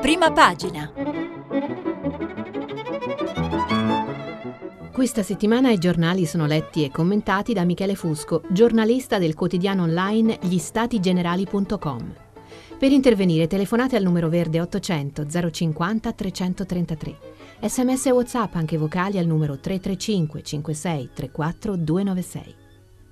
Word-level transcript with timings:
Prima 0.00 0.32
pagina. 0.32 0.92
Questa 4.92 5.22
settimana 5.22 5.70
i 5.70 5.78
giornali 5.78 6.26
sono 6.26 6.46
letti 6.46 6.84
e 6.84 6.90
commentati 6.90 7.52
da 7.52 7.64
Michele 7.64 7.94
Fusco, 7.94 8.42
giornalista 8.50 9.18
del 9.18 9.34
quotidiano 9.34 9.82
online 9.82 10.38
gli-stati-generali.com. 10.42 12.14
Per 12.78 12.92
intervenire 12.92 13.46
telefonate 13.46 13.96
al 13.96 14.02
numero 14.02 14.28
verde 14.28 14.60
800 14.60 15.26
050 15.50 16.12
333. 16.12 17.16
Sms 17.62 18.06
e 18.06 18.10
WhatsApp 18.10 18.54
anche 18.54 18.76
vocali 18.76 19.18
al 19.18 19.26
numero 19.26 19.58
335 19.58 20.42
56 20.42 21.10
34 21.14 21.76
296. 21.76 22.61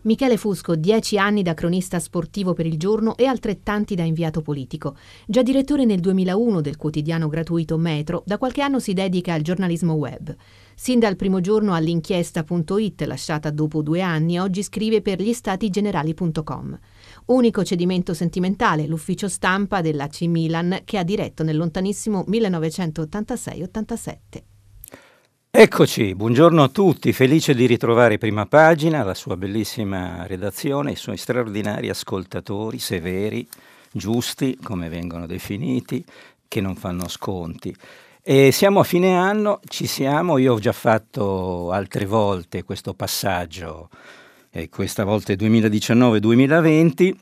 Michele 0.02 0.38
Fusco, 0.38 0.76
dieci 0.76 1.18
anni 1.18 1.42
da 1.42 1.52
cronista 1.52 1.98
sportivo 1.98 2.54
per 2.54 2.64
il 2.64 2.78
giorno 2.78 3.18
e 3.18 3.26
altrettanti 3.26 3.94
da 3.94 4.02
inviato 4.02 4.40
politico. 4.40 4.96
Già 5.26 5.42
direttore 5.42 5.84
nel 5.84 6.00
2001 6.00 6.62
del 6.62 6.78
quotidiano 6.78 7.28
gratuito 7.28 7.76
Metro, 7.76 8.22
da 8.24 8.38
qualche 8.38 8.62
anno 8.62 8.78
si 8.78 8.94
dedica 8.94 9.34
al 9.34 9.42
giornalismo 9.42 9.92
web. 9.92 10.34
Sin 10.74 11.00
dal 11.00 11.16
primo 11.16 11.42
giorno 11.42 11.74
all'inchiesta.it, 11.74 13.02
lasciata 13.02 13.50
dopo 13.50 13.82
due 13.82 14.00
anni, 14.00 14.38
oggi 14.38 14.62
scrive 14.62 15.02
per 15.02 15.20
gli 15.20 15.34
statigenerali.com. 15.34 16.78
Unico 17.26 17.62
cedimento 17.62 18.14
sentimentale, 18.14 18.86
l'ufficio 18.86 19.28
stampa 19.28 19.82
dell'AC 19.82 20.22
Milan 20.22 20.80
che 20.84 20.96
ha 20.96 21.04
diretto 21.04 21.42
nel 21.42 21.58
lontanissimo 21.58 22.24
1986-87. 22.26 24.49
Eccoci, 25.52 26.14
buongiorno 26.14 26.62
a 26.62 26.68
tutti, 26.68 27.12
felice 27.12 27.54
di 27.54 27.66
ritrovare 27.66 28.18
Prima 28.18 28.46
Pagina, 28.46 29.02
la 29.02 29.14
sua 29.14 29.36
bellissima 29.36 30.24
redazione, 30.28 30.92
i 30.92 30.96
suoi 30.96 31.16
straordinari 31.16 31.88
ascoltatori, 31.88 32.78
severi, 32.78 33.44
giusti, 33.90 34.56
come 34.62 34.88
vengono 34.88 35.26
definiti, 35.26 36.04
che 36.46 36.60
non 36.60 36.76
fanno 36.76 37.08
sconti. 37.08 37.74
E 38.22 38.52
siamo 38.52 38.78
a 38.78 38.84
fine 38.84 39.16
anno, 39.16 39.58
ci 39.66 39.88
siamo, 39.88 40.38
io 40.38 40.54
ho 40.54 40.58
già 40.60 40.70
fatto 40.70 41.72
altre 41.72 42.06
volte 42.06 42.62
questo 42.62 42.94
passaggio, 42.94 43.88
e 44.50 44.68
questa 44.68 45.02
volta 45.02 45.32
è 45.32 45.36
2019-2020 45.36 47.12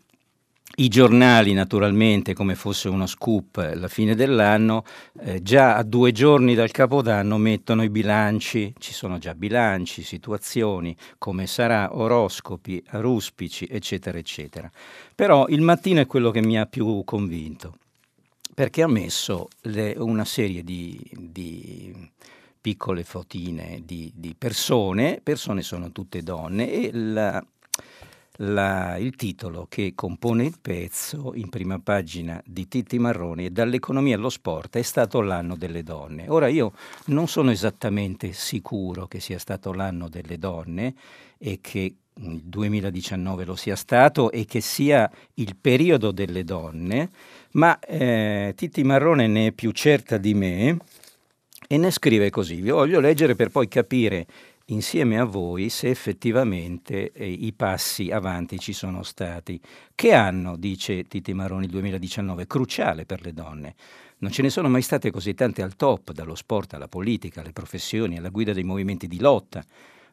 i 0.79 0.89
giornali, 0.89 1.53
naturalmente, 1.55 2.34
come 2.34 2.55
fosse 2.55 2.89
uno 2.89 3.07
scoop 3.07 3.57
alla 3.57 3.89
fine 3.89 4.15
dell'anno, 4.15 4.84
eh, 5.21 5.43
già 5.43 5.77
a 5.77 5.83
due 5.83 6.12
giorni 6.12 6.55
dal 6.55 6.71
Capodanno 6.71 7.37
mettono 7.37 7.83
i 7.83 7.91
bilanci, 7.91 8.73
ci 8.79 8.93
sono 8.93 9.19
già 9.19 9.34
bilanci, 9.34 10.03
situazioni, 10.03 10.97
come 11.19 11.47
sarà, 11.49 11.97
oroscopi, 11.97 12.83
ruspici, 12.91 13.67
eccetera, 13.69 14.19
eccetera. 14.19 14.71
Però 15.15 15.49
il 15.49 15.62
mattino 15.62 16.01
è 16.01 16.06
quello 16.06 16.31
che 16.31 16.43
mi 16.43 16.56
ha 16.59 16.67
più 16.67 17.03
convinto, 17.05 17.75
perché 18.55 18.83
ha 18.83 18.89
messo 18.89 19.49
le, 19.62 19.95
una 19.97 20.25
serie 20.25 20.62
di, 20.62 21.01
di 21.12 21.93
piccole 22.61 23.03
fotine 23.03 23.83
di, 23.84 24.12
di, 24.15 24.34
persone, 24.39 25.21
persone 25.23 25.62
sono 25.62 25.91
tutte 25.91 26.23
donne, 26.23 26.71
e 26.71 26.91
la, 26.93 27.45
la, 28.41 28.97
il 28.98 29.17
titolo 29.17 29.67
che 29.69 29.92
compone 29.94 30.44
il 30.44 30.58
pezzo 30.61 31.33
in 31.34 31.48
prima 31.48 31.78
pagina 31.78 32.41
di 32.44 32.69
Titti 32.69 32.98
Marroni 32.98 33.47
è 33.47 33.50
Dall'economia 33.50 34.17
allo 34.17 34.31
sport 34.31 34.77
è 34.77 34.83
stato 34.83 35.20
l'anno 35.20 35.56
delle 35.56 35.83
donne. 35.83 36.27
Ora 36.28 36.48
io 36.48 36.72
non 37.06 37.27
sono 37.27 37.50
esattamente 37.50 38.33
sicuro 38.33 39.06
che 39.06 39.20
sia 39.20 39.39
stato 39.39 39.72
l'anno 39.72 40.09
delle 40.09 40.39
donne 40.39 40.94
e 41.39 41.59
che 41.61 41.94
il 42.20 42.41
2019 42.42 43.44
lo 43.44 43.55
sia 43.55 43.77
stato 43.77 44.31
e 44.31 44.44
che 44.44 44.61
sia 44.61 45.11
il 45.34 45.56
periodo 45.56 46.11
delle 46.11 46.44
donne, 46.44 47.11
ma 47.53 47.78
eh, 47.78 48.53
Titti 48.56 48.83
Marrone 48.83 49.27
ne 49.27 49.48
è 49.48 49.53
più 49.53 49.70
certa 49.70 50.16
di 50.16 50.34
me 50.34 50.78
e 51.66 51.77
ne 51.77 51.91
scrive 51.91 52.31
così. 52.31 52.61
Vi 52.61 52.70
voglio 52.70 53.00
leggere 53.00 53.34
per 53.34 53.50
poi 53.50 53.69
capire 53.69 54.27
insieme 54.71 55.19
a 55.19 55.25
voi 55.25 55.69
se 55.69 55.89
effettivamente 55.89 57.12
eh, 57.12 57.31
i 57.31 57.53
passi 57.53 58.11
avanti 58.11 58.59
ci 58.59 58.73
sono 58.73 59.03
stati. 59.03 59.61
Che 59.95 60.12
anno, 60.12 60.56
dice 60.56 61.05
Titi 61.05 61.33
Maroni, 61.33 61.67
il 61.67 61.71
2019, 61.71 62.47
cruciale 62.47 63.05
per 63.05 63.23
le 63.23 63.33
donne. 63.33 63.75
Non 64.19 64.31
ce 64.31 64.43
ne 64.43 64.51
sono 64.51 64.69
mai 64.69 64.83
state 64.83 65.11
così 65.11 65.34
tante 65.34 65.62
al 65.62 65.77
top, 65.77 66.12
dallo 66.12 66.34
sport 66.34 66.75
alla 66.75 66.89
politica, 66.89 67.41
alle 67.41 67.53
professioni, 67.53 68.19
alla 68.19 68.31
guida 68.31 68.53
dei 68.53 68.65
movimenti 68.65 69.07
di 69.07 69.21
lotta, 69.21 69.65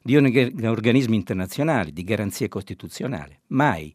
di 0.01 0.15
organismi 0.15 1.15
internazionali, 1.15 1.91
di 1.91 2.03
garanzie 2.03 2.47
costituzionali. 2.47 3.37
Mai 3.47 3.93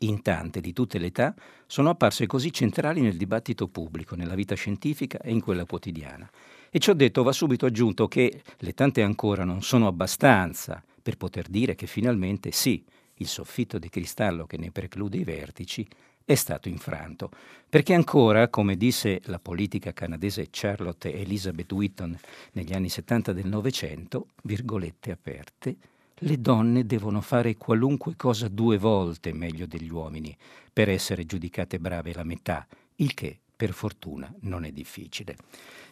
in 0.00 0.22
tante 0.22 0.60
di 0.60 0.72
tutte 0.72 0.98
le 0.98 1.06
età 1.06 1.34
sono 1.66 1.90
apparse 1.90 2.26
così 2.26 2.52
centrali 2.52 3.00
nel 3.00 3.16
dibattito 3.16 3.68
pubblico, 3.68 4.16
nella 4.16 4.34
vita 4.34 4.56
scientifica 4.56 5.20
e 5.20 5.30
in 5.30 5.40
quella 5.40 5.64
quotidiana. 5.64 6.28
E 6.74 6.78
ciò 6.78 6.94
detto 6.94 7.22
va 7.22 7.32
subito 7.32 7.66
aggiunto 7.66 8.08
che 8.08 8.40
le 8.60 8.72
tante 8.72 9.02
ancora 9.02 9.44
non 9.44 9.62
sono 9.62 9.86
abbastanza 9.86 10.82
per 11.02 11.18
poter 11.18 11.48
dire 11.48 11.74
che 11.74 11.86
finalmente 11.86 12.50
sì, 12.50 12.82
il 13.16 13.26
soffitto 13.26 13.78
di 13.78 13.90
cristallo 13.90 14.46
che 14.46 14.56
ne 14.56 14.70
preclude 14.70 15.18
i 15.18 15.22
vertici 15.22 15.86
è 16.24 16.34
stato 16.34 16.70
infranto, 16.70 17.28
perché 17.68 17.92
ancora, 17.92 18.48
come 18.48 18.78
disse 18.78 19.20
la 19.24 19.38
politica 19.38 19.92
canadese 19.92 20.48
Charlotte 20.50 21.12
Elizabeth 21.12 21.70
Whitton 21.72 22.18
negli 22.52 22.72
anni 22.72 22.88
70 22.88 23.34
del 23.34 23.48
Novecento, 23.48 24.28
virgolette 24.44 25.10
aperte, 25.10 25.76
le 26.20 26.40
donne 26.40 26.86
devono 26.86 27.20
fare 27.20 27.58
qualunque 27.58 28.16
cosa 28.16 28.48
due 28.48 28.78
volte 28.78 29.34
meglio 29.34 29.66
degli 29.66 29.90
uomini 29.90 30.34
per 30.72 30.88
essere 30.88 31.26
giudicate 31.26 31.78
brave 31.78 32.14
la 32.14 32.24
metà, 32.24 32.66
il 32.96 33.12
che 33.12 33.40
per 33.62 33.74
fortuna 33.74 34.28
non 34.40 34.64
è 34.64 34.72
difficile. 34.72 35.36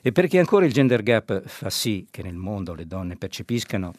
E 0.03 0.11
perché 0.11 0.41
ancora 0.41 0.67
il 0.67 0.73
gender 0.73 1.05
gap 1.05 1.47
fa 1.47 1.71
sì 1.71 2.05
che 2.11 2.21
nel 2.21 2.35
mondo 2.35 2.75
le 2.75 2.85
donne 2.85 3.15
percepiscano 3.15 3.93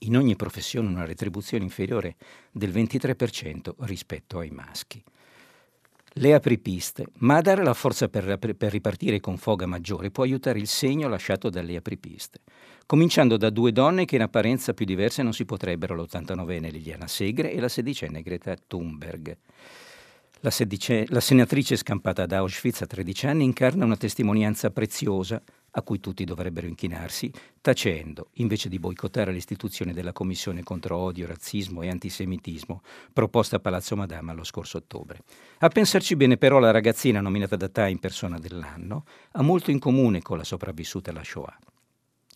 in 0.00 0.16
ogni 0.16 0.36
professione 0.36 0.86
una 0.86 1.04
retribuzione 1.04 1.64
inferiore 1.64 2.14
del 2.52 2.70
23% 2.70 3.74
rispetto 3.78 4.38
ai 4.38 4.50
maschi. 4.50 5.02
Le 6.18 6.34
apripiste, 6.34 7.06
ma 7.18 7.38
a 7.38 7.40
dare 7.40 7.64
la 7.64 7.74
forza 7.74 8.08
per, 8.08 8.38
per, 8.38 8.70
ripartire 8.70 9.18
con 9.18 9.38
foga 9.38 9.66
maggiore 9.66 10.12
può 10.12 10.22
aiutare 10.22 10.60
il 10.60 10.68
segno 10.68 11.08
lasciato 11.08 11.50
dalle 11.50 11.74
apripiste, 11.74 12.42
cominciando 12.86 13.36
da 13.36 13.50
due 13.50 13.72
donne 13.72 14.04
che 14.04 14.14
in 14.14 14.22
apparenza 14.22 14.72
più 14.72 14.86
diverse 14.86 15.24
non 15.24 15.32
si 15.32 15.44
potrebbero, 15.44 15.96
l'89enne 15.96 16.70
Liliana 16.70 17.08
Segre 17.08 17.50
e 17.50 17.58
la 17.58 17.68
sedicenne 17.68 18.22
Greta 18.22 18.54
Thunberg. 18.54 19.36
La, 20.44 20.50
sedice, 20.50 21.06
la 21.08 21.20
senatrice 21.20 21.74
scampata 21.74 22.26
da 22.26 22.36
Auschwitz 22.36 22.82
a 22.82 22.86
13 22.86 23.28
anni 23.28 23.44
incarna 23.44 23.86
una 23.86 23.96
testimonianza 23.96 24.68
preziosa 24.70 25.42
a 25.70 25.80
cui 25.80 26.00
tutti 26.00 26.22
dovrebbero 26.24 26.66
inchinarsi, 26.66 27.32
tacendo, 27.62 28.28
invece 28.34 28.68
di 28.68 28.78
boicottare 28.78 29.32
l'istituzione 29.32 29.94
della 29.94 30.12
Commissione 30.12 30.62
contro 30.62 30.98
odio, 30.98 31.26
razzismo 31.26 31.80
e 31.80 31.88
antisemitismo 31.88 32.82
proposta 33.14 33.56
a 33.56 33.60
Palazzo 33.60 33.96
Madama 33.96 34.34
lo 34.34 34.44
scorso 34.44 34.76
ottobre. 34.76 35.22
A 35.60 35.68
pensarci 35.68 36.14
bene 36.14 36.36
però 36.36 36.58
la 36.58 36.72
ragazzina 36.72 37.22
nominata 37.22 37.56
da 37.56 37.70
Time 37.70 37.96
persona 37.96 38.38
dell'anno 38.38 39.06
ha 39.30 39.40
molto 39.40 39.70
in 39.70 39.78
comune 39.78 40.20
con 40.20 40.36
la 40.36 40.44
sopravvissuta 40.44 41.08
alla 41.08 41.24
Shoah. 41.24 41.58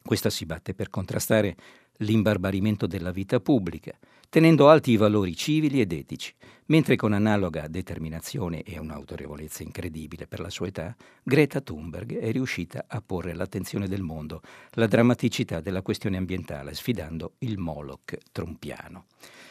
Questa 0.02 0.30
si 0.30 0.46
batte 0.46 0.72
per 0.72 0.88
contrastare 0.88 1.56
l'imbarbarimento 1.98 2.86
della 2.86 3.10
vita 3.10 3.38
pubblica, 3.38 3.92
tenendo 4.28 4.68
alti 4.68 4.92
i 4.92 4.96
valori 4.96 5.34
civili 5.34 5.80
ed 5.80 5.92
etici, 5.92 6.34
mentre 6.66 6.96
con 6.96 7.12
analoga 7.12 7.66
determinazione 7.66 8.62
e 8.62 8.78
un'autorevolezza 8.78 9.62
incredibile 9.62 10.26
per 10.26 10.40
la 10.40 10.50
sua 10.50 10.66
età, 10.66 10.94
Greta 11.22 11.60
Thunberg 11.60 12.18
è 12.18 12.30
riuscita 12.30 12.84
a 12.86 13.00
porre 13.04 13.30
all'attenzione 13.30 13.88
del 13.88 14.02
mondo 14.02 14.42
la 14.72 14.86
drammaticità 14.86 15.60
della 15.60 15.82
questione 15.82 16.16
ambientale, 16.16 16.74
sfidando 16.74 17.34
il 17.38 17.58
Moloch 17.58 18.16
trumpiano. 18.30 19.06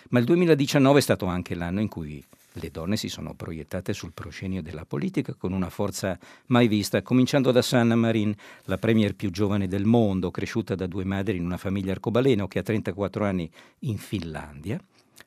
Ma 0.09 0.19
il 0.19 0.25
2019 0.25 0.99
è 0.99 1.01
stato 1.01 1.25
anche 1.25 1.55
l'anno 1.55 1.81
in 1.81 1.89
cui 1.89 2.23
le 2.57 2.71
donne 2.71 2.97
si 2.97 3.09
sono 3.09 3.33
proiettate 3.33 3.93
sul 3.93 4.13
proscenio 4.13 4.61
della 4.61 4.85
politica 4.85 5.33
con 5.33 5.53
una 5.53 5.69
forza 5.69 6.17
mai 6.47 6.67
vista, 6.67 7.01
cominciando 7.01 7.51
da 7.51 7.61
Sanna 7.61 7.95
Marin, 7.95 8.35
la 8.65 8.77
premier 8.77 9.15
più 9.15 9.31
giovane 9.31 9.67
del 9.67 9.85
mondo, 9.85 10.31
cresciuta 10.31 10.75
da 10.75 10.87
due 10.87 11.05
madri 11.05 11.37
in 11.37 11.45
una 11.45 11.57
famiglia 11.57 11.91
arcobaleno 11.91 12.47
che 12.47 12.59
ha 12.59 12.63
34 12.63 13.25
anni 13.25 13.49
in 13.79 13.97
Finlandia, 13.97 14.79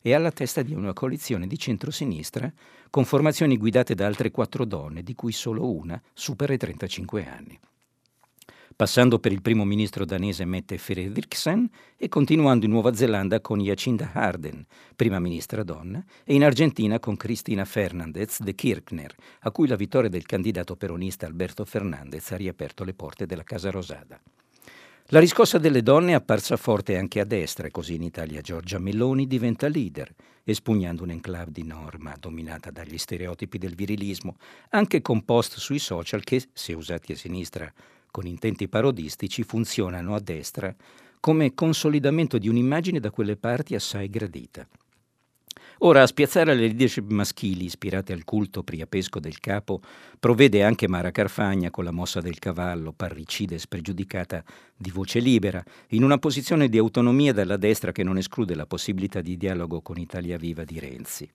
e 0.03 0.15
alla 0.15 0.31
testa 0.31 0.63
di 0.63 0.75
una 0.75 0.93
coalizione 0.93 1.47
di 1.47 1.59
centrosinistra 1.59 2.51
con 2.89 3.05
formazioni 3.05 3.57
guidate 3.57 3.95
da 3.95 4.07
altre 4.07 4.31
quattro 4.31 4.65
donne, 4.65 5.03
di 5.03 5.15
cui 5.15 5.33
solo 5.33 5.71
una 5.71 6.01
supera 6.13 6.53
i 6.53 6.59
35 6.59 7.27
anni 7.27 7.59
passando 8.81 9.19
per 9.19 9.31
il 9.31 9.43
primo 9.43 9.67
ministro 9.67 10.07
danese 10.07 10.47
Mette 10.47 10.79
Frederiksen 10.79 11.69
e 11.99 12.09
continuando 12.09 12.65
in 12.65 12.71
Nuova 12.71 12.95
Zelanda 12.95 13.39
con 13.43 13.59
Jacinda 13.59 14.13
Arden, 14.15 14.65
prima 14.97 15.19
ministra 15.19 15.63
donna, 15.63 16.03
e 16.25 16.33
in 16.33 16.45
Argentina 16.45 16.99
con 16.99 17.15
Cristina 17.15 17.67
Fernandez 17.67 18.41
de 18.41 18.55
Kirchner, 18.55 19.15
a 19.41 19.51
cui 19.51 19.69
la 19.69 19.77
vittoria 19.77 20.09
del 20.09 20.25
candidato 20.25 20.77
peronista 20.77 21.27
Alberto 21.27 21.67
Fernandez 21.67 22.31
ha 22.31 22.37
riaperto 22.37 22.83
le 22.83 22.95
porte 22.95 23.27
della 23.27 23.43
Casa 23.43 23.71
Rosada. 23.71 24.19
La 25.09 25.21
riscossa 25.21 25.59
delle 25.59 25.83
donne 25.83 26.13
è 26.13 26.15
apparsa 26.15 26.57
forte 26.57 26.97
anche 26.97 27.21
a 27.21 27.25
destra 27.27 27.67
e 27.67 27.71
così 27.71 27.97
in 27.97 28.03
Italia 28.05 28.41
Giorgia 28.41 28.79
Meloni 28.79 29.27
diventa 29.27 29.69
leader, 29.69 30.11
espugnando 30.43 31.03
un'enclave 31.03 31.51
di 31.51 31.65
norma 31.65 32.17
dominata 32.19 32.71
dagli 32.71 32.97
stereotipi 32.97 33.59
del 33.59 33.75
virilismo, 33.75 34.37
anche 34.71 35.03
con 35.03 35.23
post 35.27 35.59
sui 35.59 35.79
social 35.79 36.25
che, 36.25 36.43
se 36.55 36.73
usati 36.73 37.13
a 37.13 37.17
sinistra 37.17 37.71
con 38.11 38.27
intenti 38.27 38.69
parodistici, 38.69 39.43
funzionano 39.43 40.15
a 40.15 40.21
destra 40.21 40.75
come 41.21 41.55
consolidamento 41.55 42.39
di 42.39 42.49
un'immagine 42.49 42.99
da 42.99 43.11
quelle 43.11 43.37
parti 43.37 43.75
assai 43.75 44.09
gradita. 44.09 44.67
Ora, 45.83 46.03
a 46.03 46.07
spiazzare 46.07 46.55
le 46.55 46.67
leadership 46.67 47.11
maschili 47.11 47.65
ispirate 47.65 48.13
al 48.13 48.25
culto 48.25 48.63
priapesco 48.63 49.19
del 49.19 49.41
capo, 49.41 49.81
provvede 50.19 50.63
anche 50.63 50.89
Mara 50.89 51.11
Carfagna 51.11 51.71
con 51.71 51.85
la 51.85 51.91
mossa 51.91 52.21
del 52.21 52.39
cavallo, 52.39 52.93
parricida 52.93 53.55
e 53.55 53.59
spregiudicata 53.59 54.45
di 54.77 54.91
voce 54.91 55.21
libera, 55.21 55.63
in 55.89 56.05
una 56.05 56.19
posizione 56.19 56.69
di 56.69 56.77
autonomia 56.77 57.33
dalla 57.33 57.57
destra 57.57 57.93
che 57.93 58.03
non 58.03 58.19
esclude 58.19 58.55
la 58.55 58.67
possibilità 58.67 59.23
di 59.23 59.39
dialogo 59.39 59.81
con 59.81 59.97
Italia 59.97 60.37
Viva 60.37 60.65
di 60.65 60.79
Renzi. 60.79 61.31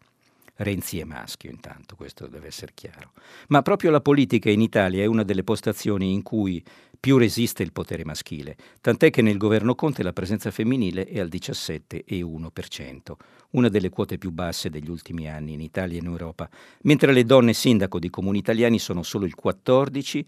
Renzi 0.58 1.00
è 1.00 1.04
maschio 1.04 1.50
intanto, 1.50 1.96
questo 1.96 2.28
deve 2.28 2.48
essere 2.48 2.72
chiaro. 2.74 3.12
Ma 3.50 3.62
proprio 3.62 3.92
la 3.92 4.00
politica 4.00 4.50
in 4.50 4.62
Italia 4.62 5.04
è 5.04 5.06
una 5.06 5.24
delle 5.24 5.44
postazioni 5.44 6.14
in 6.14 6.22
cui 6.22 6.64
più 6.98 7.18
resiste 7.18 7.62
il 7.62 7.74
potere 7.74 8.06
maschile, 8.06 8.56
tant'è 8.82 9.10
che 9.10 9.22
nel 9.22 9.38
governo 9.38 9.76
Conte 9.76 10.02
la 10.02 10.14
presenza 10.14 10.50
femminile 10.52 11.06
è 11.06 11.20
al 11.20 11.28
17,1%, 11.28 13.14
una 13.52 13.70
delle 13.70 13.90
quote 13.90 14.18
più 14.18 14.32
basse 14.32 14.70
degli 14.70 14.90
ultimi 14.90 15.30
anni 15.30 15.54
in 15.54 15.62
Italia 15.62 15.98
e 15.98 16.00
in 16.00 16.08
Europa, 16.08 16.50
mentre 16.84 17.14
le 17.14 17.26
donne 17.26 17.54
sindaco 17.54 18.00
di 18.00 18.10
comuni 18.10 18.40
italiani 18.40 18.80
sono 18.80 19.04
solo 19.04 19.26
il 19.26 19.36
14% 19.42 20.26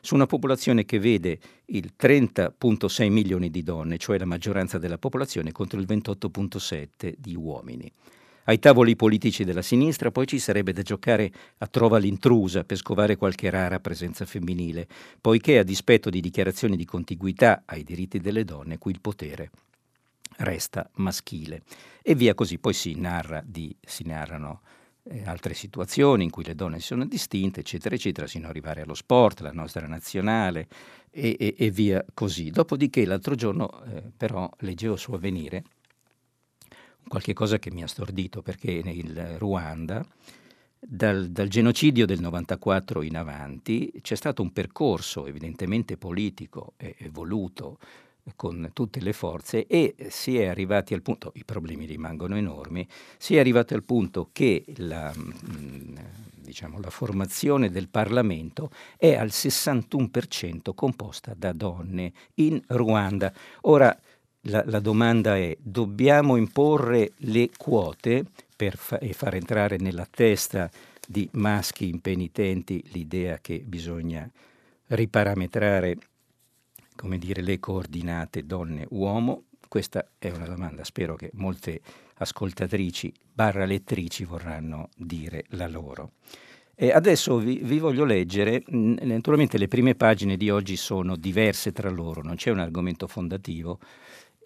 su 0.00 0.14
una 0.14 0.26
popolazione 0.26 0.84
che 0.84 0.98
vede 0.98 1.38
il 1.66 1.92
30,6 1.98 3.10
milioni 3.10 3.50
di 3.50 3.62
donne, 3.62 3.98
cioè 3.98 4.18
la 4.18 4.24
maggioranza 4.26 4.78
della 4.78 4.98
popolazione, 4.98 5.52
contro 5.52 5.80
il 5.80 5.86
28,7 5.88 7.14
di 7.16 7.34
uomini. 7.34 7.90
Ai 8.48 8.60
tavoli 8.60 8.94
politici 8.94 9.42
della 9.42 9.62
sinistra 9.62 10.12
poi 10.12 10.26
ci 10.26 10.38
sarebbe 10.38 10.72
da 10.72 10.82
giocare 10.82 11.32
a 11.58 11.66
trova 11.66 11.98
l'intrusa 11.98 12.62
per 12.62 12.76
scovare 12.76 13.16
qualche 13.16 13.50
rara 13.50 13.80
presenza 13.80 14.24
femminile, 14.24 14.86
poiché 15.20 15.58
a 15.58 15.64
dispetto 15.64 16.10
di 16.10 16.20
dichiarazioni 16.20 16.76
di 16.76 16.84
contiguità 16.84 17.62
ai 17.64 17.82
diritti 17.82 18.20
delle 18.20 18.44
donne, 18.44 18.78
qui 18.78 18.92
il 18.92 19.00
potere 19.00 19.50
resta 20.38 20.88
maschile. 20.94 21.62
E 22.02 22.14
via 22.14 22.34
così, 22.34 22.58
poi 22.58 22.72
si, 22.72 22.94
narra 22.94 23.42
di, 23.44 23.74
si 23.84 24.04
narrano 24.06 24.60
eh, 25.02 25.24
altre 25.24 25.54
situazioni 25.54 26.22
in 26.22 26.30
cui 26.30 26.44
le 26.44 26.54
donne 26.54 26.78
sono 26.78 27.04
distinte, 27.04 27.60
eccetera, 27.60 27.96
eccetera, 27.96 28.28
sino 28.28 28.44
ad 28.44 28.50
arrivare 28.50 28.82
allo 28.82 28.94
sport, 28.94 29.40
la 29.40 29.50
nostra 29.50 29.88
nazionale 29.88 30.68
e, 31.10 31.34
e, 31.36 31.54
e 31.58 31.70
via 31.72 32.04
così. 32.14 32.50
Dopodiché 32.50 33.04
l'altro 33.06 33.34
giorno 33.34 33.82
eh, 33.86 34.04
però 34.16 34.48
leggevo 34.60 34.94
su 34.94 35.10
Avvenire 35.10 35.64
qualche 37.08 37.32
cosa 37.32 37.58
che 37.58 37.70
mi 37.70 37.82
ha 37.82 37.86
stordito 37.86 38.42
perché 38.42 38.80
nel 38.82 39.36
Ruanda 39.38 40.04
dal, 40.78 41.28
dal, 41.30 41.48
genocidio 41.48 42.06
del 42.06 42.20
94 42.20 43.02
in 43.02 43.16
avanti 43.16 43.92
c'è 44.02 44.14
stato 44.14 44.42
un 44.42 44.52
percorso 44.52 45.26
evidentemente 45.26 45.96
politico 45.96 46.74
e, 46.76 46.94
voluto 47.10 47.78
con 48.34 48.70
tutte 48.72 49.00
le 49.00 49.12
forze 49.12 49.66
e 49.66 49.94
si 50.08 50.36
è 50.36 50.46
arrivati 50.46 50.94
al 50.94 51.02
punto, 51.02 51.32
i 51.36 51.44
problemi 51.44 51.86
rimangono 51.86 52.36
enormi, 52.36 52.86
si 53.18 53.36
è 53.36 53.38
arrivati 53.38 53.74
al 53.74 53.84
punto 53.84 54.30
che 54.32 54.64
la, 54.78 55.12
mm, 55.16 55.96
diciamo, 56.34 56.80
la 56.80 56.90
formazione 56.90 57.70
del 57.70 57.88
Parlamento 57.88 58.70
è 58.96 59.14
al 59.14 59.28
61% 59.28 60.74
composta 60.74 61.34
da 61.36 61.52
donne 61.52 62.12
in 62.34 62.60
Ruanda. 62.66 63.32
Ora, 63.62 63.96
la, 64.48 64.62
la, 64.66 64.80
domanda 64.80 65.36
è, 65.36 65.56
dobbiamo 65.60 66.36
imporre 66.36 67.12
le 67.18 67.50
quote 67.56 68.24
per 68.54 68.76
fa- 68.76 68.98
e 68.98 69.12
far 69.12 69.34
entrare 69.34 69.76
nella 69.76 70.06
testa 70.08 70.70
di 71.06 71.28
maschi 71.32 71.88
impenitenti 71.88 72.82
l'idea 72.92 73.38
che 73.38 73.62
bisogna 73.64 74.28
riparametrare 74.88 75.96
come 76.96 77.18
dire, 77.18 77.42
le 77.42 77.60
coordinate 77.60 78.44
donne-uomo? 78.44 79.44
Questa 79.68 80.08
è 80.18 80.30
una 80.30 80.46
domanda, 80.46 80.82
spero 80.84 81.14
che 81.14 81.30
molte 81.34 81.80
ascoltatrici 82.14 83.12
barra 83.32 83.66
lettrici 83.66 84.24
vorranno 84.24 84.88
dire 84.96 85.44
la 85.50 85.68
loro. 85.68 86.12
E 86.74 86.92
adesso 86.92 87.38
vi, 87.38 87.60
vi, 87.62 87.78
voglio 87.78 88.04
leggere, 88.04 88.62
naturalmente 88.66 89.58
le 89.58 89.68
prime 89.68 89.94
pagine 89.94 90.36
di 90.36 90.50
oggi 90.50 90.76
sono 90.76 91.16
diverse 91.16 91.72
tra 91.72 91.88
loro, 91.88 92.22
non 92.22 92.36
c'è 92.36 92.50
un 92.50 92.58
argomento 92.58 93.06
fondativo, 93.06 93.78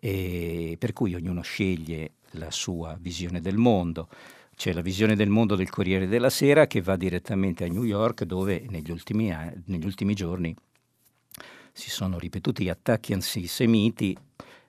e 0.00 0.76
per 0.78 0.92
cui 0.92 1.14
ognuno 1.14 1.42
sceglie 1.42 2.14
la 2.32 2.50
sua 2.50 2.96
visione 2.98 3.40
del 3.40 3.56
mondo. 3.56 4.08
C'è 4.56 4.72
la 4.72 4.80
visione 4.80 5.14
del 5.14 5.28
mondo 5.28 5.54
del 5.54 5.70
Corriere 5.70 6.06
della 6.08 6.30
Sera 6.30 6.66
che 6.66 6.80
va 6.82 6.96
direttamente 6.96 7.64
a 7.64 7.68
New 7.68 7.84
York 7.84 8.24
dove 8.24 8.66
negli 8.68 8.90
ultimi, 8.90 9.34
negli 9.66 9.84
ultimi 9.84 10.14
giorni 10.14 10.54
si 11.72 11.90
sono 11.90 12.18
ripetuti 12.18 12.68
attacchi 12.68 13.12
antisemiti 13.12 14.16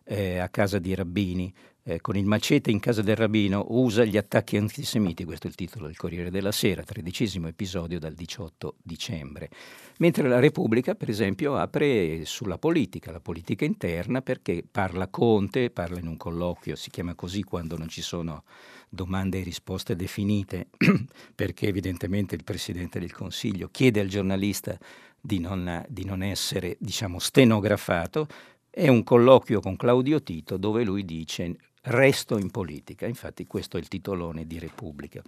eh, 0.03 0.37
a 0.37 0.49
casa 0.49 0.79
di 0.79 0.93
rabbini. 0.93 1.53
Eh, 1.91 1.99
con 1.99 2.15
il 2.15 2.25
macete 2.25 2.71
in 2.71 2.79
casa 2.79 3.01
del 3.01 3.17
rabbino 3.17 3.65
usa 3.71 4.05
gli 4.05 4.15
attacchi 4.15 4.55
antisemiti, 4.55 5.25
questo 5.25 5.47
è 5.47 5.49
il 5.49 5.57
titolo 5.57 5.87
del 5.87 5.97
Corriere 5.97 6.31
della 6.31 6.53
Sera, 6.53 6.83
tredicesimo 6.83 7.49
episodio 7.49 7.99
dal 7.99 8.13
18 8.13 8.75
dicembre. 8.81 9.49
Mentre 9.97 10.29
la 10.29 10.39
Repubblica, 10.39 10.95
per 10.95 11.09
esempio, 11.09 11.57
apre 11.57 12.23
sulla 12.23 12.57
politica, 12.57 13.11
la 13.11 13.19
politica 13.19 13.65
interna, 13.65 14.21
perché 14.21 14.63
parla 14.69 15.09
Conte, 15.09 15.69
parla 15.69 15.99
in 15.99 16.07
un 16.07 16.15
colloquio, 16.15 16.77
si 16.77 16.89
chiama 16.89 17.13
così 17.13 17.43
quando 17.43 17.77
non 17.77 17.89
ci 17.89 18.01
sono 18.01 18.45
domande 18.87 19.39
e 19.39 19.43
risposte 19.43 19.97
definite, 19.97 20.67
perché 21.35 21.67
evidentemente 21.67 22.35
il 22.35 22.45
Presidente 22.45 23.01
del 23.01 23.11
Consiglio 23.11 23.67
chiede 23.69 23.99
al 23.99 24.07
giornalista 24.07 24.77
di 25.19 25.39
non, 25.39 25.83
di 25.89 26.05
non 26.05 26.23
essere, 26.23 26.77
diciamo, 26.79 27.19
stenografato, 27.19 28.27
è 28.69 28.87
un 28.87 29.03
colloquio 29.03 29.59
con 29.59 29.75
Claudio 29.75 30.23
Tito 30.23 30.55
dove 30.55 30.85
lui 30.85 31.03
dice 31.03 31.57
resto 31.81 32.37
in 32.37 32.51
politica. 32.51 33.05
Infatti 33.07 33.45
questo 33.47 33.77
è 33.77 33.79
il 33.79 33.87
titolone 33.87 34.45
di 34.45 34.59
Repubblica. 34.59 35.21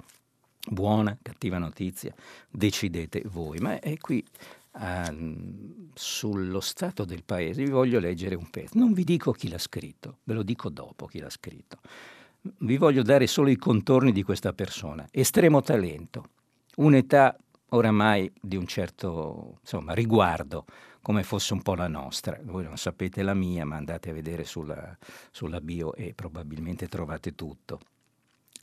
Buona, 0.65 1.17
cattiva 1.21 1.57
notizia, 1.57 2.13
decidete 2.49 3.23
voi. 3.25 3.59
Ma 3.59 3.79
è 3.79 3.97
qui 3.97 4.23
uh, 4.71 5.89
sullo 5.93 6.59
stato 6.61 7.03
del 7.03 7.23
paese 7.23 7.63
vi 7.63 7.69
voglio 7.69 7.99
leggere 7.99 8.35
un 8.35 8.49
pezzo. 8.49 8.77
Non 8.77 8.93
vi 8.93 9.03
dico 9.03 9.31
chi 9.31 9.49
l'ha 9.49 9.57
scritto, 9.57 10.19
ve 10.23 10.33
lo 10.33 10.43
dico 10.43 10.69
dopo 10.69 11.05
chi 11.05 11.19
l'ha 11.19 11.29
scritto. 11.29 11.79
Vi 12.41 12.77
voglio 12.77 13.03
dare 13.03 13.27
solo 13.27 13.49
i 13.49 13.55
contorni 13.55 14.11
di 14.11 14.23
questa 14.23 14.53
persona. 14.53 15.07
Estremo 15.11 15.61
talento, 15.61 16.29
un'età 16.75 17.37
oramai 17.69 18.31
di 18.39 18.55
un 18.55 18.67
certo 18.67 19.57
insomma, 19.61 19.93
riguardo, 19.93 20.65
come 21.03 21.23
fosse 21.23 21.53
un 21.53 21.61
po' 21.61 21.75
la 21.75 21.89
nostra. 21.89 22.39
Voi 22.43 22.63
non 22.63 22.77
sapete 22.77 23.23
la 23.23 23.33
mia, 23.33 23.65
ma 23.65 23.75
andate 23.75 24.09
a 24.09 24.13
vedere 24.13 24.45
sulla, 24.45 24.97
sulla 25.31 25.59
bio 25.59 25.93
e 25.93 26.13
probabilmente 26.15 26.87
trovate 26.87 27.35
tutto. 27.35 27.79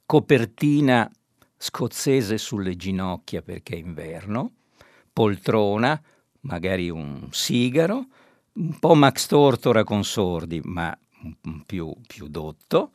Copertina 0.07 1.09
scozzese 1.57 2.39
sulle 2.39 2.77
ginocchia 2.77 3.43
perché 3.43 3.75
è 3.75 3.79
inverno, 3.79 4.53
poltrona, 5.13 6.03
magari 6.41 6.89
un 6.89 7.29
sigaro, 7.31 8.07
un 8.55 8.79
po' 8.79 8.95
Max 8.95 9.27
Tortora 9.27 9.85
con 9.85 10.03
sordi, 10.03 10.63
ma 10.65 10.99
più, 11.67 11.95
più 12.07 12.29
dotto. 12.29 12.91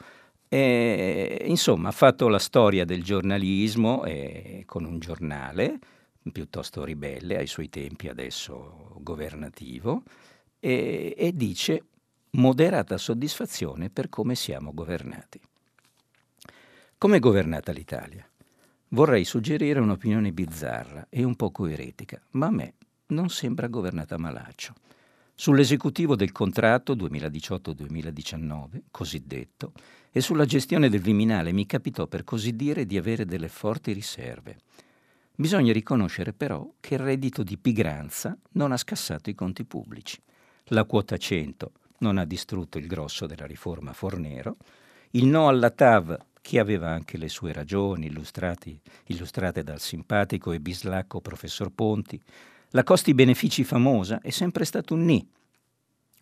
E, 0.50 1.44
insomma, 1.46 1.90
ha 1.90 1.92
fatto 1.92 2.28
la 2.28 2.40
storia 2.40 2.84
del 2.84 3.04
giornalismo 3.04 4.06
eh, 4.06 4.64
con 4.66 4.86
un 4.86 4.98
giornale, 4.98 5.78
piuttosto 6.32 6.84
ribelle 6.84 7.38
ai 7.38 7.48
suoi 7.48 7.70
tempi, 7.70 8.08
adesso 8.08 8.96
governativo, 9.00 10.04
e, 10.60 11.14
e 11.18 11.34
dice 11.34 11.84
moderata 12.32 12.98
soddisfazione 12.98 13.90
per 13.90 14.10
come 14.10 14.36
siamo 14.36 14.74
governati. 14.74 15.40
Come 16.98 17.18
è 17.18 17.20
governata 17.20 17.72
l'Italia? 17.72 18.28
Vorrei 18.90 19.26
suggerire 19.26 19.80
un'opinione 19.80 20.32
bizzarra 20.32 21.08
e 21.10 21.24
un 21.24 21.36
poco 21.36 21.66
eretica, 21.66 22.22
ma 22.32 22.48
a 22.48 22.52
me 22.52 22.74
non 23.08 23.30
sembra 23.30 23.68
governata 23.68 24.18
malaccio. 24.18 24.74
Sull'esecutivo 25.38 26.16
del 26.16 26.32
contratto 26.32 26.96
2018-2019, 26.96 28.84
cosiddetto, 28.90 29.74
e 30.12 30.22
sulla 30.22 30.46
gestione 30.46 30.88
del 30.88 31.02
Viminale 31.02 31.52
mi 31.52 31.66
capitò 31.66 32.08
per 32.08 32.24
così 32.24 32.56
dire 32.56 32.86
di 32.86 32.98
avere 32.98 33.26
delle 33.26 33.50
forti 33.50 33.92
riserve. 33.92 34.60
Bisogna 35.38 35.74
riconoscere 35.74 36.32
però 36.32 36.66
che 36.80 36.94
il 36.94 37.02
reddito 37.02 37.44
di 37.44 37.58
pigranza 37.58 38.38
non 38.54 38.72
ha 38.72 38.78
scassato 38.78 39.30
i 39.30 39.36
conti 39.36 39.66
pubblici. 39.66 40.22
La 40.70 40.86
quota 40.86 41.18
100 41.18 41.72
non 42.00 42.18
ha 42.18 42.26
distrutto 42.26 42.78
il 42.78 42.88
grosso 42.88 43.26
della 43.26 43.46
riforma 43.46 43.92
Fornero. 43.92 44.56
Il 45.12 45.26
no 45.26 45.50
alla 45.50 45.72
TAV, 45.72 46.18
che 46.42 46.60
aveva 46.60 46.90
anche 46.90 47.18
le 47.18 47.28
sue 47.28 47.52
ragioni 47.52 48.06
illustrate 48.06 49.64
dal 49.64 49.80
simpatico 49.80 50.52
e 50.54 50.60
bislacco 50.60 51.20
professor 51.20 51.70
Ponti, 51.70 52.22
la 52.70 52.84
costi-benefici 52.84 53.64
famosa 53.64 54.22
è 54.22 54.30
sempre 54.30 54.64
stato 54.64 54.94
un 54.94 55.06
ni. 55.06 55.28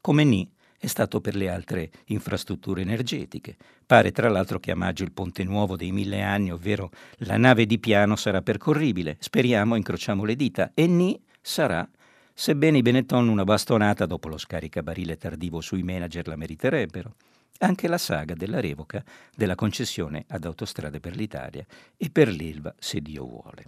come 0.02 0.24
ni 0.24 0.50
è 0.84 0.88
stato 0.88 1.22
per 1.22 1.38
le 1.38 1.50
altre 1.50 1.92
infrastrutture 2.08 2.82
energetiche. 2.82 3.56
Pare 3.86 4.12
tra 4.12 4.28
l'altro 4.28 4.60
che 4.60 4.72
a 4.72 4.76
maggio 4.76 5.06
il 5.06 5.14
ponte 5.14 5.46
nuovo 5.46 5.78
dei 5.78 5.94
mille 5.94 6.22
anni, 6.22 6.52
ovvero 6.52 6.92
la 7.20 7.38
nave 7.38 7.66
di 7.66 7.80
piano, 7.80 8.18
sarà 8.18 8.42
percorribile. 8.42 9.16
Speriamo, 9.18 9.76
incrociamo 9.76 10.26
le 10.26 10.36
dita. 10.36 10.72
E 10.74 10.86
ni 10.86 11.18
sarà, 11.40 11.90
sebbene 12.34 12.80
i 12.80 12.82
Benetton 12.82 13.30
una 13.30 13.46
bastonata 13.46 14.06
dopo 14.06 14.28
lo 14.28 14.38
scaricabarile 14.38 15.16
tardivo 15.16 15.62
sui 15.62 15.84
manager 15.84 16.28
la 16.28 16.36
meriterebbero. 16.36 17.16
Anche 17.60 17.88
la 17.88 17.98
saga 17.98 18.34
della 18.34 18.60
revoca 18.60 19.02
della 19.34 19.56
concessione 19.56 20.26
ad 20.28 20.44
Autostrade 20.44 21.00
per 21.00 21.16
l'Italia 21.16 21.66
e 21.96 22.10
per 22.10 22.28
l'Ilva, 22.28 22.76
se 22.78 23.00
Dio 23.00 23.26
vuole. 23.26 23.64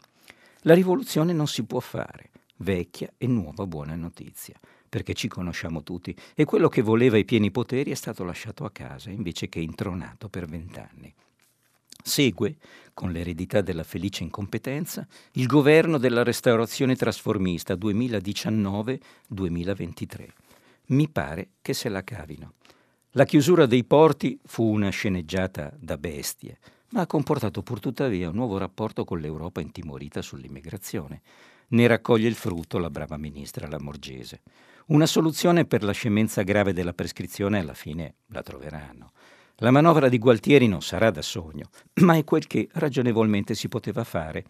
La 0.63 0.73
rivoluzione 0.73 1.31
non 1.31 1.47
si 1.47 1.63
può 1.63 1.79
fare, 1.79 2.31
vecchia 2.57 3.09
e 3.17 3.25
nuova 3.25 3.65
buona 3.65 3.95
notizia 3.95 4.59
perché 4.95 5.13
ci 5.13 5.27
conosciamo 5.27 5.83
tutti, 5.83 6.15
e 6.33 6.45
quello 6.45 6.69
che 6.69 6.81
voleva 6.81 7.17
i 7.17 7.25
pieni 7.25 7.51
poteri 7.51 7.91
è 7.91 7.95
stato 7.95 8.23
lasciato 8.23 8.63
a 8.63 8.71
casa 8.71 9.09
invece 9.09 9.49
che 9.49 9.59
intronato 9.59 10.29
per 10.29 10.45
vent'anni. 10.45 11.13
Segue, 12.01 12.55
con 12.93 13.11
l'eredità 13.11 13.59
della 13.59 13.83
felice 13.83 14.23
incompetenza, 14.23 15.05
il 15.33 15.47
governo 15.47 15.97
della 15.97 16.23
restaurazione 16.23 16.95
trasformista 16.95 17.73
2019-2023. 17.73 20.27
Mi 20.85 21.09
pare 21.09 21.49
che 21.61 21.73
se 21.73 21.89
la 21.89 22.01
cavino. 22.01 22.53
La 23.11 23.25
chiusura 23.25 23.65
dei 23.65 23.83
porti 23.83 24.39
fu 24.45 24.63
una 24.63 24.91
sceneggiata 24.91 25.73
da 25.77 25.97
bestie, 25.97 26.57
ma 26.91 27.01
ha 27.01 27.05
comportato 27.05 27.63
pur 27.63 27.81
tuttavia 27.81 28.29
un 28.29 28.35
nuovo 28.35 28.57
rapporto 28.57 29.03
con 29.03 29.19
l'Europa 29.19 29.59
intimorita 29.59 30.21
sull'immigrazione. 30.21 31.21
Ne 31.67 31.85
raccoglie 31.85 32.29
il 32.29 32.35
frutto 32.35 32.77
la 32.77 32.89
brava 32.89 33.17
ministra 33.17 33.67
Lamorgese. 33.67 34.41
Una 34.87 35.07
soluzione 35.07 35.65
per 35.65 35.81
la 35.81 35.93
scemenza 35.93 36.43
grave 36.43 36.71
della 36.71 36.93
prescrizione 36.93 37.57
alla 37.57 37.73
fine 37.73 38.17
la 38.27 38.43
troveranno. 38.43 39.13
La 39.55 39.71
manovra 39.71 40.09
di 40.09 40.19
Gualtieri 40.19 40.67
non 40.67 40.83
sarà 40.83 41.09
da 41.09 41.23
sogno, 41.23 41.69
ma 42.01 42.15
è 42.15 42.23
quel 42.23 42.45
che 42.45 42.69
ragionevolmente 42.73 43.55
si 43.55 43.67
poteva 43.67 44.03
fare, 44.03 44.45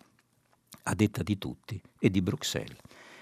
a 0.83 0.93
detta 0.93 1.23
di 1.23 1.37
tutti 1.37 1.81
e 1.97 2.09
di 2.09 2.21
Bruxelles. 2.21 2.75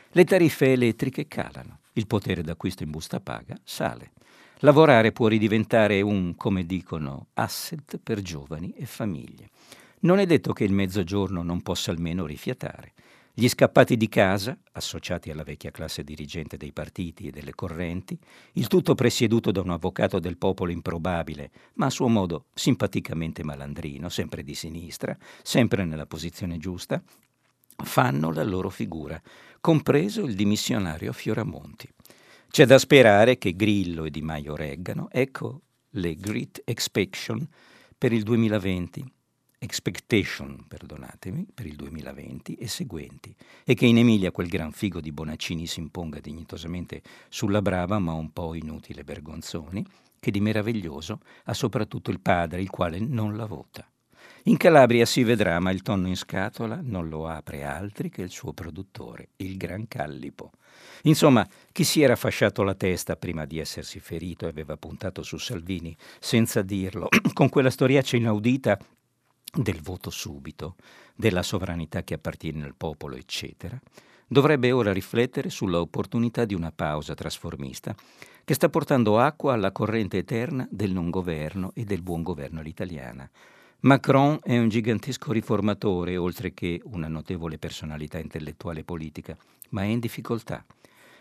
Le 0.09 0.23
tariffe 0.23 0.71
elettriche 0.71 1.27
calano, 1.27 1.81
il 1.93 2.07
potere 2.07 2.41
d'acquisto 2.41 2.81
in 2.81 2.89
busta 2.89 3.19
paga 3.19 3.59
sale. 3.63 4.13
Lavorare 4.61 5.11
può 5.11 5.27
ridiventare 5.27 6.01
un, 6.01 6.35
come 6.35 6.65
dicono, 6.65 7.27
asset 7.35 7.99
per 8.01 8.21
giovani 8.21 8.73
e 8.75 8.87
famiglie. 8.87 9.49
Non 9.99 10.17
è 10.17 10.25
detto 10.25 10.51
che 10.51 10.63
il 10.63 10.73
mezzogiorno 10.73 11.43
non 11.43 11.61
possa 11.61 11.91
almeno 11.91 12.25
rifiatare. 12.25 12.93
Gli 13.35 13.47
scappati 13.47 13.97
di 13.97 14.09
casa, 14.09 14.55
associati 14.73 15.31
alla 15.31 15.41
vecchia 15.41 15.71
classe 15.71 16.03
dirigente 16.03 16.55
dei 16.55 16.71
partiti 16.71 17.25
e 17.25 17.31
delle 17.31 17.55
correnti, 17.55 18.15
il 18.53 18.67
tutto 18.67 18.93
presieduto 18.93 19.49
da 19.49 19.59
un 19.59 19.71
avvocato 19.71 20.19
del 20.19 20.37
popolo 20.37 20.71
improbabile, 20.71 21.49
ma 21.73 21.87
a 21.87 21.89
suo 21.89 22.07
modo 22.07 22.45
simpaticamente 22.53 23.43
malandrino, 23.43 24.07
sempre 24.09 24.43
di 24.43 24.53
sinistra, 24.53 25.17
sempre 25.41 25.83
nella 25.83 26.05
posizione 26.05 26.59
giusta, 26.59 27.01
fanno 27.83 28.31
la 28.31 28.43
loro 28.43 28.69
figura, 28.69 29.19
compreso 29.59 30.25
il 30.25 30.35
dimissionario 30.35 31.11
Fioramonti. 31.11 31.89
C'è 32.51 32.67
da 32.67 32.77
sperare 32.77 33.39
che 33.39 33.55
Grillo 33.55 34.05
e 34.05 34.11
Di 34.11 34.21
Maio 34.21 34.55
reggano, 34.55 35.09
ecco 35.09 35.61
le 35.95 36.15
Great 36.17 36.61
Expectation 36.65 37.47
per 37.97 38.13
il 38.13 38.21
2020 38.21 39.11
expectation, 39.63 40.65
perdonatemi, 40.67 41.47
per 41.53 41.65
il 41.65 41.75
2020 41.75 42.55
e 42.55 42.67
seguenti, 42.67 43.33
e 43.63 43.73
che 43.73 43.85
in 43.85 43.97
Emilia 43.97 44.31
quel 44.31 44.49
gran 44.49 44.73
figo 44.73 44.99
di 44.99 45.13
Bonaccini 45.13 45.65
si 45.65 45.79
imponga 45.79 46.19
dignitosamente 46.19 47.01
sulla 47.29 47.61
brava 47.61 47.97
ma 47.97 48.11
un 48.11 48.31
po' 48.33 48.53
inutile 48.55 49.05
Bergonzoni, 49.05 49.85
che 50.19 50.31
di 50.31 50.41
meraviglioso 50.41 51.21
ha 51.45 51.53
soprattutto 51.53 52.11
il 52.11 52.19
padre, 52.19 52.61
il 52.61 52.69
quale 52.69 52.99
non 52.99 53.37
la 53.37 53.45
vota. 53.45 53.87
In 54.43 54.57
Calabria 54.57 55.05
si 55.05 55.23
vedrà, 55.23 55.59
ma 55.61 55.71
il 55.71 55.81
tonno 55.81 56.09
in 56.09 56.17
scatola 56.17 56.81
non 56.81 57.07
lo 57.07 57.27
apre 57.27 57.63
altri 57.63 58.09
che 58.09 58.21
il 58.21 58.29
suo 58.29 58.51
produttore, 58.51 59.29
il 59.37 59.55
Gran 59.55 59.87
Callipo. 59.87 60.51
Insomma, 61.03 61.47
chi 61.71 61.85
si 61.85 62.01
era 62.01 62.17
fasciato 62.17 62.63
la 62.63 62.75
testa 62.75 63.15
prima 63.15 63.45
di 63.45 63.59
essersi 63.59 64.01
ferito 64.01 64.45
e 64.45 64.49
aveva 64.49 64.75
puntato 64.75 65.23
su 65.23 65.37
Salvini 65.37 65.95
senza 66.19 66.61
dirlo, 66.61 67.07
con 67.31 67.47
quella 67.47 67.69
storiaccia 67.69 68.17
inaudita 68.17 68.77
del 69.55 69.81
voto 69.81 70.09
subito, 70.09 70.75
della 71.15 71.43
sovranità 71.43 72.03
che 72.03 72.15
appartiene 72.15 72.63
al 72.63 72.75
popolo, 72.75 73.15
eccetera, 73.15 73.79
dovrebbe 74.27 74.71
ora 74.71 74.91
riflettere 74.91 75.49
sulla 75.49 75.79
opportunità 75.79 76.43
di 76.45 76.55
una 76.55 76.71
pausa 76.71 77.13
trasformista 77.13 77.95
che 78.43 78.53
sta 78.55 78.67
portando 78.69 79.19
acqua 79.19 79.53
alla 79.53 79.71
corrente 79.71 80.17
eterna 80.17 80.67
del 80.69 80.91
non 80.91 81.09
governo 81.09 81.71
e 81.75 81.83
del 81.83 82.01
buon 82.01 82.23
governo 82.23 82.59
all'italiana. 82.59 83.29
Macron 83.81 84.39
è 84.41 84.57
un 84.57 84.69
gigantesco 84.69 85.31
riformatore, 85.31 86.17
oltre 86.17 86.53
che 86.53 86.81
una 86.85 87.07
notevole 87.07 87.57
personalità 87.57 88.17
intellettuale 88.17 88.79
e 88.79 88.83
politica, 88.85 89.37
ma 89.69 89.83
è 89.83 89.85
in 89.85 89.99
difficoltà, 89.99 90.65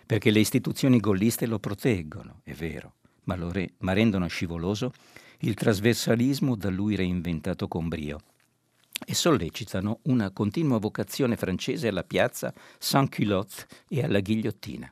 perché 0.06 0.30
le 0.30 0.40
istituzioni 0.40 1.00
golliste 1.00 1.46
lo 1.46 1.58
proteggono, 1.58 2.40
è 2.44 2.52
vero, 2.52 2.94
ma, 3.24 3.36
re- 3.50 3.72
ma 3.78 3.92
rendono 3.92 4.26
scivoloso 4.26 4.92
il 5.44 5.54
trasversalismo 5.54 6.54
da 6.54 6.70
lui 6.70 6.94
reinventato 6.94 7.66
con 7.66 7.88
brio 7.88 8.20
e 9.04 9.12
sollecitano 9.12 9.98
una 10.02 10.30
continua 10.30 10.78
vocazione 10.78 11.36
francese 11.36 11.88
alla 11.88 12.04
piazza 12.04 12.54
Saint-Culotte 12.78 13.66
e 13.88 14.04
alla 14.04 14.20
ghigliottina. 14.20 14.90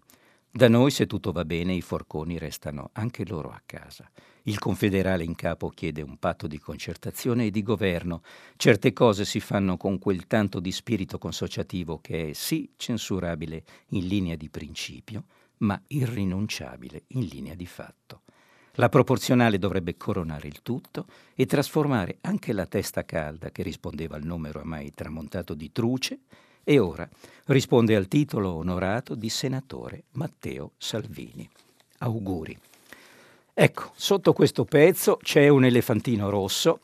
Da 0.51 0.69
noi, 0.69 0.91
se 0.91 1.07
tutto 1.07 1.31
va 1.31 1.45
bene, 1.45 1.75
i 1.75 1.81
forconi 1.81 2.37
restano 2.37 2.91
anche 2.95 3.25
loro 3.25 3.51
a 3.51 3.63
casa. 3.65 4.11
Il 4.43 4.59
confederale 4.59 5.23
in 5.23 5.37
capo 5.37 5.69
chiede 5.69 6.03
un 6.03 6.17
patto 6.17 6.49
di 6.49 6.59
concertazione 6.59 7.47
e 7.47 7.51
di 7.53 7.63
governo. 7.63 8.23
Certe 8.57 8.93
cose 8.93 9.25
si 9.25 9.39
fanno 9.39 9.77
con 9.77 10.01
quel 10.01 10.27
tanto 10.27 10.59
di 10.59 10.73
spirito 10.73 11.19
consociativo 11.19 12.01
che 12.01 12.31
è 12.31 12.33
sì 12.33 12.73
censurabile 12.77 13.63
in 13.91 14.09
linea 14.09 14.35
di 14.35 14.49
principio, 14.49 15.27
ma 15.59 15.81
irrinunciabile 15.87 17.05
in 17.09 17.27
linea 17.27 17.55
di 17.55 17.67
fatto. 17.67 18.23
La 18.75 18.89
proporzionale 18.89 19.59
dovrebbe 19.59 19.97
coronare 19.97 20.47
il 20.49 20.63
tutto 20.63 21.07
e 21.35 21.47
trasformare 21.47 22.19
anche 22.23 22.53
la 22.53 22.67
testa 22.67 23.05
calda 23.05 23.51
che 23.51 23.63
rispondeva 23.63 24.17
al 24.17 24.25
nome 24.25 24.51
ormai 24.51 24.95
tramontato 24.95 25.55
di 25.55 25.73
Truce 25.73 26.21
e 26.63 26.79
ora 26.79 27.09
risponde 27.47 27.97
al 27.97 28.07
titolo 28.07 28.53
onorato 28.53 29.15
di 29.15 29.29
senatore 29.29 30.05
Matteo 30.13 30.73
Salvini. 30.79 31.49
Auguri. 31.99 32.57
Ecco, 33.53 33.91
sotto 33.95 34.33
questo 34.33 34.65
pezzo 34.65 35.19
c'è 35.21 35.49
un 35.49 35.65
elefantino 35.65 36.31
rosso 36.31 36.81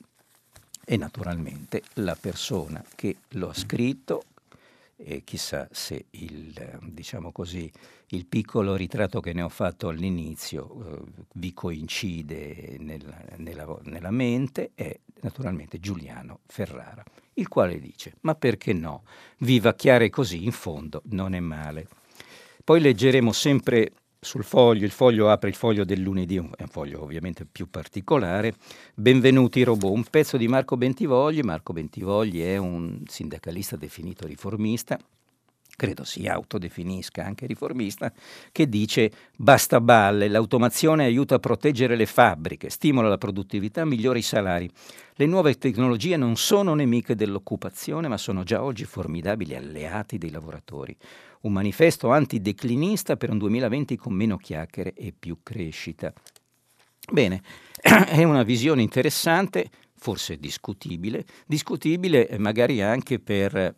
e 0.84 0.96
naturalmente 0.96 1.82
la 1.94 2.16
persona 2.20 2.84
che 2.94 3.16
lo 3.30 3.48
ha 3.48 3.54
scritto 3.54 4.24
e 4.96 5.22
chissà 5.24 5.68
se 5.70 6.06
il, 6.10 6.78
diciamo 6.82 7.30
così, 7.30 7.70
il 8.08 8.26
piccolo 8.26 8.74
ritratto 8.74 9.20
che 9.20 9.32
ne 9.32 9.42
ho 9.42 9.48
fatto 9.48 9.88
all'inizio 9.88 10.84
eh, 10.84 11.24
vi 11.34 11.52
coincide 11.52 12.76
nella, 12.78 13.22
nella, 13.36 13.78
nella, 13.84 14.10
mente, 14.10 14.72
è 14.74 14.98
naturalmente 15.20 15.78
Giuliano 15.78 16.40
Ferrara, 16.46 17.04
il 17.34 17.48
quale 17.48 17.78
dice, 17.78 18.14
ma 18.22 18.34
perché 18.34 18.72
no? 18.72 19.04
Vivacchiare 19.38 20.08
così 20.08 20.44
in 20.44 20.52
fondo 20.52 21.02
non 21.06 21.34
è 21.34 21.40
male. 21.40 21.86
Poi 22.64 22.80
leggeremo 22.80 23.32
sempre 23.32 23.92
sul 24.20 24.44
foglio, 24.44 24.84
il 24.84 24.90
foglio 24.90 25.30
apre 25.30 25.48
il 25.48 25.54
foglio 25.54 25.84
del 25.84 26.00
lunedì, 26.00 26.36
è 26.36 26.40
un 26.40 26.68
foglio 26.68 27.02
ovviamente 27.02 27.44
più 27.44 27.68
particolare. 27.68 28.54
Benvenuti 28.94 29.62
robot, 29.62 29.94
un 29.94 30.04
pezzo 30.04 30.36
di 30.36 30.48
Marco 30.48 30.76
Bentivogli. 30.76 31.40
Marco 31.40 31.72
Bentivogli 31.72 32.42
è 32.42 32.56
un 32.56 33.02
sindacalista 33.06 33.76
definito 33.76 34.26
riformista, 34.26 34.98
credo 35.76 36.04
si 36.04 36.26
autodefinisca 36.26 37.24
anche 37.24 37.46
riformista, 37.46 38.12
che 38.50 38.68
dice 38.68 39.12
basta 39.36 39.80
balle, 39.80 40.28
l'automazione 40.28 41.04
aiuta 41.04 41.36
a 41.36 41.38
proteggere 41.38 41.94
le 41.94 42.06
fabbriche, 42.06 42.70
stimola 42.70 43.08
la 43.08 43.18
produttività, 43.18 43.84
migliora 43.84 44.18
i 44.18 44.22
salari. 44.22 44.68
Le 45.14 45.26
nuove 45.26 45.54
tecnologie 45.54 46.16
non 46.16 46.36
sono 46.36 46.74
nemiche 46.74 47.14
dell'occupazione, 47.14 48.08
ma 48.08 48.16
sono 48.16 48.42
già 48.42 48.62
oggi 48.62 48.84
formidabili 48.84 49.54
alleati 49.54 50.18
dei 50.18 50.30
lavoratori 50.30 50.96
un 51.42 51.52
manifesto 51.52 52.10
antideclinista 52.10 53.16
per 53.16 53.30
un 53.30 53.38
2020 53.38 53.96
con 53.96 54.12
meno 54.12 54.36
chiacchiere 54.36 54.94
e 54.94 55.12
più 55.16 55.38
crescita. 55.42 56.12
Bene, 57.10 57.42
è 57.80 58.22
una 58.24 58.42
visione 58.42 58.82
interessante, 58.82 59.70
forse 59.94 60.38
discutibile, 60.38 61.24
discutibile 61.46 62.28
magari 62.38 62.82
anche 62.82 63.18
per, 63.20 63.74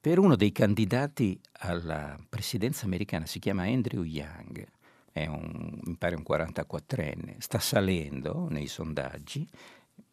per 0.00 0.18
uno 0.18 0.36
dei 0.36 0.52
candidati 0.52 1.38
alla 1.60 2.18
presidenza 2.28 2.84
americana, 2.84 3.26
si 3.26 3.38
chiama 3.38 3.62
Andrew 3.62 4.02
Young, 4.02 4.66
è 5.10 5.26
un, 5.26 5.78
mi 5.84 5.96
pare 5.96 6.16
un 6.16 6.24
44enne, 6.28 7.36
sta 7.38 7.58
salendo 7.58 8.48
nei 8.50 8.66
sondaggi, 8.66 9.46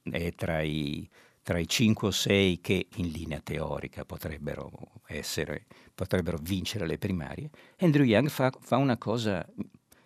è 0.03 0.31
tra 0.33 0.61
i 0.61 1.07
tra 1.49 1.57
i 1.57 1.67
5 1.67 2.07
o 2.09 2.11
6 2.11 2.61
che 2.61 2.87
in 2.97 3.09
linea 3.09 3.39
teorica 3.39 4.05
potrebbero, 4.05 4.69
essere, 5.07 5.65
potrebbero 5.99 6.37
vincere 6.41 6.87
le 6.87 6.97
primarie, 6.97 7.49
Andrew 7.79 8.05
Young 8.05 8.29
fa, 8.29 8.53
fa 8.61 8.77
una 8.77 8.97
cosa 8.97 9.45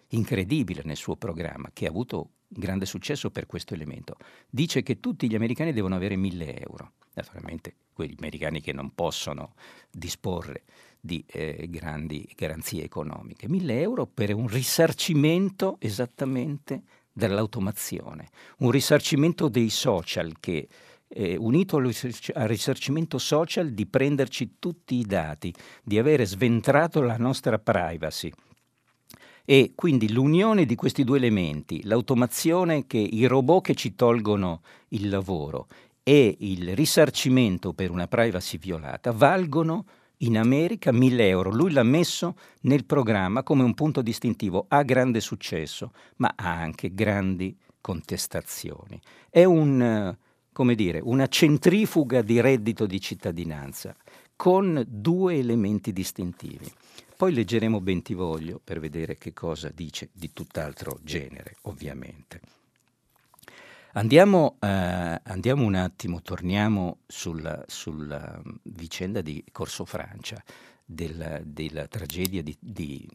incredibile 0.07 0.81
nel 0.83 0.95
suo 0.95 1.15
programma, 1.15 1.69
che 1.71 1.85
ha 1.85 1.89
avuto 1.89 2.29
grande 2.47 2.87
successo 2.87 3.29
per 3.29 3.45
questo 3.45 3.75
elemento. 3.75 4.17
Dice 4.49 4.81
che 4.81 4.99
tutti 4.99 5.29
gli 5.29 5.35
americani 5.35 5.71
devono 5.71 5.93
avere 5.93 6.15
1000 6.15 6.61
euro. 6.61 6.93
Naturalmente 7.13 7.75
quegli 7.93 8.15
americani 8.17 8.59
che 8.59 8.73
non 8.73 8.95
possono 8.95 9.53
disporre 9.91 10.63
di 10.99 11.23
eh, 11.27 11.67
grandi 11.69 12.27
garanzie 12.35 12.83
economiche. 12.83 13.47
1000 13.47 13.79
euro 13.79 14.07
per 14.07 14.33
un 14.33 14.47
risarcimento 14.47 15.77
esattamente 15.79 16.81
dell'automazione, 17.11 18.29
un 18.59 18.71
risarcimento 18.71 19.47
dei 19.47 19.69
social 19.69 20.39
che 20.39 20.67
eh, 21.13 21.35
unito 21.37 21.77
al 21.77 22.47
risarcimento 22.47 23.17
social 23.17 23.71
di 23.71 23.85
prenderci 23.85 24.55
tutti 24.59 24.95
i 24.95 25.05
dati, 25.05 25.53
di 25.83 25.97
avere 25.99 26.25
sventrato 26.25 27.01
la 27.01 27.17
nostra 27.17 27.59
privacy, 27.59 28.31
e 29.45 29.73
quindi 29.75 30.11
l'unione 30.11 30.65
di 30.65 30.75
questi 30.75 31.03
due 31.03 31.17
elementi, 31.17 31.83
l'automazione 31.83 32.87
che 32.87 32.97
i 32.97 33.25
robot 33.25 33.63
che 33.65 33.75
ci 33.75 33.93
tolgono 33.93 34.61
il 34.89 35.09
lavoro 35.09 35.67
e 36.01 36.35
il 36.39 36.75
risarcimento 36.75 37.73
per 37.73 37.91
una 37.91 38.07
privacy 38.07 38.57
violata, 38.57 39.11
valgono 39.11 39.85
in 40.17 40.37
America 40.37 40.93
1000 40.93 41.27
euro. 41.27 41.51
Lui 41.51 41.71
l'ha 41.71 41.83
messo 41.83 42.37
nel 42.61 42.85
programma 42.85 43.43
come 43.43 43.63
un 43.63 43.73
punto 43.73 44.01
distintivo. 44.01 44.65
Ha 44.69 44.81
grande 44.83 45.19
successo, 45.19 45.91
ma 46.17 46.33
ha 46.35 46.53
anche 46.53 46.93
grandi 46.93 47.57
contestazioni. 47.81 48.99
È 49.29 49.43
un, 49.43 50.15
come 50.53 50.75
dire, 50.75 50.99
una 51.01 51.27
centrifuga 51.27 52.21
di 52.21 52.39
reddito 52.39 52.85
di 52.85 53.01
cittadinanza 53.01 53.93
con 54.35 54.83
due 54.87 55.35
elementi 55.35 55.91
distintivi. 55.91 56.71
Poi 57.17 57.33
leggeremo 57.33 57.79
Bentivoglio 57.79 58.59
per 58.63 58.79
vedere 58.79 59.17
che 59.17 59.33
cosa 59.33 59.69
dice 59.69 60.09
di 60.13 60.31
tutt'altro 60.33 60.99
genere, 61.03 61.55
ovviamente. 61.63 62.41
Andiamo, 63.93 64.57
eh, 64.59 65.21
andiamo 65.23 65.63
un 65.63 65.75
attimo, 65.75 66.21
torniamo 66.21 67.01
sulla, 67.05 67.63
sulla, 67.67 68.41
vicenda 68.63 69.21
di 69.21 69.43
Corso 69.51 69.85
Francia, 69.85 70.43
della, 70.83 71.39
della 71.43 71.87
tragedia 71.87 72.41
di, 72.41 72.57
di, 72.59 73.07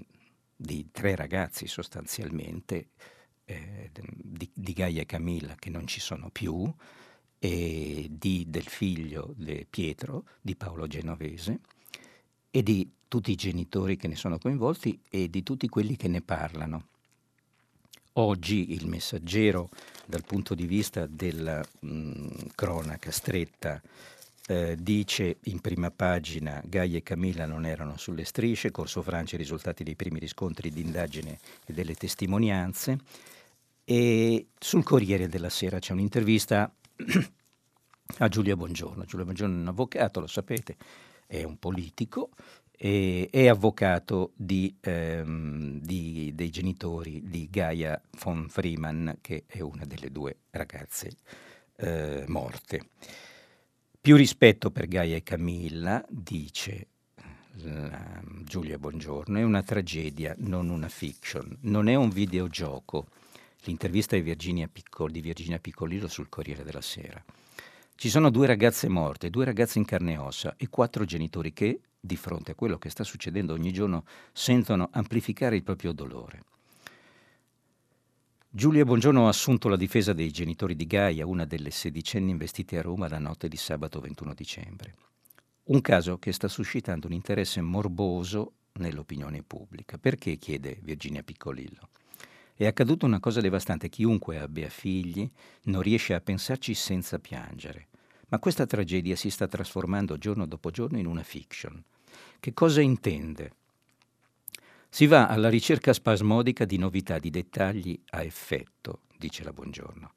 di, 0.54 0.88
tre 0.92 1.16
ragazzi 1.16 1.66
sostanzialmente, 1.66 2.90
eh, 3.44 3.90
di, 3.92 4.48
di 4.54 4.72
Gaia 4.72 5.02
e 5.02 5.06
Camilla 5.06 5.56
che 5.56 5.68
non 5.68 5.86
ci 5.88 5.98
sono 5.98 6.30
più, 6.30 6.72
di, 7.38 8.44
del 8.48 8.66
figlio 8.66 9.32
di 9.36 9.66
Pietro, 9.68 10.24
di 10.40 10.56
Paolo 10.56 10.86
Genovese, 10.86 11.60
e 12.50 12.62
di 12.62 12.90
tutti 13.06 13.30
i 13.30 13.36
genitori 13.36 13.96
che 13.96 14.08
ne 14.08 14.16
sono 14.16 14.38
coinvolti 14.38 15.00
e 15.08 15.28
di 15.30 15.42
tutti 15.42 15.68
quelli 15.68 15.96
che 15.96 16.08
ne 16.08 16.20
parlano. 16.20 16.86
Oggi 18.14 18.72
il 18.72 18.88
messaggero, 18.88 19.70
dal 20.04 20.24
punto 20.24 20.54
di 20.54 20.66
vista 20.66 21.06
della 21.06 21.64
mh, 21.80 22.48
cronaca 22.54 23.12
stretta, 23.12 23.80
eh, 24.48 24.76
dice 24.78 25.36
in 25.44 25.60
prima 25.60 25.90
pagina 25.90 26.60
Gaia 26.64 26.96
e 26.96 27.02
Camilla 27.02 27.46
non 27.46 27.64
erano 27.64 27.96
sulle 27.96 28.24
strisce, 28.24 28.70
Corso 28.70 29.02
Francia 29.02 29.36
i 29.36 29.38
risultati 29.38 29.84
dei 29.84 29.94
primi 29.94 30.18
riscontri 30.18 30.70
di 30.70 30.80
indagine 30.80 31.38
e 31.64 31.72
delle 31.72 31.94
testimonianze. 31.94 32.98
E 33.84 34.46
sul 34.58 34.82
Corriere 34.82 35.28
della 35.28 35.50
Sera 35.50 35.78
c'è 35.78 35.92
un'intervista 35.92 36.70
a 38.18 38.28
Giulia 38.28 38.56
Bongiorno. 38.56 39.04
Giulia 39.04 39.24
Bongiorno 39.24 39.56
è 39.56 39.60
un 39.60 39.68
avvocato, 39.68 40.20
lo 40.20 40.26
sapete, 40.26 40.76
è 41.26 41.42
un 41.42 41.58
politico, 41.58 42.30
e, 42.76 43.28
è 43.30 43.48
avvocato 43.48 44.32
di, 44.36 44.76
ehm, 44.80 45.80
di, 45.80 46.32
dei 46.34 46.50
genitori 46.50 47.22
di 47.28 47.48
Gaia 47.50 48.00
von 48.22 48.48
Freeman, 48.48 49.18
che 49.20 49.44
è 49.46 49.60
una 49.60 49.84
delle 49.84 50.10
due 50.10 50.36
ragazze 50.50 51.10
eh, 51.76 52.24
morte. 52.28 52.88
Più 54.00 54.16
rispetto 54.16 54.70
per 54.70 54.86
Gaia 54.86 55.16
e 55.16 55.22
Camilla, 55.22 56.04
dice 56.08 56.86
Giulia 58.44 58.78
Bongiorno, 58.78 59.38
è 59.38 59.42
una 59.42 59.62
tragedia, 59.62 60.34
non 60.38 60.68
una 60.68 60.88
fiction, 60.88 61.58
non 61.62 61.88
è 61.88 61.94
un 61.94 62.08
videogioco. 62.08 63.08
L'intervista 63.62 64.16
di 64.16 64.22
Virginia, 64.22 64.68
Piccol, 64.68 65.10
di 65.10 65.20
Virginia 65.20 65.58
Piccolillo 65.58 66.08
sul 66.08 66.28
Corriere 66.28 66.64
della 66.64 66.80
Sera. 66.80 67.22
Ci 67.94 68.08
sono 68.08 68.30
due 68.30 68.46
ragazze 68.46 68.88
morte, 68.88 69.28
due 69.28 69.44
ragazze 69.44 69.78
in 69.78 69.84
carne 69.84 70.12
e 70.12 70.18
ossa 70.18 70.54
e 70.56 70.68
quattro 70.68 71.04
genitori 71.04 71.52
che, 71.52 71.80
di 71.98 72.16
fronte 72.16 72.52
a 72.52 72.54
quello 72.54 72.78
che 72.78 72.90
sta 72.90 73.02
succedendo 73.02 73.52
ogni 73.52 73.72
giorno, 73.72 74.04
sentono 74.32 74.88
amplificare 74.92 75.56
il 75.56 75.64
proprio 75.64 75.92
dolore. 75.92 76.44
Giulia 78.48 78.84
Buongiorno 78.84 79.26
ha 79.26 79.28
assunto 79.28 79.68
la 79.68 79.76
difesa 79.76 80.12
dei 80.12 80.30
genitori 80.30 80.74
di 80.74 80.86
Gaia, 80.86 81.26
una 81.26 81.44
delle 81.44 81.70
sedicenni 81.70 82.30
investite 82.30 82.78
a 82.78 82.82
Roma 82.82 83.08
la 83.08 83.18
notte 83.18 83.48
di 83.48 83.56
sabato 83.56 84.00
21 84.00 84.32
dicembre. 84.32 84.94
Un 85.64 85.80
caso 85.80 86.18
che 86.18 86.32
sta 86.32 86.48
suscitando 86.48 87.08
un 87.08 87.12
interesse 87.12 87.60
morboso 87.60 88.52
nell'opinione 88.74 89.42
pubblica. 89.42 89.98
Perché? 89.98 90.36
chiede 90.36 90.78
Virginia 90.82 91.22
Piccolillo. 91.22 91.88
È 92.58 92.66
accaduta 92.66 93.06
una 93.06 93.20
cosa 93.20 93.40
devastante. 93.40 93.88
Chiunque 93.88 94.36
abbia 94.36 94.68
figli 94.68 95.30
non 95.66 95.80
riesce 95.80 96.12
a 96.12 96.20
pensarci 96.20 96.74
senza 96.74 97.20
piangere. 97.20 97.86
Ma 98.30 98.40
questa 98.40 98.66
tragedia 98.66 99.14
si 99.14 99.30
sta 99.30 99.46
trasformando 99.46 100.18
giorno 100.18 100.44
dopo 100.44 100.72
giorno 100.72 100.98
in 100.98 101.06
una 101.06 101.22
fiction. 101.22 101.80
Che 102.40 102.52
cosa 102.54 102.80
intende? 102.80 103.52
Si 104.88 105.06
va 105.06 105.28
alla 105.28 105.48
ricerca 105.48 105.92
spasmodica 105.92 106.64
di 106.64 106.78
novità, 106.78 107.20
di 107.20 107.30
dettagli 107.30 107.96
a 108.10 108.24
effetto, 108.24 109.02
dice 109.16 109.44
la 109.44 109.52
Buongiorno. 109.52 110.10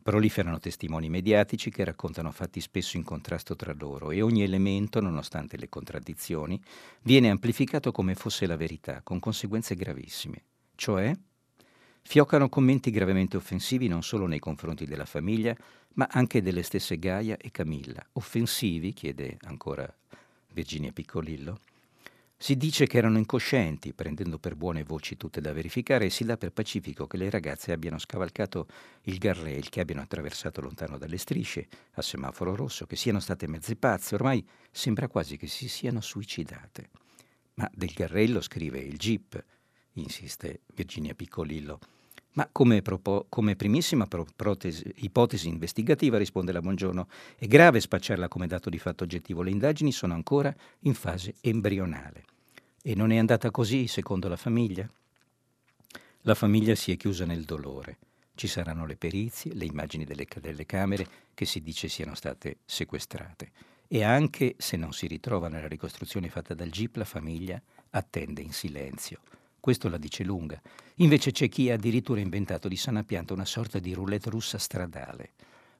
Proliferano 0.00 0.60
testimoni 0.60 1.08
mediatici 1.08 1.68
che 1.68 1.82
raccontano 1.82 2.30
fatti 2.30 2.60
spesso 2.60 2.96
in 2.96 3.02
contrasto 3.02 3.56
tra 3.56 3.74
loro 3.76 4.12
e 4.12 4.22
ogni 4.22 4.44
elemento, 4.44 5.00
nonostante 5.00 5.56
le 5.56 5.68
contraddizioni, 5.68 6.62
viene 7.02 7.28
amplificato 7.28 7.90
come 7.90 8.14
fosse 8.14 8.46
la 8.46 8.56
verità, 8.56 9.00
con 9.02 9.18
conseguenze 9.18 9.74
gravissime. 9.74 10.44
Cioè, 10.76 11.12
Fioccano 12.02 12.48
commenti 12.48 12.90
gravemente 12.90 13.36
offensivi 13.36 13.88
non 13.88 14.02
solo 14.02 14.26
nei 14.26 14.38
confronti 14.38 14.86
della 14.86 15.04
famiglia, 15.04 15.56
ma 15.94 16.08
anche 16.10 16.42
delle 16.42 16.62
stesse 16.62 16.98
Gaia 16.98 17.36
e 17.36 17.50
Camilla. 17.50 18.04
Offensivi, 18.12 18.92
chiede 18.92 19.36
ancora 19.42 19.92
Virginia 20.52 20.92
Piccolillo. 20.92 21.60
Si 22.40 22.56
dice 22.56 22.86
che 22.86 22.98
erano 22.98 23.18
incoscienti, 23.18 23.92
prendendo 23.92 24.38
per 24.38 24.54
buone 24.54 24.84
voci 24.84 25.16
tutte 25.16 25.40
da 25.40 25.52
verificare, 25.52 26.04
e 26.04 26.10
si 26.10 26.22
dà 26.22 26.36
per 26.36 26.52
pacifico 26.52 27.08
che 27.08 27.16
le 27.16 27.30
ragazze 27.30 27.72
abbiano 27.72 27.98
scavalcato 27.98 28.68
il 29.02 29.18
garrail, 29.18 29.68
che 29.68 29.80
abbiano 29.80 30.02
attraversato 30.02 30.60
lontano 30.60 30.98
dalle 30.98 31.18
strisce, 31.18 31.66
a 31.94 32.02
semaforo 32.02 32.54
rosso, 32.54 32.86
che 32.86 32.94
siano 32.94 33.18
state 33.18 33.48
mezze 33.48 33.74
pazze, 33.74 34.14
ormai 34.14 34.46
sembra 34.70 35.08
quasi 35.08 35.36
che 35.36 35.48
si 35.48 35.68
siano 35.68 36.00
suicidate. 36.00 36.90
Ma 37.54 37.68
del 37.74 37.90
garrello 37.90 38.40
scrive 38.40 38.78
il 38.78 38.96
jeep, 38.96 39.44
insiste 40.00 40.60
Virginia 40.74 41.14
Piccolillo. 41.14 41.78
Ma 42.38 42.48
come, 42.52 42.82
propo- 42.82 43.26
come 43.28 43.56
primissima 43.56 44.06
pro- 44.06 44.26
protesi, 44.36 44.84
ipotesi 44.98 45.48
investigativa, 45.48 46.18
risponde 46.18 46.52
la 46.52 46.60
Buongiorno, 46.60 47.08
è 47.36 47.46
grave 47.46 47.80
spacciarla 47.80 48.28
come 48.28 48.46
dato 48.46 48.70
di 48.70 48.78
fatto 48.78 49.02
oggettivo. 49.02 49.42
Le 49.42 49.50
indagini 49.50 49.90
sono 49.90 50.14
ancora 50.14 50.54
in 50.80 50.94
fase 50.94 51.34
embrionale. 51.40 52.24
E 52.80 52.94
non 52.94 53.10
è 53.10 53.16
andata 53.16 53.50
così, 53.50 53.88
secondo 53.88 54.28
la 54.28 54.36
famiglia? 54.36 54.88
La 56.22 56.36
famiglia 56.36 56.76
si 56.76 56.92
è 56.92 56.96
chiusa 56.96 57.24
nel 57.24 57.42
dolore. 57.42 57.98
Ci 58.36 58.46
saranno 58.46 58.86
le 58.86 58.96
perizie, 58.96 59.52
le 59.54 59.64
immagini 59.64 60.04
delle, 60.04 60.26
delle 60.40 60.64
camere 60.64 61.08
che 61.34 61.44
si 61.44 61.60
dice 61.60 61.88
siano 61.88 62.14
state 62.14 62.58
sequestrate. 62.64 63.50
E 63.88 64.04
anche 64.04 64.54
se 64.58 64.76
non 64.76 64.92
si 64.92 65.08
ritrova 65.08 65.48
nella 65.48 65.66
ricostruzione 65.66 66.28
fatta 66.28 66.54
dal 66.54 66.70
GIP, 66.70 66.96
la 66.96 67.04
famiglia 67.04 67.60
attende 67.90 68.42
in 68.42 68.52
silenzio 68.52 69.18
questo 69.68 69.90
la 69.90 69.98
dice 69.98 70.24
lunga. 70.24 70.58
Invece 70.94 71.30
c'è 71.30 71.50
chi 71.50 71.68
ha 71.68 71.74
addirittura 71.74 72.20
inventato 72.20 72.68
di 72.68 72.76
sana 72.76 73.04
pianta 73.04 73.34
una 73.34 73.44
sorta 73.44 73.78
di 73.78 73.92
roulette 73.92 74.30
russa 74.30 74.56
stradale. 74.56 75.32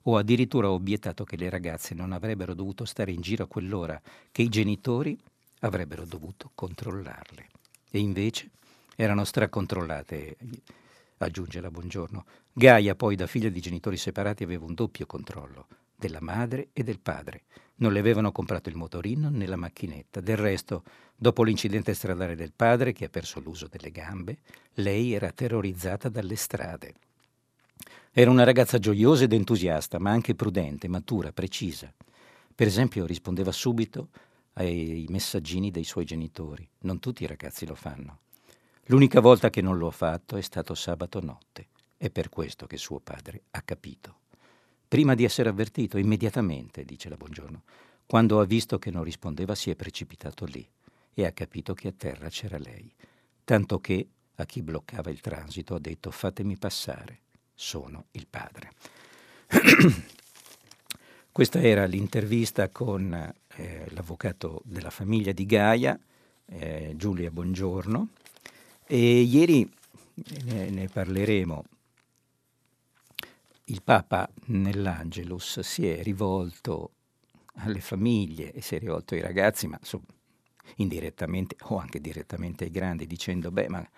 O 0.03 0.19
addirittura 0.19 0.71
obiettato 0.71 1.25
che 1.25 1.39
le 1.39 1.49
ragazze 1.49 1.95
non 1.95 2.13
avrebbero 2.13 2.53
dovuto 2.53 2.85
stare 2.85 3.13
in 3.13 3.23
giro 3.23 3.45
a 3.45 3.47
quell'ora, 3.47 3.99
che 4.31 4.43
i 4.43 4.51
genitori 4.51 5.19
avrebbero 5.61 6.05
dovuto 6.05 6.51
controllarle. 6.55 7.49
E 7.91 7.99
invece 7.99 8.51
erano 8.95 9.25
stracontrollate, 9.25 10.37
aggiunge 11.17 11.63
la 11.63 11.71
Buongiorno. 11.71 12.27
Gaia, 12.53 12.95
poi, 12.95 13.17
da 13.17 13.27
figlia 13.27 13.49
di 13.49 13.61
genitori 13.63 13.97
separati, 13.97 14.43
aveva 14.43 14.67
un 14.67 14.75
doppio 14.75 15.07
controllo, 15.07 15.67
della 15.97 16.21
madre 16.21 16.69
e 16.75 16.83
del 16.83 17.01
padre. 17.01 17.45
Non 17.77 17.95
le 17.95 18.01
avevano 18.01 18.33
comprato 18.33 18.69
il 18.69 18.77
motorino 18.77 19.31
né 19.31 19.47
la 19.47 19.57
macchinetta. 19.57 20.21
Del 20.21 20.37
resto, 20.37 20.83
dopo 21.21 21.43
l'incidente 21.43 21.95
stradale 21.95 22.37
del 22.37 22.53
padre, 22.55 22.93
che 22.93 23.07
ha 23.07 23.09
perso 23.09 23.41
l'uso 23.41 23.67
delle 23.67 23.91
gambe, 23.91 24.39
lei 24.75 25.15
era 25.15 25.33
terrorizzata 25.33 26.09
dalle 26.09 26.37
strade. 26.37 26.95
Era 28.13 28.31
una 28.31 28.45
ragazza 28.45 28.79
gioiosa 28.79 29.25
ed 29.25 29.33
entusiasta, 29.33 29.99
ma 29.99 30.11
anche 30.11 30.37
prudente, 30.37 30.87
matura, 30.87 31.33
precisa. 31.33 31.93
Per 32.55 32.67
esempio, 32.67 33.05
rispondeva 33.05 33.51
subito 33.51 34.11
ai 34.55 35.07
messaggini 35.09 35.73
dei 35.73 35.85
suoi 35.85 36.05
genitori. 36.05 36.67
Non 36.81 37.01
tutti 37.01 37.25
i 37.25 37.27
ragazzi 37.27 37.67
lo 37.67 37.75
fanno. 37.75 38.21
L'unica 38.87 39.21
volta 39.21 39.51
che 39.51 39.61
non 39.61 39.77
l'ho 39.77 39.91
fatto 39.91 40.37
è 40.37 40.41
stato 40.41 40.75
sabato 40.75 41.21
notte. 41.21 41.67
È 41.97 42.11
per 42.11 42.29
questo 42.29 42.67
che 42.67 42.77
suo 42.77 43.01
padre 43.01 43.43
ha 43.51 43.63
capito. 43.63 44.21
Prima 44.87 45.15
di 45.15 45.25
essere 45.25 45.49
avvertito, 45.49 45.99
immediatamente, 45.99 46.85
dice 46.85 47.09
la 47.09 47.17
buongiorno, 47.17 47.63
quando 48.07 48.41
ha 48.41 48.45
visto 48.45 48.79
che 48.79 48.91
non 48.91 49.03
rispondeva 49.03 49.55
si 49.55 49.71
è 49.71 49.75
precipitato 49.75 50.45
lì 50.45 50.67
e 51.19 51.27
ha 51.27 51.33
capito 51.33 51.75
che 51.75 51.89
a 51.89 51.93
terra 51.97 52.29
c'era 52.29 52.59
lei. 52.59 52.89
Tanto 53.43 53.81
che 53.81 54.07
a 54.37 54.47
chi 54.47 54.63
bloccava 54.63 55.11
il 55.11 55.21
transito 55.21 55.75
ha 55.75 55.81
detto 55.81 56.13
fatemi 56.13 56.57
passare, 56.57 57.23
sono 57.57 58.05
il 58.13 58.29
padre. 58.29 58.71
Questa 61.33 61.61
era 61.61 61.87
l'intervista 61.87 62.69
con 62.69 63.13
eh, 63.13 63.87
l'avvocato 63.91 64.63
della 64.65 64.91
famiglia 64.91 65.33
di 65.33 65.45
Gaia, 65.45 65.99
eh, 66.47 66.93
Giulia 66.95 67.33
Buongiorno, 67.33 68.11
e 68.87 69.21
ieri 69.21 69.69
ne, 70.45 70.71
ne 70.71 70.87
parleremo. 70.87 71.65
Il 73.65 73.83
Papa 73.83 74.31
nell'Angelus 74.47 75.59
si 75.61 75.85
è 75.85 76.01
rivolto 76.01 76.93
alle 77.55 77.81
famiglie 77.81 78.53
e 78.53 78.61
si 78.63 78.77
è 78.77 78.79
rivolto 78.79 79.15
ai 79.15 79.21
ragazzi, 79.21 79.67
ma 79.67 79.81
indirettamente 80.77 81.57
o 81.63 81.79
anche 81.79 82.01
direttamente 82.01 82.65
ai 82.65 82.71
grandi, 82.71 83.07
dicendo, 83.07 83.51
beh, 83.51 83.69
ma 83.69 83.89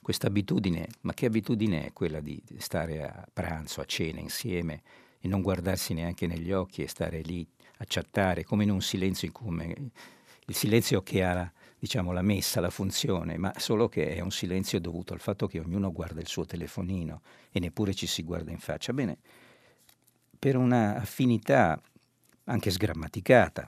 questa 0.00 0.28
abitudine, 0.28 0.86
ma 1.02 1.14
che 1.14 1.26
abitudine 1.26 1.86
è 1.86 1.92
quella 1.92 2.20
di 2.20 2.40
stare 2.58 3.02
a 3.02 3.26
pranzo, 3.32 3.80
a 3.80 3.84
cena 3.84 4.20
insieme 4.20 4.82
e 5.20 5.28
non 5.28 5.42
guardarsi 5.42 5.94
neanche 5.94 6.26
negli 6.26 6.52
occhi 6.52 6.82
e 6.82 6.88
stare 6.88 7.20
lì 7.22 7.46
a 7.78 7.84
chattare, 7.86 8.44
come 8.44 8.64
in 8.64 8.70
un 8.70 8.80
silenzio 8.80 9.26
in 9.26 9.32
cui 9.32 9.90
il 10.48 10.54
silenzio 10.54 11.02
che 11.02 11.24
ha 11.24 11.50
diciamo, 11.78 12.12
la 12.12 12.22
messa, 12.22 12.60
la 12.60 12.70
funzione, 12.70 13.36
ma 13.36 13.52
solo 13.56 13.88
che 13.88 14.14
è 14.14 14.20
un 14.20 14.30
silenzio 14.30 14.80
dovuto 14.80 15.12
al 15.12 15.20
fatto 15.20 15.46
che 15.46 15.58
ognuno 15.58 15.92
guarda 15.92 16.20
il 16.20 16.26
suo 16.26 16.44
telefonino 16.44 17.20
e 17.50 17.60
neppure 17.60 17.94
ci 17.94 18.06
si 18.06 18.22
guarda 18.22 18.50
in 18.50 18.58
faccia. 18.58 18.92
Bene, 18.92 19.18
per 20.38 20.56
una 20.56 20.96
affinità 20.96 21.80
anche 22.44 22.70
sgrammaticata, 22.70 23.66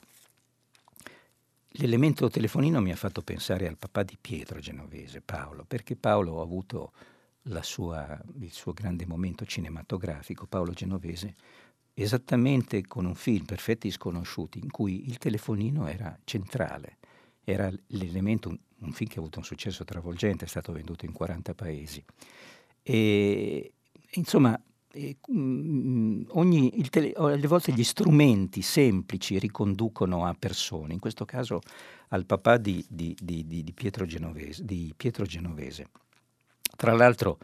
l'elemento 1.80 2.28
telefonino 2.28 2.80
mi 2.80 2.92
ha 2.92 2.96
fatto 2.96 3.22
pensare 3.22 3.66
al 3.66 3.76
papà 3.76 4.02
di 4.02 4.16
Pietro 4.20 4.60
Genovese, 4.60 5.20
Paolo, 5.20 5.64
perché 5.66 5.96
Paolo 5.96 6.40
ha 6.40 6.42
avuto 6.42 6.92
sua, 7.62 8.20
il 8.40 8.52
suo 8.52 8.72
grande 8.72 9.06
momento 9.06 9.44
cinematografico, 9.44 10.46
Paolo 10.46 10.72
Genovese, 10.72 11.34
esattamente 11.94 12.86
con 12.86 13.06
un 13.06 13.14
film 13.14 13.44
Perfetti 13.44 13.90
sconosciuti, 13.90 14.58
in 14.58 14.70
cui 14.70 15.08
il 15.08 15.18
telefonino 15.18 15.86
era 15.86 16.18
centrale 16.24 16.98
era 17.50 17.70
l'elemento, 17.88 18.50
un, 18.50 18.58
un 18.80 18.92
film 18.92 19.08
che 19.08 19.16
ha 19.16 19.20
avuto 19.20 19.38
un 19.38 19.44
successo 19.44 19.84
travolgente, 19.84 20.44
è 20.44 20.48
stato 20.48 20.72
venduto 20.72 21.06
in 21.06 21.12
40 21.12 21.54
paesi. 21.54 22.04
E, 22.82 23.72
insomma, 24.12 24.60
mm, 25.32 26.22
ogni, 26.30 26.88
tele, 26.90 27.12
alle 27.16 27.46
volte 27.46 27.72
gli 27.72 27.84
strumenti 27.84 28.62
semplici 28.62 29.38
riconducono 29.38 30.24
a 30.24 30.34
persone, 30.38 30.92
in 30.92 30.98
questo 30.98 31.24
caso 31.24 31.60
al 32.08 32.26
papà 32.26 32.56
di, 32.56 32.84
di, 32.88 33.16
di, 33.20 33.44
di 33.46 33.72
Pietro, 33.72 34.06
Genovese, 34.06 34.64
Pietro, 34.96 35.24
Genovese, 35.24 35.88
Tra 36.76 36.92
l'altro 36.92 37.38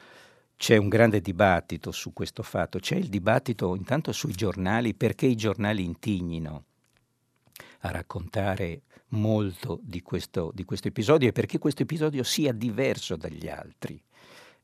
c'è 0.57 0.77
un 0.77 0.89
grande 0.89 1.21
dibattito 1.21 1.91
su 1.91 2.13
questo 2.13 2.43
fatto, 2.43 2.79
c'è 2.79 2.97
il 2.97 3.09
dibattito 3.09 3.75
intanto 3.75 4.13
sui 4.13 4.33
giornali, 4.33 4.95
perché 4.95 5.27
i 5.27 5.37
giornali 5.37 5.85
intignino 5.85 6.65
a 7.81 7.91
raccontare 7.91 8.83
molto 9.09 9.79
di 9.83 10.03
questo, 10.03 10.51
di 10.55 10.65
questo 10.65 10.89
episodio 10.89 11.29
e 11.29 11.33
perché 11.33 11.59
questo 11.59 11.83
episodio 11.83 12.23
sia 12.23 12.53
diverso 12.53 13.17
dagli 13.17 13.49
altri. 13.49 14.01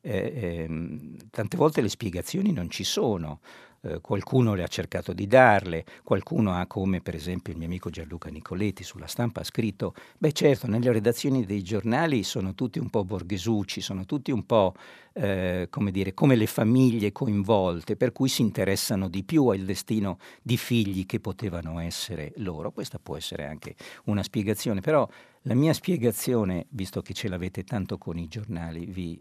Eh, 0.02 0.66
eh, 0.68 1.16
tante 1.30 1.56
volte 1.56 1.82
le 1.82 1.88
spiegazioni 1.88 2.52
non 2.52 2.70
ci 2.70 2.84
sono, 2.84 3.40
eh, 3.82 4.00
qualcuno 4.00 4.54
le 4.54 4.62
ha 4.62 4.66
cercato 4.66 5.12
di 5.12 5.26
darle, 5.26 5.84
qualcuno 6.02 6.52
ha 6.52 6.66
come 6.66 7.00
per 7.00 7.14
esempio 7.14 7.52
il 7.52 7.58
mio 7.58 7.66
amico 7.66 7.90
Gianluca 7.90 8.28
Nicoletti 8.30 8.82
sulla 8.82 9.06
stampa 9.06 9.40
ha 9.40 9.44
scritto, 9.44 9.94
beh 10.18 10.32
certo 10.32 10.66
nelle 10.66 10.92
redazioni 10.92 11.44
dei 11.44 11.62
giornali 11.62 12.22
sono 12.22 12.54
tutti 12.54 12.78
un 12.78 12.88
po' 12.90 13.04
borghesucci, 13.04 13.80
sono 13.80 14.04
tutti 14.06 14.30
un 14.30 14.44
po' 14.44 14.74
eh, 15.12 15.66
come 15.70 15.90
dire 15.90 16.14
come 16.14 16.34
le 16.36 16.46
famiglie 16.46 17.12
coinvolte, 17.12 17.96
per 17.96 18.12
cui 18.12 18.28
si 18.28 18.42
interessano 18.42 19.08
di 19.08 19.22
più 19.24 19.46
al 19.48 19.60
destino 19.64 20.18
di 20.42 20.56
figli 20.56 21.06
che 21.06 21.20
potevano 21.20 21.78
essere 21.78 22.32
loro. 22.36 22.70
Questa 22.72 22.98
può 22.98 23.16
essere 23.16 23.46
anche 23.46 23.74
una 24.04 24.22
spiegazione, 24.22 24.80
però 24.80 25.06
la 25.42 25.54
mia 25.54 25.72
spiegazione, 25.72 26.66
visto 26.70 27.00
che 27.02 27.14
ce 27.14 27.28
l'avete 27.28 27.64
tanto 27.64 27.96
con 27.98 28.18
i 28.18 28.28
giornali, 28.28 28.84
vi 28.86 29.20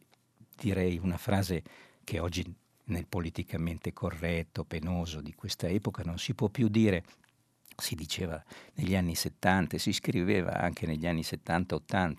direi 0.59 0.97
una 0.97 1.17
frase 1.17 1.63
che 2.03 2.19
oggi 2.19 2.43
nel 2.85 3.07
politicamente 3.07 3.93
corretto, 3.93 4.63
penoso 4.63 5.21
di 5.21 5.33
questa 5.33 5.67
epoca 5.67 6.03
non 6.03 6.17
si 6.17 6.33
può 6.33 6.49
più 6.49 6.67
dire 6.67 7.03
si 7.79 7.95
diceva 7.95 8.43
negli 8.73 8.95
anni 8.95 9.15
70, 9.15 9.77
si 9.77 9.93
scriveva 9.93 10.59
anche 10.59 10.85
negli 10.85 11.07
anni 11.07 11.21
70-80, 11.21 12.11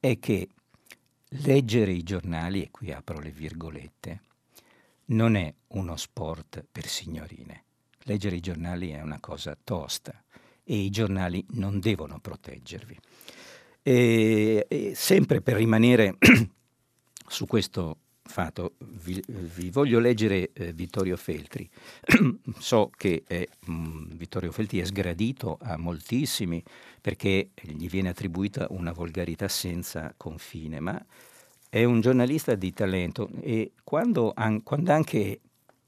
è 0.00 0.18
che 0.18 0.48
leggere 1.42 1.92
i 1.92 2.02
giornali, 2.02 2.62
e 2.62 2.70
qui 2.70 2.90
apro 2.92 3.18
le 3.20 3.30
virgolette, 3.30 4.20
non 5.06 5.36
è 5.36 5.52
uno 5.68 5.96
sport 5.96 6.64
per 6.70 6.86
signorine. 6.86 7.64
Leggere 8.04 8.36
i 8.36 8.40
giornali 8.40 8.90
è 8.90 9.02
una 9.02 9.20
cosa 9.20 9.56
tosta 9.62 10.22
e 10.64 10.76
i 10.76 10.90
giornali 10.90 11.44
non 11.50 11.80
devono 11.80 12.18
proteggervi. 12.18 12.98
E, 13.82 14.66
e 14.68 14.92
sempre 14.94 15.40
per 15.40 15.56
rimanere 15.56 16.16
su 17.28 17.46
questo 17.46 17.98
fatto, 18.28 18.74
vi, 18.78 19.22
vi 19.26 19.70
voglio 19.70 19.98
leggere 19.98 20.50
eh, 20.52 20.72
Vittorio 20.72 21.16
Feltri. 21.16 21.68
so 22.58 22.90
che 22.96 23.24
è, 23.26 23.46
mh, 23.66 24.16
Vittorio 24.16 24.52
Feltri 24.52 24.78
è 24.78 24.84
sgradito 24.84 25.58
a 25.60 25.76
moltissimi 25.76 26.62
perché 27.00 27.50
gli 27.60 27.88
viene 27.88 28.10
attribuita 28.10 28.66
una 28.70 28.92
volgarità 28.92 29.48
senza 29.48 30.12
confine, 30.16 30.80
ma 30.80 31.02
è 31.68 31.84
un 31.84 32.00
giornalista 32.00 32.54
di 32.54 32.72
talento 32.72 33.28
e 33.40 33.72
quando, 33.82 34.32
an- 34.34 34.62
quando 34.62 34.92
anche 34.92 35.40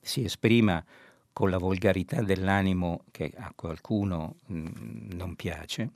si 0.02 0.24
esprima 0.24 0.84
con 1.32 1.50
la 1.50 1.58
volgarità 1.58 2.22
dell'animo 2.22 3.04
che 3.10 3.32
a 3.36 3.52
qualcuno 3.54 4.36
mh, 4.46 5.14
non 5.14 5.36
piace, 5.36 5.90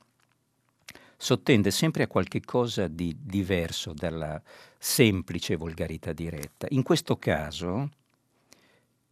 sottende 1.17 1.71
sempre 1.71 2.03
a 2.03 2.07
qualche 2.07 2.41
cosa 2.41 2.87
di 2.87 3.15
diverso 3.19 3.93
dalla 3.93 4.41
semplice 4.77 5.55
volgarità 5.55 6.13
diretta. 6.13 6.67
In 6.69 6.83
questo 6.83 7.17
caso 7.17 7.89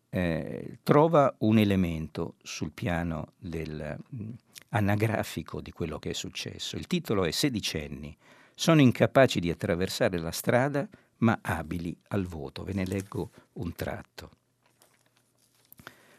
eh, 0.09 0.77
trova 0.83 1.33
un 1.39 1.57
elemento 1.57 2.35
sul 2.43 2.71
piano 2.71 3.33
del, 3.39 3.97
mh, 4.09 4.29
anagrafico 4.69 5.61
di 5.61 5.71
quello 5.71 5.99
che 5.99 6.11
è 6.11 6.13
successo. 6.13 6.75
Il 6.75 6.87
titolo 6.87 7.25
è 7.25 7.31
Sedicenni. 7.31 8.15
Sono 8.53 8.81
incapaci 8.81 9.39
di 9.39 9.49
attraversare 9.49 10.19
la 10.19 10.31
strada, 10.31 10.87
ma 11.17 11.39
abili 11.41 11.95
al 12.09 12.25
voto. 12.25 12.63
Ve 12.63 12.73
ne 12.73 12.85
leggo 12.85 13.31
un 13.53 13.73
tratto. 13.73 14.29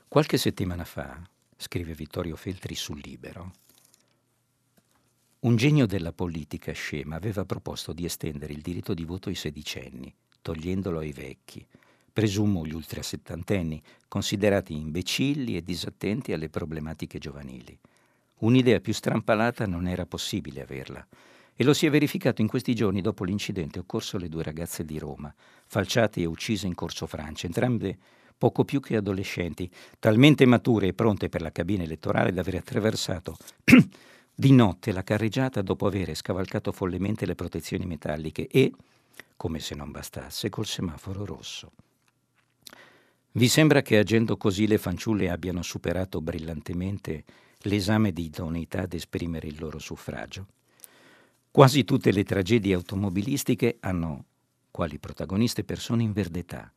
Qualche 0.08 0.38
settimana 0.38 0.84
fa, 0.84 1.20
scrive 1.56 1.94
Vittorio 1.94 2.36
Feltri 2.36 2.74
sul 2.74 3.00
Libero, 3.02 3.52
un 5.44 5.56
genio 5.56 5.84
della 5.86 6.12
politica 6.12 6.72
scema 6.72 7.16
aveva 7.16 7.44
proposto 7.44 7.92
di 7.92 8.06
estendere 8.06 8.54
il 8.54 8.62
diritto 8.62 8.94
di 8.94 9.04
voto 9.04 9.28
ai 9.28 9.34
sedicenni, 9.34 10.12
togliendolo 10.40 11.00
ai 11.00 11.12
vecchi, 11.12 11.66
presumo 12.10 12.64
gli 12.64 12.72
ultrasettantenni, 12.72 13.82
considerati 14.08 14.74
imbecilli 14.74 15.56
e 15.56 15.62
disattenti 15.62 16.32
alle 16.32 16.48
problematiche 16.48 17.18
giovanili. 17.18 17.78
Un'idea 18.38 18.80
più 18.80 18.94
strampalata 18.94 19.66
non 19.66 19.86
era 19.86 20.06
possibile 20.06 20.62
averla. 20.62 21.06
E 21.54 21.62
lo 21.62 21.74
si 21.74 21.84
è 21.84 21.90
verificato 21.90 22.40
in 22.40 22.48
questi 22.48 22.74
giorni 22.74 23.02
dopo 23.02 23.24
l'incidente 23.24 23.78
occorso 23.78 24.16
alle 24.16 24.30
due 24.30 24.42
ragazze 24.42 24.82
di 24.84 24.98
Roma, 24.98 25.32
falciate 25.66 26.20
e 26.20 26.24
uccise 26.24 26.66
in 26.66 26.74
Corso 26.74 27.06
Francia, 27.06 27.46
entrambe 27.46 27.98
poco 28.36 28.64
più 28.64 28.80
che 28.80 28.96
adolescenti, 28.96 29.70
talmente 29.98 30.46
mature 30.46 30.88
e 30.88 30.94
pronte 30.94 31.28
per 31.28 31.42
la 31.42 31.52
cabina 31.52 31.82
elettorale 31.82 32.32
da 32.32 32.40
aver 32.40 32.56
attraversato 32.56 33.36
di 34.34 34.52
notte 34.52 34.90
la 34.90 35.04
carreggiata 35.04 35.62
dopo 35.62 35.86
aver 35.86 36.14
scavalcato 36.14 36.72
follemente 36.72 37.24
le 37.24 37.36
protezioni 37.36 37.86
metalliche 37.86 38.48
e, 38.48 38.72
come 39.36 39.60
se 39.60 39.74
non 39.74 39.90
bastasse, 39.90 40.50
col 40.50 40.66
semaforo 40.66 41.24
rosso. 41.24 41.70
Vi 43.32 43.48
sembra 43.48 43.82
che 43.82 43.98
agendo 43.98 44.36
così 44.36 44.66
le 44.66 44.78
fanciulle 44.78 45.30
abbiano 45.30 45.62
superato 45.62 46.20
brillantemente 46.20 47.24
l'esame 47.60 48.12
di 48.12 48.24
idoneità 48.24 48.82
ad 48.82 48.92
esprimere 48.92 49.46
il 49.46 49.56
loro 49.58 49.78
suffragio? 49.78 50.46
Quasi 51.50 51.84
tutte 51.84 52.10
le 52.10 52.24
tragedie 52.24 52.74
automobilistiche 52.74 53.76
hanno 53.80 54.24
quali 54.70 54.98
protagoniste 54.98 55.62
persone 55.62 56.02
in 56.02 56.12
verdetà, 56.12 56.72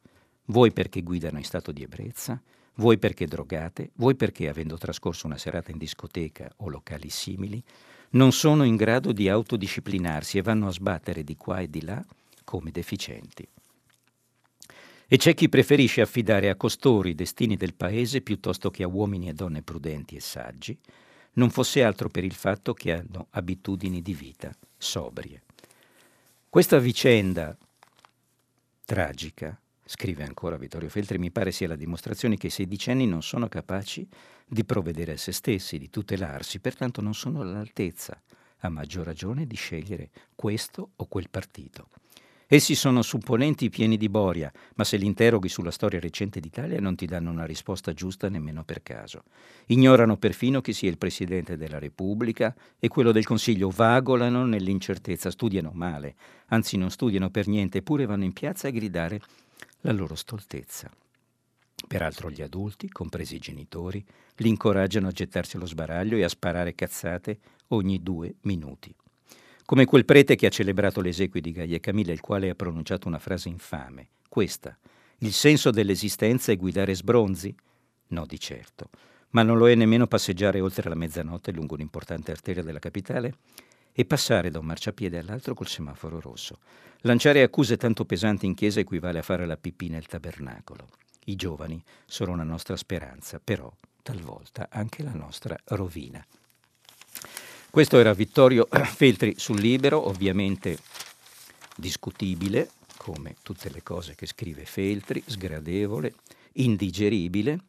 voi 0.45 0.71
perché 0.71 1.01
guidano 1.01 1.39
in 1.39 1.43
stato 1.43 1.71
di 1.71 1.81
ebbrezza, 1.81 2.39
vuoi 2.77 2.97
perché 2.97 3.25
drogate, 3.25 3.91
vuoi 3.95 4.15
perché, 4.15 4.49
avendo 4.49 4.77
trascorso 4.77 5.27
una 5.27 5.37
serata 5.37 5.71
in 5.71 5.77
discoteca 5.77 6.51
o 6.57 6.69
locali 6.69 7.09
simili, 7.09 7.63
non 8.11 8.31
sono 8.31 8.63
in 8.63 8.75
grado 8.75 9.11
di 9.11 9.29
autodisciplinarsi 9.29 10.37
e 10.37 10.41
vanno 10.41 10.67
a 10.67 10.71
sbattere 10.71 11.23
di 11.23 11.35
qua 11.35 11.59
e 11.59 11.69
di 11.69 11.83
là 11.83 12.03
come 12.43 12.71
deficienti. 12.71 13.47
E 15.09 15.17
c'è 15.17 15.33
chi 15.33 15.47
preferisce 15.47 16.01
affidare 16.01 16.49
a 16.49 16.55
costoro 16.55 17.07
i 17.07 17.15
destini 17.15 17.55
del 17.55 17.73
paese 17.73 18.21
piuttosto 18.21 18.69
che 18.69 18.83
a 18.83 18.87
uomini 18.87 19.29
e 19.29 19.33
donne 19.33 19.61
prudenti 19.61 20.15
e 20.15 20.19
saggi, 20.19 20.77
non 21.33 21.49
fosse 21.49 21.83
altro 21.83 22.09
per 22.09 22.23
il 22.23 22.33
fatto 22.33 22.73
che 22.73 22.91
hanno 22.91 23.27
abitudini 23.31 24.01
di 24.01 24.13
vita 24.13 24.53
sobrie. 24.77 25.43
Questa 26.49 26.79
vicenda 26.79 27.55
tragica, 28.85 29.59
scrive 29.87 30.23
ancora 30.23 30.57
Vittorio 30.57 30.89
Feltri, 30.89 31.17
mi 31.17 31.31
pare 31.31 31.51
sia 31.51 31.69
la 31.69 31.77
dimostrazione 31.77 32.35
che 32.35 32.47
i 32.47 32.51
sedicenni 32.51 33.07
non 33.07 33.23
sono 33.23 33.47
capaci 33.47 34.07
di 34.45 34.65
provvedere 34.65 35.13
a 35.13 35.17
se 35.17 35.31
stessi, 35.31 35.77
di 35.77 35.89
tutelarsi, 35.89 36.59
pertanto 36.59 37.01
non 37.01 37.13
sono 37.13 37.41
all'altezza, 37.41 38.21
a 38.59 38.69
maggior 38.69 39.05
ragione, 39.05 39.47
di 39.47 39.55
scegliere 39.55 40.09
questo 40.35 40.91
o 40.97 41.05
quel 41.05 41.29
partito. 41.29 41.87
Essi 42.49 42.75
sono 42.75 43.01
supponenti 43.01 43.69
pieni 43.69 43.97
di 43.97 44.07
boria, 44.07 44.49
ma 44.75 44.85
se 44.85 44.95
li 44.95 45.05
interroghi 45.05 45.49
sulla 45.49 45.69
storia 45.69 45.99
recente 45.99 46.39
d'Italia 46.39 46.79
non 46.79 46.95
ti 46.95 47.05
danno 47.05 47.29
una 47.29 47.45
risposta 47.45 47.93
giusta 47.93 48.29
nemmeno 48.29 48.63
per 48.63 48.83
caso. 48.83 49.23
Ignorano 49.65 50.15
perfino 50.15 50.61
chi 50.61 50.71
sia 50.71 50.89
il 50.89 50.97
Presidente 50.97 51.57
della 51.57 51.77
Repubblica 51.77 52.55
e 52.79 52.87
quello 52.87 53.11
del 53.11 53.25
Consiglio, 53.25 53.69
vagolano 53.69 54.45
nell'incertezza, 54.45 55.29
studiano 55.29 55.71
male, 55.73 56.15
anzi 56.47 56.77
non 56.77 56.89
studiano 56.89 57.29
per 57.29 57.47
niente, 57.47 57.79
eppure 57.79 58.05
vanno 58.05 58.23
in 58.23 58.31
piazza 58.31 58.69
a 58.69 58.71
gridare 58.71 59.19
la 59.81 59.91
loro 59.91 60.15
stoltezza. 60.15 60.89
Peraltro 61.87 62.29
gli 62.29 62.41
adulti, 62.41 62.89
compresi 62.89 63.35
i 63.35 63.39
genitori, 63.39 64.03
li 64.37 64.49
incoraggiano 64.49 65.07
a 65.07 65.11
gettarsi 65.11 65.57
allo 65.57 65.67
sbaraglio 65.67 66.17
e 66.17 66.23
a 66.23 66.29
sparare 66.29 66.75
cazzate 66.75 67.39
ogni 67.67 68.01
due 68.01 68.35
minuti 68.41 68.93
come 69.67 69.83
quel 69.83 70.05
prete 70.05 70.37
che 70.37 70.45
ha 70.45 70.49
celebrato 70.49 71.01
le 71.01 71.09
esequie 71.09 71.41
di 71.41 71.51
Gaia 71.51 71.77
Camilla, 71.81 72.13
il 72.13 72.21
quale 72.21 72.49
ha 72.49 72.55
pronunciato 72.55 73.09
una 73.09 73.19
frase 73.19 73.49
infame, 73.49 74.11
questa, 74.29 74.77
il 75.17 75.33
senso 75.33 75.71
dell'esistenza 75.71 76.53
è 76.53 76.55
guidare 76.55 76.95
sbronzi? 76.95 77.53
No, 78.07 78.25
di 78.25 78.39
certo, 78.39 78.89
ma 79.31 79.43
non 79.43 79.57
lo 79.57 79.67
è 79.67 79.75
nemmeno 79.75 80.07
passeggiare 80.07 80.61
oltre 80.61 80.87
la 80.87 80.95
mezzanotte 80.95 81.51
lungo 81.51 81.73
un'importante 81.73 82.31
arteria 82.31 82.63
della 82.63 82.79
capitale 82.79 83.33
e 83.99 84.05
passare 84.05 84.51
da 84.51 84.59
un 84.59 84.65
marciapiede 84.67 85.17
all'altro 85.17 85.55
col 85.55 85.67
semaforo 85.67 86.19
rosso. 86.19 86.59
Lanciare 87.01 87.41
accuse 87.41 87.77
tanto 87.77 88.05
pesanti 88.05 88.45
in 88.45 88.53
chiesa 88.53 88.79
equivale 88.79 89.17
a 89.17 89.23
fare 89.23 89.47
la 89.47 89.57
pipì 89.57 89.89
nel 89.89 90.05
tabernacolo. 90.05 90.87
I 91.25 91.35
giovani 91.35 91.83
sono 92.05 92.35
la 92.35 92.43
nostra 92.43 92.75
speranza, 92.75 93.41
però 93.43 93.73
talvolta 94.03 94.67
anche 94.69 95.01
la 95.01 95.13
nostra 95.13 95.57
rovina. 95.69 96.23
Questo 97.71 97.97
era 97.97 98.13
Vittorio 98.13 98.67
Feltri 98.69 99.33
sul 99.35 99.59
Libero, 99.59 100.07
ovviamente 100.07 100.77
discutibile, 101.75 102.69
come 102.97 103.37
tutte 103.41 103.71
le 103.71 103.81
cose 103.81 104.13
che 104.13 104.27
scrive 104.27 104.65
Feltri, 104.65 105.23
sgradevole, 105.25 106.13
indigeribile. 106.53 107.61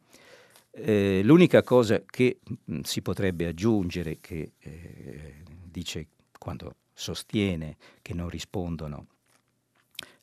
Eh, 0.69 1.21
l'unica 1.23 1.63
cosa 1.63 2.03
che 2.05 2.37
mh, 2.43 2.53
mm, 2.71 2.79
si 2.81 3.01
potrebbe 3.01 3.47
aggiungere, 3.47 4.19
che 4.21 4.51
eh, 4.59 5.43
dice 5.71 6.05
quando 6.39 6.77
sostiene 6.93 7.77
che 8.01 8.15
non 8.15 8.29
rispondono 8.29 9.05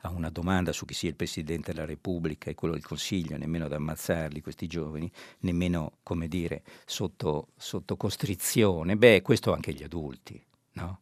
a 0.01 0.11
una 0.11 0.31
domanda 0.31 0.73
su 0.73 0.85
chi 0.85 0.95
sia 0.95 1.09
il 1.09 1.17
Presidente 1.17 1.73
della 1.73 1.87
Repubblica 1.87 2.51
e 2.51 2.55
quello 2.55 2.75
del 2.75 2.85
Consiglio, 2.85 3.37
nemmeno 3.37 3.67
ad 3.67 3.73
ammazzarli 3.73 4.41
questi 4.41 4.67
giovani, 4.67 5.11
nemmeno, 5.41 5.99
come 6.03 6.29
dire, 6.29 6.63
sotto, 6.85 7.49
sotto 7.57 7.97
costrizione, 7.97 8.97
beh, 8.97 9.23
questo 9.23 9.53
anche 9.53 9.73
gli 9.73 9.83
adulti, 9.83 10.43
no? 10.73 11.01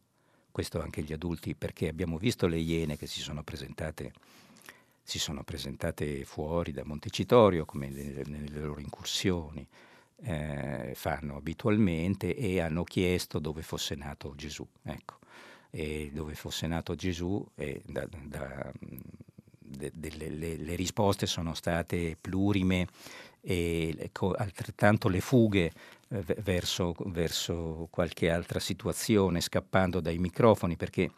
Questo 0.51 0.81
anche 0.81 1.01
gli 1.01 1.13
adulti, 1.13 1.53
perché 1.53 1.89
abbiamo 1.89 2.17
visto 2.17 2.47
le 2.47 2.57
Iene 2.57 2.97
che 2.97 3.07
si 3.07 3.19
sono 3.19 3.43
presentate, 3.43 4.13
si 5.03 5.19
sono 5.19 5.43
presentate 5.43 6.23
fuori 6.23 6.71
da 6.71 6.85
Montecitorio, 6.85 7.65
come 7.65 7.89
nelle, 7.89 8.23
nelle 8.25 8.59
loro 8.59 8.79
incursioni, 8.79 9.67
eh, 10.23 10.91
fanno 10.95 11.35
abitualmente, 11.37 12.35
e 12.35 12.59
hanno 12.61 12.83
chiesto 12.83 13.39
dove 13.39 13.61
fosse 13.61 13.95
nato 13.95 14.33
Gesù. 14.35 14.67
Ecco 14.83 15.19
e 15.75 16.09
dove 16.13 16.35
fosse 16.35 16.67
nato 16.67 16.95
Gesù 16.95 17.45
e 17.53 17.81
da, 17.85 18.07
da, 18.09 18.71
de, 19.59 19.91
de, 19.93 20.09
le, 20.15 20.55
le, 20.55 20.75
risposte 20.75 21.25
sono 21.25 21.53
state 21.53 22.15
plurime 22.19 22.87
e 23.41 24.09
altrettanto 24.37 25.09
le 25.09 25.19
fughe 25.19 25.71
eh, 26.07 26.23
verso, 26.37 26.95
verso 27.07 27.89
qualche 27.91 28.29
altra 28.29 28.61
situazione 28.61 29.41
scappando 29.41 29.99
dai 29.99 30.17
microfoni 30.17 30.77
perché 30.77 31.11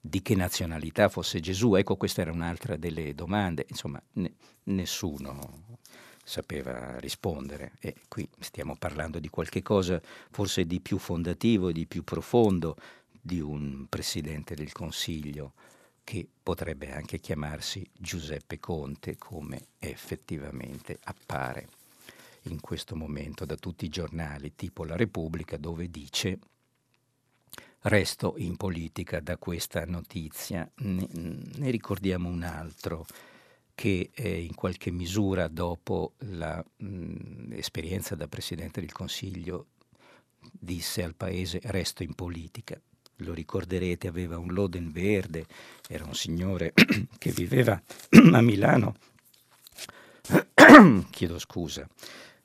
di 0.00 0.22
che 0.22 0.34
nazionalità 0.34 1.10
fosse 1.10 1.40
Gesù, 1.40 1.74
ecco 1.74 1.96
questa 1.96 2.22
era 2.22 2.32
un'altra 2.32 2.76
delle 2.76 3.14
domande, 3.14 3.66
insomma 3.68 4.02
ne, 4.14 4.32
nessuno 4.64 5.78
sapeva 6.24 6.98
rispondere 6.98 7.72
e 7.80 7.94
qui 8.08 8.28
stiamo 8.40 8.76
parlando 8.76 9.18
di 9.18 9.28
qualche 9.28 9.62
cosa 9.62 10.00
forse 10.30 10.66
di 10.66 10.80
più 10.80 10.98
fondativo 10.98 11.70
di 11.70 11.86
più 11.86 12.02
profondo 12.02 12.76
di 13.20 13.40
un 13.40 13.86
Presidente 13.88 14.54
del 14.54 14.72
Consiglio 14.72 15.52
che 16.04 16.28
potrebbe 16.42 16.92
anche 16.92 17.18
chiamarsi 17.18 17.88
Giuseppe 17.90 18.60
Conte, 18.60 19.16
come 19.16 19.68
effettivamente 19.78 20.98
appare 21.04 21.68
in 22.42 22.60
questo 22.60 22.94
momento 22.94 23.46
da 23.46 23.56
tutti 23.56 23.86
i 23.86 23.88
giornali, 23.88 24.54
tipo 24.54 24.84
La 24.84 24.96
Repubblica, 24.96 25.56
dove 25.56 25.90
dice 25.90 26.38
resto 27.84 28.34
in 28.36 28.56
politica 28.56 29.20
da 29.20 29.38
questa 29.38 29.86
notizia. 29.86 30.70
Ne, 30.76 31.08
ne 31.10 31.70
ricordiamo 31.70 32.28
un 32.28 32.42
altro 32.42 33.06
che 33.74 34.10
eh, 34.14 34.42
in 34.42 34.54
qualche 34.54 34.90
misura 34.90 35.48
dopo 35.48 36.14
l'esperienza 36.18 38.14
da 38.14 38.28
Presidente 38.28 38.80
del 38.80 38.92
Consiglio 38.92 39.66
disse 40.38 41.02
al 41.02 41.14
Paese 41.14 41.60
resto 41.64 42.02
in 42.02 42.14
politica 42.14 42.80
lo 43.18 43.32
ricorderete, 43.32 44.08
aveva 44.08 44.38
un 44.38 44.52
Loden 44.52 44.90
verde, 44.90 45.46
era 45.88 46.04
un 46.04 46.14
signore 46.14 46.72
che 47.18 47.30
viveva 47.30 47.80
a 48.32 48.40
Milano, 48.40 48.96
chiedo 51.10 51.38
scusa, 51.38 51.88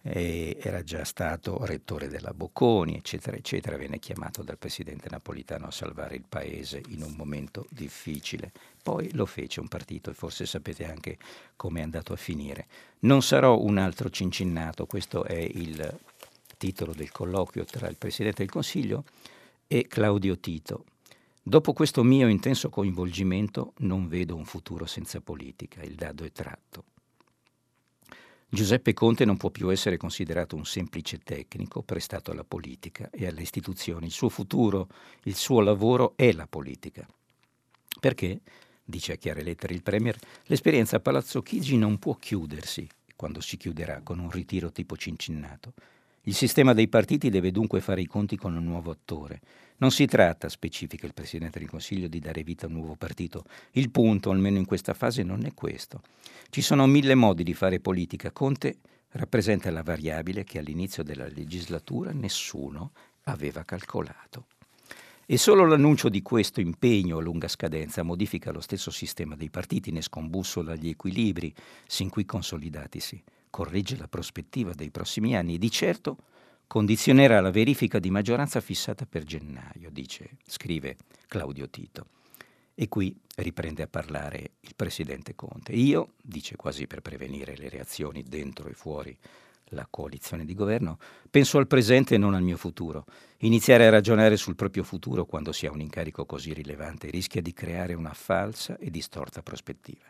era 0.01 0.81
già 0.81 1.03
stato 1.03 1.65
rettore 1.65 2.07
della 2.07 2.33
Bocconi, 2.33 2.95
eccetera, 2.95 3.35
eccetera, 3.35 3.77
venne 3.77 3.99
chiamato 3.99 4.43
dal 4.43 4.57
presidente 4.57 5.09
napolitano 5.09 5.67
a 5.67 5.71
salvare 5.71 6.15
il 6.15 6.23
paese 6.27 6.81
in 6.87 7.03
un 7.03 7.13
momento 7.17 7.65
difficile. 7.69 8.51
Poi 8.81 9.13
lo 9.13 9.25
fece 9.25 9.59
un 9.59 9.67
partito 9.67 10.09
e 10.09 10.13
forse 10.13 10.45
sapete 10.45 10.85
anche 10.85 11.17
come 11.55 11.81
è 11.81 11.83
andato 11.83 12.13
a 12.13 12.17
finire. 12.17 12.67
Non 12.99 13.21
sarò 13.21 13.59
un 13.59 13.77
altro 13.77 14.09
cincinnato, 14.09 14.85
questo 14.85 15.25
è 15.25 15.37
il 15.37 15.99
titolo 16.57 16.93
del 16.93 17.11
colloquio 17.11 17.65
tra 17.65 17.87
il 17.89 17.97
Presidente 17.97 18.43
del 18.43 18.51
Consiglio 18.51 19.03
e 19.67 19.85
Claudio 19.87 20.37
Tito. 20.39 20.85
Dopo 21.43 21.73
questo 21.73 22.03
mio 22.03 22.27
intenso 22.27 22.69
coinvolgimento 22.69 23.73
non 23.79 24.07
vedo 24.07 24.35
un 24.35 24.45
futuro 24.45 24.85
senza 24.85 25.19
politica, 25.19 25.81
il 25.83 25.95
dado 25.95 26.23
è 26.23 26.31
tratto. 26.31 26.83
Giuseppe 28.51 28.93
Conte 28.93 29.25
non 29.25 29.37
può 29.37 29.51
più 29.51 29.69
essere 29.69 29.97
considerato 29.97 30.55
un 30.55 30.65
semplice 30.65 31.19
tecnico 31.19 31.83
prestato 31.83 32.31
alla 32.31 32.43
politica 32.43 33.07
e 33.11 33.27
alle 33.27 33.43
istituzioni. 33.43 34.07
Il 34.07 34.11
suo 34.11 34.27
futuro, 34.27 34.87
il 35.23 35.35
suo 35.35 35.61
lavoro 35.61 36.13
è 36.15 36.31
la 36.31 36.47
politica. 36.47 37.07
Perché, 37.99 38.41
dice 38.83 39.13
a 39.13 39.17
chiare 39.17 39.43
lettere 39.43 39.75
il 39.75 39.83
Premier, 39.83 40.17
l'esperienza 40.45 40.95
a 40.95 40.99
Palazzo 40.99 41.43
Chigi 41.43 41.77
non 41.77 41.99
può 41.99 42.15
chiudersi 42.15 42.89
quando 43.15 43.39
si 43.39 43.55
chiuderà 43.55 44.01
con 44.01 44.17
un 44.17 44.31
ritiro 44.31 44.71
tipo 44.71 44.97
Cincinnato. 44.97 45.73
Il 46.23 46.35
sistema 46.35 46.73
dei 46.73 46.89
partiti 46.89 47.29
deve 47.29 47.49
dunque 47.51 47.79
fare 47.79 48.01
i 48.01 48.05
conti 48.05 48.35
con 48.35 48.55
un 48.55 48.63
nuovo 48.63 48.91
attore. 48.91 49.39
Non 49.77 49.91
si 49.91 50.05
tratta, 50.05 50.49
specifica 50.49 51.05
il 51.05 51.13
Presidente 51.13 51.59
del 51.59 51.69
Consiglio, 51.69 52.09
di 52.09 52.19
dare 52.19 52.43
vita 52.43 52.65
a 52.65 52.69
un 52.69 52.75
nuovo 52.75 52.95
partito. 52.95 53.45
Il 53.71 53.89
punto, 53.89 54.29
almeno 54.29 54.57
in 54.57 54.65
questa 54.65 54.93
fase, 54.93 55.23
non 55.23 55.45
è 55.45 55.53
questo. 55.53 56.01
Ci 56.49 56.61
sono 56.61 56.85
mille 56.87 57.15
modi 57.15 57.43
di 57.43 57.53
fare 57.53 57.79
politica. 57.79 58.31
Conte 58.31 58.79
rappresenta 59.11 59.71
la 59.71 59.81
variabile 59.81 60.43
che 60.43 60.59
all'inizio 60.59 61.03
della 61.03 61.27
legislatura 61.27 62.11
nessuno 62.11 62.91
aveva 63.23 63.63
calcolato. 63.63 64.47
E 65.25 65.37
solo 65.37 65.65
l'annuncio 65.65 66.09
di 66.09 66.21
questo 66.21 66.59
impegno 66.59 67.19
a 67.19 67.21
lunga 67.21 67.47
scadenza 67.47 68.03
modifica 68.03 68.51
lo 68.51 68.61
stesso 68.61 68.91
sistema 68.91 69.35
dei 69.35 69.49
partiti, 69.49 69.91
ne 69.91 70.01
scombussola 70.01 70.75
gli 70.75 70.89
equilibri 70.89 71.53
sin 71.87 72.09
qui 72.09 72.25
consolidatisi 72.25 73.23
corregge 73.49 73.97
la 73.97 74.07
prospettiva 74.07 74.73
dei 74.73 74.91
prossimi 74.91 75.35
anni 75.35 75.55
e 75.55 75.57
di 75.57 75.71
certo 75.71 76.17
condizionerà 76.67 77.41
la 77.41 77.49
verifica 77.49 77.97
di 77.97 78.11
maggioranza 78.11 78.61
fissata 78.61 79.05
per 79.07 79.23
gennaio, 79.23 79.89
dice, 79.89 80.37
scrive 80.45 80.97
Claudio 81.27 81.67
Tito. 81.67 82.05
E 82.75 82.87
qui 82.87 83.19
riprende 83.37 83.83
a 83.83 83.87
parlare 83.87 84.51
il 84.61 84.73
presidente 84.75 85.35
Conte. 85.35 85.73
Io, 85.73 86.13
dice 86.21 86.55
quasi 86.55 86.87
per 86.87 87.01
prevenire 87.01 87.57
le 87.57 87.69
reazioni 87.69 88.23
dentro 88.23 88.69
e 88.69 88.73
fuori 88.73 89.17
la 89.69 89.87
coalizione 89.89 90.45
di 90.45 90.53
governo, 90.53 90.97
penso 91.29 91.57
al 91.57 91.67
presente 91.67 92.15
e 92.15 92.17
non 92.17 92.35
al 92.35 92.43
mio 92.43 92.55
futuro. 92.55 93.05
Iniziare 93.39 93.87
a 93.87 93.89
ragionare 93.89 94.37
sul 94.37 94.55
proprio 94.55 94.83
futuro 94.83 95.25
quando 95.25 95.51
si 95.51 95.65
ha 95.65 95.71
un 95.71 95.81
incarico 95.81 96.25
così 96.25 96.53
rilevante 96.53 97.09
rischia 97.09 97.41
di 97.41 97.51
creare 97.51 97.95
una 97.95 98.13
falsa 98.13 98.77
e 98.77 98.89
distorta 98.89 99.41
prospettiva. 99.41 100.05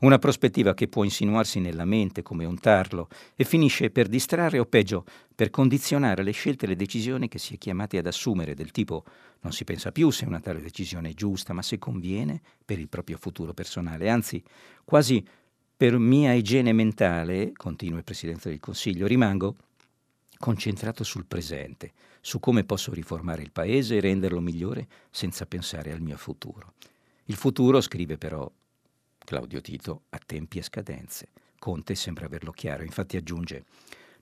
Una 0.00 0.18
prospettiva 0.18 0.72
che 0.72 0.88
può 0.88 1.04
insinuarsi 1.04 1.60
nella 1.60 1.84
mente 1.84 2.22
come 2.22 2.46
un 2.46 2.58
tarlo 2.58 3.08
e 3.36 3.44
finisce 3.44 3.90
per 3.90 4.08
distrarre 4.08 4.58
o 4.58 4.64
peggio 4.64 5.04
per 5.34 5.50
condizionare 5.50 6.22
le 6.22 6.30
scelte 6.30 6.64
e 6.64 6.68
le 6.68 6.76
decisioni 6.76 7.28
che 7.28 7.38
si 7.38 7.54
è 7.54 7.58
chiamati 7.58 7.98
ad 7.98 8.06
assumere, 8.06 8.54
del 8.54 8.70
tipo 8.70 9.04
non 9.40 9.52
si 9.52 9.64
pensa 9.64 9.92
più 9.92 10.08
se 10.10 10.24
una 10.24 10.40
tale 10.40 10.62
decisione 10.62 11.10
è 11.10 11.12
giusta, 11.12 11.52
ma 11.52 11.60
se 11.60 11.78
conviene 11.78 12.40
per 12.64 12.78
il 12.78 12.88
proprio 12.88 13.18
futuro 13.18 13.52
personale, 13.52 14.08
anzi 14.08 14.42
quasi 14.84 15.22
per 15.76 15.98
mia 15.98 16.32
igiene 16.32 16.72
mentale, 16.72 17.52
continua 17.52 17.98
il 17.98 18.04
Presidente 18.04 18.48
del 18.48 18.58
Consiglio, 18.58 19.06
rimango 19.06 19.56
concentrato 20.38 21.04
sul 21.04 21.26
presente, 21.26 21.92
su 22.22 22.40
come 22.40 22.64
posso 22.64 22.90
riformare 22.94 23.42
il 23.42 23.50
Paese 23.50 23.96
e 23.96 24.00
renderlo 24.00 24.40
migliore 24.40 24.88
senza 25.10 25.44
pensare 25.44 25.92
al 25.92 26.00
mio 26.00 26.16
futuro. 26.16 26.72
Il 27.26 27.36
futuro, 27.36 27.82
scrive 27.82 28.16
però 28.16 28.50
Claudio 29.24 29.60
Tito, 29.60 30.02
ha 30.10 30.18
tempi 30.24 30.58
e 30.58 30.62
scadenze. 30.62 31.28
Conte 31.58 31.94
sembra 31.94 32.26
averlo 32.26 32.50
chiaro, 32.52 32.82
infatti 32.82 33.16
aggiunge 33.16 33.64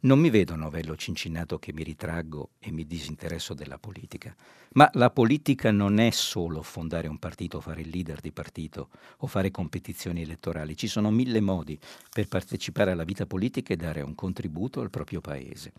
non 0.00 0.20
mi 0.20 0.30
vedo 0.30 0.54
novello 0.54 0.94
cincinato 0.94 1.58
che 1.58 1.72
mi 1.72 1.82
ritraggo 1.82 2.50
e 2.60 2.70
mi 2.70 2.86
disinteresso 2.86 3.52
della 3.52 3.78
politica, 3.78 4.32
ma 4.74 4.88
la 4.92 5.10
politica 5.10 5.72
non 5.72 5.98
è 5.98 6.10
solo 6.10 6.62
fondare 6.62 7.08
un 7.08 7.18
partito, 7.18 7.60
fare 7.60 7.80
il 7.80 7.88
leader 7.88 8.20
di 8.20 8.30
partito 8.30 8.90
o 9.18 9.26
fare 9.26 9.50
competizioni 9.50 10.22
elettorali. 10.22 10.76
Ci 10.76 10.86
sono 10.86 11.10
mille 11.10 11.40
modi 11.40 11.76
per 12.12 12.28
partecipare 12.28 12.92
alla 12.92 13.02
vita 13.02 13.26
politica 13.26 13.72
e 13.72 13.76
dare 13.76 14.00
un 14.02 14.14
contributo 14.14 14.80
al 14.80 14.90
proprio 14.90 15.20
paese. 15.20 15.72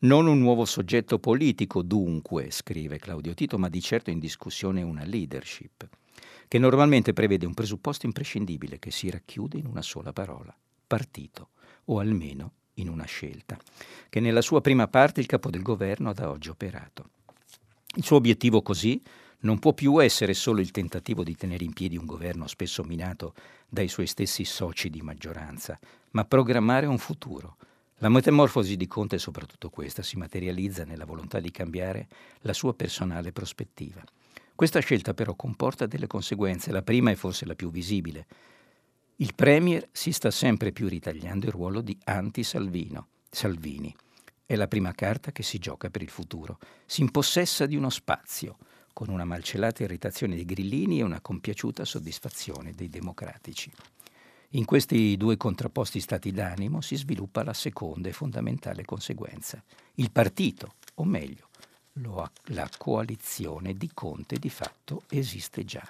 Non 0.00 0.28
un 0.28 0.38
nuovo 0.38 0.64
soggetto 0.64 1.18
politico, 1.18 1.82
dunque, 1.82 2.52
scrive 2.52 2.98
Claudio 2.98 3.34
Tito, 3.34 3.58
ma 3.58 3.68
di 3.68 3.80
certo 3.80 4.10
in 4.10 4.20
discussione 4.20 4.82
una 4.82 5.04
leadership, 5.04 5.88
che 6.48 6.58
normalmente 6.58 7.12
prevede 7.12 7.46
un 7.46 7.54
presupposto 7.54 8.06
imprescindibile 8.06 8.78
che 8.78 8.90
si 8.90 9.10
racchiude 9.10 9.58
in 9.58 9.66
una 9.66 9.82
sola 9.82 10.12
parola, 10.12 10.54
partito, 10.86 11.50
o 11.86 11.98
almeno 11.98 12.52
in 12.74 12.88
una 12.88 13.04
scelta, 13.04 13.58
che 14.08 14.20
nella 14.20 14.42
sua 14.42 14.60
prima 14.60 14.88
parte 14.88 15.20
il 15.20 15.26
capo 15.26 15.50
del 15.50 15.62
governo 15.62 16.10
ha 16.10 16.14
da 16.14 16.30
oggi 16.30 16.48
operato. 16.48 17.10
Il 17.94 18.04
suo 18.04 18.16
obiettivo 18.16 18.62
così 18.62 19.00
non 19.40 19.58
può 19.58 19.72
più 19.72 20.02
essere 20.02 20.34
solo 20.34 20.60
il 20.60 20.70
tentativo 20.70 21.22
di 21.22 21.36
tenere 21.36 21.64
in 21.64 21.72
piedi 21.72 21.96
un 21.96 22.06
governo 22.06 22.46
spesso 22.46 22.82
minato 22.84 23.34
dai 23.68 23.88
suoi 23.88 24.06
stessi 24.06 24.44
soci 24.44 24.90
di 24.90 25.02
maggioranza, 25.02 25.78
ma 26.10 26.24
programmare 26.24 26.86
un 26.86 26.98
futuro. 26.98 27.56
La 27.98 28.08
metamorfosi 28.08 28.76
di 28.76 28.86
Conte, 28.86 29.18
soprattutto 29.18 29.70
questa, 29.70 30.02
si 30.02 30.18
materializza 30.18 30.84
nella 30.84 31.06
volontà 31.06 31.40
di 31.40 31.50
cambiare 31.50 32.08
la 32.40 32.52
sua 32.52 32.74
personale 32.74 33.32
prospettiva. 33.32 34.04
Questa 34.56 34.80
scelta 34.80 35.12
però 35.12 35.34
comporta 35.34 35.84
delle 35.84 36.06
conseguenze, 36.06 36.72
la 36.72 36.80
prima 36.80 37.10
è 37.10 37.14
forse 37.14 37.44
la 37.44 37.54
più 37.54 37.70
visibile, 37.70 38.26
il 39.16 39.34
Premier 39.34 39.86
si 39.92 40.12
sta 40.12 40.30
sempre 40.30 40.72
più 40.72 40.88
ritagliando 40.88 41.44
il 41.44 41.52
ruolo 41.52 41.82
di 41.82 41.94
anti-Salvino. 42.04 43.08
Salvini 43.30 43.94
è 44.46 44.56
la 44.56 44.66
prima 44.66 44.92
carta 44.94 45.30
che 45.30 45.42
si 45.42 45.58
gioca 45.58 45.90
per 45.90 46.00
il 46.00 46.08
futuro. 46.08 46.58
Si 46.86 47.02
impossessa 47.02 47.66
di 47.66 47.76
uno 47.76 47.90
spazio, 47.90 48.56
con 48.94 49.10
una 49.10 49.26
malcelata 49.26 49.82
irritazione 49.82 50.36
dei 50.36 50.46
grillini 50.46 51.00
e 51.00 51.02
una 51.02 51.20
compiaciuta 51.20 51.84
soddisfazione 51.84 52.72
dei 52.72 52.88
democratici. 52.88 53.70
In 54.50 54.64
questi 54.64 55.18
due 55.18 55.36
contrapposti 55.36 56.00
stati 56.00 56.32
d'animo 56.32 56.80
si 56.80 56.96
sviluppa 56.96 57.44
la 57.44 57.52
seconda 57.52 58.08
e 58.08 58.12
fondamentale 58.12 58.86
conseguenza. 58.86 59.62
Il 59.96 60.10
partito, 60.10 60.76
o 60.94 61.04
meglio, 61.04 61.50
la 62.00 62.68
coalizione 62.76 63.74
di 63.74 63.90
Conte 63.92 64.36
di 64.38 64.50
fatto 64.50 65.02
esiste 65.08 65.64
già 65.64 65.88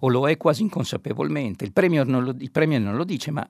o 0.00 0.08
lo 0.08 0.28
è 0.28 0.36
quasi 0.36 0.62
inconsapevolmente. 0.62 1.64
Il 1.64 1.72
Premier 1.72 2.06
non 2.06 2.24
lo, 2.24 2.36
premier 2.52 2.80
non 2.80 2.96
lo 2.96 3.04
dice, 3.04 3.30
ma 3.30 3.48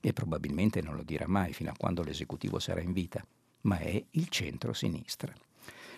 e 0.00 0.12
probabilmente 0.12 0.80
non 0.80 0.94
lo 0.94 1.02
dirà 1.02 1.26
mai 1.26 1.52
fino 1.52 1.70
a 1.70 1.74
quando 1.76 2.02
l'esecutivo 2.02 2.58
sarà 2.58 2.80
in 2.80 2.92
vita, 2.92 3.24
ma 3.62 3.78
è 3.78 4.02
il 4.10 4.28
centro-sinistra. 4.28 5.32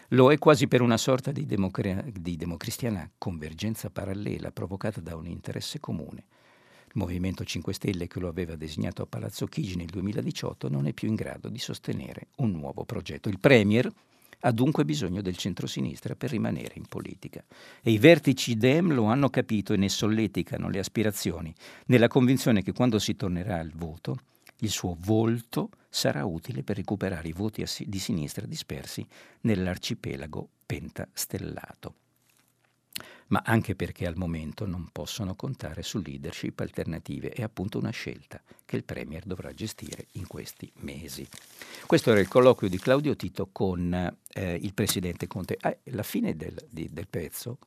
Lo 0.09 0.33
è 0.33 0.39
quasi 0.39 0.67
per 0.67 0.81
una 0.81 0.97
sorta 0.97 1.31
di, 1.31 1.47
democra- 1.47 2.03
di 2.11 2.37
democristiana 2.37 3.09
convergenza 3.17 3.91
parallela 3.91 4.51
provocata 4.51 5.01
da 5.01 5.15
un 5.15 5.27
interesse 5.27 5.79
comune. 5.79 6.25
Il 6.87 6.95
Movimento 6.95 7.45
5 7.45 7.73
Stelle, 7.73 8.09
che 8.09 8.19
lo 8.19 8.27
aveva 8.27 8.57
designato 8.57 9.03
a 9.03 9.07
Palazzo 9.07 9.47
Chigi 9.47 9.77
nel 9.77 9.87
2018, 9.87 10.69
non 10.69 10.89
è 10.89 10.93
più 10.93 11.07
in 11.07 11.15
grado 11.15 11.49
di 11.49 11.59
sostenere 11.59 12.29
un 12.37 12.51
nuovo 12.51 12.85
progetto. 12.85 13.29
Il 13.29 13.39
Premier, 13.39 13.89
ha 14.41 14.53
dunque 14.53 14.85
bisogno 14.85 15.23
del 15.23 15.37
centrosinistra 15.37 16.15
per 16.15 16.31
rimanere 16.31 16.75
in 16.77 16.87
politica. 16.87 17.45
E 17.83 17.91
i 17.91 17.99
vertici 17.99 18.57
Dem 18.57 18.93
lo 18.93 19.05
hanno 19.05 19.31
capito 19.31 19.73
e 19.73 19.77
ne 19.77 19.89
solleticano 19.89 20.69
le 20.69 20.79
aspirazioni, 20.79 21.55
nella 21.87 22.09
convinzione 22.09 22.63
che 22.63 22.73
quando 22.73 22.99
si 22.99 23.17
tornerà 23.17 23.59
al 23.59 23.73
voto, 23.75 24.19
il 24.59 24.71
suo 24.71 24.97
volto 25.01 25.71
sarà 25.89 26.25
utile 26.25 26.63
per 26.63 26.77
recuperare 26.77 27.29
i 27.29 27.33
voti 27.33 27.65
di 27.87 27.99
sinistra 27.99 28.47
dispersi 28.47 29.07
nell'arcipelago 29.41 30.49
pentastellato 30.67 31.95
ma 33.31 33.43
anche 33.45 33.75
perché 33.75 34.07
al 34.07 34.17
momento 34.17 34.67
non 34.67 34.89
possono 34.91 35.35
contare 35.35 35.83
su 35.83 36.01
leadership 36.01 36.59
alternative. 36.61 37.31
È 37.31 37.43
appunto 37.43 37.79
una 37.79 37.91
scelta 37.91 38.41
che 38.65 38.77
il 38.77 38.85
Premier 38.85 39.25
dovrà 39.25 39.53
gestire 39.53 40.07
in 40.13 40.27
questi 40.27 40.71
mesi. 40.79 41.27
Questo 41.87 42.11
era 42.11 42.21
il 42.21 42.29
colloquio 42.29 42.69
di 42.69 42.79
Claudio 42.79 43.15
Tito 43.17 43.49
con 43.53 43.93
eh, 44.33 44.55
il 44.55 44.75
Presidente 44.75 45.27
Conte. 45.27 45.57
Ah, 45.61 45.77
la 45.85 46.03
fine 46.03 46.37
del, 46.37 46.57
di, 46.69 46.89
del, 46.93 47.07
pezzo 47.09 47.59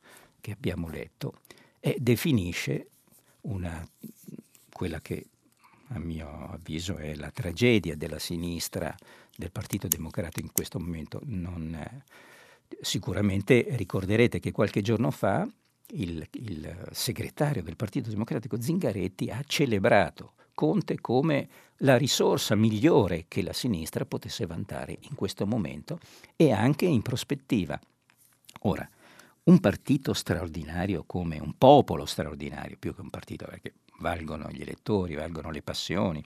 che 0.42 0.52
abbiamo 0.52 0.90
letto 0.90 1.40
eh, 1.80 1.96
definisce 1.98 2.90
una, 3.42 3.86
quella 4.72 5.00
che 5.00 5.28
a 5.88 6.00
mio 6.00 6.50
avviso 6.50 6.98
è 6.98 7.16
la 7.16 7.32
tragedia 7.32 7.96
della 7.96 8.20
sinistra 8.20 8.94
del 9.36 9.52
Partito 9.52 9.88
Democratico 9.88 10.46
in 10.46 10.52
questo 10.52 10.78
momento. 10.78 11.22
Non, 11.24 11.74
eh, 11.74 12.04
Sicuramente 12.82 13.66
ricorderete 13.72 14.40
che 14.40 14.52
qualche 14.52 14.82
giorno 14.82 15.12
fa 15.12 15.48
il, 15.96 16.28
il, 16.32 16.88
segretario 16.92 17.62
del 17.62 17.76
Partito 17.76 18.10
Democratico 18.10 18.60
Zingaretti 18.60 19.30
ha 19.30 19.42
celebrato 19.46 20.34
Conte 20.54 21.02
come 21.02 21.50
la 21.78 21.98
risorsa 21.98 22.56
migliore 22.56 23.26
che 23.28 23.42
la 23.42 23.54
sinistra 23.54 24.06
potesse 24.06 24.46
vantare 24.46 24.98
in 25.02 25.16
questo 25.16 25.48
momento 25.48 26.00
e 26.36 26.52
anche 26.52 26.86
in 26.86 27.02
prospettiva. 27.02 27.80
Ora, 28.62 28.88
un 29.46 29.60
partito 29.60 30.14
straordinario 30.14 31.04
come 31.06 31.40
un 31.40 31.58
popolo 31.58 32.06
straordinario, 32.06 32.78
più 32.80 32.94
che 32.96 33.02
un 33.02 33.10
partito, 33.10 33.46
perché 33.46 33.74
valgono 34.00 34.50
gli 34.52 34.62
elettori, 34.62 35.16
valgono 35.16 35.50
le 35.50 35.62
passioni, 35.62 36.24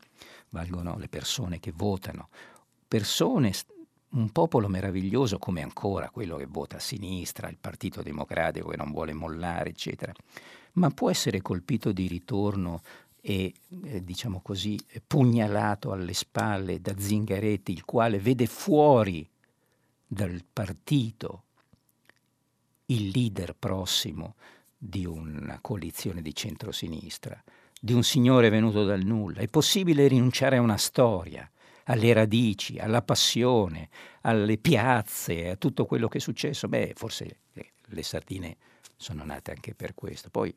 valgono 0.50 0.98
le 0.98 1.08
persone 1.08 1.60
che 1.60 1.72
votano, 1.74 2.30
persone 2.88 3.54
un 4.10 4.32
popolo 4.32 4.68
meraviglioso 4.68 5.38
come 5.38 5.62
ancora 5.62 6.10
quello 6.10 6.38
che 6.38 6.46
vota 6.46 6.78
a 6.78 6.80
sinistra, 6.80 7.50
il 7.50 7.58
Partito 7.60 8.02
Democratico 8.02 8.70
che 8.70 8.78
non 8.78 8.92
vuole 8.92 9.14
mollare, 9.14 9.70
eccetera, 9.70 10.14
ma 10.74 10.90
può 10.92 11.10
essere 11.10 11.42
colpito 11.42 11.92
di 11.92 12.08
ritorno 12.08 12.82
e, 13.20 13.54
eh, 13.84 14.04
diciamo 14.04 14.40
così, 14.42 14.80
pugnalato 15.06 15.92
alle 15.92 16.14
spalle 16.14 16.80
da 16.80 16.94
Zingaretti, 16.98 17.72
il 17.72 17.84
quale 17.84 18.20
vede 18.20 18.46
fuori 18.46 19.28
dal 20.06 20.44
partito 20.52 21.44
il 22.86 23.10
leader 23.10 23.54
prossimo 23.54 24.36
di 24.78 25.06
una 25.06 25.60
coalizione 25.60 26.22
di 26.22 26.34
centrosinistra, 26.34 27.44
di 27.80 27.94
un 27.94 28.04
signore 28.04 28.50
venuto 28.50 28.86
dal 28.86 29.04
nulla. 29.04 29.42
È 29.42 29.48
possibile 29.48 30.08
rinunciare 30.08 30.58
a 30.58 30.62
una 30.62 30.78
storia, 30.78 31.50
alle 31.88 32.14
radici, 32.14 32.78
alla 32.78 33.02
passione, 33.02 33.90
alle 34.22 34.58
piazze, 34.58 35.50
a 35.50 35.56
tutto 35.56 35.86
quello 35.86 36.08
che 36.08 36.18
è 36.18 36.22
successo. 36.22 36.68
Beh, 36.68 36.94
forse 36.96 37.40
le 37.88 38.04
sardine 38.04 38.58
sono 38.96 39.24
nate 39.24 39.52
anche 39.52 39.74
per 39.74 39.94
questo. 39.94 40.30
Poi 40.30 40.54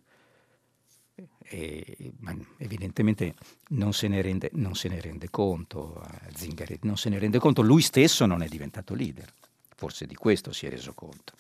eh, 1.42 2.12
evidentemente 2.58 3.34
non 3.68 3.92
se, 3.92 4.08
rende, 4.20 4.50
non 4.54 4.74
se, 4.74 4.88
ne 4.88 5.00
rende, 5.00 5.30
conto, 5.30 6.02
eh, 6.02 6.30
Zingaretti 6.34 6.86
non 6.86 6.96
se 6.96 7.08
ne 7.08 7.18
rende 7.18 7.38
conto, 7.38 7.62
lui 7.62 7.82
stesso 7.82 8.26
non 8.26 8.42
è 8.42 8.48
diventato 8.48 8.94
leader, 8.94 9.32
forse 9.76 10.06
di 10.06 10.14
questo 10.14 10.52
si 10.52 10.66
è 10.66 10.70
reso 10.70 10.92
conto. 10.94 11.34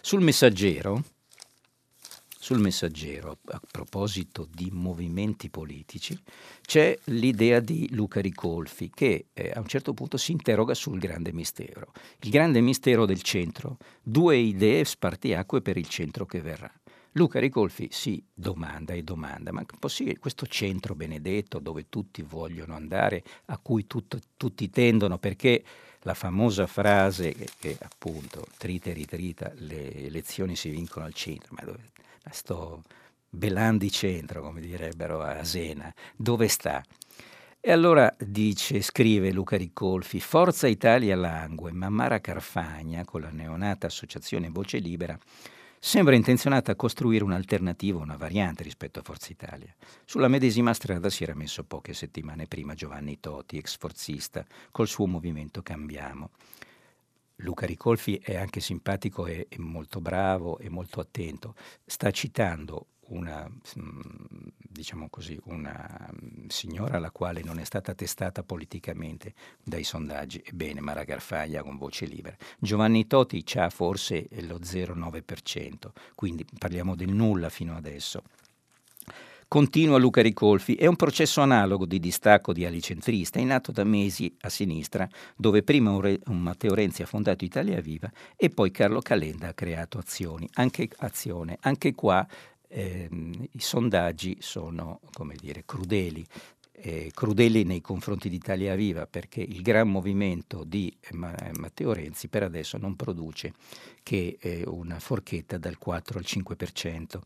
Sul 0.00 0.22
messaggero, 0.22 1.02
sul 2.40 2.60
messaggero, 2.60 3.38
a 3.46 3.60
proposito 3.68 4.46
di 4.48 4.70
movimenti 4.72 5.50
politici, 5.50 6.16
c'è 6.60 6.96
l'idea 7.06 7.58
di 7.58 7.88
Luca 7.92 8.20
Ricolfi 8.20 8.90
che 8.94 9.26
eh, 9.32 9.50
a 9.52 9.58
un 9.58 9.66
certo 9.66 9.92
punto 9.92 10.16
si 10.16 10.30
interroga 10.30 10.72
sul 10.72 11.00
grande 11.00 11.32
mistero. 11.32 11.92
Il 12.20 12.30
grande 12.30 12.60
mistero 12.60 13.06
del 13.06 13.22
centro, 13.22 13.78
due 14.00 14.36
idee 14.36 14.84
spartiacque 14.84 15.62
per 15.62 15.76
il 15.76 15.88
centro 15.88 16.26
che 16.26 16.40
verrà. 16.40 16.72
Luca 17.12 17.40
Ricolfi 17.40 17.88
si 17.90 18.22
domanda 18.32 18.92
e 18.92 19.02
domanda, 19.02 19.50
ma 19.50 19.64
possibile 19.80 20.18
questo 20.18 20.46
centro 20.46 20.94
benedetto 20.94 21.58
dove 21.58 21.86
tutti 21.88 22.22
vogliono 22.22 22.76
andare, 22.76 23.24
a 23.46 23.58
cui 23.58 23.88
tutto, 23.88 24.20
tutti 24.36 24.70
tendono, 24.70 25.18
perché 25.18 25.64
la 26.02 26.14
famosa 26.14 26.66
frase 26.66 27.34
che, 27.34 27.48
che 27.58 27.76
appunto 27.80 28.46
trita 28.56 28.90
e 28.90 28.92
ritrita, 28.92 29.52
le 29.56 29.94
elezioni 30.06 30.56
si 30.56 30.70
vincono 30.70 31.04
al 31.04 31.14
centro, 31.14 31.54
ma, 31.54 31.62
dove, 31.64 31.90
sto 32.30 32.82
Belandi 33.30 33.90
centro, 33.90 34.40
come 34.40 34.60
direbbero 34.60 35.20
a 35.20 35.44
Sena, 35.44 35.92
dove 36.16 36.48
sta? 36.48 36.82
E 37.60 37.72
allora 37.72 38.14
dice, 38.18 38.80
scrive 38.80 39.32
Luca 39.32 39.56
Ricolfi, 39.56 40.20
Forza 40.20 40.66
Italia 40.66 41.14
langue, 41.14 41.72
ma 41.72 41.90
Mara 41.90 42.20
Carfagna, 42.20 43.04
con 43.04 43.20
la 43.20 43.30
neonata 43.30 43.86
associazione 43.86 44.48
Voce 44.48 44.78
Libera, 44.78 45.18
sembra 45.80 46.14
intenzionata 46.14 46.72
a 46.72 46.76
costruire 46.76 47.24
un'alternativa, 47.24 47.98
una 47.98 48.16
variante 48.16 48.62
rispetto 48.62 49.00
a 49.00 49.02
Forza 49.02 49.32
Italia. 49.32 49.74
Sulla 50.04 50.28
medesima 50.28 50.74
strada 50.74 51.10
si 51.10 51.22
era 51.22 51.34
messo 51.34 51.64
poche 51.64 51.94
settimane 51.94 52.46
prima 52.46 52.74
Giovanni 52.74 53.20
Toti, 53.20 53.58
ex 53.58 53.76
forzista, 53.76 54.44
col 54.70 54.88
suo 54.88 55.06
movimento 55.06 55.62
Cambiamo. 55.62 56.30
Luca 57.42 57.66
Ricolfi 57.66 58.16
è 58.16 58.36
anche 58.36 58.60
simpatico 58.60 59.26
e, 59.26 59.46
molto 59.58 60.00
bravo 60.00 60.58
e 60.58 60.68
molto 60.68 61.00
attento. 61.00 61.54
Sta 61.84 62.10
citando 62.10 62.86
una, 63.08 63.48
mm, 63.48 64.00
diciamo 64.56 65.08
così, 65.08 65.38
una 65.44 66.10
mm, 66.12 66.46
signora 66.48 66.96
alla 66.96 67.10
quale 67.10 67.42
non 67.42 67.58
è 67.58 67.64
stata 67.64 67.94
testata 67.94 68.42
politicamente 68.42 69.34
dai 69.62 69.84
sondaggi, 69.84 70.42
ebbene 70.44 70.80
Mara 70.80 71.04
Garfaglia 71.04 71.62
con 71.62 71.76
voce 71.76 72.06
libera. 72.06 72.36
Giovanni 72.58 73.06
Toti 73.06 73.44
ha 73.54 73.70
forse 73.70 74.28
lo 74.40 74.58
0,9%, 74.58 75.92
quindi 76.14 76.44
parliamo 76.58 76.94
del 76.94 77.12
nulla 77.12 77.48
fino 77.48 77.76
adesso. 77.76 78.22
Continua 79.48 79.96
Luca 79.96 80.20
Ricolfi, 80.20 80.74
è 80.74 80.84
un 80.84 80.96
processo 80.96 81.40
analogo 81.40 81.86
di 81.86 81.98
distacco 81.98 82.52
di 82.52 82.66
alicentrista 82.66 83.38
in 83.38 83.50
atto 83.50 83.72
da 83.72 83.82
mesi 83.82 84.36
a 84.42 84.50
sinistra, 84.50 85.08
dove 85.34 85.62
prima 85.62 85.90
un, 85.90 86.02
Re, 86.02 86.20
un 86.26 86.38
Matteo 86.38 86.74
Renzi 86.74 87.00
ha 87.00 87.06
fondato 87.06 87.46
Italia 87.46 87.80
Viva 87.80 88.12
e 88.36 88.50
poi 88.50 88.70
Carlo 88.70 89.00
Calenda 89.00 89.48
ha 89.48 89.54
creato 89.54 89.96
azioni, 89.96 90.46
anche 90.52 90.90
azione. 90.98 91.56
Anche 91.62 91.94
qua 91.94 92.26
ehm, 92.68 93.48
i 93.52 93.60
sondaggi 93.60 94.36
sono, 94.40 95.00
come 95.12 95.34
dire, 95.38 95.64
crudeli. 95.64 96.24
Eh, 96.80 97.10
crudeli 97.12 97.64
nei 97.64 97.80
confronti 97.80 98.28
di 98.28 98.36
Italia 98.36 98.76
Viva 98.76 99.08
perché 99.08 99.40
il 99.40 99.62
gran 99.62 99.90
movimento 99.90 100.62
di 100.62 100.96
Matteo 101.10 101.92
Renzi 101.92 102.28
per 102.28 102.44
adesso 102.44 102.78
non 102.78 102.94
produce 102.94 103.52
che 104.04 104.38
eh, 104.40 104.62
una 104.64 105.00
forchetta 105.00 105.58
dal 105.58 105.76
4 105.76 106.18
al 106.18 106.24
5%. 106.24 107.20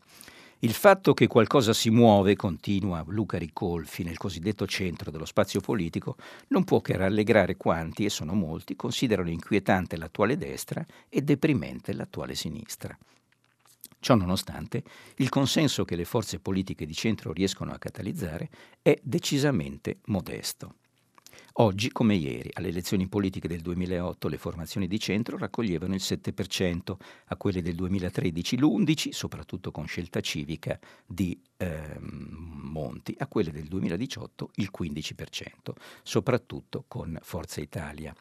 Il 0.63 0.71
fatto 0.71 1.13
che 1.13 1.27
qualcosa 1.27 1.73
si 1.73 1.89
muove, 1.89 2.37
continua 2.37 3.03
Luca 3.07 3.37
Ricolfi, 3.37 4.03
nel 4.03 4.17
cosiddetto 4.17 4.65
centro 4.65 5.11
dello 5.11 5.25
spazio 5.25 5.59
politico, 5.59 6.15
non 6.47 6.63
può 6.63 6.79
che 6.79 6.95
rallegrare 6.95 7.57
quanti, 7.57 8.05
e 8.05 8.09
sono 8.09 8.33
molti, 8.33 8.77
considerano 8.77 9.29
inquietante 9.29 9.97
l'attuale 9.97 10.37
destra 10.37 10.83
e 11.09 11.21
deprimente 11.21 11.91
l'attuale 11.91 12.33
sinistra. 12.33 12.97
Ciò 14.03 14.15
nonostante, 14.15 14.83
il 15.15 15.29
consenso 15.29 15.85
che 15.85 15.95
le 15.95 16.03
forze 16.03 16.37
politiche 16.37 16.85
di 16.85 16.93
centro 16.93 17.31
riescono 17.31 17.71
a 17.71 17.77
catalizzare 17.77 18.49
è 18.81 18.99
decisamente 19.01 19.99
modesto. 20.07 20.75
Oggi, 21.57 21.89
come 21.89 22.15
ieri, 22.15 22.49
alle 22.51 22.67
elezioni 22.67 23.07
politiche 23.07 23.47
del 23.47 23.61
2008 23.61 24.27
le 24.27 24.37
formazioni 24.37 24.87
di 24.87 24.99
centro 24.99 25.37
raccoglievano 25.37 25.93
il 25.93 26.01
7%, 26.03 26.95
a 27.27 27.37
quelle 27.37 27.61
del 27.61 27.75
2013 27.75 28.57
l'11%, 28.57 29.09
soprattutto 29.11 29.71
con 29.71 29.87
scelta 29.87 30.19
civica 30.19 30.77
di 31.05 31.41
eh, 31.55 31.97
Monti, 31.99 33.15
a 33.19 33.27
quelle 33.27 33.51
del 33.51 33.69
2018 33.69 34.49
il 34.55 34.69
15%, 34.77 35.45
soprattutto 36.03 36.83
con 36.89 37.17
Forza 37.21 37.61
Italia. 37.61 38.13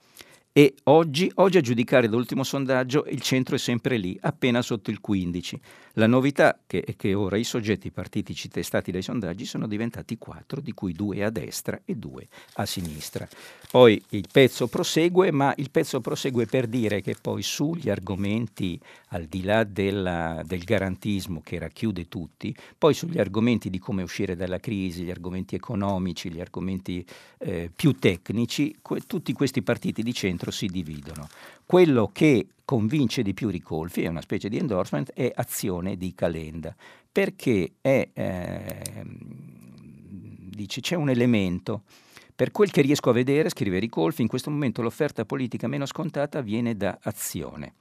E 0.54 0.74
oggi, 0.84 1.32
oggi, 1.36 1.56
a 1.56 1.60
giudicare 1.62 2.08
dall'ultimo 2.08 2.44
sondaggio, 2.44 3.06
il 3.08 3.22
centro 3.22 3.54
è 3.54 3.58
sempre 3.58 3.96
lì, 3.96 4.18
appena 4.20 4.60
sotto 4.60 4.90
il 4.90 5.00
15. 5.00 5.58
La 5.94 6.06
novità 6.06 6.58
è 6.66 6.94
che 6.94 7.14
ora 7.14 7.38
i 7.38 7.44
soggetti 7.44 7.90
partitici 7.90 8.48
testati 8.48 8.90
dai 8.90 9.00
sondaggi 9.00 9.46
sono 9.46 9.66
diventati 9.66 10.18
quattro, 10.18 10.60
di 10.60 10.72
cui 10.72 10.92
due 10.92 11.24
a 11.24 11.30
destra 11.30 11.80
e 11.86 11.94
due 11.94 12.28
a 12.56 12.66
sinistra. 12.66 13.26
Poi 13.70 14.02
il 14.10 14.28
pezzo 14.30 14.68
prosegue, 14.68 15.30
ma 15.30 15.54
il 15.56 15.70
pezzo 15.70 16.02
prosegue 16.02 16.44
per 16.44 16.66
dire 16.66 17.00
che 17.00 17.16
poi 17.18 17.42
sugli 17.42 17.88
argomenti, 17.88 18.78
al 19.12 19.24
di 19.24 19.42
là 19.42 19.64
della, 19.64 20.42
del 20.44 20.64
garantismo 20.64 21.40
che 21.42 21.58
racchiude 21.58 22.08
tutti, 22.08 22.54
poi 22.76 22.94
sugli 22.94 23.18
argomenti 23.18 23.70
di 23.70 23.78
come 23.78 24.02
uscire 24.02 24.36
dalla 24.36 24.58
crisi, 24.58 25.04
gli 25.04 25.10
argomenti 25.10 25.54
economici, 25.54 26.30
gli 26.30 26.40
argomenti 26.40 27.04
eh, 27.38 27.70
più 27.74 27.92
tecnici, 27.92 28.76
que- 28.80 29.00
tutti 29.06 29.32
questi 29.32 29.62
partiti 29.62 30.02
di 30.02 30.14
centro 30.14 30.50
si 30.50 30.66
dividono. 30.66 31.28
Quello 31.66 32.10
che 32.12 32.46
convince 32.64 33.22
di 33.22 33.34
più 33.34 33.48
Ricolfi, 33.48 34.02
è 34.02 34.08
una 34.08 34.22
specie 34.22 34.48
di 34.48 34.56
endorsement, 34.56 35.12
è 35.12 35.30
azione 35.34 35.96
di 35.96 36.14
Calenda, 36.14 36.74
perché 37.10 37.72
è, 37.80 38.08
eh, 38.12 39.04
dice, 40.50 40.80
c'è 40.80 40.96
un 40.96 41.10
elemento 41.10 41.82
per 42.34 42.50
quel 42.50 42.70
che 42.70 42.80
riesco 42.80 43.10
a 43.10 43.12
vedere, 43.12 43.50
scrive 43.50 43.78
Ricolfi, 43.78 44.22
in 44.22 44.28
questo 44.28 44.50
momento 44.50 44.80
l'offerta 44.80 45.26
politica 45.26 45.68
meno 45.68 45.84
scontata 45.84 46.40
viene 46.40 46.74
da 46.76 46.98
azione. 47.02 47.74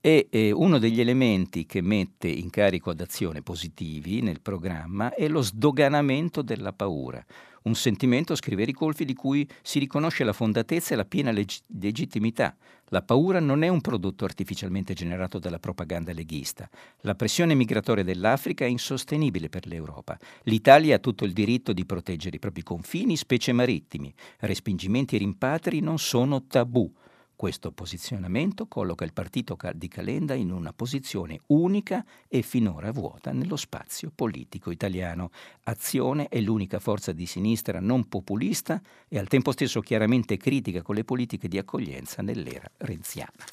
E 0.00 0.28
eh, 0.30 0.52
uno 0.52 0.78
degli 0.78 1.00
elementi 1.00 1.66
che 1.66 1.80
mette 1.80 2.28
in 2.28 2.50
carico 2.50 2.90
ad 2.90 3.00
azione 3.00 3.42
positivi 3.42 4.20
nel 4.22 4.40
programma 4.40 5.12
è 5.12 5.26
lo 5.26 5.42
sdoganamento 5.42 6.40
della 6.40 6.72
paura, 6.72 7.24
un 7.68 7.74
sentimento, 7.74 8.34
scrive 8.34 8.64
Ricolfi, 8.64 9.04
di 9.04 9.14
cui 9.14 9.46
si 9.62 9.78
riconosce 9.78 10.24
la 10.24 10.32
fondatezza 10.32 10.94
e 10.94 10.96
la 10.96 11.04
piena 11.04 11.32
leg- 11.32 11.62
legittimità. 11.78 12.56
La 12.90 13.02
paura 13.02 13.40
non 13.40 13.62
è 13.62 13.68
un 13.68 13.80
prodotto 13.80 14.24
artificialmente 14.24 14.94
generato 14.94 15.38
dalla 15.38 15.58
propaganda 15.58 16.12
leghista. 16.12 16.68
La 17.00 17.14
pressione 17.14 17.54
migratoria 17.54 18.04
dell'Africa 18.04 18.64
è 18.64 18.68
insostenibile 18.68 19.48
per 19.50 19.66
l'Europa. 19.66 20.16
L'Italia 20.44 20.96
ha 20.96 21.00
tutto 21.00 21.24
il 21.24 21.32
diritto 21.32 21.72
di 21.72 21.84
proteggere 21.84 22.36
i 22.36 22.40
propri 22.40 22.62
confini, 22.62 23.16
specie 23.16 23.52
marittimi. 23.52 24.14
Respingimenti 24.38 25.16
e 25.16 25.18
rimpatri 25.18 25.80
non 25.80 25.98
sono 25.98 26.46
tabù. 26.46 26.90
Questo 27.38 27.70
posizionamento 27.70 28.66
colloca 28.66 29.04
il 29.04 29.12
partito 29.12 29.56
di 29.74 29.86
Calenda 29.86 30.34
in 30.34 30.50
una 30.50 30.72
posizione 30.72 31.38
unica 31.46 32.04
e 32.26 32.42
finora 32.42 32.90
vuota 32.90 33.30
nello 33.30 33.54
spazio 33.54 34.10
politico 34.12 34.72
italiano. 34.72 35.30
Azione 35.62 36.26
è 36.26 36.40
l'unica 36.40 36.80
forza 36.80 37.12
di 37.12 37.26
sinistra 37.26 37.78
non 37.78 38.08
populista 38.08 38.82
e 39.06 39.20
al 39.20 39.28
tempo 39.28 39.52
stesso 39.52 39.80
chiaramente 39.80 40.36
critica 40.36 40.82
con 40.82 40.96
le 40.96 41.04
politiche 41.04 41.46
di 41.46 41.58
accoglienza 41.58 42.22
nell'era 42.22 42.68
renziana. 42.78 43.44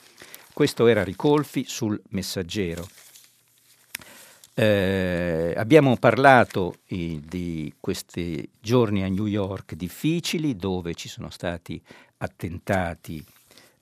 Questo 0.52 0.88
era 0.88 1.04
Ricolfi 1.04 1.66
sul 1.68 2.02
Messaggero. 2.10 2.88
Eh, 4.56 5.54
abbiamo 5.56 5.96
parlato 5.98 6.78
eh, 6.88 7.22
di 7.24 7.72
questi 7.80 8.50
giorni 8.60 9.04
a 9.04 9.10
New 9.10 9.28
York 9.28 9.76
difficili 9.76 10.56
dove 10.56 10.96
ci 10.96 11.08
sono 11.08 11.30
stati 11.30 11.80
attentati 12.18 13.24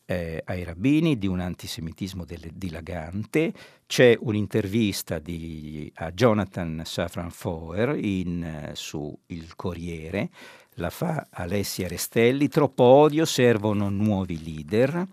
eh, 0.06 0.42
ai 0.46 0.64
rabbini, 0.64 1.18
di 1.18 1.28
un 1.28 1.40
antisemitismo 1.40 2.26
del, 2.26 2.52
dilagante. 2.54 3.54
C'è 3.86 4.18
un'intervista 4.20 5.20
di, 5.20 5.92
a 5.96 6.12
Jonathan 6.12 6.82
Safran 6.86 7.32
Foer 7.32 7.98
in, 7.98 8.44
eh, 8.44 8.76
su 8.76 9.18
Il 9.28 9.56
Corriere, 9.56 10.30
la 10.76 10.90
fa 10.90 11.28
Alessia 11.30 11.88
Restelli, 11.88 12.48
troppo 12.48 12.84
odio, 12.84 13.26
servono 13.26 13.90
nuovi 13.90 14.44
leader. 14.44 15.06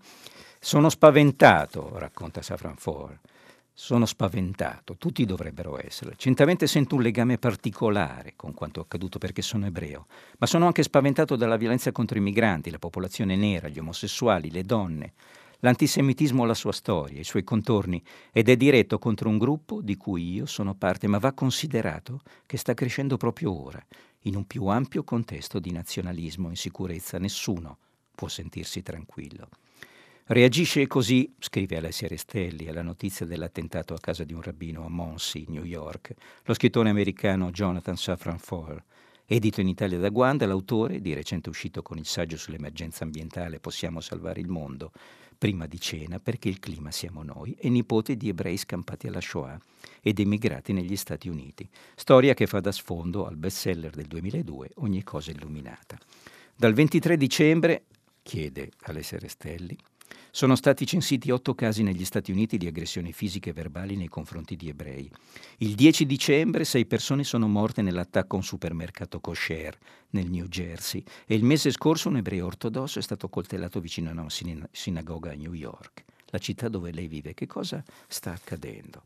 Sono 0.59 0.89
spaventato, 0.89 1.97
racconta 1.97 2.41
Safran 2.41 2.75
Foer 2.75 3.19
sono 3.83 4.05
spaventato, 4.05 4.95
tutti 4.95 5.25
dovrebbero 5.25 5.83
essere. 5.83 6.13
Certamente 6.15 6.67
sento 6.67 6.93
un 6.93 7.01
legame 7.01 7.39
particolare 7.39 8.33
con 8.35 8.53
quanto 8.53 8.79
accaduto 8.79 9.17
perché 9.17 9.41
sono 9.41 9.65
ebreo, 9.65 10.05
ma 10.37 10.45
sono 10.45 10.67
anche 10.67 10.83
spaventato 10.83 11.35
dalla 11.35 11.57
violenza 11.57 11.91
contro 11.91 12.19
i 12.19 12.21
migranti, 12.21 12.69
la 12.69 12.77
popolazione 12.77 13.35
nera, 13.35 13.69
gli 13.69 13.79
omosessuali, 13.79 14.51
le 14.51 14.65
donne. 14.65 15.13
L'antisemitismo 15.61 16.43
ha 16.43 16.45
la 16.45 16.53
sua 16.53 16.73
storia, 16.73 17.19
i 17.19 17.23
suoi 17.23 17.43
contorni 17.43 18.03
ed 18.31 18.49
è 18.49 18.55
diretto 18.55 18.99
contro 18.99 19.29
un 19.29 19.39
gruppo 19.39 19.81
di 19.81 19.97
cui 19.97 20.31
io 20.31 20.45
sono 20.45 20.75
parte, 20.75 21.07
ma 21.07 21.17
va 21.17 21.33
considerato 21.33 22.21
che 22.45 22.57
sta 22.57 22.75
crescendo 22.75 23.17
proprio 23.17 23.51
ora, 23.51 23.83
in 24.25 24.35
un 24.35 24.45
più 24.45 24.67
ampio 24.67 25.03
contesto 25.03 25.57
di 25.57 25.71
nazionalismo 25.71 26.49
e 26.49 26.51
insicurezza. 26.51 27.17
Nessuno 27.17 27.79
può 28.13 28.27
sentirsi 28.27 28.83
tranquillo. 28.83 29.49
Reagisce 30.31 30.87
così, 30.87 31.35
scrive 31.39 31.75
Alessia 31.75 32.07
Restelli, 32.07 32.69
alla 32.69 32.81
notizia 32.81 33.25
dell'attentato 33.25 33.93
a 33.93 33.99
casa 33.99 34.23
di 34.23 34.31
un 34.31 34.41
rabbino 34.41 34.85
a 34.85 34.89
Monsi, 34.89 35.43
New 35.49 35.65
York, 35.65 36.13
lo 36.45 36.53
scrittore 36.53 36.87
americano 36.87 37.51
Jonathan 37.51 37.97
Safran 37.97 38.39
Foer. 38.39 38.81
Edito 39.25 39.59
in 39.59 39.67
Italia 39.67 39.97
da 39.97 40.07
Guanda, 40.07 40.45
l'autore, 40.45 41.01
di 41.01 41.13
recente 41.13 41.49
uscito 41.49 41.81
con 41.81 41.97
il 41.97 42.05
saggio 42.05 42.37
sull'emergenza 42.37 43.03
ambientale 43.03 43.59
Possiamo 43.59 43.99
salvare 43.99 44.39
il 44.39 44.47
mondo, 44.47 44.93
prima 45.37 45.65
di 45.65 45.81
cena 45.81 46.17
perché 46.19 46.47
il 46.47 46.59
clima 46.59 46.91
siamo 46.91 47.23
noi, 47.23 47.53
e 47.59 47.67
nipote 47.67 48.15
di 48.15 48.29
ebrei 48.29 48.55
scampati 48.55 49.07
alla 49.07 49.19
Shoah 49.19 49.59
ed 50.01 50.17
emigrati 50.17 50.71
negli 50.71 50.95
Stati 50.95 51.27
Uniti. 51.27 51.67
Storia 51.93 52.33
che 52.33 52.47
fa 52.47 52.61
da 52.61 52.71
sfondo 52.71 53.27
al 53.27 53.35
bestseller 53.35 53.91
del 53.93 54.07
2002 54.07 54.71
Ogni 54.75 55.03
cosa 55.03 55.31
illuminata. 55.31 55.97
Dal 56.55 56.71
23 56.71 57.17
dicembre, 57.17 57.83
chiede 58.23 58.71
Alessia 58.83 59.19
Restelli, 59.19 59.77
sono 60.31 60.55
stati 60.55 60.85
censiti 60.85 61.29
otto 61.29 61.53
casi 61.53 61.83
negli 61.83 62.05
Stati 62.05 62.31
Uniti 62.31 62.57
di 62.57 62.65
aggressioni 62.65 63.11
fisiche 63.11 63.49
e 63.49 63.53
verbali 63.53 63.97
nei 63.97 64.07
confronti 64.07 64.55
di 64.55 64.69
ebrei. 64.69 65.11
Il 65.57 65.75
10 65.75 66.05
dicembre 66.05 66.63
sei 66.63 66.85
persone 66.85 67.25
sono 67.25 67.49
morte 67.49 67.81
nell'attacco 67.81 68.35
a 68.35 68.39
un 68.39 68.43
supermercato 68.43 69.19
kosher 69.19 69.77
nel 70.11 70.29
New 70.29 70.45
Jersey 70.45 71.03
e 71.25 71.35
il 71.35 71.43
mese 71.43 71.71
scorso 71.71 72.07
un 72.07 72.17
ebreo 72.17 72.45
ortodosso 72.45 72.97
è 72.97 73.01
stato 73.01 73.27
coltellato 73.27 73.81
vicino 73.81 74.09
a 74.09 74.13
una 74.13 74.27
sinagoga 74.71 75.31
a 75.31 75.35
New 75.35 75.53
York, 75.53 76.05
la 76.27 76.39
città 76.39 76.69
dove 76.69 76.91
lei 76.91 77.07
vive. 77.07 77.33
Che 77.33 77.45
cosa 77.45 77.83
sta 78.07 78.31
accadendo? 78.31 79.03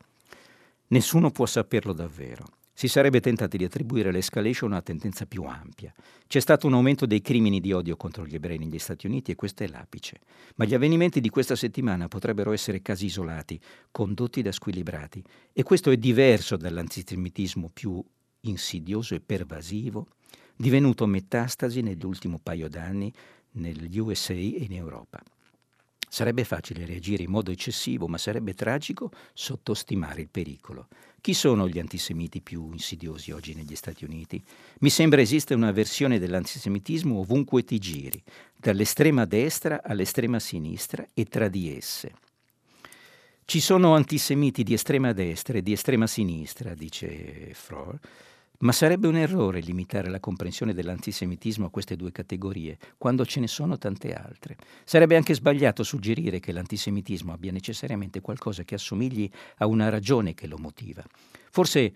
Nessuno 0.88 1.32
può 1.32 1.48
saperlo 1.48 1.94
davvero. 1.94 2.46
Si 2.78 2.90
sarebbe 2.90 3.22
tentati 3.22 3.56
di 3.56 3.64
attribuire 3.64 4.12
l'escalation 4.12 4.72
a 4.72 4.74
una 4.74 4.82
tendenza 4.82 5.26
più 5.26 5.44
ampia. 5.44 5.94
C'è 6.28 6.42
stato 6.42 6.68
un 6.68 6.74
aumento 6.74 7.06
dei 7.06 7.22
crimini 7.22 7.62
di 7.62 7.72
odio 7.72 7.96
contro 7.96 8.26
gli 8.26 8.36
ebrei 8.36 8.58
negli 8.58 8.80
Stati 8.80 9.08
Uniti 9.08 9.32
e 9.32 9.36
questo 9.36 9.64
è 9.64 9.68
l'apice. 9.68 10.20
Ma 10.56 10.66
gli 10.66 10.74
avvenimenti 10.74 11.22
di 11.22 11.30
questa 11.30 11.56
settimana 11.56 12.10
potrebbero 12.10 12.52
essere 12.52 12.82
casi 12.82 13.06
isolati, 13.06 13.58
condotti 13.92 14.42
da 14.42 14.52
squilibrati. 14.52 15.24
E 15.54 15.64
questo 15.64 15.90
è 15.90 15.96
diverso 15.96 16.58
dall'antisemitismo 16.58 17.70
più 17.74 18.04
insidioso 18.42 19.16
e 19.16 19.22
pervasivo, 19.22 20.08
divenuto 20.54 21.06
metastasi 21.06 21.80
nell'ultimo 21.80 22.42
paio 22.44 22.68
d'anni 22.68 23.10
negli 23.52 23.98
USA 24.00 24.34
e 24.34 24.66
in 24.70 24.74
Europa. 24.74 25.24
Sarebbe 26.16 26.46
facile 26.46 26.86
reagire 26.86 27.24
in 27.24 27.30
modo 27.30 27.52
eccessivo, 27.52 28.08
ma 28.08 28.18
sarebbe 28.18 28.54
tragico 28.54 29.12
sottostimare 29.34 30.22
il 30.22 30.30
pericolo. 30.30 30.88
Chi 31.20 31.34
sono 31.34 31.68
gli 31.68 31.78
antisemiti 31.78 32.40
più 32.40 32.72
insidiosi 32.72 33.32
oggi 33.32 33.54
negli 33.54 33.76
Stati 33.76 34.06
Uniti? 34.06 34.42
Mi 34.80 34.90
sembra 34.90 35.20
esiste 35.20 35.54
una 35.54 35.74
versione 35.74 36.18
dell'antisemitismo 36.18 37.20
ovunque 37.20 37.66
ti 37.66 37.80
giri, 37.80 38.24
dall'estrema 38.56 39.26
destra 39.26 39.82
all'estrema 39.84 40.40
sinistra 40.40 41.06
e 41.14 41.26
tra 41.26 41.50
di 41.50 41.76
esse. 41.76 42.14
Ci 43.44 43.60
sono 43.60 43.94
antisemiti 43.94 44.64
di 44.64 44.74
estrema 44.74 45.12
destra 45.12 45.58
e 45.58 45.62
di 45.62 45.74
estrema 45.74 46.08
sinistra, 46.08 46.76
dice 46.76 47.52
Frohr, 47.54 48.00
ma 48.60 48.72
sarebbe 48.72 49.08
un 49.08 49.16
errore 49.16 49.60
limitare 49.60 50.10
la 50.10 50.20
comprensione 50.20 50.74
dell'antisemitismo 50.74 51.66
a 51.66 51.70
queste 51.70 51.96
due 51.96 52.12
categorie, 52.12 52.78
quando 52.98 53.26
ce 53.26 53.40
ne 53.40 53.48
sono 53.48 53.78
tante 53.78 54.14
altre. 54.14 54.58
Sarebbe 54.84 55.16
anche 55.16 55.34
sbagliato 55.34 55.84
suggerire 55.84 56.40
che 56.40 56.52
l'antisemitismo 56.52 57.34
abbia 57.34 57.52
necessariamente 57.52 58.22
qualcosa 58.22 58.64
che 58.64 58.76
assomigli 58.76 59.30
a 59.58 59.68
una 59.68 59.90
ragione 59.90 60.34
che 60.34 60.48
lo 60.48 60.58
motiva. 60.58 61.04
Forse 61.52 61.94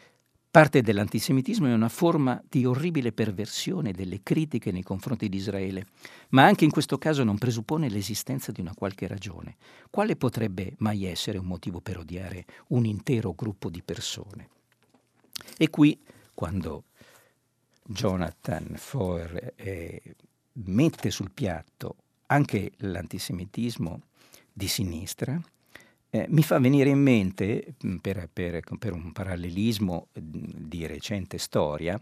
parte 0.51 0.81
dell'antisemitismo 0.81 1.67
è 1.67 1.73
una 1.73 1.89
forma 1.89 2.41
di 2.49 2.65
orribile 2.65 3.11
perversione 3.11 3.91
delle 3.91 4.21
critiche 4.23 4.71
nei 4.71 4.81
confronti 4.81 5.29
di 5.29 5.37
Israele, 5.37 5.85
ma 6.29 6.45
anche 6.45 6.65
in 6.65 6.71
questo 6.71 6.97
caso 6.97 7.23
non 7.23 7.37
presuppone 7.37 7.89
l'esistenza 7.89 8.51
di 8.51 8.61
una 8.61 8.73
qualche 8.73 9.05
ragione. 9.07 9.57
Quale 9.91 10.15
potrebbe 10.15 10.73
mai 10.79 11.05
essere 11.05 11.37
un 11.37 11.45
motivo 11.45 11.81
per 11.81 11.99
odiare 11.99 12.45
un 12.69 12.85
intero 12.85 13.33
gruppo 13.33 13.69
di 13.69 13.83
persone? 13.83 14.49
E 15.57 15.69
qui 15.69 15.99
quando 16.39 16.85
Jonathan 17.83 18.75
Foer 18.77 19.55
eh, 19.57 20.01
mette 20.53 21.11
sul 21.11 21.31
piatto 21.31 21.97
anche 22.27 22.71
l'antisemitismo 22.77 24.03
di 24.53 24.69
sinistra, 24.69 25.37
eh, 26.09 26.27
mi 26.29 26.41
fa 26.41 26.57
venire 26.59 26.91
in 26.91 27.01
mente, 27.01 27.73
mm, 27.85 27.97
per, 27.97 28.29
per, 28.31 28.61
per 28.79 28.93
un 28.93 29.11
parallelismo 29.11 30.07
mm, 30.17 30.43
di 30.55 30.85
recente 30.85 31.37
storia, 31.39 31.99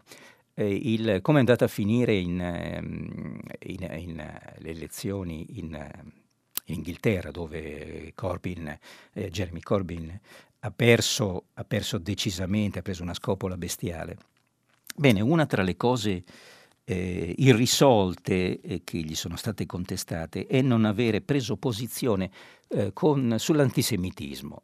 eh, 0.53 1.19
come 1.23 1.37
è 1.37 1.39
andata 1.39 1.65
a 1.65 1.67
finire 1.67 2.13
in, 2.13 2.39
ehm, 2.39 3.39
in, 3.63 3.87
in 3.89 4.19
uh, 4.19 4.61
le 4.61 4.69
elezioni 4.69 5.57
in, 5.57 5.73
uh, 5.73 6.07
in, 6.65 6.75
Inghilterra, 6.75 7.31
dove 7.31 8.11
Corbyn, 8.13 8.77
eh, 9.13 9.29
Jeremy 9.31 9.61
Corbyn 9.61 10.19
ha 10.67 10.71
perso, 10.71 11.45
ha 11.53 11.63
perso 11.63 11.97
decisamente, 11.97 12.79
ha 12.79 12.81
preso 12.81 13.01
una 13.01 13.13
scopola 13.13 13.57
bestiale. 13.57 14.17
Bene, 14.95 15.21
una 15.21 15.45
tra 15.45 15.63
le 15.63 15.75
cose 15.75 16.23
eh, 16.89 17.33
irrisolte 17.39 18.61
eh, 18.61 18.81
che 18.85 18.99
gli 18.99 19.13
sono 19.13 19.35
state 19.35 19.65
contestate 19.65 20.47
è 20.47 20.61
non 20.61 20.85
avere 20.85 21.19
preso 21.19 21.57
posizione 21.57 22.31
eh, 22.69 22.91
con, 22.93 23.35
sull'antisemitismo. 23.37 24.61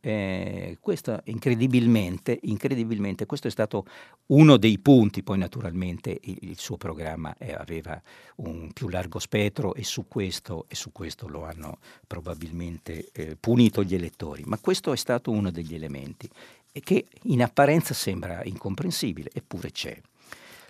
questo 0.80 1.20
incredibilmente, 1.26 2.40
incredibilmente, 2.44 3.26
questo 3.26 3.48
è 3.48 3.52
stato 3.52 3.86
uno 4.28 4.56
dei 4.56 4.80
punti, 4.80 5.22
poi 5.22 5.38
naturalmente 5.38 6.18
il, 6.22 6.38
il 6.42 6.58
suo 6.58 6.78
programma 6.78 7.36
eh, 7.38 7.52
aveva 7.52 8.02
un 8.38 8.72
più 8.72 8.88
largo 8.88 9.20
spettro 9.20 9.74
e 9.74 9.84
su 9.84 10.08
questo, 10.08 10.66
e 10.70 10.76
su 10.76 10.94
questo 10.94 11.28
lo 11.28 11.44
hanno 11.44 11.80
probabilmente 12.08 13.10
eh, 13.12 13.36
punito 13.38 13.84
gli 13.84 13.96
elettori, 13.96 14.44
ma 14.46 14.58
questo 14.60 14.94
è 14.94 14.98
stato 14.98 15.30
uno 15.30 15.52
degli 15.52 15.76
elementi 15.76 16.30
che 16.72 17.06
in 17.24 17.44
apparenza 17.44 17.94
sembra 17.94 18.44
incomprensibile, 18.46 19.30
eppure 19.34 19.72
c'è. 19.72 20.02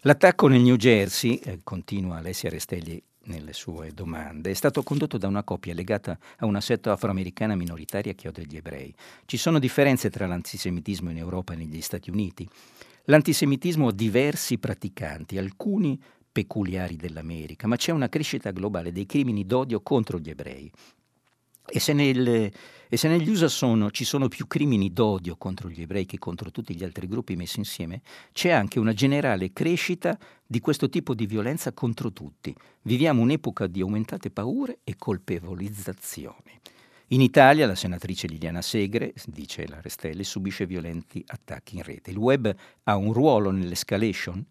L'attacco 0.05 0.49
nel 0.49 0.59
New 0.59 0.75
Jersey, 0.75 1.35
eh, 1.35 1.59
continua 1.63 2.17
Alessia 2.17 2.49
Restelli 2.49 3.01
nelle 3.27 3.53
sue 3.53 3.93
domande, 3.93 4.51
è 4.51 4.53
stato 4.53 4.83
condotto 4.83 5.17
da 5.17 5.27
una 5.29 5.45
coppia 5.45 5.73
legata 5.73 6.17
a 6.39 6.45
una 6.45 6.59
setta 6.59 6.91
afroamericana 6.91 7.55
minoritaria 7.55 8.11
che 8.13 8.27
odia 8.27 8.43
gli 8.43 8.57
ebrei. 8.57 8.93
Ci 9.23 9.37
sono 9.37 9.59
differenze 9.59 10.09
tra 10.09 10.27
l'antisemitismo 10.27 11.09
in 11.09 11.19
Europa 11.19 11.53
e 11.53 11.55
negli 11.55 11.79
Stati 11.79 12.09
Uniti. 12.09 12.45
L'antisemitismo 13.05 13.87
ha 13.87 13.93
diversi 13.93 14.57
praticanti, 14.57 15.37
alcuni 15.37 15.97
peculiari 16.29 16.97
dell'America, 16.97 17.65
ma 17.67 17.77
c'è 17.77 17.93
una 17.93 18.09
crescita 18.09 18.51
globale 18.51 18.91
dei 18.91 19.05
crimini 19.05 19.45
d'odio 19.45 19.79
contro 19.79 20.19
gli 20.19 20.29
ebrei. 20.29 20.69
E 21.65 21.79
se, 21.79 21.93
nel, 21.93 22.51
e 22.93 22.97
se, 22.97 23.07
negli 23.07 23.27
USA 23.27 23.47
sono, 23.47 23.89
ci 23.89 24.05
sono 24.05 24.27
più 24.27 24.45
crimini 24.45 24.93
d'odio 24.93 25.35
contro 25.35 25.67
gli 25.67 25.81
ebrei 25.81 26.05
che 26.05 26.19
contro 26.19 26.51
tutti 26.51 26.75
gli 26.75 26.83
altri 26.83 27.07
gruppi 27.07 27.35
messi 27.35 27.57
insieme, 27.57 28.03
c'è 28.33 28.51
anche 28.51 28.77
una 28.77 28.93
generale 28.93 29.51
crescita 29.51 30.15
di 30.45 30.59
questo 30.59 30.87
tipo 30.89 31.15
di 31.15 31.25
violenza 31.25 31.73
contro 31.73 32.13
tutti. 32.13 32.55
Viviamo 32.83 33.23
un'epoca 33.23 33.65
di 33.65 33.81
aumentate 33.81 34.29
paure 34.29 34.77
e 34.83 34.93
colpevolizzazioni. 34.95 36.59
In 37.07 37.21
Italia 37.21 37.65
la 37.65 37.73
senatrice 37.73 38.27
Liliana 38.27 38.61
Segre, 38.61 39.11
dice 39.25 39.67
la 39.67 39.81
Restelli, 39.81 40.23
subisce 40.23 40.67
violenti 40.67 41.23
attacchi 41.25 41.77
in 41.77 41.81
rete. 41.81 42.11
Il 42.11 42.17
web 42.17 42.55
ha 42.83 42.95
un 42.95 43.11
ruolo 43.11 43.49
nell'escalation? 43.49 44.45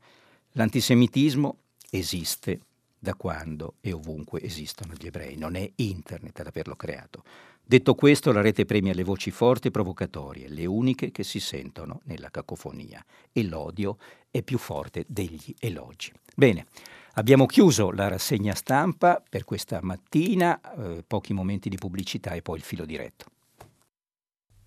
L'antisemitismo 0.55 1.59
esiste 1.91 2.59
da 2.99 3.15
quando 3.15 3.75
e 3.81 3.93
ovunque 3.93 4.41
esistono 4.43 4.95
gli 4.95 5.07
ebrei. 5.07 5.37
Non 5.37 5.57
è 5.57 5.69
internet 5.77 6.39
ad 6.39 6.47
averlo 6.47 6.77
creato. 6.77 7.25
Detto 7.65 7.95
questo, 7.95 8.33
la 8.33 8.41
rete 8.41 8.65
premia 8.65 8.93
le 8.93 9.05
voci 9.05 9.31
forti 9.31 9.69
e 9.69 9.71
provocatorie, 9.71 10.49
le 10.49 10.67
uniche 10.67 11.11
che 11.11 11.23
si 11.23 11.41
sentono 11.41 12.01
nella 12.05 12.31
cacofonia, 12.31 13.05
e 13.33 13.45
l'odio 13.45 13.97
è 14.31 14.43
più 14.43 14.59
forte 14.59 15.05
degli 15.07 15.55
elogi. 15.59 16.13
Bene, 16.35 16.67
abbiamo 17.15 17.47
chiuso 17.47 17.91
la 17.91 18.09
rassegna 18.09 18.55
stampa 18.55 19.23
per 19.27 19.45
questa 19.45 19.79
mattina, 19.83 20.61
eh, 20.61 21.05
pochi 21.07 21.33
momenti 21.33 21.69
di 21.69 21.77
pubblicità 21.77 22.33
e 22.33 22.43
poi 22.43 22.59
il 22.59 22.65
filo 22.65 22.85
diretto. 22.85 23.27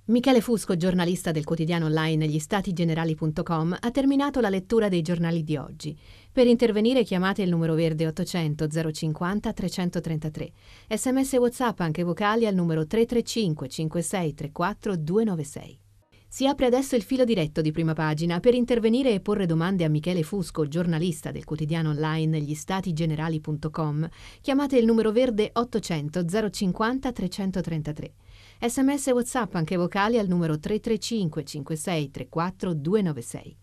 Michele 0.08 0.40
Fusco, 0.40 0.78
giornalista 0.78 1.32
del 1.32 1.44
quotidiano 1.44 1.88
online 1.88 2.28
gli-stati-generali.com, 2.28 3.78
ha 3.80 3.90
terminato 3.90 4.40
la 4.40 4.50
lettura 4.50 4.88
dei 4.88 5.02
giornali 5.02 5.44
di 5.44 5.58
oggi. 5.58 5.98
Per 6.32 6.46
intervenire 6.46 7.04
chiamate 7.04 7.42
il 7.42 7.50
numero 7.50 7.74
verde 7.74 8.06
800 8.06 8.68
050 8.92 9.52
333. 9.52 10.52
Sms 10.90 11.34
WhatsApp 11.34 11.80
anche 11.80 12.04
vocali 12.04 12.46
al 12.46 12.54
numero 12.54 12.86
335 12.86 13.68
5634 13.68 14.96
296. 14.96 15.80
Si 16.28 16.46
apre 16.46 16.68
adesso 16.68 16.96
il 16.96 17.02
filo 17.02 17.24
diretto 17.24 17.62
di 17.62 17.72
prima 17.72 17.94
pagina 17.94 18.40
per 18.40 18.54
intervenire 18.54 19.12
e 19.12 19.22
porre 19.22 19.48
domande 19.48 19.86
a 19.86 19.90
Michele 19.90 20.22
Fusco, 20.22 20.68
giornalista 20.68 21.32
del 21.32 21.46
quotidiano 21.46 21.90
online 21.90 22.42
gli-stati-generali.com. 22.42 24.08
Chiamate 24.42 24.78
il 24.78 24.86
numero 24.86 25.12
verde 25.12 25.50
800 25.52 26.26
050 26.52 27.12
333. 27.12 28.14
Sms 28.60 29.08
WhatsApp 29.08 29.56
anche 29.56 29.76
vocali 29.76 30.18
al 30.18 30.28
numero 30.28 30.58
335 30.58 31.44
56 31.44 32.12
34 32.12 32.74
296. 32.74 33.58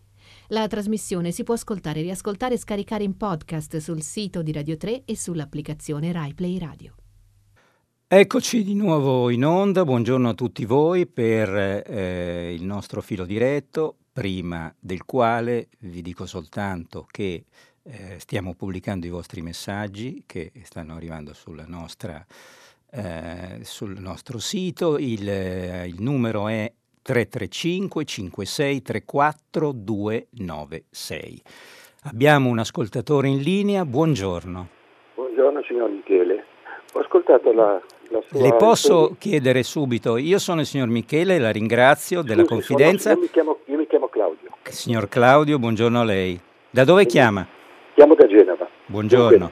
La 0.47 0.67
trasmissione 0.67 1.31
si 1.31 1.43
può 1.43 1.55
ascoltare, 1.55 2.01
riascoltare 2.01 2.53
e 2.53 2.57
scaricare 2.57 3.03
in 3.03 3.17
podcast 3.17 3.77
sul 3.77 4.01
sito 4.01 4.41
di 4.41 4.51
Radio 4.51 4.77
3 4.77 5.03
e 5.05 5.17
sull'applicazione 5.17 6.11
RaiPlay 6.11 6.57
Radio. 6.59 6.95
Eccoci 8.07 8.63
di 8.63 8.75
nuovo 8.75 9.31
in 9.31 9.43
onda, 9.43 9.83
buongiorno 9.83 10.29
a 10.29 10.33
tutti 10.35 10.65
voi 10.65 11.07
per 11.07 11.49
eh, 11.49 12.53
il 12.53 12.63
nostro 12.63 13.01
filo 13.01 13.25
diretto, 13.25 13.97
prima 14.13 14.73
del 14.79 15.03
quale 15.03 15.69
vi 15.79 16.03
dico 16.03 16.27
soltanto 16.27 17.07
che 17.09 17.45
eh, 17.81 18.19
stiamo 18.19 18.53
pubblicando 18.53 19.07
i 19.07 19.09
vostri 19.09 19.41
messaggi 19.41 20.23
che 20.27 20.51
stanno 20.63 20.93
arrivando 20.95 21.33
sulla 21.33 21.65
nostra 21.65 22.23
eh, 22.95 23.63
sul 23.63 23.95
nostro 23.99 24.37
sito, 24.37 24.97
il, 24.99 25.27
eh, 25.27 25.87
il 25.87 25.95
numero 25.99 26.47
è 26.47 26.71
335 27.01 28.05
56 28.05 28.81
34 28.81 29.71
296. 29.73 31.41
Abbiamo 32.03 32.49
un 32.49 32.59
ascoltatore 32.59 33.29
in 33.29 33.41
linea, 33.41 33.83
buongiorno. 33.83 34.67
Buongiorno 35.15 35.63
signor 35.63 35.89
Michele, 35.89 36.45
ho 36.93 36.99
ascoltato 36.99 37.51
la, 37.51 37.81
la 38.09 38.21
sua... 38.27 38.41
Le 38.41 38.53
posso 38.55 39.15
chiedere 39.17 39.63
subito, 39.63 40.17
io 40.17 40.37
sono 40.37 40.59
il 40.59 40.67
signor 40.67 40.87
Michele, 40.87 41.39
la 41.39 41.51
ringrazio 41.51 42.19
Scusi, 42.19 42.29
della 42.29 42.45
confidenza. 42.45 43.09
Sono, 43.09 43.21
io, 43.21 43.21
mi 43.21 43.31
chiamo, 43.31 43.57
io, 43.65 43.77
mi 43.77 43.87
chiamo, 43.87 44.07
Claudio. 44.07 44.49
Signor 44.63 45.09
Claudio, 45.09 45.57
buongiorno 45.57 45.99
a 45.99 46.03
lei. 46.03 46.39
Da 46.69 46.83
dove 46.83 47.05
chiama? 47.05 47.45
Chiamo 47.95 48.13
da 48.15 48.27
Genova. 48.27 48.67
Buongiorno. 48.85 49.51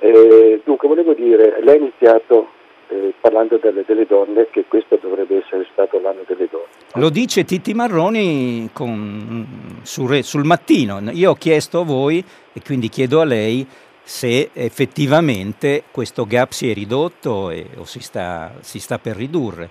Dunque, 0.00 0.52
eh, 0.54 0.62
dunque 0.64 0.88
volevo 0.88 1.12
dire, 1.12 1.58
lei 1.62 1.76
ha 1.76 1.78
iniziato 1.78 2.56
eh, 2.88 3.14
parlando 3.20 3.58
delle, 3.58 3.84
delle, 3.86 4.06
donne, 4.06 4.48
che 4.50 4.64
questo 4.66 4.98
dovrebbe 5.00 5.42
essere 5.44 5.66
stato 5.72 6.00
l'anno 6.00 6.22
delle 6.26 6.48
donne. 6.50 6.66
Lo 6.94 7.10
dice 7.10 7.44
Titti 7.44 7.74
Marroni 7.74 8.70
con, 8.72 9.80
sul, 9.82 10.22
sul 10.22 10.44
mattino. 10.44 11.00
Io 11.12 11.30
ho 11.30 11.34
chiesto 11.34 11.80
a 11.80 11.84
voi 11.84 12.24
e 12.52 12.60
quindi 12.64 12.88
chiedo 12.88 13.20
a 13.20 13.24
lei 13.24 13.66
se 14.02 14.50
effettivamente 14.54 15.82
questo 15.90 16.24
gap 16.24 16.52
si 16.52 16.70
è 16.70 16.72
ridotto 16.72 17.50
e, 17.50 17.66
o 17.76 17.84
si 17.84 18.00
sta, 18.00 18.52
si 18.60 18.80
sta 18.80 18.98
per 18.98 19.16
ridurre. 19.16 19.68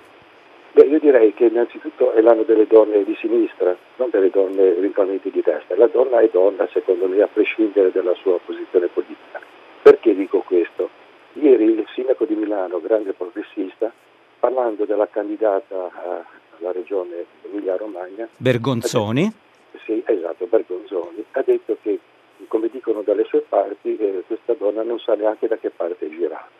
Beh, 0.73 0.83
io 0.83 0.99
direi 0.99 1.33
che 1.33 1.45
innanzitutto 1.45 2.11
è 2.13 2.21
l'anno 2.21 2.43
delle 2.43 2.67
donne 2.67 3.03
di 3.03 3.17
sinistra, 3.19 3.75
non 3.95 4.09
delle 4.11 4.29
donne 4.29 4.77
eventualmente 4.77 5.31
di 5.31 5.41
destra. 5.43 5.75
La 5.75 5.87
donna 5.87 6.19
è 6.19 6.29
donna, 6.31 6.67
secondo 6.71 7.07
me, 7.07 7.19
a 7.23 7.27
prescindere 7.27 7.91
dalla 7.91 8.13
sua 8.13 8.37
posizione 8.45 8.85
politica. 8.93 9.41
Perché 9.81 10.13
dico 10.13 10.43
questo? 10.45 10.89
Ieri 11.39 11.65
il 11.65 11.85
sindaco 11.93 12.25
di 12.25 12.35
Milano, 12.35 12.81
grande 12.81 13.13
progressista, 13.13 13.91
parlando 14.39 14.85
della 14.85 15.07
candidata 15.07 15.91
alla 16.59 16.71
regione 16.71 17.25
Emilia-Romagna, 17.43 18.27
Bergonzoni. 18.37 19.23
Detto, 19.23 19.83
sì, 19.85 20.03
esatto, 20.05 20.47
Bergonzoni, 20.47 21.23
ha 21.31 21.41
detto 21.45 21.77
che, 21.81 21.99
come 22.47 22.69
dicono 22.69 23.01
dalle 23.01 23.23
sue 23.25 23.45
parti, 23.47 23.97
eh, 23.97 24.23
questa 24.25 24.53
donna 24.53 24.81
non 24.81 24.99
sa 24.99 25.13
neanche 25.13 25.47
da 25.47 25.57
che 25.57 25.69
parte 25.69 26.09
girare. 26.09 26.55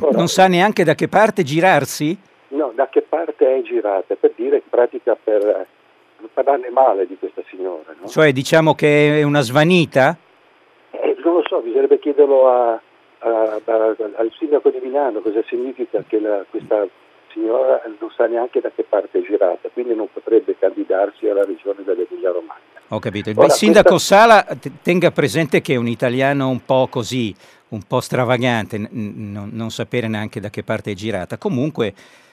Ora, 0.00 0.16
non 0.16 0.28
sa 0.28 0.46
neanche 0.46 0.84
da 0.84 0.94
che 0.94 1.08
parte 1.08 1.42
girarsi? 1.42 2.16
No, 2.48 2.72
da 2.74 2.88
che 2.88 3.02
parte 3.02 3.56
è 3.56 3.62
girata, 3.62 4.14
per 4.14 4.32
dire 4.36 4.56
in 4.56 4.62
pratica 4.68 5.16
per, 5.16 5.40
per 5.40 6.28
parlarne 6.32 6.70
male 6.70 7.06
di 7.06 7.18
questa 7.18 7.42
signora. 7.48 7.94
No? 8.00 8.06
Cioè 8.06 8.32
diciamo 8.32 8.74
che 8.74 9.20
è 9.20 9.22
una 9.24 9.40
svanita? 9.40 10.16
Eh, 10.90 11.16
non 11.22 11.34
lo 11.34 11.42
so, 11.46 11.60
bisognerebbe 11.60 11.98
chiederlo 11.98 12.48
a, 12.48 12.80
a, 13.18 13.60
a, 13.64 13.96
al 14.16 14.32
sindaco 14.38 14.70
di 14.70 14.80
Milano 14.82 15.20
cosa 15.20 15.42
significa 15.46 16.02
che 16.06 16.20
la, 16.20 16.44
questa 16.48 16.86
signora 17.32 17.82
non 17.98 18.10
sa 18.16 18.26
neanche 18.26 18.60
da 18.60 18.70
che 18.74 18.84
parte 18.84 19.18
è 19.18 19.22
girata, 19.22 19.68
quindi 19.72 19.94
non 19.94 20.08
potrebbe 20.12 20.56
candidarsi 20.58 21.28
alla 21.28 21.44
regione 21.44 21.82
dell'Emilia 21.84 22.32
Romagna. 22.32 22.76
Ho 22.88 22.98
capito. 22.98 23.30
Il 23.30 23.50
sindaco 23.50 23.90
questa... 23.90 24.16
Sala 24.16 24.46
tenga 24.82 25.10
presente 25.10 25.60
che 25.60 25.74
è 25.74 25.76
un 25.76 25.88
italiano 25.88 26.48
un 26.48 26.64
po' 26.64 26.88
così, 26.90 27.34
un 27.68 27.82
po' 27.82 28.00
stravagante, 28.00 28.78
n- 28.78 29.50
non 29.52 29.70
sapere 29.70 30.08
neanche 30.08 30.40
da 30.40 30.48
che 30.48 30.62
parte 30.62 30.92
è 30.92 30.94
girata. 30.94 31.36
Comunque 31.36 31.92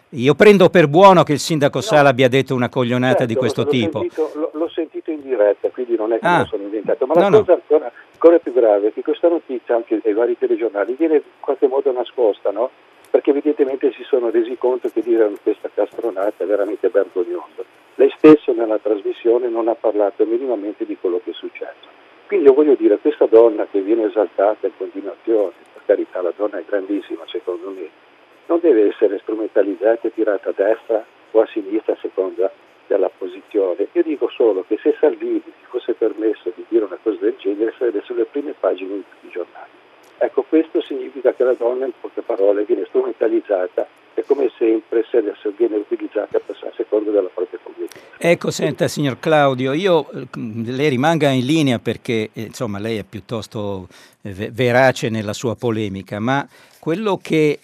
io 0.10 0.34
prendo 0.34 0.70
per 0.70 0.88
buono 0.88 1.24
che 1.24 1.34
il 1.34 1.40
sindaco 1.40 1.80
no, 1.80 1.84
Sala 1.84 2.10
abbia 2.10 2.30
detto 2.30 2.56
una 2.56 2.70
coglionata 2.70 3.18
certo, 3.18 3.26
di 3.26 3.36
questo 3.36 3.64
l'ho 3.64 3.70
tipo. 3.70 4.00
Sentito, 4.00 4.52
l'ho, 4.54 4.70
sentito 4.70 5.12
in 5.12 5.22
diretta, 5.22 5.70
quindi 5.70 5.96
non 5.98 6.14
è 6.14 6.20
che 6.20 6.26
ah. 6.26 6.46
sono 6.46 6.64
inventato. 6.64 7.06
Ma 7.06 7.14
no, 7.16 7.30
la 7.30 7.40
cosa 7.40 7.52
no. 7.52 7.62
ancora, 7.62 7.92
ancora, 8.26 8.40
più 8.40 8.54
grave 8.54 8.88
è 8.88 8.94
che 8.94 9.04
questa 9.04 9.28
notizia, 9.28 9.76
anche 9.76 10.02
ai 10.04 10.14
vari 10.14 10.36
telegiornali, 10.38 10.96
viene 10.98 11.18
in 11.18 11.22
qualche 11.40 11.68
modo 11.68 11.92
nascosta, 11.92 12.50
no? 12.50 12.72
Perché 13.12 13.30
evidentemente 13.30 13.92
si 13.94 14.04
sono 14.04 14.32
resi 14.32 14.58
conto 14.58 14.90
che 14.90 15.02
dire 15.02 15.32
questa 15.44 15.70
castronata 15.72 16.44
è 16.44 16.48
veramente 16.48 16.90
vergognoso. 16.90 17.64
Lei 17.96 18.12
stesso 18.18 18.52
nella 18.52 18.80
trasmissione 18.80 19.48
non 19.48 19.68
ha 19.68 19.76
parlato 19.76 20.26
minimamente 20.26 20.86
di 20.86 20.98
quello 21.00 21.22
che 21.24 21.32
è 21.32 21.34
successo. 21.34 21.88
Quindi 22.26 22.48
io 22.48 22.54
voglio 22.54 22.74
dire, 22.74 22.98
questa 22.98 23.28
donna 23.28 23.68
che 23.70 23.82
viene 23.82 24.06
esaltata 24.06 24.66
in 24.66 24.74
continuazione, 24.76 25.54
per 25.74 25.84
carità 25.86 26.22
la 26.22 26.34
donna 26.36 26.58
è 26.58 26.64
grandissima 26.66 27.24
secondo 27.28 27.70
me, 27.70 27.88
non 28.48 28.60
deve 28.60 28.88
essere 28.88 29.20
strumentalizzata 29.20 30.08
e 30.08 30.14
tirata 30.14 30.50
a 30.50 30.54
destra 30.56 31.06
o 31.32 31.42
a 31.42 31.48
sinistra 31.48 31.94
a 31.94 31.98
seconda 32.02 32.52
della 32.88 33.10
posizione. 33.10 33.88
Io 33.92 34.04
dico 34.04 34.30
solo 34.30 34.64
che 34.68 34.78
se 34.82 34.96
Salvini 35.00 35.42
si 35.44 35.66
fosse 35.68 35.94
permesso 35.94 36.52
di 36.56 36.66
dire 36.68 36.86
una 36.86 36.98
cosa 37.02 37.18
del 37.20 37.36
genere 37.38 37.74
sarebbe 37.78 38.02
sulle 38.04 38.26
prime 38.26 38.54
pagine 38.54 38.96
di 38.96 39.04
tutti 39.10 39.28
i 39.28 39.30
giornali. 39.30 39.70
Ecco, 40.18 40.44
questo 40.44 40.82
significa 40.82 41.34
che 41.34 41.44
la 41.44 41.54
donna, 41.54 41.86
in 41.86 41.92
poche 42.00 42.22
parole, 42.22 42.64
viene 42.64 42.86
strumentalizzata 42.86 43.88
e 44.16 44.24
come 44.26 44.50
sempre 44.58 45.06
se 45.12 45.18
adesso 45.18 45.54
viene 45.56 45.76
utilizzata 45.76 46.38
a 46.38 46.74
seconda 46.76 47.12
della 47.12 47.30
propria 47.34 47.60
convenienza. 47.62 47.98
Ecco, 48.18 48.50
senta 48.50 48.88
signor 48.88 49.20
Claudio, 49.20 49.74
io 49.74 50.10
lei 50.34 50.90
rimanga 50.90 51.30
in 51.30 51.46
linea 51.46 51.80
perché 51.80 52.30
insomma 52.34 52.80
lei 52.80 52.98
è 52.98 53.04
piuttosto 53.04 53.88
eh, 54.22 54.52
verace 54.52 55.10
nella 55.10 55.34
sua 55.34 55.56
polemica, 55.56 56.20
ma 56.20 56.48
quello 56.80 57.18
che 57.22 57.60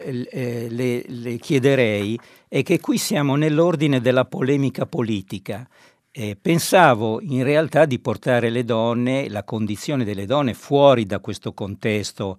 eh, 0.00 0.66
le, 0.70 1.04
le 1.06 1.36
chiederei 1.36 2.18
è 2.48 2.62
che 2.62 2.80
qui 2.80 2.96
siamo 2.96 3.36
nell'ordine 3.36 4.00
della 4.00 4.24
polemica 4.24 4.86
politica. 4.86 5.68
Eh, 6.12 6.36
pensavo 6.40 7.20
in 7.20 7.44
realtà 7.44 7.84
di 7.84 8.00
portare 8.00 8.50
le 8.50 8.64
donne, 8.64 9.28
la 9.28 9.44
condizione 9.44 10.04
delle 10.04 10.26
donne 10.26 10.54
fuori 10.54 11.04
da 11.04 11.20
questo 11.20 11.52
contesto 11.52 12.36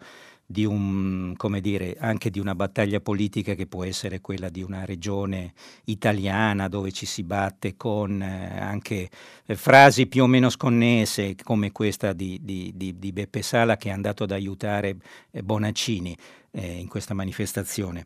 di 0.51 0.65
un, 0.65 1.33
come 1.37 1.61
dire, 1.61 1.95
anche 1.99 2.29
di 2.29 2.39
una 2.39 2.53
battaglia 2.53 2.99
politica 2.99 3.55
che 3.55 3.65
può 3.65 3.83
essere 3.83 4.21
quella 4.21 4.49
di 4.49 4.61
una 4.61 4.85
regione 4.85 5.53
italiana 5.85 6.67
dove 6.67 6.91
ci 6.91 7.05
si 7.05 7.23
batte 7.23 7.75
con 7.75 8.21
eh, 8.21 8.59
anche 8.59 9.09
eh, 9.45 9.55
frasi 9.55 10.07
più 10.07 10.23
o 10.23 10.27
meno 10.27 10.49
sconnesse 10.49 11.35
come 11.41 11.71
questa 11.71 12.13
di, 12.13 12.39
di, 12.43 12.73
di, 12.75 12.99
di, 12.99 13.11
Beppe 13.11 13.41
Sala 13.41 13.77
che 13.77 13.89
è 13.89 13.91
andato 13.91 14.23
ad 14.23 14.31
aiutare 14.31 14.97
eh, 15.31 15.41
Bonaccini 15.41 16.15
eh, 16.51 16.79
in 16.79 16.87
questa 16.87 17.13
manifestazione. 17.13 18.05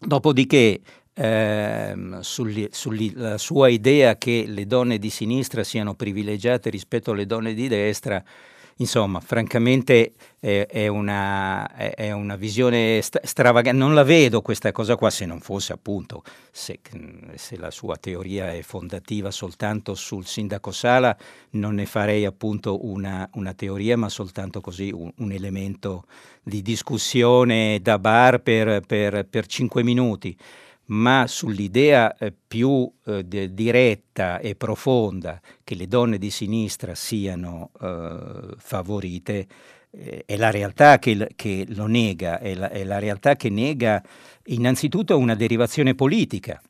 Dopodiché 0.00 0.80
ehm, 1.14 2.20
sulla 2.20 3.38
sua 3.38 3.68
idea 3.68 4.16
che 4.16 4.44
le 4.46 4.66
donne 4.66 4.98
di 4.98 5.10
sinistra 5.10 5.64
siano 5.64 5.94
privilegiate 5.94 6.70
rispetto 6.70 7.12
alle 7.12 7.26
donne 7.26 7.54
di 7.54 7.68
destra, 7.68 8.22
Insomma, 8.80 9.18
francamente 9.18 10.12
eh, 10.38 10.66
è, 10.66 10.86
una, 10.86 11.68
è, 11.74 12.12
una, 12.12 12.36
visione 12.36 13.02
st- 13.02 13.20
stravagante. 13.24 13.76
Non 13.76 13.92
la 13.92 14.04
vedo 14.04 14.40
questa 14.40 14.70
cosa 14.70 14.94
qua 14.94 15.10
se 15.10 15.26
non 15.26 15.40
fosse 15.40 15.72
appunto, 15.72 16.22
se, 16.52 16.78
se, 17.34 17.56
la 17.56 17.72
sua 17.72 17.96
teoria 17.96 18.52
è 18.52 18.62
fondativa 18.62 19.32
soltanto 19.32 19.94
sul 19.94 20.26
sindaco 20.26 20.70
Sala, 20.70 21.16
non 21.50 21.74
ne 21.74 21.86
farei 21.86 22.24
appunto 22.24 22.86
una, 22.86 23.28
una 23.34 23.52
teoria, 23.52 23.96
ma 23.96 24.08
soltanto 24.08 24.60
così 24.60 24.90
un, 24.92 25.10
un, 25.16 25.32
elemento 25.32 26.04
di 26.42 26.62
discussione 26.62 27.80
da 27.82 27.98
bar 27.98 28.40
per, 28.40 28.82
per, 28.86 29.26
per 29.26 29.46
cinque 29.46 29.82
minuti 29.82 30.36
ma 30.88 31.26
sull'idea 31.26 32.16
eh, 32.16 32.32
più 32.32 32.90
eh, 33.06 33.24
de- 33.24 33.52
diretta 33.52 34.38
e 34.38 34.54
profonda 34.54 35.40
che 35.64 35.74
le 35.74 35.86
donne 35.86 36.18
di 36.18 36.30
sinistra 36.30 36.94
siano 36.94 37.70
eh, 37.80 38.54
favorite, 38.56 39.46
eh, 39.90 40.22
è 40.26 40.36
la 40.36 40.50
realtà 40.50 40.98
che, 40.98 41.30
che 41.34 41.66
lo 41.68 41.86
nega, 41.86 42.38
è 42.38 42.54
la, 42.54 42.70
è 42.70 42.84
la, 42.84 42.98
realtà 42.98 43.36
che 43.36 43.50
nega 43.50 44.02
innanzitutto 44.46 45.16
una 45.18 45.34
derivazione 45.34 45.94
politica. 45.94 46.60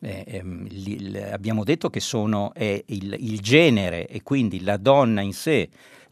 Eh, 0.00 0.24
ehm, 0.26 0.66
li, 0.68 1.18
abbiamo 1.18 1.64
detto 1.64 1.90
che 1.90 2.00
sono, 2.00 2.52
è 2.54 2.82
il, 2.86 3.16
il 3.18 3.40
genere 3.40 4.06
e 4.06 4.22
quindi 4.22 4.62
la 4.62 4.76
donna 4.76 5.20
in 5.20 5.32
sé 5.32 5.68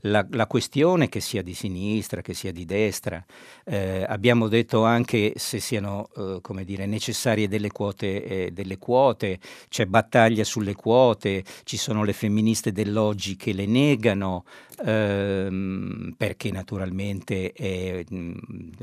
la, 0.06 0.26
la, 0.30 0.46
questione 0.46 1.08
che 1.08 1.20
sia 1.20 1.42
di 1.42 1.54
sinistra, 1.54 2.20
che 2.20 2.34
sia 2.34 2.52
di 2.52 2.64
destra, 2.64 3.24
eh, 3.64 4.04
abbiamo 4.06 4.48
detto 4.48 4.84
anche 4.84 5.32
se 5.36 5.60
siano 5.60 6.08
eh, 6.16 6.38
come 6.42 6.64
dire, 6.64 6.86
necessarie 6.86 7.48
delle 7.48 7.70
quote, 7.70 8.24
eh, 8.24 8.50
delle 8.50 8.78
quote, 8.78 9.38
c'è 9.68 9.86
battaglia 9.86 10.44
sulle 10.44 10.74
quote, 10.74 11.44
ci 11.64 11.76
sono 11.76 12.04
le 12.04 12.12
femministe 12.12 12.72
dell'oggi 12.72 13.36
che 13.36 13.52
le 13.52 13.66
negano, 13.66 14.44
ehm, 14.82 16.14
perché 16.16 16.50
naturalmente 16.50 17.52
è, 17.52 18.04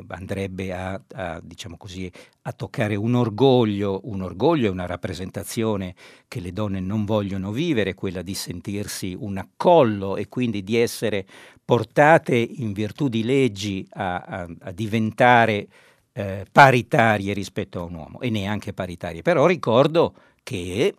andrebbe 0.07 0.73
a, 0.73 1.01
a, 1.13 1.41
diciamo 1.43 1.77
così, 1.77 2.11
a 2.43 2.51
toccare 2.51 2.95
un 2.95 3.15
orgoglio, 3.15 4.01
un 4.03 4.21
orgoglio 4.21 4.67
e 4.67 4.69
una 4.69 4.85
rappresentazione 4.85 5.95
che 6.27 6.39
le 6.39 6.53
donne 6.53 6.79
non 6.79 7.05
vogliono 7.05 7.51
vivere, 7.51 7.93
quella 7.93 8.21
di 8.21 8.33
sentirsi 8.33 9.15
un 9.17 9.37
accollo 9.37 10.17
e 10.17 10.27
quindi 10.27 10.63
di 10.63 10.77
essere 10.77 11.25
portate 11.63 12.35
in 12.35 12.73
virtù 12.73 13.07
di 13.07 13.23
leggi 13.23 13.85
a, 13.91 14.17
a, 14.17 14.47
a 14.59 14.71
diventare 14.71 15.67
eh, 16.13 16.45
paritarie 16.51 17.33
rispetto 17.33 17.79
a 17.79 17.83
un 17.83 17.95
uomo 17.95 18.19
e 18.19 18.29
neanche 18.29 18.73
paritarie. 18.73 19.21
Però 19.21 19.45
ricordo 19.45 20.13
che 20.43 20.93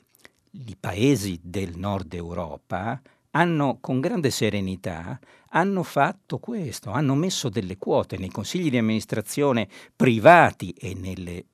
i 0.51 0.77
paesi 0.79 1.39
del 1.43 1.77
nord 1.77 2.13
Europa 2.15 3.01
hanno 3.33 3.79
con 3.81 4.01
grande 4.01 4.31
serenità 4.31 5.19
hanno 5.53 5.83
fatto 5.83 6.39
questo, 6.39 6.91
hanno 6.91 7.15
messo 7.15 7.49
delle 7.49 7.77
quote 7.77 8.17
nei 8.17 8.31
consigli 8.31 8.71
di 8.71 8.79
amministrazione 8.79 9.69
privati 9.95 10.71
e 10.71 10.95
nelle 10.95 11.47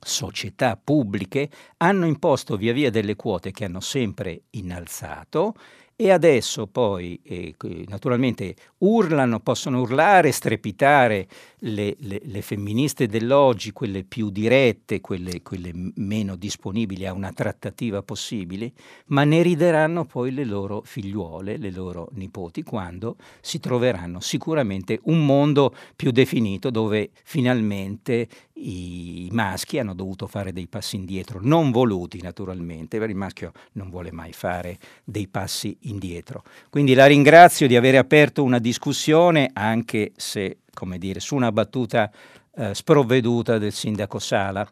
società 0.00 0.78
pubbliche, 0.82 1.50
hanno 1.78 2.06
imposto 2.06 2.56
via 2.56 2.72
via 2.72 2.90
delle 2.90 3.16
quote 3.16 3.50
che 3.50 3.64
hanno 3.64 3.80
sempre 3.80 4.42
innalzato 4.50 5.54
e 6.00 6.12
adesso 6.12 6.68
poi, 6.68 7.20
eh, 7.24 7.56
naturalmente, 7.88 8.54
urlano, 8.78 9.40
possono 9.40 9.80
urlare, 9.80 10.30
strepitare 10.30 11.26
le, 11.60 11.96
le, 12.00 12.20
le, 12.22 12.42
femministe 12.42 13.06
dell'oggi, 13.06 13.72
quelle 13.72 14.04
più 14.04 14.30
dirette, 14.30 15.00
quelle, 15.00 15.42
quelle, 15.42 15.72
meno 15.74 16.36
disponibili 16.36 17.06
a 17.06 17.12
una 17.12 17.32
trattativa 17.32 18.02
possibile, 18.02 18.72
ma 19.06 19.24
ne 19.24 19.42
rideranno 19.42 20.04
poi 20.04 20.32
le 20.32 20.44
loro 20.44 20.82
figliuole, 20.84 21.56
le 21.56 21.70
loro 21.70 22.08
nipoti, 22.12 22.62
quando 22.62 23.16
si 23.40 23.58
troveranno 23.60 24.20
sicuramente 24.20 25.00
un 25.04 25.24
mondo 25.24 25.74
più 25.96 26.10
definito 26.10 26.70
dove 26.70 27.10
finalmente 27.24 28.28
i 28.60 29.28
maschi 29.30 29.78
hanno 29.78 29.94
dovuto 29.94 30.26
fare 30.26 30.52
dei 30.52 30.66
passi 30.66 30.96
indietro, 30.96 31.38
non 31.42 31.70
voluti 31.70 32.20
naturalmente, 32.20 32.98
perché 32.98 33.12
il 33.12 33.18
maschio 33.18 33.52
non 33.72 33.90
vuole 33.90 34.12
mai 34.12 34.32
fare 34.32 34.78
dei 35.04 35.28
passi 35.28 35.76
indietro. 35.82 36.42
Quindi 36.70 36.94
la 36.94 37.06
ringrazio 37.06 37.66
di 37.66 37.76
aver 37.76 37.96
aperto 37.96 38.42
una 38.42 38.58
discussione, 38.58 39.50
anche 39.52 40.12
se, 40.16 40.58
come 40.78 40.98
dire, 40.98 41.18
su 41.18 41.34
una 41.34 41.50
battuta 41.50 42.08
eh, 42.54 42.72
sprovveduta 42.72 43.58
del 43.58 43.72
sindaco 43.72 44.20
Sala. 44.20 44.64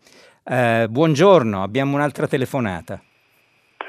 Eh, 0.45 0.87
buongiorno, 0.89 1.65
abbiamo 1.65 1.97
un'altra 1.97 2.29
telefonata. 2.29 3.03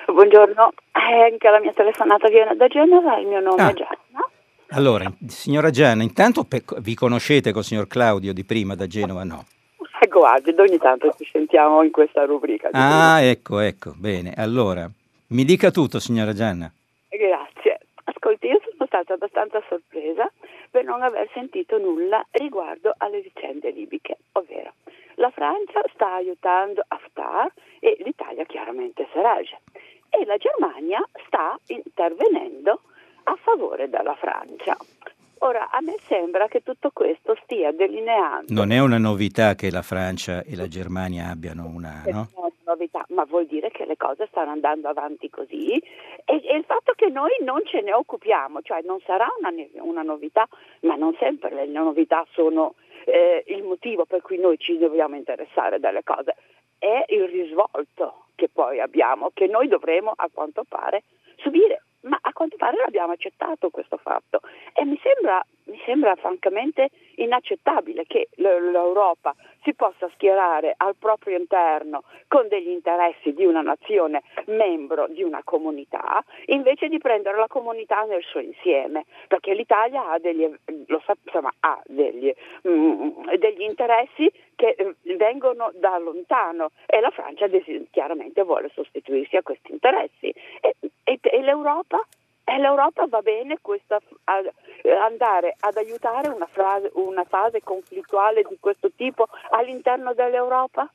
Buongiorno, 0.07 0.72
eh, 0.93 1.32
anche 1.32 1.47
la 1.47 1.59
mia 1.59 1.74
telefonata 1.74 2.28
viene 2.30 2.55
da 2.55 2.68
Genova, 2.68 3.20
il 3.20 3.28
mio 3.28 3.39
nome 3.39 3.61
ah. 3.61 3.70
è 3.70 3.74
Gianna. 3.74 4.26
Allora, 4.72 5.05
signora 5.28 5.70
Gianna, 5.70 6.01
intanto 6.01 6.43
pe- 6.43 6.63
vi 6.80 6.95
conoscete 6.95 7.51
con 7.51 7.61
il 7.61 7.68
signor 7.68 7.88
Claudio 7.88 8.34
di 8.34 8.43
prima 8.43 8.74
da 8.74 8.88
Genova? 8.88 9.24
No. 9.24 9.45
Ecco, 9.99 10.22
Agid, 10.22 10.59
ogni 10.59 10.78
tanto 10.80 11.13
ci 11.18 11.30
sentiamo 11.32 11.84
in 11.84 11.91
questa 11.91 12.26
rubrica. 12.26 12.70
Ah, 12.72 13.22
ecco, 13.22 13.59
ecco, 13.59 13.93
bene. 13.95 14.34
Allora, 14.36 14.89
mi 15.28 15.43
dica 15.43 15.70
tutto, 15.70 15.99
signora 15.99 16.34
Gianna. 16.34 16.72
Grazie. 17.09 17.80
Ascolti, 18.05 18.47
io 18.47 18.59
sono 18.63 18.86
stata 18.88 19.13
abbastanza 19.13 19.61
sorpresa 19.70 20.32
per 20.70 20.84
non 20.84 21.01
aver 21.01 21.30
sentito 21.34 21.78
nulla 21.78 22.26
riguardo 22.32 22.93
alle 22.97 23.22
vicende 23.22 23.72
libiche, 23.72 24.18
ovvero 24.34 24.74
la 25.15 25.32
Francia 25.32 25.82
sta 25.93 26.13
aiutando 26.13 26.84
Haftar 26.88 27.51
e 27.80 27.97
l'Italia 28.03 28.45
chiaramente 28.45 29.07
Serraj 29.11 29.51
e 30.09 30.26
la 30.26 30.38
Germania 30.38 31.03
sta 31.26 31.57
intervenendo 31.68 32.82
a 33.24 33.36
favore 33.41 33.89
della 33.89 34.15
Francia. 34.15 34.78
Ora, 35.39 35.70
a 35.70 35.82
me 35.82 35.95
sembra 36.07 36.47
che 36.47 36.61
tutto 36.63 36.89
questo 36.91 37.38
stia 37.43 37.72
delineando. 37.72 38.51
Non 38.51 38.72
è 38.72 38.80
una 38.80 38.97
novità 38.97 39.55
che 39.55 39.70
la 39.70 39.82
Francia 39.82 40.43
e 40.43 40.55
la 40.55 40.68
Germania 40.68 41.30
abbiano 41.30 41.65
una. 41.68 42.03
No? 42.07 42.30
Novità, 42.68 43.03
ma 43.09 43.24
vuol 43.24 43.45
dire 43.45 43.72
che 43.72 43.86
le 43.86 43.97
cose 43.97 44.28
stanno 44.28 44.51
andando 44.51 44.89
avanti 44.89 45.30
così. 45.30 45.72
E, 45.72 46.41
e, 46.43 46.55
il 46.55 46.65
fatto 46.65 46.93
che 46.95 47.07
noi 47.07 47.32
non 47.41 47.61
ce 47.65 47.82
ne 47.82 47.93
occupiamo, 47.93 48.61
cioè 48.61 48.82
non 48.84 48.99
sarà 49.05 49.28
una, 49.39 49.51
una 49.84 50.03
novità, 50.03 50.47
ma 50.82 50.95
non 50.95 51.15
sempre 51.18 51.53
le 51.53 51.65
novità 51.65 52.26
sono 52.32 52.76
eh, 53.05 53.43
il 53.47 53.63
motivo 53.63 54.05
per 54.05 54.22
cui 54.22 54.38
noi 54.38 54.57
ci 54.59 54.78
dobbiamo 54.78 55.15
interessare 55.15 55.80
delle 55.80 56.03
cose, 56.03 56.36
è 56.78 57.05
il 57.07 57.28
risvolto 57.28 58.26
che 58.36 58.49
poi 58.49 58.80
abbiamo, 58.80 59.32
che 59.34 59.47
noi 59.47 59.68
dovremo 59.68 60.13
a 60.15 60.30
quanto 60.32 60.63
pare 60.68 61.03
subire 61.38 61.82
ma 62.01 62.17
a 62.21 62.31
quanto 62.33 62.55
pare 62.57 62.77
l'abbiamo 62.77 63.13
accettato 63.13 63.69
questo 63.69 63.97
fatto. 63.97 64.41
E 64.73 64.85
mi 64.85 64.99
sembra, 65.01 65.43
mi 65.65 65.79
sembra 65.85 66.15
francamente 66.15 66.89
inaccettabile 67.15 68.05
che 68.05 68.29
l'Europa 68.35 69.35
si 69.63 69.73
possa 69.73 70.09
schierare 70.13 70.73
al 70.77 70.95
proprio 70.97 71.37
interno 71.37 72.03
con 72.27 72.47
degli 72.47 72.69
interessi 72.69 73.33
di 73.33 73.45
una 73.45 73.61
nazione 73.61 74.21
membro 74.45 75.07
di 75.07 75.23
una 75.23 75.41
comunità 75.43 76.23
invece 76.45 76.87
di 76.87 76.99
prendere 76.99 77.37
la 77.37 77.47
comunità 77.47 78.03
nel 78.03 78.23
suo 78.23 78.39
insieme, 78.39 79.05
perché 79.27 79.53
l'Italia 79.53 80.09
ha 80.09 80.19
degli, 80.19 80.47
insomma, 80.65 81.51
ha 81.59 81.81
degli, 81.85 82.31
mm, 82.67 83.33
degli 83.37 83.61
interessi 83.61 84.31
che 84.57 84.75
eh, 84.75 85.15
vengono 85.15 85.71
da 85.75 85.97
lontano 85.99 86.71
e 86.85 86.99
la 86.99 87.11
Francia 87.11 87.47
chiaramente 87.91 88.43
vuole 88.43 88.69
sostituirsi 88.73 89.37
a 89.37 89.43
questi 89.43 89.71
interessi 89.71 90.33
e, 90.59 90.75
e, 91.03 91.19
e 91.21 91.41
l'Europa 91.43 92.05
e 92.43 92.57
l'Europa 92.57 93.05
va 93.07 93.21
bene 93.21 93.59
questa, 93.61 93.99
a, 94.25 94.41
andare 95.05 95.55
ad 95.59 95.77
aiutare 95.77 96.29
una, 96.29 96.47
frase, 96.49 96.89
una, 96.95 97.23
fase 97.25 97.61
conflittuale 97.61 98.41
di 98.47 98.57
questo 98.59 98.89
tipo 98.95 99.27
all'interno 99.51 100.13
dell'Europa? 100.13 100.89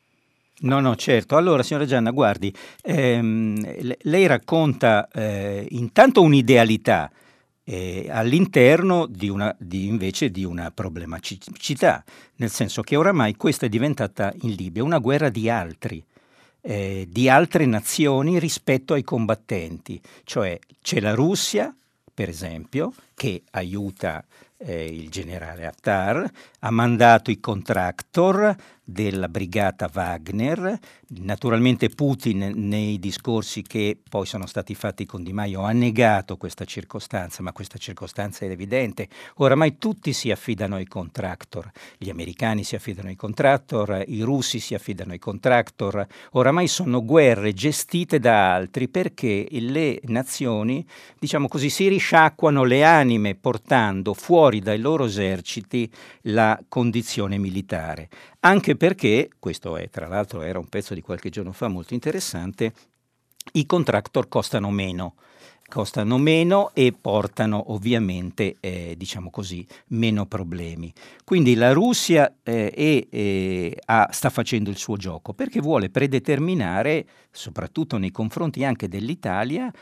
No, 0.60 0.80
no, 0.80 0.96
certo. 0.96 1.36
Allora, 1.36 1.62
signora 1.62 1.86
Gianna, 1.86 2.10
guardi, 2.10 2.52
ehm, 2.82 3.96
lei 4.02 4.26
racconta 4.26 5.08
eh, 5.12 5.66
intanto 5.70 6.22
un'idealità 6.22 7.10
eh, 7.64 8.08
all'interno 8.10 9.06
di 9.06 9.28
una, 9.28 9.54
di, 9.58 9.86
invece 9.86 10.30
di 10.30 10.44
una 10.44 10.70
problematicità, 10.70 12.04
nel 12.36 12.50
senso 12.50 12.82
che 12.82 12.96
oramai 12.96 13.36
questa 13.36 13.66
è 13.66 13.68
diventata 13.68 14.32
in 14.42 14.54
Libia 14.54 14.82
una 14.82 14.98
guerra 14.98 15.28
di 15.28 15.48
altri 15.48 16.04
eh, 16.62 17.06
di 17.08 17.28
altre 17.28 17.66
nazioni 17.66 18.38
rispetto 18.38 18.94
ai 18.94 19.02
combattenti, 19.02 20.00
cioè 20.24 20.58
c'è 20.80 21.00
la 21.00 21.12
Russia, 21.12 21.74
per 22.14 22.28
esempio, 22.28 22.92
che 23.14 23.42
aiuta 23.50 24.24
eh, 24.58 24.84
il 24.84 25.10
generale 25.10 25.66
Haftar, 25.66 26.30
ha 26.60 26.70
mandato 26.70 27.30
i 27.30 27.40
contractor 27.40 28.54
della 28.84 29.28
brigata 29.28 29.90
Wagner. 29.92 30.78
Naturalmente 31.14 31.88
Putin 31.88 32.52
nei 32.54 32.98
discorsi 32.98 33.62
che 33.62 33.98
poi 34.08 34.26
sono 34.26 34.46
stati 34.46 34.74
fatti 34.74 35.06
con 35.06 35.22
Di 35.22 35.32
Maio 35.32 35.62
ha 35.62 35.72
negato 35.72 36.36
questa 36.36 36.64
circostanza, 36.64 37.42
ma 37.42 37.52
questa 37.52 37.78
circostanza 37.78 38.44
è 38.44 38.50
evidente. 38.50 39.08
Oramai 39.36 39.78
tutti 39.78 40.12
si 40.12 40.30
affidano 40.30 40.76
ai 40.76 40.86
contractor, 40.86 41.70
gli 41.98 42.10
americani 42.10 42.64
si 42.64 42.74
affidano 42.74 43.08
ai 43.08 43.16
contractor, 43.16 44.04
i 44.06 44.22
russi 44.22 44.58
si 44.58 44.74
affidano 44.74 45.12
ai 45.12 45.18
contractor. 45.18 46.06
Oramai 46.32 46.66
sono 46.66 47.04
guerre 47.04 47.52
gestite 47.52 48.18
da 48.18 48.54
altri 48.54 48.88
perché 48.88 49.46
le 49.50 50.00
nazioni, 50.04 50.84
diciamo 51.18 51.48
così, 51.48 51.70
si 51.70 51.88
risciacquano 51.88 52.64
le 52.64 52.84
anime 52.84 53.34
portando 53.34 54.14
fuori 54.14 54.60
dai 54.60 54.78
loro 54.78 55.04
eserciti 55.04 55.90
la 56.22 56.58
condizione 56.68 57.38
militare 57.38 58.08
anche 58.44 58.71
perché, 58.76 59.30
questo 59.38 59.76
è 59.76 59.88
tra 59.90 60.06
l'altro 60.06 60.42
era 60.42 60.58
un 60.58 60.68
pezzo 60.68 60.94
di 60.94 61.00
qualche 61.00 61.30
giorno 61.30 61.52
fa 61.52 61.68
molto 61.68 61.94
interessante, 61.94 62.72
i 63.52 63.66
contractor 63.66 64.28
costano 64.28 64.70
meno 64.70 65.14
costano 65.72 66.18
meno 66.18 66.70
e 66.74 66.92
portano 66.92 67.72
ovviamente, 67.72 68.56
eh, 68.60 68.94
diciamo 68.94 69.30
così, 69.30 69.66
meno 69.88 70.26
problemi. 70.26 70.92
Quindi 71.24 71.54
la 71.54 71.72
Russia 71.72 72.30
eh, 72.42 73.08
eh, 73.10 73.78
ha, 73.86 74.06
sta 74.12 74.28
facendo 74.28 74.68
il 74.68 74.76
suo 74.76 74.98
gioco 74.98 75.32
perché 75.32 75.60
vuole 75.60 75.88
predeterminare, 75.88 77.06
soprattutto 77.30 77.96
nei 77.96 78.10
confronti 78.10 78.64
anche 78.64 78.86
dell'Italia, 78.86 79.72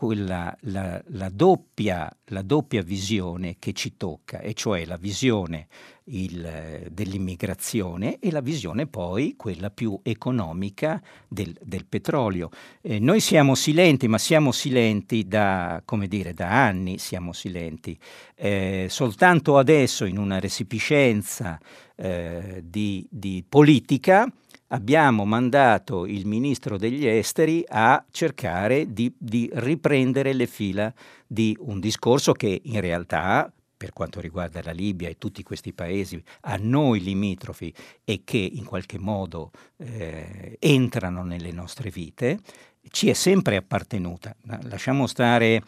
quella, 0.00 0.56
la, 0.60 0.98
la, 1.08 1.28
doppia, 1.28 2.10
la, 2.28 2.40
doppia, 2.40 2.80
visione 2.80 3.56
che 3.58 3.74
ci 3.74 3.98
tocca, 3.98 4.40
e 4.40 4.54
cioè 4.54 4.86
la 4.86 4.96
visione 4.96 5.66
il, 6.04 6.86
dell'immigrazione 6.90 8.18
e 8.18 8.30
la 8.30 8.40
visione 8.40 8.86
poi 8.86 9.34
quella 9.36 9.68
più 9.68 10.00
economica 10.02 11.02
del, 11.28 11.54
del 11.60 11.84
petrolio. 11.84 12.48
Eh, 12.80 12.98
noi 12.98 13.20
siamo 13.20 13.54
silenti, 13.54 14.08
ma 14.08 14.16
siamo 14.16 14.52
silenti 14.52 15.28
da, 15.28 15.82
dire, 16.08 16.32
da 16.32 16.48
anni, 16.64 16.96
siamo 16.96 17.34
silenti. 17.34 17.98
Eh, 18.36 18.86
soltanto 18.88 19.58
adesso 19.58 20.06
in 20.06 20.16
una 20.16 20.40
resipiscenza 20.40 21.60
eh, 21.94 22.62
di, 22.64 23.06
di 23.10 23.44
politica 23.46 24.26
abbiamo 24.72 25.24
mandato 25.24 26.06
il 26.06 26.26
ministro 26.26 26.76
degli 26.76 27.06
esteri 27.06 27.64
a 27.66 28.04
cercare 28.10 28.92
di, 28.92 29.12
di, 29.16 29.48
riprendere 29.52 30.32
le 30.32 30.46
fila 30.46 30.92
di 31.26 31.56
un 31.60 31.80
discorso 31.80 32.32
che 32.32 32.60
in 32.64 32.80
realtà 32.80 33.52
per 33.80 33.94
quanto 33.94 34.20
riguarda 34.20 34.60
la 34.62 34.72
Libia 34.72 35.08
e 35.08 35.16
tutti 35.16 35.42
questi 35.42 35.72
paesi 35.72 36.22
a 36.42 36.58
noi 36.60 37.00
limitrofi 37.00 37.72
e 38.04 38.20
che 38.24 38.36
in 38.36 38.66
qualche 38.66 38.98
modo 38.98 39.52
eh, 39.78 40.58
entrano 40.58 41.24
nelle 41.24 41.50
nostre 41.50 41.88
vite, 41.88 42.40
ci 42.90 43.08
è 43.08 43.14
sempre 43.14 43.56
appartenuta. 43.56 44.36
Lasciamo 44.64 45.06
stare 45.06 45.62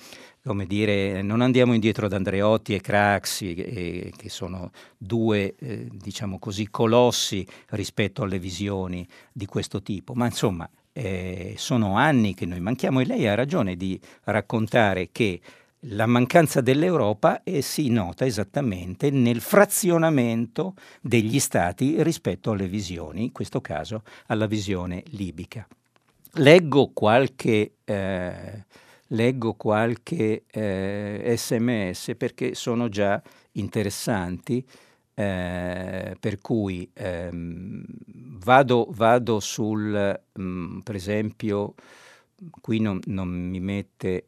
come 0.44 0.66
dire, 0.66 1.22
non 1.22 1.40
andiamo 1.40 1.72
indietro 1.72 2.06
ad 2.06 2.12
Andreotti 2.12 2.74
e 2.74 2.80
Craxi, 2.80 3.54
eh, 3.54 4.12
che 4.16 4.28
sono 4.28 4.70
due, 4.98 5.54
eh, 5.58 5.88
diciamo 5.90 6.38
così, 6.38 6.68
colossi 6.68 7.46
rispetto 7.70 8.22
alle 8.22 8.38
visioni 8.38 9.06
di 9.32 9.46
questo 9.46 9.82
tipo, 9.82 10.14
ma 10.14 10.26
insomma 10.26 10.68
eh, 10.92 11.54
sono 11.56 11.96
anni 11.96 12.34
che 12.34 12.46
noi 12.46 12.60
manchiamo 12.60 13.00
e 13.00 13.06
lei 13.06 13.26
ha 13.26 13.34
ragione 13.34 13.76
di 13.76 13.98
raccontare 14.24 15.08
che 15.10 15.40
la 15.86 16.06
mancanza 16.06 16.60
dell'Europa 16.60 17.42
eh, 17.42 17.60
si 17.60 17.88
nota 17.88 18.24
esattamente 18.24 19.10
nel 19.10 19.40
frazionamento 19.40 20.74
degli 21.00 21.40
stati 21.40 22.02
rispetto 22.02 22.52
alle 22.52 22.68
visioni, 22.68 23.24
in 23.24 23.32
questo 23.32 23.60
caso 23.60 24.02
alla 24.26 24.46
visione 24.46 25.02
libica. 25.10 25.66
Leggo 26.34 26.90
qualche, 26.92 27.74
eh, 27.84 28.64
leggo 29.12 29.54
qualche 29.54 30.44
eh, 30.46 31.34
sms 31.36 32.14
perché 32.16 32.54
sono 32.54 32.88
già 32.88 33.20
interessanti, 33.52 34.64
eh, 35.14 36.16
per 36.18 36.40
cui 36.40 36.88
ehm, 36.92 37.84
vado, 38.44 38.88
vado, 38.90 39.40
sul, 39.40 40.20
mh, 40.32 40.42
mm, 40.42 40.78
per 40.80 40.94
esempio, 40.94 41.74
qui 42.60 42.80
non, 42.80 42.98
non 43.06 43.28
mi 43.28 43.60
mette 43.60 44.26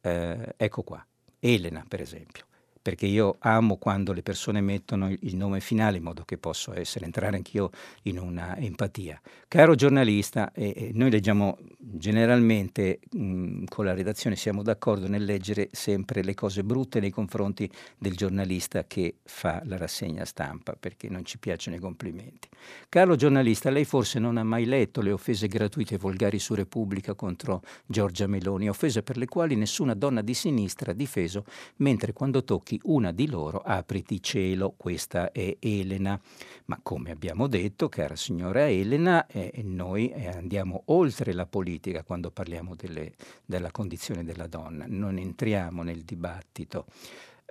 eh, 0.00 0.54
ecco 0.56 0.82
qua, 0.82 1.04
Elena 1.38 1.84
per 1.86 2.00
esempio 2.00 2.48
perché 2.90 3.06
io 3.06 3.36
amo 3.38 3.76
quando 3.76 4.12
le 4.12 4.22
persone 4.22 4.60
mettono 4.60 5.08
il 5.08 5.36
nome 5.36 5.60
finale 5.60 5.98
in 5.98 6.02
modo 6.02 6.24
che 6.24 6.38
posso 6.38 6.76
essere, 6.76 7.04
entrare 7.04 7.36
anch'io 7.36 7.70
in 8.02 8.18
una 8.18 8.56
empatia. 8.56 9.20
Caro 9.46 9.76
giornalista, 9.76 10.52
eh, 10.52 10.90
noi 10.94 11.10
leggiamo 11.10 11.56
generalmente 11.78 13.00
mh, 13.12 13.64
con 13.66 13.84
la 13.84 13.94
redazione 13.94 14.34
siamo 14.34 14.62
d'accordo 14.62 15.06
nel 15.06 15.24
leggere 15.24 15.68
sempre 15.72 16.22
le 16.22 16.34
cose 16.34 16.64
brutte 16.64 16.98
nei 17.00 17.10
confronti 17.10 17.70
del 17.98 18.16
giornalista 18.16 18.84
che 18.86 19.18
fa 19.22 19.62
la 19.66 19.76
rassegna 19.76 20.24
stampa, 20.24 20.74
perché 20.78 21.08
non 21.08 21.24
ci 21.24 21.38
piacciono 21.38 21.76
i 21.76 21.80
complimenti. 21.80 22.48
Caro 22.88 23.14
giornalista, 23.14 23.70
lei 23.70 23.84
forse 23.84 24.18
non 24.18 24.36
ha 24.36 24.44
mai 24.44 24.64
letto 24.64 25.00
le 25.00 25.12
offese 25.12 25.46
gratuite 25.46 25.94
e 25.94 25.98
volgari 25.98 26.40
su 26.40 26.54
Repubblica 26.54 27.14
contro 27.14 27.62
Giorgia 27.86 28.26
Meloni, 28.26 28.68
offese 28.68 29.02
per 29.02 29.16
le 29.16 29.26
quali 29.26 29.54
nessuna 29.54 29.94
donna 29.94 30.22
di 30.22 30.34
sinistra 30.34 30.90
ha 30.90 30.94
difeso, 30.94 31.44
mentre 31.76 32.12
quando 32.12 32.42
tocca 32.42 32.58
occhi, 32.60 32.79
una 32.84 33.12
di 33.12 33.28
loro 33.28 33.58
apriti 33.58 34.22
cielo, 34.22 34.74
questa 34.76 35.32
è 35.32 35.56
Elena. 35.58 36.20
Ma 36.66 36.78
come 36.82 37.10
abbiamo 37.10 37.46
detto, 37.46 37.88
cara 37.88 38.16
signora 38.16 38.68
Elena, 38.68 39.26
eh, 39.26 39.60
noi 39.64 40.10
eh, 40.10 40.28
andiamo 40.28 40.82
oltre 40.86 41.32
la 41.32 41.46
politica 41.46 42.02
quando 42.02 42.30
parliamo 42.30 42.74
delle, 42.74 43.12
della 43.44 43.70
condizione 43.70 44.24
della 44.24 44.46
donna, 44.46 44.84
non 44.88 45.18
entriamo 45.18 45.82
nel 45.82 46.02
dibattito. 46.02 46.86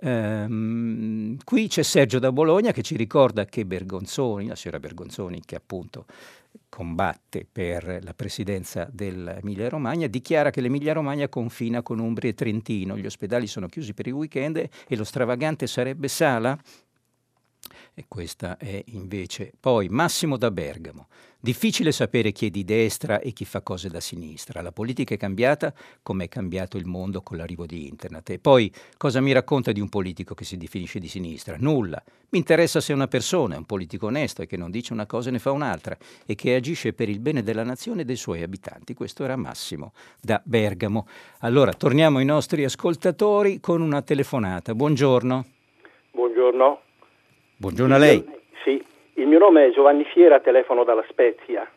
Um, 0.02 1.36
qui 1.44 1.68
c'è 1.68 1.82
Sergio 1.82 2.18
da 2.18 2.32
Bologna 2.32 2.72
che 2.72 2.82
ci 2.82 2.96
ricorda 2.96 3.44
che 3.44 3.66
Bergonzoni, 3.66 4.46
la 4.46 4.56
signora 4.56 4.80
Bergonzoni, 4.80 5.42
che 5.44 5.56
appunto 5.56 6.06
combatte 6.68 7.46
per 7.50 7.98
la 8.02 8.14
presidenza 8.14 8.88
dell'Emilia 8.90 9.68
Romagna, 9.68 10.06
dichiara 10.06 10.50
che 10.50 10.60
l'Emilia 10.60 10.94
Romagna 10.94 11.28
confina 11.28 11.82
con 11.82 11.98
Umbria 11.98 12.30
e 12.30 12.34
Trentino, 12.34 12.96
gli 12.96 13.04
ospedali 13.04 13.46
sono 13.46 13.66
chiusi 13.66 13.92
per 13.92 14.06
il 14.06 14.14
weekend 14.14 14.56
e 14.56 14.96
lo 14.96 15.04
stravagante 15.04 15.66
sarebbe 15.66 16.08
Sala? 16.08 16.58
E 17.94 18.04
questa 18.08 18.56
è 18.56 18.82
invece 18.86 19.52
poi 19.58 19.88
Massimo 19.88 20.36
da 20.36 20.50
Bergamo. 20.50 21.08
Difficile 21.42 21.90
sapere 21.90 22.32
chi 22.32 22.48
è 22.48 22.50
di 22.50 22.64
destra 22.64 23.18
e 23.18 23.32
chi 23.32 23.46
fa 23.46 23.62
cose 23.62 23.88
da 23.88 23.98
sinistra. 24.00 24.60
La 24.60 24.72
politica 24.72 25.14
è 25.14 25.16
cambiata 25.16 25.72
come 26.02 26.24
è 26.24 26.28
cambiato 26.28 26.76
il 26.76 26.84
mondo 26.84 27.22
con 27.22 27.38
l'arrivo 27.38 27.64
di 27.64 27.88
internet. 27.88 28.28
E 28.28 28.38
poi 28.38 28.70
cosa 28.98 29.22
mi 29.22 29.32
racconta 29.32 29.72
di 29.72 29.80
un 29.80 29.88
politico 29.88 30.34
che 30.34 30.44
si 30.44 30.58
definisce 30.58 30.98
di 30.98 31.08
sinistra? 31.08 31.56
Nulla. 31.58 32.02
Mi 32.28 32.38
interessa 32.38 32.80
se 32.80 32.92
una 32.92 33.08
persona 33.08 33.54
è 33.54 33.58
un 33.58 33.64
politico 33.64 34.06
onesto 34.06 34.42
e 34.42 34.46
che 34.46 34.58
non 34.58 34.70
dice 34.70 34.92
una 34.92 35.06
cosa 35.06 35.30
e 35.30 35.32
ne 35.32 35.38
fa 35.38 35.50
un'altra 35.50 35.96
e 36.26 36.34
che 36.34 36.54
agisce 36.54 36.92
per 36.92 37.08
il 37.08 37.20
bene 37.20 37.42
della 37.42 37.64
nazione 37.64 38.02
e 38.02 38.04
dei 38.04 38.16
suoi 38.16 38.42
abitanti. 38.42 38.92
Questo 38.92 39.24
era 39.24 39.36
Massimo 39.36 39.92
da 40.20 40.42
Bergamo. 40.44 41.08
Allora, 41.38 41.72
torniamo 41.72 42.18
ai 42.18 42.26
nostri 42.26 42.64
ascoltatori 42.64 43.60
con 43.60 43.80
una 43.80 44.02
telefonata. 44.02 44.74
Buongiorno. 44.74 45.44
Buongiorno. 46.10 46.80
Buongiorno 47.60 47.94
a 47.94 47.98
lei. 47.98 48.24
Il 49.16 49.26
mio 49.26 49.38
nome 49.38 49.66
è 49.66 49.70
Giovanni 49.70 50.04
Fiera, 50.04 50.40
telefono 50.40 50.82
dalla 50.82 51.04
Spezia. 51.10 51.68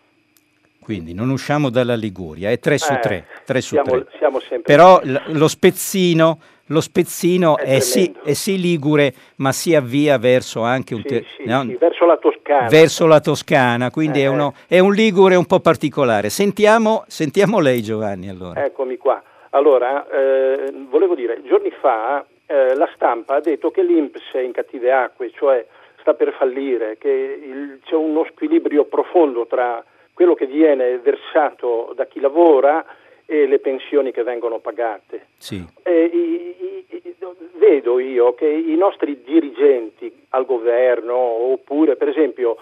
Quindi 0.82 1.14
non 1.14 1.30
usciamo 1.30 1.70
dalla 1.70 1.96
Liguria, 1.96 2.52
è 2.52 2.58
3 2.58 2.78
su 2.78 2.98
3. 3.02 3.28
Eh, 3.46 3.62
siamo, 3.62 3.92
siamo 4.16 4.40
Però 4.64 5.02
l- 5.04 5.22
lo 5.38 5.50
spezzino, 5.50 6.40
lo 6.68 6.80
spezzino 6.80 7.58
è, 7.58 7.76
è, 7.76 7.80
sì, 7.82 8.16
è, 8.24 8.32
sì, 8.32 8.62
ligure, 8.62 9.14
ma 9.38 9.52
si 9.52 9.76
avvia 9.76 10.18
verso 10.18 10.62
anche 10.62 10.94
un 10.94 11.02
sì, 11.02 11.08
te- 11.08 11.26
sì, 11.36 11.44
no? 11.44 11.66
verso 11.78 12.06
la 12.06 12.16
Toscana. 12.16 12.68
Verso 12.70 13.06
la 13.06 13.20
Toscana, 13.20 13.92
quindi 13.92 14.22
eh. 14.22 14.24
è, 14.24 14.28
uno, 14.28 14.54
è, 14.70 14.80
un 14.80 14.94
ligure 14.94 15.36
un 15.36 15.46
po' 15.46 15.60
particolare. 15.60 16.30
Sentiamo, 16.30 17.04
sentiamo 17.08 17.60
lei 17.60 17.82
Giovanni 17.82 18.30
allora. 18.30 18.64
Eccomi 18.64 18.96
qua. 18.96 19.22
Allora, 19.54 20.08
eh, 20.10 20.72
volevo 20.90 21.14
dire, 21.14 21.42
giorni 21.44 21.70
fa 21.70 22.26
eh, 22.48 22.76
la 22.76 22.90
stampa 22.96 23.36
ha 23.36 23.40
detto 23.40 23.70
che 23.70 23.84
l'Inps 23.84 24.32
è 24.32 24.40
in 24.40 24.52
cattive 24.52 24.92
acque, 24.92 25.32
cioè 25.32 25.64
sta 26.00 26.16
per 26.16 26.34
fallire, 26.34 26.98
che 26.98 27.10
il, 27.10 27.80
c'è 27.84 27.96
uno 27.96 28.26
squilibrio 28.32 28.86
profondo 28.86 29.46
tra 29.46 29.84
quello 30.14 30.34
che 30.34 30.48
viene 30.48 30.98
versato 30.98 31.94
da 31.96 32.06
chi 32.06 32.20
lavora 32.20 32.84
e 33.26 33.46
le 33.46 33.60
pensioni 33.60 34.12
che 34.12 34.24
vengono 34.24 34.58
pagate. 34.58 35.28
Sì. 35.38 35.64
E, 35.84 36.04
i, 36.04 36.86
i, 36.90 37.16
vedo 37.54 38.00
io 38.00 38.34
che 38.34 38.48
i 38.48 38.76
nostri 38.76 39.22
dirigenti 39.24 40.26
al 40.30 40.46
governo, 40.46 41.16
oppure 41.16 41.96
per 41.96 42.10
esempio 42.10 42.58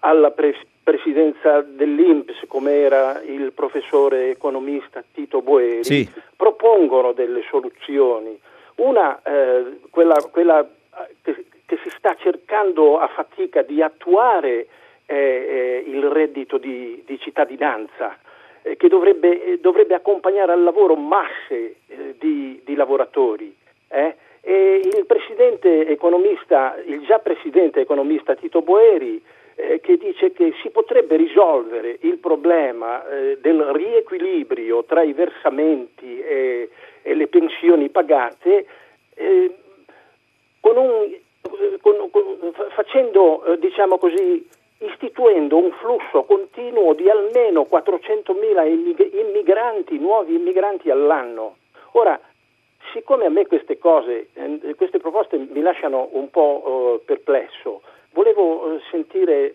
alla 0.00 0.32
pre- 0.32 0.58
presidenza 0.86 1.62
dell'Inps, 1.62 2.44
come 2.46 2.74
era 2.74 3.20
il 3.22 3.50
professore 3.52 4.30
economista 4.30 5.02
Tito 5.12 5.42
Boeri, 5.42 5.82
sì. 5.82 6.08
propongono 6.36 7.10
delle 7.10 7.42
soluzioni. 7.50 8.38
Una, 8.76 9.20
eh, 9.24 9.78
quella, 9.90 10.14
quella 10.30 10.64
che, 11.22 11.44
che 11.66 11.78
si 11.82 11.90
sta 11.98 12.14
cercando 12.20 13.00
a 13.00 13.08
fatica 13.08 13.62
di 13.62 13.82
attuare 13.82 14.68
eh, 15.06 15.16
eh, 15.16 15.84
il 15.88 16.04
reddito 16.04 16.56
di, 16.56 17.02
di 17.04 17.18
cittadinanza, 17.18 18.16
eh, 18.62 18.76
che 18.76 18.86
dovrebbe, 18.86 19.42
eh, 19.42 19.58
dovrebbe, 19.58 19.94
accompagnare 19.94 20.52
al 20.52 20.62
lavoro 20.62 20.94
masse 20.94 21.78
eh, 21.88 22.14
di, 22.16 22.60
di, 22.64 22.76
lavoratori. 22.76 23.52
Eh. 23.88 24.14
E 24.40 24.80
il 24.84 25.04
presidente 25.04 25.88
economista, 25.88 26.76
il 26.86 27.04
già 27.06 27.18
presidente 27.18 27.80
economista 27.80 28.36
Tito 28.36 28.62
Boeri, 28.62 29.20
che 29.80 29.96
dice 29.96 30.32
che 30.32 30.52
si 30.62 30.68
potrebbe 30.68 31.16
risolvere 31.16 31.96
il 32.00 32.18
problema 32.18 33.02
del 33.40 33.62
riequilibrio 33.72 34.84
tra 34.84 35.02
i 35.02 35.14
versamenti 35.14 36.20
e, 36.20 36.68
e 37.00 37.14
le 37.14 37.26
pensioni 37.26 37.88
pagate 37.88 38.66
con 40.60 40.76
un 40.76 41.08
con, 41.80 42.10
con, 42.10 42.52
facendo, 42.74 43.44
eh, 43.44 43.58
diciamo 43.58 43.98
così, 43.98 44.46
istituendo 44.78 45.56
un 45.56 45.70
flusso 45.72 46.24
continuo 46.24 46.94
di 46.94 47.08
almeno 47.08 47.66
400.000 47.70 49.18
immigranti, 49.18 49.98
nuovi 49.98 50.34
immigranti 50.34 50.90
all'anno. 50.90 51.56
Ora, 51.92 52.20
siccome 52.92 53.26
a 53.26 53.30
me 53.30 53.46
queste 53.46 53.78
cose, 53.78 54.28
eh, 54.34 54.74
queste 54.76 54.98
proposte 54.98 55.38
mi 55.38 55.60
lasciano 55.60 56.08
un 56.12 56.30
po' 56.30 57.00
eh, 57.00 57.04
perplesso, 57.04 57.82
volevo 58.16 58.74
eh, 58.74 58.80
sentire 58.90 59.54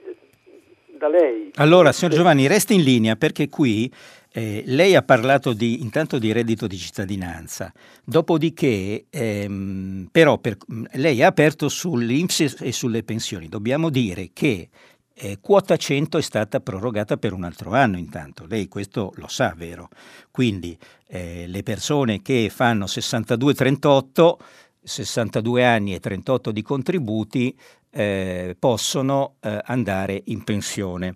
da 0.97 1.09
lei. 1.09 1.51
Allora, 1.55 1.91
signor 1.91 2.13
Giovanni, 2.13 2.47
resti 2.47 2.75
in 2.75 2.83
linea 2.83 3.15
perché 3.15 3.49
qui 3.49 3.91
eh, 4.31 4.61
lei 4.67 4.95
ha 4.95 5.01
parlato 5.01 5.51
di, 5.51 5.81
intanto 5.81 6.19
di 6.19 6.31
reddito 6.31 6.67
di 6.67 6.77
cittadinanza, 6.77 7.73
dopodiché 8.05 9.05
ehm, 9.09 10.07
però 10.11 10.37
per, 10.37 10.57
lei 10.93 11.23
ha 11.23 11.27
aperto 11.27 11.67
sull'Inps 11.67 12.57
e 12.61 12.71
sulle 12.71 13.03
pensioni. 13.03 13.49
Dobbiamo 13.49 13.89
dire 13.89 14.29
che 14.31 14.69
eh, 15.13 15.37
quota 15.41 15.75
100 15.75 16.19
è 16.19 16.21
stata 16.21 16.59
prorogata 16.59 17.17
per 17.17 17.33
un 17.33 17.43
altro 17.43 17.73
anno 17.73 17.97
intanto, 17.97 18.45
lei 18.47 18.67
questo 18.67 19.11
lo 19.15 19.27
sa, 19.27 19.53
vero? 19.57 19.89
Quindi 20.29 20.77
eh, 21.07 21.45
le 21.47 21.63
persone 21.63 22.21
che 22.21 22.49
fanno 22.53 22.85
62-38, 22.85 24.35
62 24.83 25.65
anni 25.65 25.93
e 25.93 25.99
38 25.99 26.51
di 26.51 26.61
contributi 26.61 27.55
eh, 27.91 28.55
possono 28.57 29.35
eh, 29.41 29.59
andare 29.63 30.21
in 30.25 30.43
pensione. 30.43 31.15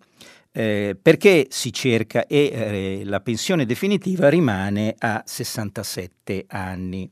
Eh, 0.51 0.97
perché 1.01 1.47
si 1.49 1.73
cerca 1.73 2.27
e 2.27 2.49
eh, 2.53 3.01
la 3.03 3.19
pensione 3.19 3.65
definitiva 3.65 4.29
rimane 4.29 4.95
a 4.97 5.21
67 5.25 6.45
anni. 6.47 7.09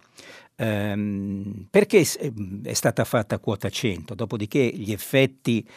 Ehm, 0.56 1.68
perché 1.70 2.06
è 2.64 2.74
stata 2.74 3.04
fatta 3.04 3.40
quota 3.40 3.70
100? 3.70 4.16
Dopodiché 4.16 4.66
gli 4.66 4.92
effetti 4.92 5.68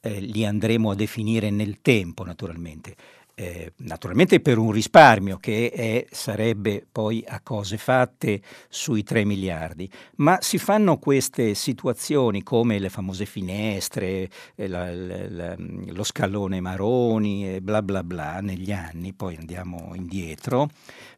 eh, 0.00 0.20
li 0.20 0.44
andremo 0.44 0.90
a 0.90 0.94
definire 0.94 1.50
nel 1.50 1.80
tempo, 1.82 2.24
naturalmente. 2.24 2.94
Eh, 3.38 3.74
naturalmente 3.80 4.40
per 4.40 4.56
un 4.56 4.70
risparmio 4.70 5.36
che 5.36 5.70
è, 5.70 6.06
sarebbe 6.10 6.86
poi 6.90 7.22
a 7.28 7.40
cose 7.42 7.76
fatte 7.76 8.40
sui 8.70 9.02
3 9.02 9.26
miliardi, 9.26 9.90
ma 10.16 10.38
si 10.40 10.56
fanno 10.56 10.96
queste 10.96 11.52
situazioni 11.52 12.42
come 12.42 12.78
le 12.78 12.88
famose 12.88 13.26
finestre, 13.26 14.30
eh, 14.54 14.66
la, 14.68 14.90
la, 14.90 15.54
lo 15.58 16.02
scalone 16.02 16.62
Maroni 16.62 17.60
bla 17.60 17.82
bla 17.82 18.02
bla 18.02 18.40
negli 18.40 18.72
anni, 18.72 19.12
poi 19.12 19.36
andiamo 19.36 19.92
indietro, 19.94 20.70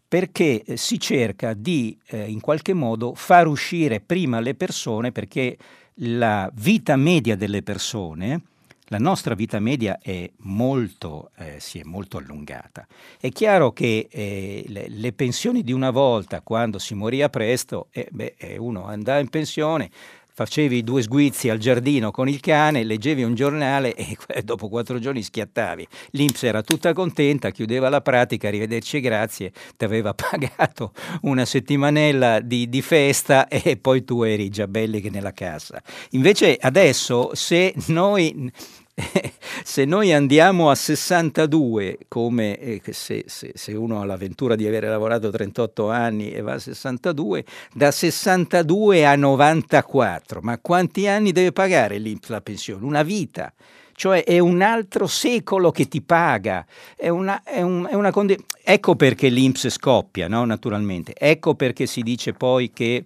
perché 0.09 0.65
eh, 0.65 0.77
si 0.77 0.99
cerca 0.99 1.55
di 1.55 1.97
eh, 2.09 2.29
in 2.29 2.41
qualche 2.41 2.75
modo 2.75 3.15
far 3.15 3.47
uscire 3.47 4.01
prima 4.01 4.41
le 4.41 4.57
persone 4.57 5.13
perché 5.13 5.57
la 6.01 6.51
vita 6.53 6.97
media 6.97 7.37
delle 7.37 7.63
persone 7.63 8.43
la 8.89 8.99
nostra 8.99 9.35
vita 9.35 9.59
media 9.61 9.99
è 10.01 10.31
molto, 10.39 11.31
eh, 11.37 11.57
si 11.59 11.79
è 11.79 11.83
molto 11.85 12.17
allungata. 12.17 12.87
È 13.21 13.31
chiaro 13.31 13.73
che 13.73 14.09
eh, 14.11 14.65
le, 14.69 14.87
le, 14.89 15.13
pensioni 15.13 15.63
di 15.63 15.73
una 15.73 15.91
volta, 15.91 16.41
quando 16.41 16.79
si 16.79 16.95
moriva 16.95 17.29
presto, 17.29 17.89
eh, 17.91 18.09
beh, 18.11 18.57
uno 18.59 18.87
andava 18.87 19.19
in 19.19 19.29
pensione, 19.29 19.91
facevi 20.39 20.85
due 20.85 21.03
sguizzi 21.03 21.49
al 21.49 21.59
giardino 21.59 22.13
con 22.13 22.29
il 22.29 22.39
cane, 22.39 22.85
leggevi 22.85 23.25
un 23.25 23.35
giornale 23.35 23.97
e 23.97 24.17
dopo 24.45 24.69
quattro 24.69 25.01
giorni 25.01 25.21
schiattavi. 25.21 25.85
L'Inps 26.11 26.45
era 26.45 26.63
tutta 26.63 26.93
contenta, 26.93 27.51
chiudeva 27.51 27.89
la 27.89 28.01
pratica, 28.01 28.47
arrivederci 28.47 28.99
e 28.99 29.01
grazie, 29.01 29.53
ti 29.77 29.85
aveva 29.85 30.15
pagato 30.15 30.93
una 31.23 31.45
settimanella 31.45 32.39
di, 32.39 32.69
di, 32.69 32.83
festa 32.83 33.49
e 33.49 33.79
poi 33.79 34.05
tu 34.05 34.23
eri 34.23 34.49
già 34.49 34.69
belli 34.69 35.01
che 35.01 35.11
nella 35.11 35.33
cassa. 35.33 35.83
Invece 36.11 36.57
adesso 36.61 37.35
se 37.35 37.75
noi 37.87 38.53
se 39.65 39.85
noi 39.85 40.13
andiamo 40.13 40.71
a 40.71 40.75
62, 40.75 41.99
come 42.09 42.59
eh, 42.59 42.83
se, 42.91 43.25
se, 43.27 43.53
se, 43.55 43.73
uno 43.73 44.01
ha 44.01 44.05
l'avventura 44.05 44.57
di 44.57 44.67
aver 44.67 44.85
lavorato 44.85 45.31
38 45.31 45.91
anni 45.91 46.33
e 46.33 46.41
va 46.41 46.55
a 46.55 46.59
62, 46.59 47.45
da 47.73 47.91
62 47.91 49.07
a 49.07 49.15
94, 49.15 50.41
ma 50.43 50.59
quanti 50.59 51.07
anni 51.07 51.33
deve 51.33 51.53
pagare 51.53 51.99
l'INPS 51.99 52.29
la 52.29 52.41
pensione? 52.41 52.85
Una 52.85 53.03
vita. 53.03 53.53
Cioè 53.93 54.23
è 54.23 54.39
un 54.39 54.63
altro 54.63 55.09
secolo 55.09 55.73
che 55.73 55.89
ti 55.89 56.01
paga. 56.03 56.65
È 56.97 57.09
una, 57.09 57.43
è 57.43 57.63
un, 57.63 57.89
è 57.91 57.95
una 57.95 58.13
condi- 58.13 58.39
ecco 58.63 58.95
perché 58.95 59.29
l'INPS 59.29 59.71
scoppia, 59.71 60.29
no? 60.29 60.45
naturalmente. 60.45 61.15
Ecco 61.17 61.57
perché 61.57 61.87
si 61.87 62.03
dice 62.03 62.33
poi 62.33 62.71
che 62.71 63.03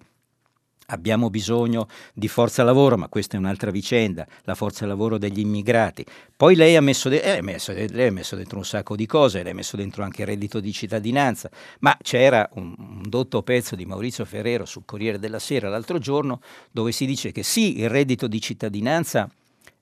Abbiamo 0.87 1.29
bisogno 1.29 1.87
di 2.13 2.27
forza 2.27 2.63
lavoro, 2.63 2.97
ma 2.97 3.07
questa 3.07 3.37
è 3.37 3.39
un'altra 3.39 3.71
vicenda, 3.71 4.27
la 4.43 4.55
forza 4.55 4.85
lavoro 4.85 5.17
degli 5.17 5.39
immigrati. 5.39 6.05
Poi 6.35 6.55
lei 6.55 6.75
ha 6.75 6.81
messo, 6.81 7.09
de- 7.09 7.21
eh, 7.21 7.41
messo, 7.41 7.71
lei 7.71 8.07
ha 8.07 8.11
messo 8.11 8.35
dentro 8.35 8.57
un 8.57 8.65
sacco 8.65 8.95
di 8.95 9.05
cose, 9.05 9.43
lei 9.43 9.53
ha 9.53 9.55
messo 9.55 9.77
dentro 9.77 10.03
anche 10.03 10.21
il 10.21 10.27
reddito 10.27 10.59
di 10.59 10.73
cittadinanza, 10.73 11.49
ma 11.79 11.97
c'era 12.01 12.49
un, 12.55 12.73
un 12.77 13.01
dotto 13.07 13.41
pezzo 13.43 13.75
di 13.75 13.85
Maurizio 13.85 14.25
Ferrero 14.25 14.65
sul 14.65 14.83
Corriere 14.85 15.19
della 15.19 15.39
Sera 15.39 15.69
l'altro 15.69 15.99
giorno 15.99 16.41
dove 16.71 16.91
si 16.91 17.05
dice 17.05 17.31
che 17.31 17.43
sì, 17.43 17.79
il 17.79 17.89
reddito 17.89 18.27
di 18.27 18.41
cittadinanza 18.41 19.29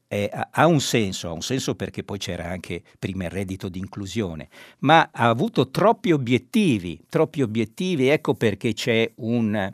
eh, 0.08 0.30
ha 0.52 0.68
un 0.68 0.82
senso, 0.82 1.30
ha 1.30 1.32
un 1.32 1.42
senso 1.42 1.76
perché 1.76 2.04
poi 2.04 2.18
c'era 2.18 2.50
anche 2.50 2.84
prima 3.00 3.24
il 3.24 3.30
reddito 3.30 3.70
di 3.70 3.80
inclusione, 3.80 4.50
ma 4.80 5.10
ha 5.12 5.30
avuto 5.30 5.70
troppi 5.70 6.12
obiettivi, 6.12 7.00
troppi 7.08 7.42
obiettivi, 7.42 8.10
ecco 8.10 8.34
perché 8.34 8.74
c'è 8.74 9.10
un 9.16 9.72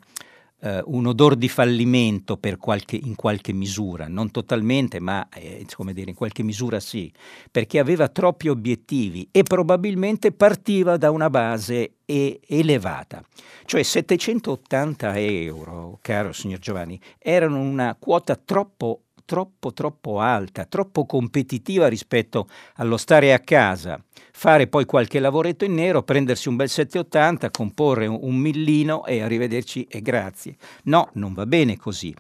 eh, 0.62 0.82
un 0.86 1.06
odor 1.06 1.36
di 1.36 1.50
fallimento 1.50 2.38
qualche, 2.58 2.96
in 2.96 3.16
qualche 3.16 3.54
misura, 3.54 4.08
non 4.08 4.32
totalmente, 4.32 5.00
ma 5.00 5.28
eh, 5.30 5.66
dire, 5.94 6.10
in 6.10 6.16
qualche 6.16 6.44
misura 6.44 6.80
sì, 6.80 7.12
perché 7.52 7.80
aveva 7.80 8.08
troppi 8.08 8.48
obiettivi 8.48 9.28
e 9.32 9.44
probabilmente 9.44 10.32
partiva 10.32 10.98
da 10.98 11.12
una 11.12 11.30
base 11.30 11.98
e- 12.06 12.40
elevata. 12.48 13.24
Cioè 13.66 13.84
780 13.84 15.18
euro, 15.18 16.00
caro 16.02 16.34
signor 16.34 16.60
Giovanni, 16.60 17.00
erano 17.20 17.60
una 17.60 17.96
quota 18.00 18.36
troppo 18.36 19.02
troppo 19.28 19.74
troppo 19.74 20.22
alta, 20.22 20.64
troppo 20.64 21.06
competitiva 21.06 21.90
rispetto 21.90 22.48
allo 22.76 22.96
stare 22.96 23.34
a 23.34 23.40
casa, 23.40 24.02
fare 24.32 24.68
poi 24.68 24.86
qualche 24.86 25.20
lavoretto 25.20 25.66
in 25.66 25.74
nero, 25.74 26.02
prendersi 26.02 26.48
un 26.48 26.56
bel 26.56 26.70
780, 26.70 27.52
comporre 27.52 28.08
un, 28.08 28.38
millino 28.38 29.06
e 29.06 29.22
arrivederci 29.22 29.84
e 29.84 30.02
grazie. 30.02 30.56
No, 30.84 31.10
non 31.14 31.34
va 31.34 31.46
bene 31.46 31.76
così. 31.76 32.16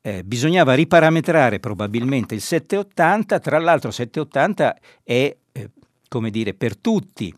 Eh, 0.00 0.22
bisognava 0.22 0.74
riparametrare 0.74 1.58
probabilmente 1.58 2.36
il 2.36 2.40
780, 2.40 3.40
tra 3.40 3.58
l'altro 3.58 3.90
780 3.90 4.76
è, 5.02 5.36
eh, 5.50 5.70
come 6.08 6.30
dire, 6.30 6.54
per 6.54 6.76
tutti. 6.76 7.34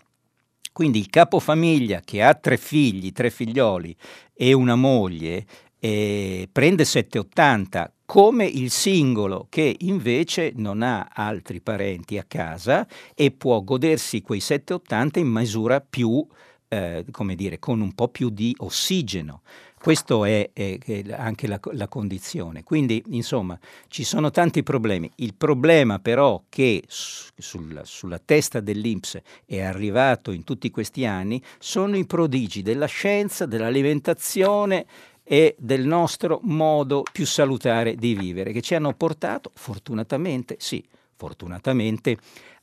Quindi 0.73 0.99
il 0.99 1.09
capofamiglia 1.09 2.03
che 2.05 2.23
ha 2.23 2.35
tre 2.35 2.59
figli, 2.59 3.13
tre 3.13 3.31
figlioli 3.31 3.97
e 4.35 4.53
una 4.53 4.75
moglie, 4.75 5.47
eh, 5.79 6.49
prende 6.53 6.85
780 6.85 7.91
come 8.07 8.47
il 8.47 8.71
singolo 8.71 9.49
che 9.51 9.77
invece 9.81 10.53
non 10.55 10.83
ha 10.83 11.11
altri 11.13 11.61
parenti 11.61 12.17
a 12.17 12.25
casa 12.27 12.87
e 13.15 13.33
può 13.33 13.61
godersi 13.63 14.23
quei 14.23 14.41
780 14.41 15.19
in 15.19 15.27
misura 15.27 15.81
più, 15.81 16.25
eh, 16.69 17.05
come 17.11 17.35
dire, 17.35 17.59
con 17.59 17.81
un 17.81 17.93
po' 17.93 18.09
più 18.09 18.31
di 18.31 18.55
ossigeno. 18.59 19.43
Questa 19.79 20.27
è, 20.27 20.51
è, 20.53 20.79
è, 20.79 21.05
anche 21.13 21.47
la, 21.47 21.61
la, 21.73 21.87
condizione. 21.87 22.65
Quindi, 22.65 23.03
insomma, 23.11 23.59
ci 23.89 24.05
sono 24.05 24.31
tanti 24.31 24.63
problemi. 24.63 25.11
Il 25.17 25.35
problema 25.35 25.99
però 25.99 26.43
che 26.49 26.83
sul, 26.89 27.83
sulla 27.85 28.19
testa 28.19 28.61
dell'Inps 28.61 29.21
è 29.45 29.61
arrivato 29.61 30.33
in 30.33 30.45
tutti 30.45 30.71
questi 30.71 31.05
anni 31.05 31.41
sono 31.59 31.97
i 31.97 32.07
prodigi 32.07 32.63
della 32.63 32.87
scienza, 32.87 33.47
dell'alimentazione 33.47 34.87
e 35.29 35.57
del 35.59 35.85
nostro 35.85 36.39
modo 36.45 37.03
più 37.11 37.27
salutare 37.27 37.97
di 37.97 38.15
vivere, 38.15 38.53
che 38.53 38.61
ci 38.61 38.77
hanno 38.77 38.95
portato, 38.95 39.51
fortunatamente, 39.55 40.55
sì, 40.61 40.85
fortunatamente, 41.17 42.17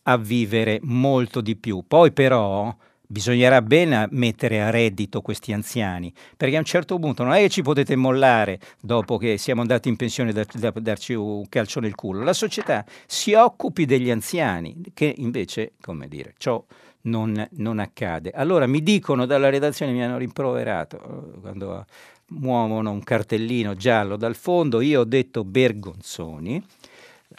a 0.04 0.16
vivere 0.16 0.80
molto 0.84 1.42
di 1.42 1.58
più. 1.58 1.84
Poi 1.86 2.14
però 2.14 2.74
bisognerà 3.06 3.62
bene 3.62 4.08
mettere 4.12 4.62
a 4.62 4.70
reddito 4.70 5.22
questi 5.22 5.52
anziani, 5.52 6.12
perché 6.38 6.56
a 6.56 6.60
un 6.60 6.66
certo 6.66 6.98
punto 7.00 7.24
non 7.24 7.34
è 7.34 7.40
che 7.40 7.50
ci 7.50 7.62
potete 7.62 7.98
mollare 7.98 8.60
dopo 8.80 9.18
che 9.18 9.38
siamo 9.38 9.60
andati 9.60 9.90
in 9.90 9.98
pensione 9.98 10.32
da, 10.32 10.46
da 10.54 10.72
darci 10.72 11.14
un 11.14 11.48
calcio 11.50 11.82
nel 11.82 11.96
culo. 11.96 12.24
La 12.24 12.34
società 12.34 12.86
si 13.06 13.34
occupi 13.34 13.86
degli 13.86 14.10
anziani, 14.10 14.82
che 14.94 15.14
invece, 15.18 15.74
come 15.82 16.08
dire, 16.08 16.34
ciò 16.38 16.64
non, 17.04 17.46
non 17.58 17.80
accade. 17.80 18.32
Allora 18.32 18.68
mi 18.68 18.82
dicono 18.82 19.26
dalla 19.26 19.50
redazione, 19.50 19.92
mi 19.92 20.04
hanno 20.04 20.18
rimproverato 20.18 20.98
eh, 20.98 21.40
quando 21.42 21.86
muovono 22.28 22.92
un 22.92 23.04
cartellino 23.04 23.76
giallo 23.76 24.18
dal 24.18 24.36
fondo, 24.36 24.82
io 24.82 25.02
ho 25.02 25.06
detto 25.06 25.44
Bergonzoni, 25.44 26.64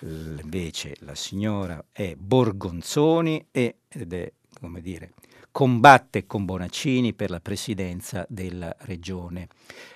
invece 0.03 0.97
la 1.01 1.15
signora 1.15 1.85
è 1.93 2.15
Borgonzoni 2.17 3.47
ed 3.51 4.13
è, 4.13 4.33
come 4.61 4.81
dire, 4.81 5.13
combatte 5.55 6.27
con 6.27 6.45
Bonaccini 6.45 7.15
per 7.15 7.31
la 7.31 7.39
presidenza 7.39 8.27
della 8.29 8.75
regione. 8.81 9.47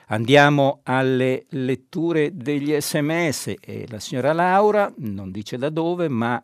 Andiamo 0.07 0.81
alle 0.85 1.47
letture 1.49 2.37
degli 2.37 2.81
sms 2.81 3.55
e 3.61 3.87
la 3.89 3.99
signora 3.99 4.33
Laura 4.33 4.93
non 4.99 5.33
dice 5.33 5.57
da 5.59 5.69
dove, 5.69 6.09
ma 6.09 6.41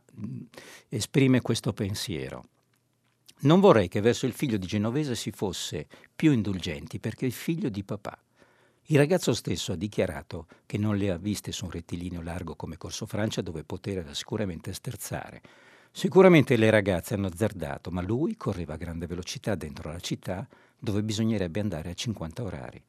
esprime 0.88 1.40
questo 1.42 1.72
pensiero. 1.72 2.46
Non 3.42 3.60
vorrei 3.60 3.86
che 3.86 4.00
verso 4.00 4.26
il 4.26 4.32
figlio 4.32 4.56
di 4.56 4.66
Genovese 4.66 5.14
si 5.14 5.30
fosse 5.30 5.86
più 6.14 6.32
indulgenti 6.32 6.98
perché 6.98 7.24
è 7.24 7.28
il 7.28 7.34
figlio 7.34 7.68
di 7.68 7.84
papà. 7.84 8.18
Il 8.88 8.98
ragazzo 8.98 9.32
stesso 9.32 9.72
ha 9.72 9.76
dichiarato 9.76 10.46
che 10.66 10.76
non 10.76 10.98
le 10.98 11.10
ha 11.10 11.16
viste 11.16 11.52
su 11.52 11.64
un 11.64 11.70
rettilineo 11.70 12.20
largo 12.20 12.54
come 12.54 12.76
Corso 12.76 13.06
Francia 13.06 13.40
dove 13.40 13.64
poteva 13.64 14.12
sicuramente 14.12 14.74
sterzare. 14.74 15.40
Sicuramente 15.90 16.56
le 16.56 16.68
ragazze 16.68 17.14
hanno 17.14 17.28
azzardato, 17.28 17.90
ma 17.90 18.02
lui 18.02 18.36
correva 18.36 18.74
a 18.74 18.76
grande 18.76 19.06
velocità 19.06 19.54
dentro 19.54 19.90
la 19.90 20.00
città 20.00 20.46
dove 20.78 21.02
bisognerebbe 21.02 21.60
andare 21.60 21.88
a 21.88 21.94
50 21.94 22.42
orari. 22.42 22.82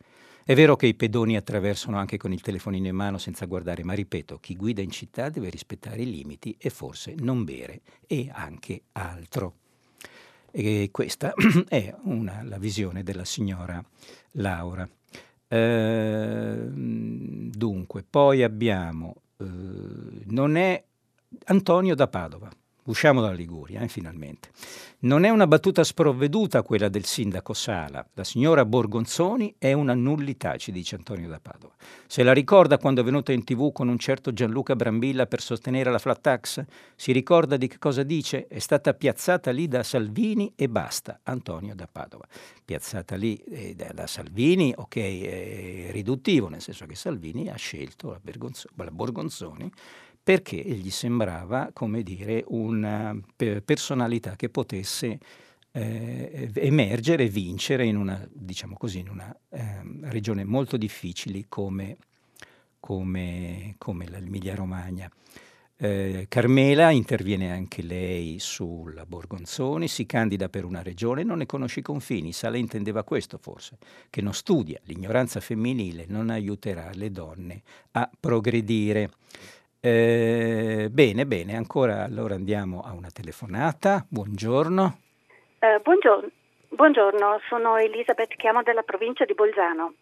È 0.43 0.53
vero 0.53 0.75
che 0.75 0.87
i 0.87 0.95
pedoni 0.95 1.37
attraversano 1.37 1.97
anche 1.97 2.17
con 2.17 2.33
il 2.33 2.41
telefonino 2.41 2.87
in 2.87 2.95
mano 2.95 3.17
senza 3.17 3.45
guardare, 3.45 3.85
ma 3.85 3.93
ripeto, 3.93 4.39
chi 4.39 4.57
guida 4.57 4.81
in 4.81 4.91
città 4.91 5.29
deve 5.29 5.49
rispettare 5.49 6.01
i 6.01 6.11
limiti 6.11 6.57
e 6.59 6.69
forse 6.71 7.15
non 7.19 7.45
bere 7.45 7.81
e 8.05 8.29
anche 8.33 8.81
altro. 8.91 9.53
E 10.51 10.89
questa 10.91 11.33
è 11.69 11.95
una, 12.03 12.43
la 12.43 12.57
visione 12.57 13.01
della 13.01 13.25
signora 13.25 13.81
Laura. 14.31 14.87
Ehm, 15.55 17.49
dunque, 17.49 18.03
poi 18.03 18.43
abbiamo, 18.43 19.15
eh, 19.37 19.45
non 20.25 20.57
è 20.57 20.83
Antonio 21.45 21.95
da 21.95 22.07
Padova. 22.07 22.49
Usciamo 22.85 23.19
dalla 23.19 23.33
Liguria, 23.33 23.81
eh, 23.81 23.87
finalmente. 23.87 24.49
Non 24.99 25.23
è 25.23 25.29
una 25.29 25.47
battuta 25.47 25.83
sprovveduta 25.83 26.61
quella 26.61 26.87
del 26.87 27.05
sindaco 27.05 27.53
Sala. 27.53 28.05
La 28.13 28.23
signora 28.23 28.63
Borgonzoni 28.63 29.55
è 29.57 29.73
una 29.73 29.95
nullità, 29.95 30.55
ci 30.57 30.71
dice 30.71 30.95
Antonio 30.95 31.27
da 31.27 31.39
Padova. 31.39 31.73
Se 32.05 32.21
la 32.21 32.31
ricorda 32.31 32.77
quando 32.77 33.01
è 33.01 33.03
venuta 33.03 33.31
in 33.31 33.43
tv 33.43 33.71
con 33.71 33.87
un 33.87 33.97
certo 33.97 34.33
Gianluca 34.33 34.75
Brambilla 34.75 35.25
per 35.25 35.41
sostenere 35.41 35.89
la 35.89 35.97
flat 35.97 36.21
tax? 36.21 36.63
Si 36.95 37.11
ricorda 37.11 37.57
di 37.57 37.67
che 37.67 37.79
cosa 37.79 38.03
dice? 38.03 38.45
È 38.47 38.59
stata 38.59 38.93
piazzata 38.93 39.49
lì 39.49 39.67
da 39.67 39.81
Salvini 39.81 40.53
e 40.55 40.69
basta. 40.69 41.21
Antonio 41.23 41.73
da 41.73 41.87
Padova. 41.91 42.27
Piazzata 42.63 43.15
lì 43.15 43.35
eh, 43.37 43.75
da 43.75 44.05
Salvini, 44.05 44.71
ok, 44.75 44.95
è 44.95 45.87
riduttivo, 45.91 46.49
nel 46.49 46.61
senso 46.61 46.85
che 46.85 46.93
Salvini 46.93 47.49
ha 47.49 47.55
scelto 47.55 48.11
la, 48.11 48.19
la 48.75 48.91
Borgonzoni 48.91 49.71
perché 50.25 50.55
gli 50.55 50.89
sembrava, 50.89 51.69
come 51.71 52.01
dire, 52.01 52.43
una 52.47 53.15
personalità 53.63 54.35
che 54.35 54.49
potesse 54.49 55.19
eh, 55.71 56.49
emergere 56.55 57.25
e 57.25 57.29
vincere 57.29 57.85
in 57.85 57.95
una, 57.95 58.27
diciamo 58.33 58.75
così, 58.75 58.97
in 58.97 59.09
una 59.09 59.37
eh, 59.49 59.81
regione 60.05 60.43
molto 60.43 60.77
difficile 60.77 61.45
come, 61.47 61.97
come, 62.79 63.75
come 63.77 64.09
l'Emilia 64.09 64.55
Romagna. 64.55 65.07
Eh, 65.77 66.25
Carmela 66.27 66.89
interviene 66.89 67.51
anche 67.51 67.83
lei 67.83 68.39
sulla 68.39 69.05
Borgonzoni, 69.05 69.87
si 69.87 70.07
candida 70.07 70.49
per 70.49 70.65
una 70.65 70.81
regione, 70.81 71.21
non 71.21 71.37
ne 71.37 71.45
conosce 71.45 71.81
i 71.81 71.83
confini. 71.83 72.33
Sala 72.33 72.57
intendeva 72.57 73.03
questo 73.03 73.37
forse, 73.37 73.77
che 74.09 74.21
non 74.21 74.33
studia, 74.33 74.79
l'ignoranza 74.85 75.39
femminile 75.39 76.05
non 76.07 76.31
aiuterà 76.31 76.89
le 76.93 77.11
donne 77.11 77.61
a 77.91 78.09
progredire. 78.19 79.11
Eh, 79.85 80.87
bene, 80.89 81.27
bene, 81.27 81.55
ancora 81.55 82.05
allora 82.05 82.33
andiamo 82.33 82.81
a 82.81 82.91
una 82.93 83.09
telefonata. 83.13 84.03
Buongiorno. 84.09 84.97
Eh, 85.59 85.79
buongiorno. 85.83 86.27
buongiorno. 86.69 87.39
sono 87.47 87.77
Elisabeth, 87.77 88.35
chiamo 88.35 88.63
dalla 88.63 88.81
provincia 88.81 89.25
di 89.25 89.35
Bolzano. 89.35 89.93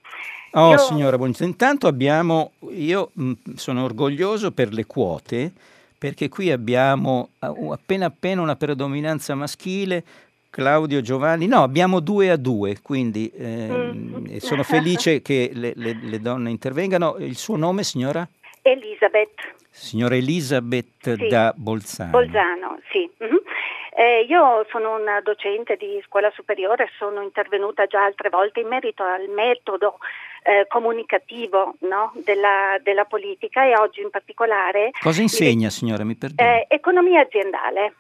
Oh 0.52 0.72
io... 0.72 0.78
signora, 0.78 1.18
buongiorno. 1.18 1.48
Intanto 1.48 1.88
abbiamo, 1.88 2.54
io 2.70 3.10
mh, 3.12 3.26
mm, 3.26 3.34
sono 3.56 3.84
orgoglioso 3.84 4.54
per 4.54 4.72
le 4.72 4.86
quote, 4.86 5.52
perché 5.98 6.30
qui 6.30 6.50
abbiamo 6.50 7.32
appena 7.40 8.06
appena 8.06 8.42
una 8.42 8.56
predominanza 8.56 9.36
maschile, 9.36 10.02
Claudio 10.50 11.02
Giovanni, 11.02 11.46
no, 11.46 11.62
abbiamo 11.62 12.00
due 12.00 12.30
a 12.30 12.38
due, 12.38 12.80
quindi 12.82 13.30
eh, 13.36 13.68
mm. 13.68 14.38
sono 14.38 14.64
felice 14.64 15.20
che 15.22 15.52
le, 15.54 15.74
le, 15.76 16.00
le 16.02 16.20
donne 16.22 16.52
intervengano. 16.52 17.18
Il 17.18 17.36
suo 17.36 17.58
nome, 17.58 17.84
signora? 17.84 18.26
Elisabeth. 18.62 19.62
Signora 19.74 20.16
Elisabeth 20.16 21.16
sì. 21.16 21.28
da 21.28 21.52
Bolzano. 21.56 22.12
Bolzano, 22.12 22.80
sì. 22.92 23.10
Mm-hmm. 23.24 23.38
Eh, 23.96 24.26
io 24.30 24.66
sono 24.70 24.96
una 24.96 25.20
docente 25.22 25.76
di 25.78 26.00
scuola 26.06 26.32
superiore, 26.32 26.90
sono 26.98 27.22
intervenuta 27.22 27.86
già 27.88 28.04
altre 28.04 28.30
volte 28.30 28.60
in 28.60 28.68
merito 28.68 29.04
al 29.04 29.28
metodo 29.30 29.98
eh, 30.44 30.68
comunicativo 30.68 31.76
no, 31.82 32.12
della, 32.24 32.78
della, 32.84 33.06
politica 33.06 33.66
e 33.66 33.76
oggi 33.76 34.02
in 34.02 34.12
particolare... 34.12 34.92
Cosa 35.00 35.22
insegna, 35.22 35.66
mi, 35.66 35.72
signora? 35.72 36.04
Mi 36.04 36.16
perdoni. 36.16 36.50
Eh, 36.50 36.66
economia 36.70 37.22
aziendale. 37.22 37.94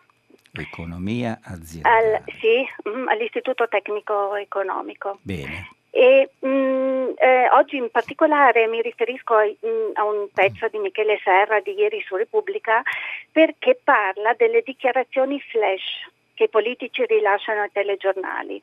Economia 0.51 1.39
aziendale. 1.43 2.15
Al, 2.15 2.23
sì, 2.39 2.67
mm, 2.87 3.07
all'Istituto 3.07 3.67
Tecnico 3.67 4.35
Economico. 4.35 5.17
Bene. 5.21 5.69
E 5.95 6.27
mh, 6.39 6.47
mm, 6.47 7.09
eh, 7.17 7.49
oggi 7.51 7.77
in 7.77 7.91
particolare 7.91 8.65
mi 8.65 8.81
riferisco 8.81 9.35
a, 9.35 9.45
mh, 9.45 9.67
mm, 9.67 9.91
a, 9.93 10.03
un 10.05 10.27
pezzo 10.33 10.67
di 10.67 10.79
Michele 10.79 11.19
Serra 11.23 11.59
di 11.59 11.73
ieri 11.73 12.01
su 12.01 12.15
Repubblica 12.15 12.81
perché 13.31 13.79
parla 13.83 14.33
delle 14.33 14.63
dichiarazioni 14.63 15.39
flash 15.39 16.09
che 16.33 16.45
i 16.45 16.49
politici 16.49 17.05
rilasciano 17.05 17.61
ai 17.61 17.71
telegiornali. 17.71 18.59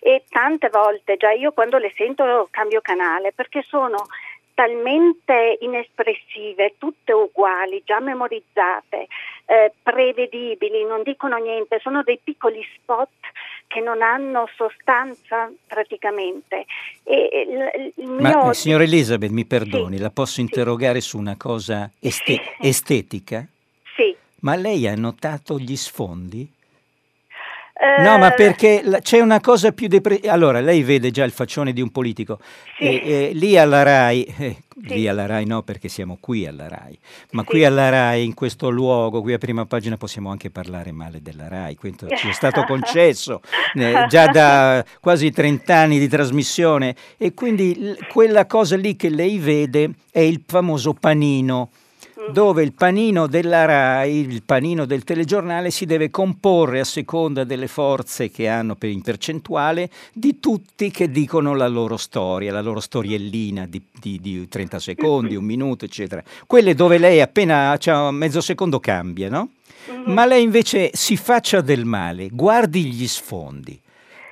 E 0.00 0.24
tante 0.30 0.70
volte 0.70 1.18
già 1.18 1.30
io 1.32 1.52
quando 1.52 1.76
le 1.76 1.92
sento 1.94 2.48
cambio 2.50 2.80
canale 2.80 3.32
perché 3.32 3.62
sono 3.68 4.06
talmente 4.54 5.58
inespressive, 5.60 6.76
tutte 6.78 7.12
uguali, 7.12 7.82
già 7.84 8.00
memorizzate, 8.00 9.08
eh, 9.44 9.72
prevedibili, 9.82 10.84
non 10.84 11.02
dicono 11.02 11.36
niente, 11.36 11.80
sono 11.80 12.02
dei 12.02 12.18
piccoli 12.22 12.66
spot 12.76 13.10
che 13.72 13.80
non 13.80 14.02
hanno 14.02 14.48
sostanza 14.54 15.50
praticamente. 15.66 16.66
E 17.04 17.92
il, 17.96 18.10
mio... 18.10 18.44
Ma 18.44 18.52
signora 18.52 18.82
Elisabeth, 18.84 19.30
mi 19.30 19.46
perdoni, 19.46 19.96
sì, 19.96 20.02
la 20.02 20.10
posso 20.10 20.40
interrogare 20.40 21.00
sì. 21.00 21.08
su 21.08 21.18
una 21.18 21.36
cosa 21.36 21.90
este- 21.98 22.56
estetica? 22.60 23.46
Sì. 23.96 24.14
Ma 24.40 24.56
lei 24.56 24.86
ha 24.86 24.94
notato 24.94 25.58
gli 25.58 25.76
sfondi? 25.76 26.46
No, 27.98 28.16
ma 28.16 28.32
eh, 28.32 28.36
perché 28.36 29.00
c'è 29.02 29.18
una 29.18 29.40
cosa 29.40 29.72
più 29.72 29.88
depressiva. 29.88 30.32
Allora, 30.32 30.60
lei 30.60 30.84
vede 30.84 31.10
già 31.10 31.24
il 31.24 31.32
faccione 31.32 31.72
di 31.72 31.80
un 31.80 31.90
politico. 31.90 32.38
Sì. 32.78 32.84
E, 32.84 33.02
e, 33.04 33.30
lì 33.34 33.58
alla 33.58 33.82
RAI, 33.82 34.22
eh, 34.38 34.56
sì. 34.68 34.94
lì 34.94 35.08
alla 35.08 35.26
RAI 35.26 35.44
no, 35.46 35.62
perché 35.62 35.88
siamo 35.88 36.16
qui 36.20 36.46
alla 36.46 36.68
RAI, 36.68 36.96
ma 37.32 37.42
sì. 37.42 37.48
qui 37.48 37.64
alla 37.64 37.88
RAI, 37.88 38.24
in 38.24 38.34
questo 38.34 38.70
luogo, 38.70 39.20
qui 39.20 39.32
a 39.32 39.38
prima 39.38 39.66
pagina, 39.66 39.96
possiamo 39.96 40.30
anche 40.30 40.50
parlare 40.50 40.92
male 40.92 41.20
della 41.20 41.48
RAI. 41.48 41.74
Questo 41.74 42.06
ci 42.16 42.28
è 42.28 42.32
stato 42.32 42.62
concesso 42.70 43.40
eh, 43.74 44.06
già 44.08 44.26
da 44.28 44.84
quasi 45.00 45.32
30 45.32 45.76
anni 45.76 45.98
di 45.98 46.08
trasmissione. 46.08 46.94
E 47.16 47.34
quindi 47.34 47.76
l- 47.76 48.06
quella 48.06 48.46
cosa 48.46 48.76
lì 48.76 48.94
che 48.94 49.08
lei 49.08 49.38
vede 49.38 49.90
è 50.12 50.20
il 50.20 50.40
famoso 50.46 50.92
panino 50.92 51.70
dove 52.30 52.62
il 52.62 52.72
panino 52.72 53.26
della 53.26 53.64
RAI, 53.64 54.16
il 54.16 54.42
panino 54.42 54.84
del 54.84 55.04
telegiornale 55.04 55.70
si 55.70 55.86
deve 55.86 56.10
comporre 56.10 56.80
a 56.80 56.84
seconda 56.84 57.44
delle 57.44 57.66
forze 57.66 58.30
che 58.30 58.48
hanno 58.48 58.74
per 58.76 58.90
in 58.90 59.02
percentuale 59.02 59.90
di 60.12 60.38
tutti 60.38 60.90
che 60.90 61.10
dicono 61.10 61.54
la 61.54 61.68
loro 61.68 61.96
storia, 61.96 62.52
la 62.52 62.60
loro 62.60 62.80
storiellina 62.80 63.66
di, 63.66 63.82
di, 63.98 64.20
di 64.20 64.48
30 64.48 64.78
secondi, 64.78 65.34
un 65.34 65.44
minuto, 65.44 65.84
eccetera. 65.84 66.22
Quelle 66.46 66.74
dove 66.74 66.98
lei 66.98 67.20
appena 67.20 67.76
c'ha 67.78 68.10
mezzo 68.10 68.40
secondo 68.40 68.80
cambia, 68.80 69.28
no? 69.28 69.50
Mm-hmm. 69.90 70.12
Ma 70.12 70.26
lei 70.26 70.42
invece 70.42 70.90
si 70.92 71.16
faccia 71.16 71.60
del 71.60 71.84
male, 71.84 72.28
guardi 72.30 72.84
gli 72.84 73.08
sfondi 73.08 73.80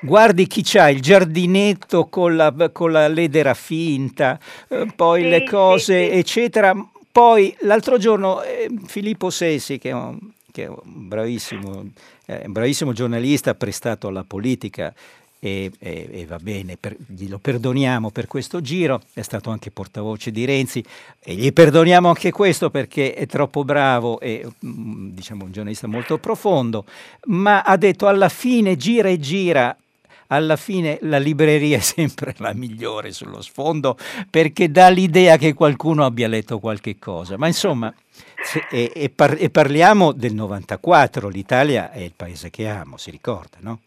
guardi 0.03 0.47
chi 0.47 0.63
c'ha 0.65 0.89
il 0.89 1.03
giardinetto 1.03 2.07
con 2.09 2.35
la, 2.35 2.53
con 2.73 2.91
la 2.91 3.07
ledera 3.07 3.53
finta, 3.53 4.39
eh, 4.69 4.87
poi 4.97 5.23
sì, 5.23 5.29
le 5.29 5.45
cose, 5.45 6.05
sì, 6.05 6.11
sì. 6.11 6.19
eccetera. 6.19 6.91
Poi 7.13 7.57
l'altro 7.61 7.99
giorno 7.99 8.43
eh, 8.43 8.71
Filippo 8.87 9.31
Sessi, 9.31 9.79
che 9.79 9.91
è 9.91 9.93
un, 9.93 10.19
che 10.53 10.65
è 10.65 10.69
un 10.69 10.79
bravissimo, 10.85 11.91
eh, 12.27 12.45
bravissimo 12.47 12.93
giornalista 12.93 13.55
prestato 13.55 14.09
alla 14.09 14.25
politica, 14.25 14.95
e, 15.43 15.73
e, 15.79 16.09
e, 16.13 16.27
va 16.27 16.37
bene, 16.37 16.77
per, 16.77 16.95
glielo 17.07 17.39
perdoniamo 17.39 18.11
per 18.11 18.27
questo 18.27 18.61
giro, 18.61 19.01
è 19.15 19.23
stato 19.23 19.51
anche 19.51 19.71
portavoce 19.71 20.31
di 20.31 20.45
Renzi 20.45 20.85
e 21.19 21.35
gli 21.35 21.51
perdoniamo 21.51 22.09
anche 22.09 22.31
questo 22.31 22.69
perché 22.69 23.15
è 23.15 23.27
troppo 23.27 23.65
bravo 23.65 24.21
e 24.21 24.47
mm, 24.65 25.09
diciamo 25.13 25.45
un 25.47 25.53
giornalista 25.53 25.87
molto 25.87 26.19
profondo, 26.19 26.85
ma 27.25 27.63
ha 27.63 27.77
detto 27.79 28.07
alla 28.07 28.29
fine 28.29 28.77
gira 28.77 29.09
e 29.09 29.19
gira 29.19 29.75
alla 30.33 30.57
fine 30.57 30.99
la 31.03 31.19
libreria 31.19 31.77
è 31.77 31.81
sempre 31.81 32.35
la 32.39 32.53
migliore 32.55 33.13
sullo 33.13 33.43
sfondo 33.43 33.97
perché 34.29 34.71
dà 34.71 34.89
l'idea 34.89 35.37
che 35.37 35.55
qualcuno 35.55 36.05
abbia 36.05 36.29
letto 36.29 36.59
qualche 36.59 36.99
cosa. 36.99 37.37
Ma 37.37 37.47
insomma, 37.47 37.93
se, 38.43 38.67
e, 38.71 38.91
e, 38.95 39.11
par, 39.11 39.37
e, 39.39 39.51
parliamo 39.51 40.13
del 40.13 40.35
94, 40.35 41.29
l'Italia 41.29 41.91
è 41.91 42.01
il 42.01 42.13
paese 42.15 42.51
che 42.51 42.69
amo, 42.69 42.97
si 42.97 43.11
ricorda, 43.11 43.59
no? 43.61 43.81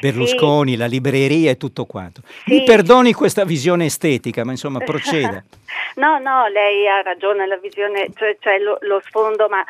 Berlusconi, 0.00 0.72
sì. 0.72 0.76
la 0.76 0.86
libreria 0.86 1.50
e 1.50 1.56
tutto 1.56 1.86
quanto. 1.86 2.20
Sì. 2.44 2.52
Mi 2.52 2.64
perdoni 2.64 3.12
questa 3.12 3.44
visione 3.44 3.86
estetica, 3.86 4.44
ma 4.44 4.50
insomma 4.50 4.80
proceda. 4.80 5.42
no, 5.96 6.18
no, 6.18 6.46
lei 6.48 6.86
ha 6.86 7.00
ragione, 7.00 7.46
la 7.46 7.56
visione, 7.56 8.10
cioè, 8.14 8.36
cioè 8.38 8.58
lo, 8.58 8.76
lo 8.82 9.00
sfondo, 9.06 9.48
ma 9.48 9.64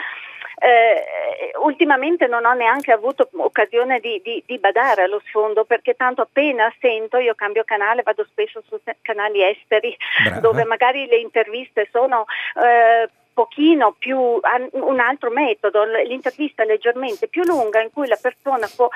eh, 0.59 1.51
ultimamente 1.63 2.27
non 2.27 2.45
ho 2.45 2.53
neanche 2.53 2.93
avuto 2.93 3.29
occasione 3.37 4.01
di, 4.01 4.21
di, 4.23 4.43
di, 4.47 4.59
badare 4.59 5.03
allo 5.03 5.21
sfondo 5.27 5.65
perché 5.65 5.95
tanto 5.95 6.23
appena 6.23 6.73
sento 6.81 7.19
io 7.19 7.35
cambio 7.35 7.65
canale, 7.65 8.03
vado 8.03 8.25
spesso 8.25 8.63
su 8.69 8.79
canali 9.03 9.43
esteri 9.43 9.97
Brava. 10.23 10.41
dove 10.41 10.65
magari 10.65 11.07
le 11.07 11.19
interviste 11.19 11.89
sono... 11.91 12.25
Eh, 12.63 13.09
pochino 13.35 13.95
più 13.99 14.17
un 14.19 15.01
altro 15.01 15.31
metodo, 15.31 15.85
l'intervista 15.85 16.65
leggermente 16.65 17.27
più 17.29 17.43
lunga 17.43 17.83
in 17.83 17.91
cui 17.93 18.07
la 18.07 18.19
persona 18.21 18.71
può, 18.75 18.89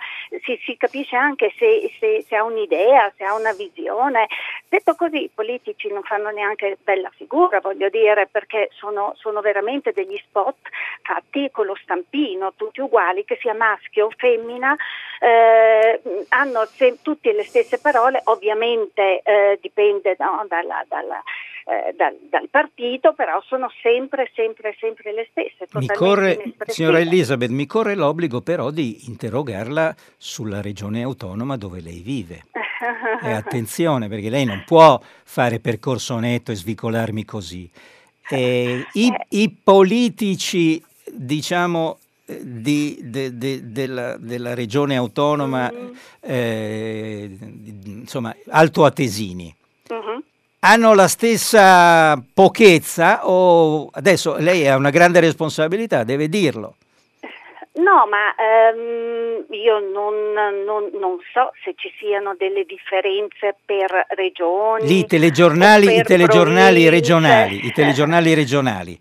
si, 0.45 0.59
si, 0.65 0.77
capisce 0.77 1.17
anche 1.17 1.53
se, 1.59 1.93
se, 1.99 2.25
se, 2.27 2.37
ha 2.37 2.45
un'idea, 2.45 3.13
se 3.17 3.25
ha 3.25 3.35
una 3.35 3.53
visione. 3.53 4.29
Detto 4.69 4.95
così, 4.95 5.25
i 5.25 5.31
politici 5.35 5.89
non 5.89 6.03
fanno 6.03 6.31
neanche 6.31 6.79
bella 6.83 7.11
figura, 7.15 7.61
voglio 7.61 7.89
dire, 7.89 8.29
perché 8.31 8.71
sono, 8.73 9.15
sono 9.17 9.41
veramente 9.41 9.93
degli 9.93 10.17
spot 10.17 10.57
fatti 11.03 11.51
con 11.51 11.67
lo 11.67 11.77
stampino, 11.83 12.55
tutti 12.55 12.81
uguali, 12.81 13.25
che 13.25 13.37
sia 13.41 13.55
maschio 13.55 14.07
o 14.07 14.13
femmina, 14.17 14.77
eh, 15.21 16.01
hanno 16.29 16.65
se, 16.67 16.99
tutte 17.03 17.33
le 17.33 17.45
stesse 17.45 17.79
parole, 17.79 18.21
ovviamente 18.25 19.21
eh, 19.23 19.59
dipende 19.61 20.17
no, 20.19 20.45
dalla, 20.49 20.85
dalla 20.89 21.23
eh, 21.69 21.93
dal, 21.95 22.17
dal, 22.31 22.49
partito, 22.51 23.13
però 23.13 23.43
sono 23.45 23.71
sempre, 23.83 24.31
sempre, 24.35 24.75
sempre 24.81 25.13
le 25.13 25.29
stesse. 25.31 25.67
Mi 25.73 25.87
corre, 25.87 26.55
signora 26.67 26.99
Elisabeth, 26.99 27.51
mi 27.51 27.67
corre 27.67 27.95
l'obbligo 27.95 28.41
però 28.41 28.71
di 28.71 29.07
interrogarla 29.07 29.95
sulla 30.17 30.63
regione 30.63 31.03
autonoma 31.03 31.59
dove 31.59 31.83
lei 31.83 32.01
vive. 32.01 32.45
e 33.23 33.31
attenzione, 33.33 34.09
perché 34.09 34.31
lei 34.31 34.47
non 34.47 34.63
può 34.65 34.99
fare 35.25 35.61
percorso 35.61 36.19
netto 36.19 36.53
e 36.53 36.55
svicolarmi 36.55 37.27
così. 37.27 37.71
Eh, 38.31 38.87
i, 38.95 39.15
I 39.29 39.57
politici, 39.63 40.83
diciamo, 41.05 41.99
di, 42.41 42.99
de, 43.03 43.37
de, 43.39 43.73
della, 43.73 44.17
della, 44.19 44.55
regione 44.55 44.97
autonoma, 44.97 45.73
mm. 45.73 45.91
eh, 46.21 47.39
insomma, 47.85 48.35
altoatesini. 48.51 49.55
Mm-hmm. 49.93 50.19
Hanno 50.61 50.95
la 50.95 51.09
stessa 51.09 52.23
pochezza 52.35 53.27
o 53.29 53.89
adesso 53.93 54.37
lei 54.37 54.67
ha 54.67 54.77
una 54.77 54.91
grande 54.91 55.21
responsabilità, 55.21 56.05
deve 56.05 56.29
dirlo. 56.29 56.75
No, 57.79 58.07
ma 58.11 58.35
ehm, 58.35 59.47
io 59.51 59.79
non, 59.79 60.33
non, 60.65 60.91
non, 60.99 61.19
so 61.33 61.53
se 61.63 61.75
ci 61.77 61.93
siano 61.97 62.35
delle 62.37 62.65
differenze 62.65 63.55
per 63.65 64.07
regioni. 64.17 64.87
Lì, 64.87 65.07
telegiornali, 65.07 65.97
i 65.97 66.03
telegiornali 66.03 66.89
regionali, 66.89 67.67
i 67.67 67.73
telegiornali 67.73 68.35
regionali. 68.35 68.99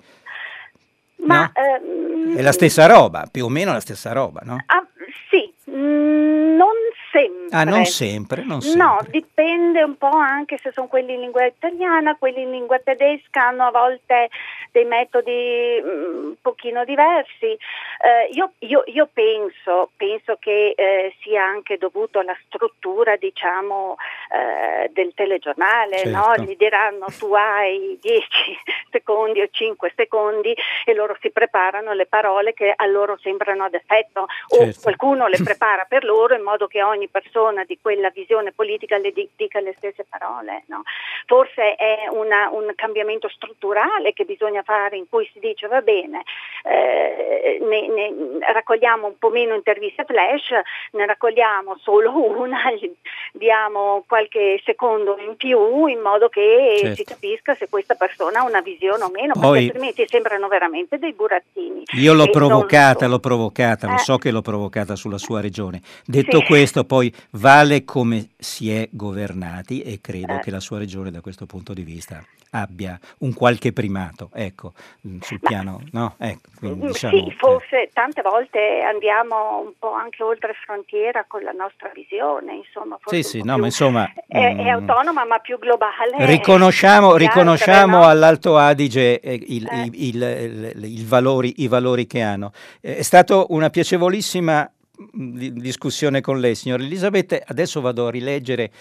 Ma 1.27 1.41
no? 1.41 1.51
ehm, 1.53 2.37
è 2.37 2.41
la 2.41 2.51
stessa 2.51 2.85
roba, 2.85 3.27
più 3.29 3.45
o 3.45 3.49
meno 3.49 3.73
la 3.73 3.79
stessa 3.79 4.13
roba, 4.13 4.41
no? 4.43 4.57
Ah, 4.65 4.85
sì, 5.29 5.53
mm, 5.69 6.55
non 6.55 6.73
sempre. 7.11 7.46
Ah, 7.51 7.63
non 7.63 7.85
sempre, 7.85 8.43
non 8.43 8.61
sempre. 8.61 8.83
No, 8.83 8.97
dipende 9.09 9.81
un 9.83 9.97
po' 9.97 10.07
anche 10.07 10.57
se 10.57 10.71
sono 10.71 10.87
quelli 10.87 11.13
in 11.13 11.21
lingua 11.21 11.45
italiana, 11.45 12.15
quelli 12.15 12.41
in 12.41 12.51
lingua 12.51 12.79
tedesca 12.79 13.47
hanno 13.47 13.67
a 13.67 13.71
volte 13.71 14.29
dei 14.71 14.85
metodi 14.85 15.81
mm, 15.81 16.25
un 16.25 16.35
pochino 16.41 16.83
diversi. 16.83 17.45
Eh, 17.45 18.29
io, 18.33 18.51
io, 18.59 18.83
io, 18.87 19.09
penso, 19.11 19.91
penso 19.95 20.37
che 20.39 20.73
eh, 20.75 21.15
sia 21.21 21.43
anche 21.43 21.77
dovuto 21.77 22.19
alla 22.19 22.37
struttura, 22.45 23.15
diciamo, 23.15 23.95
eh, 24.31 24.89
del 24.89 25.13
telegiornale, 25.15 25.97
certo. 25.97 26.17
no? 26.17 26.43
Gli 26.43 26.55
diranno 26.55 27.05
tu 27.17 27.33
hai 27.33 27.97
10 28.01 28.27
secondi 28.91 29.41
o 29.41 29.47
5 29.49 29.93
secondi 29.95 30.55
e 30.85 30.93
loro 30.93 31.15
si 31.21 31.31
preparano 31.31 31.93
le 31.93 32.05
parole 32.05 32.53
che 32.53 32.73
a 32.75 32.85
loro 32.85 33.17
sembrano 33.21 33.63
ad 33.63 33.73
effetto 33.73 34.25
certo. 34.47 34.79
o 34.79 34.81
qualcuno 34.81 35.27
le 35.27 35.39
prepara 35.43 35.85
per 35.87 36.03
loro 36.03 36.35
in 36.35 36.43
modo 36.43 36.67
che 36.67 36.83
ogni 36.83 37.07
persona 37.07 37.35
di 37.65 37.77
quella 37.81 38.09
visione 38.09 38.51
politica 38.51 38.97
le 38.97 39.13
dica 39.35 39.59
le 39.59 39.73
stesse 39.77 40.05
parole. 40.05 40.63
No? 40.67 40.83
Forse 41.25 41.75
è 41.75 42.07
una, 42.09 42.49
un 42.51 42.71
cambiamento 42.75 43.29
strutturale 43.29 44.13
che 44.13 44.25
bisogna 44.25 44.63
fare 44.63 44.97
in 44.97 45.07
cui 45.09 45.29
si 45.31 45.39
dice 45.39 45.67
va 45.67 45.81
bene, 45.81 46.23
eh, 46.69 47.59
ne, 47.61 47.87
ne, 47.87 48.13
raccogliamo 48.53 49.07
un 49.07 49.17
po' 49.17 49.29
meno 49.29 49.55
interviste 49.55 50.05
flash, 50.05 50.49
ne 50.91 51.05
raccogliamo 51.05 51.77
solo 51.81 52.13
una, 52.15 52.57
diamo 53.33 54.03
qualche 54.07 54.61
secondo 54.63 55.17
in 55.19 55.35
più 55.35 55.85
in 55.87 55.99
modo 55.99 56.29
che 56.29 56.75
certo. 56.79 56.95
si 56.95 57.03
capisca 57.03 57.55
se 57.55 57.67
questa 57.69 57.95
persona 57.95 58.39
ha 58.39 58.43
una 58.43 58.61
visione 58.61 59.03
o 59.03 59.09
meno, 59.09 59.33
Poi, 59.33 59.41
perché 59.41 59.65
altrimenti 59.65 60.07
sembrano 60.07 60.47
veramente 60.47 60.97
dei 60.97 61.13
burattini. 61.13 61.83
Io 61.93 62.13
l'ho 62.13 62.29
provocata, 62.29 63.01
non... 63.01 63.11
l'ho 63.11 63.19
provocata, 63.19 63.87
eh. 63.87 63.91
lo 63.91 63.97
so 63.97 64.17
che 64.17 64.31
l'ho 64.31 64.41
provocata 64.41 64.95
sulla 64.95 65.17
sua 65.17 65.41
regione. 65.41 65.81
Detto 66.05 66.39
sì. 66.39 66.45
questo, 66.45 66.83
poi 66.83 67.13
vale 67.31 67.83
come 67.85 68.29
si 68.37 68.71
è 68.71 68.87
governati 68.91 69.81
e 69.81 69.99
credo 70.01 70.35
eh. 70.35 70.39
che 70.39 70.51
la 70.51 70.59
sua 70.59 70.77
regione 70.77 71.11
da 71.11 71.21
questo 71.21 71.45
punto 71.45 71.73
di 71.73 71.83
vista 71.83 72.23
abbia 72.51 72.99
un 73.19 73.33
qualche 73.33 73.73
primato, 73.73 74.29
ecco, 74.33 74.73
mm, 75.07 75.19
sul 75.19 75.39
Ma, 75.41 75.49
piano, 75.49 75.81
no? 75.91 76.15
Ecco, 76.17 76.49
quindi, 76.57 76.85
mm, 76.85 76.87
diciamo, 76.87 77.17
sì, 77.17 77.35
forse 77.37 77.83
eh. 77.83 77.89
tante 77.93 78.21
volte 78.21 78.81
andiamo 78.81 79.59
un 79.59 79.73
po' 79.77 79.93
anche 79.93 80.23
oltre 80.23 80.53
frontiera 80.63 81.25
con 81.27 81.41
la 81.43 81.51
nostra 81.51 81.91
visione, 81.93 82.55
insomma. 82.55 82.97
Sì, 83.05 83.23
sì, 83.23 83.41
no, 83.43 83.57
ma 83.57 83.65
insomma... 83.65 84.11
È, 84.27 84.37
è, 84.37 84.53
mm, 84.53 84.67
autonoma 84.67 85.25
ma 85.25 85.39
più 85.39 85.57
globale. 85.59 86.25
Riconosciamo, 86.25 87.15
riconosciamo 87.15 87.97
no? 87.97 88.07
all'Alto 88.07 88.57
Adige 88.57 89.19
eh, 89.19 89.33
il, 89.33 89.67
eh. 89.67 89.89
il, 89.93 90.21
il, 90.21 90.83
il, 90.83 91.05
valori, 91.05 91.61
i 91.61 91.67
valori 91.67 92.07
che 92.07 92.21
hanno. 92.21 92.51
È 92.79 93.01
stata 93.01 93.45
una 93.49 93.69
piacevolissima 93.69 94.69
discussione 95.13 96.21
con 96.21 96.39
lei, 96.39 96.55
signora 96.55 96.83
Elisabetta. 96.83 97.37
Adesso 97.45 97.81
vado 97.81 98.07
a 98.07 98.11
rileggere 98.11 98.71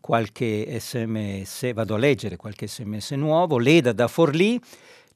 qualche 0.00 0.78
sms, 0.78 1.72
vado 1.72 1.94
a 1.94 1.98
leggere 1.98 2.36
qualche 2.36 2.66
sms 2.66 3.12
nuovo. 3.12 3.58
Leda 3.58 3.92
da 3.92 4.08
Forlì, 4.08 4.60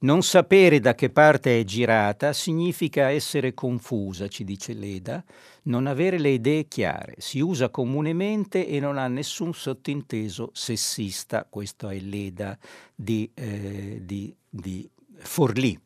non 0.01 0.23
sapere 0.23 0.81
da 0.81 0.95
che 0.95 1.11
parte 1.11 1.61
è 1.61 1.65
girata 1.65 2.33
significa 2.33 3.11
essere 3.11 3.53
confusa, 3.53 4.29
ci 4.29 4.45
dice 4.45 4.73
Leda, 4.73 5.23
non 5.65 5.87
avere 5.87 6.19
le 6.19 6.31
idee 6.31 6.69
chiare, 6.69 7.17
si 7.19 7.41
usa 7.41 7.69
comunemente 7.69 8.67
e 8.67 8.81
non 8.81 8.97
ha 8.97 9.09
nessun 9.09 9.53
sottinteso 9.53 10.51
sessista. 10.55 11.47
Questo 11.49 11.89
è 11.91 11.99
Leda 11.99 12.59
di, 12.95 13.31
eh, 13.35 14.01
di, 14.03 14.35
di 14.49 14.89
Forlì. 15.19 15.79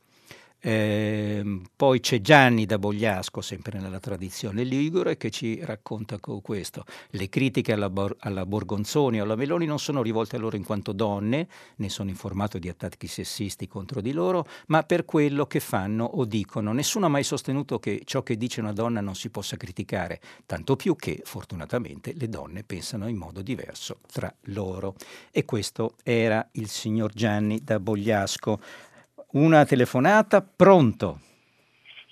Eh, 0.66 1.60
poi 1.76 2.00
c'è 2.00 2.22
Gianni 2.22 2.64
da 2.64 2.78
Bogliasco, 2.78 3.42
sempre 3.42 3.78
nella 3.78 4.00
tradizione 4.00 4.64
ligure, 4.64 5.18
che 5.18 5.28
ci 5.28 5.62
racconta 5.62 6.18
questo. 6.18 6.86
Le 7.10 7.28
critiche 7.28 7.74
alla, 7.74 7.90
Bor- 7.90 8.16
alla 8.20 8.46
Borgonzoni 8.46 9.20
o 9.20 9.24
alla 9.24 9.36
Meloni 9.36 9.66
non 9.66 9.78
sono 9.78 10.00
rivolte 10.00 10.36
a 10.36 10.38
loro 10.38 10.56
in 10.56 10.64
quanto 10.64 10.92
donne, 10.92 11.48
ne 11.76 11.88
sono 11.90 12.08
informato 12.08 12.58
di 12.58 12.70
attacchi 12.70 13.08
sessisti 13.08 13.66
contro 13.66 14.00
di 14.00 14.12
loro, 14.12 14.46
ma 14.68 14.84
per 14.84 15.04
quello 15.04 15.44
che 15.44 15.60
fanno 15.60 16.06
o 16.06 16.24
dicono. 16.24 16.72
Nessuno 16.72 17.04
ha 17.04 17.10
mai 17.10 17.24
sostenuto 17.24 17.78
che 17.78 18.00
ciò 18.06 18.22
che 18.22 18.38
dice 18.38 18.60
una 18.60 18.72
donna 18.72 19.02
non 19.02 19.14
si 19.14 19.28
possa 19.28 19.58
criticare, 19.58 20.18
tanto 20.46 20.76
più 20.76 20.96
che, 20.96 21.20
fortunatamente, 21.24 22.14
le 22.16 22.30
donne 22.30 22.64
pensano 22.64 23.06
in 23.06 23.16
modo 23.16 23.42
diverso 23.42 23.98
tra 24.10 24.34
loro. 24.44 24.94
E 25.30 25.44
questo 25.44 25.96
era 26.02 26.48
il 26.52 26.70
signor 26.70 27.12
Gianni 27.12 27.62
da 27.62 27.78
Bogliasco. 27.78 28.60
Una 29.34 29.64
telefonata, 29.64 30.40
pronto? 30.42 31.18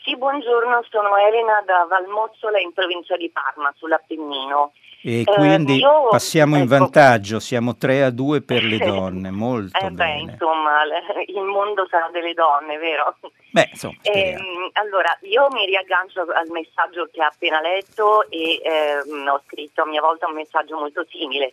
Sì, 0.03 0.17
buongiorno, 0.17 0.85
sono 0.91 1.17
Elena 1.17 1.63
da 1.65 1.87
Valmozzola 1.89 2.59
in 2.59 2.73
provincia 2.73 3.17
di 3.17 3.31
Parma, 3.31 3.73
sull'Appennino. 3.77 4.73
E 5.05 5.21
eh, 5.21 5.25
quindi 5.25 5.77
io, 5.77 6.09
passiamo 6.11 6.57
in 6.57 6.63
ecco, 6.63 6.79
vantaggio, 6.79 7.39
siamo 7.39 7.77
3 7.77 8.03
a 8.03 8.11
2 8.11 8.43
per 8.43 8.65
le 8.65 8.79
donne, 8.85 9.31
molto 9.31 9.79
eh 9.79 9.91
bene. 9.91 10.25
Beh, 10.25 10.33
insomma, 10.33 10.79
il 11.25 11.43
mondo 11.43 11.87
sarà 11.89 12.09
delle 12.11 12.35
donne, 12.35 12.77
vero? 12.79 13.17
Beh, 13.53 13.69
insomma, 13.71 13.99
eh, 14.03 14.37
allora, 14.73 15.17
io 15.21 15.47
mi 15.53 15.65
riaggancio 15.65 16.23
al 16.23 16.49
messaggio 16.51 17.09
che 17.13 17.23
ha 17.23 17.27
appena 17.27 17.61
letto 17.61 18.29
e 18.31 18.61
ehm, 18.65 19.29
ho 19.29 19.41
scritto 19.47 19.83
a 19.83 19.87
mia 19.87 20.01
volta 20.01 20.27
un 20.27 20.35
messaggio 20.35 20.77
molto 20.77 21.07
simile 21.09 21.53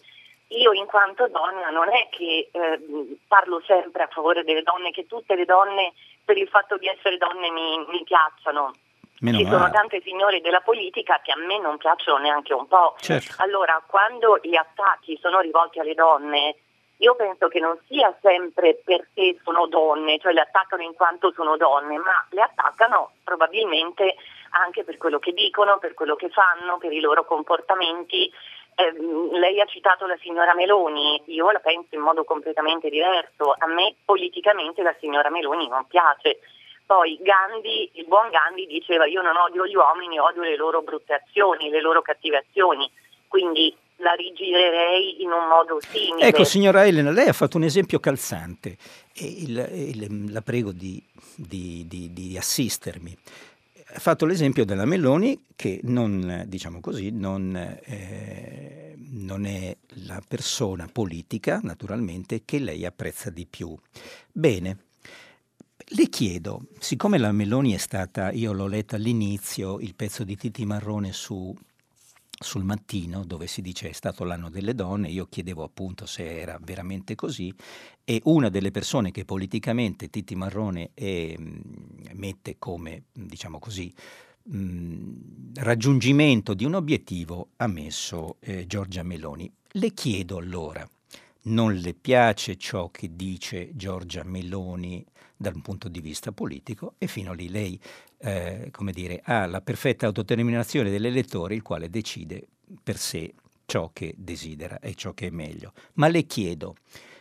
io 0.50 0.72
in 0.72 0.86
quanto 0.86 1.28
donna 1.28 1.70
non 1.70 1.90
è 1.90 2.08
che 2.10 2.50
eh, 2.52 3.18
parlo 3.28 3.62
sempre 3.66 4.04
a 4.04 4.08
favore 4.08 4.44
delle 4.44 4.64
donne, 4.64 4.92
che 4.92 5.06
tutte 5.06 5.36
le 5.36 5.46
donne 5.46 5.94
per 6.24 6.38
il 6.38 6.48
fatto 6.48 6.78
di 6.78 6.88
essere 6.88 7.18
donne 7.18 7.50
mi, 7.52 7.86
mi 7.90 8.04
piacciono. 8.04 8.74
Meno 9.20 9.38
Ci 9.38 9.46
sono 9.46 9.70
tante 9.70 10.02
signore 10.02 10.40
della 10.40 10.62
politica 10.62 11.20
che 11.22 11.32
a 11.32 11.38
me 11.38 11.60
non 11.60 11.78
piacciono 11.78 12.20
neanche 12.20 12.54
un 12.54 12.68
po'. 12.68 12.96
Certo. 13.00 13.36
Allora, 13.44 13.84
quando 13.86 14.40
gli 14.42 14.56
attacchi 14.56 15.18
sono 15.22 15.40
rivolti 15.42 15.80
alle 15.80 15.94
donne, 15.94 16.56
io 16.98 17.16
penso 17.16 17.48
che 17.48 17.60
non 17.60 17.78
sia 17.88 18.16
sempre 18.22 18.76
perché 18.76 19.38
sono 19.44 19.68
donne, 19.68 20.20
cioè 20.20 20.34
le 20.34 20.42
attaccano 20.42 20.84
in 20.84 20.94
quanto 20.94 21.32
sono 21.34 21.58
donne, 21.58 21.98
ma 21.98 22.26
le 22.30 22.42
attaccano 22.42 23.12
probabilmente 23.24 24.16
anche 24.52 24.84
per 24.84 24.98
quello 24.98 25.20
che 25.20 25.34
dicono, 25.34 25.78
per 25.80 25.94
quello 25.94 26.16
che 26.16 26.30
fanno, 26.30 26.78
per 26.78 26.92
i 26.92 27.00
loro 27.00 27.26
comportamenti 27.26 28.32
eh, 28.80 28.94
lei 29.38 29.60
ha 29.60 29.66
citato 29.66 30.06
la 30.06 30.18
signora 30.22 30.56
Meloni, 30.56 31.22
io 31.26 31.52
la 31.52 31.60
penso 31.60 31.96
in 31.96 32.02
modo 32.02 32.24
completamente 32.24 32.90
diverso. 32.90 33.54
A 33.58 33.68
me 33.68 33.96
politicamente 34.06 34.82
la 34.82 34.96
signora 35.02 35.30
Meloni 35.30 35.68
non 35.68 35.86
piace. 35.86 36.40
Poi 36.86 37.20
Gandhi, 37.22 37.92
il 37.96 38.06
buon 38.06 38.30
Gandhi 38.30 38.66
diceva 38.66 39.06
io 39.06 39.22
non 39.22 39.36
odio 39.36 39.68
gli 39.68 39.76
uomini, 39.76 40.18
odio 40.18 40.44
le 40.44 40.56
loro 40.56 40.82
brutte 40.82 41.14
azioni, 41.14 41.70
le 41.70 41.82
loro 41.82 42.02
cattive 42.02 42.38
azioni. 42.38 42.90
Quindi 43.28 43.76
la 43.98 44.14
rigirerei 44.14 45.22
in 45.22 45.32
un 45.32 45.48
modo 45.48 45.80
simile. 45.82 46.28
Ecco, 46.28 46.46
signora 46.46 46.86
Elena, 46.88 47.12
lei 47.12 47.28
ha 47.28 47.34
fatto 47.34 47.58
un 47.58 47.64
esempio 47.64 48.00
calzante 48.00 48.78
e 49.14 49.26
il, 49.26 49.70
il, 49.74 50.32
la 50.32 50.42
prego 50.42 50.72
di, 50.72 51.04
di, 51.36 51.86
di, 51.86 52.14
di 52.14 52.38
assistermi 52.38 53.16
fatto 53.98 54.26
l'esempio 54.26 54.66
della 54.66 54.86
Meloni 54.86 55.46
che 55.56 55.80
non, 55.84 56.44
diciamo 56.48 56.80
così, 56.80 57.10
non, 57.10 57.56
eh, 57.56 58.96
non, 59.12 59.46
è 59.46 59.76
la 60.06 60.22
persona 60.26 60.88
politica, 60.92 61.60
naturalmente, 61.64 62.44
che 62.46 62.60
lei 62.60 62.86
apprezza 62.86 63.30
di 63.30 63.46
più. 63.46 63.76
Bene, 64.32 64.78
le 65.92 66.08
chiedo, 66.10 66.68
siccome 66.80 67.18
la 67.18 67.32
Meloni 67.32 67.74
è 67.74 67.78
stata, 67.78 68.32
io 68.32 68.54
l'ho 68.54 68.68
letta 68.68 68.96
all'inizio, 68.96 69.80
il 69.80 69.96
pezzo 69.96 70.24
di 70.24 70.38
Titi 70.38 70.66
Marrone 70.66 71.12
su, 71.12 71.56
sul 72.42 72.64
mattino 72.64 73.26
dove 73.26 73.48
si 73.48 73.62
dice 73.62 73.90
è 73.90 73.92
stato 73.92 74.24
l'anno 74.24 74.50
delle 74.50 74.74
donne, 74.74 75.10
io 75.10 75.26
chiedevo 75.26 75.64
appunto 75.64 76.06
se 76.06 76.40
era 76.40 76.58
veramente 76.62 77.16
così 77.16 77.54
e 78.06 78.22
una 78.26 78.50
delle 78.50 78.72
persone 78.72 79.12
che 79.12 79.26
politicamente 79.26 80.10
Titti 80.10 80.36
Marrone 80.36 80.92
è, 80.94 81.36
mette 82.14 82.56
come, 82.58 83.04
diciamo 83.12 83.60
così, 83.60 83.94
mh, 84.44 85.12
raggiungimento 85.56 86.54
di 86.54 86.64
un 86.64 86.76
obiettivo 86.76 87.50
ha 87.58 87.68
messo 87.68 88.38
eh, 88.40 88.66
Giorgia 88.66 89.04
Meloni. 89.04 89.52
Le 89.74 89.92
chiedo 89.92 90.38
allora, 90.38 90.88
non 91.44 91.74
le 91.76 91.94
piace 91.94 92.58
ciò 92.58 92.90
che 92.90 93.16
dice 93.16 93.76
Giorgia 93.76 94.24
Meloni 94.24 95.06
dal 95.42 95.62
punto 95.62 95.88
di 95.88 96.02
vista 96.02 96.34
politico 96.34 96.96
e 96.98 97.08
fino 97.08 97.32
lì 97.32 97.48
lei 97.48 97.80
eh, 98.18 98.68
come 98.72 98.92
dire, 98.92 99.22
ha 99.24 99.46
la 99.46 99.62
perfetta 99.62 100.06
autodeterminazione 100.08 100.90
dell'elettore 100.90 101.56
il 101.56 101.62
quale 101.62 101.90
decide 101.90 102.46
per 102.84 102.98
sé 102.98 103.34
ciò 103.66 103.92
che 103.94 104.14
desidera 104.18 104.80
e 104.80 104.96
ciò 104.96 105.14
che 105.14 105.28
è 105.28 105.30
meglio. 105.30 105.72
Ma 105.94 106.10
le 106.10 106.26
chiedo, 106.26 106.76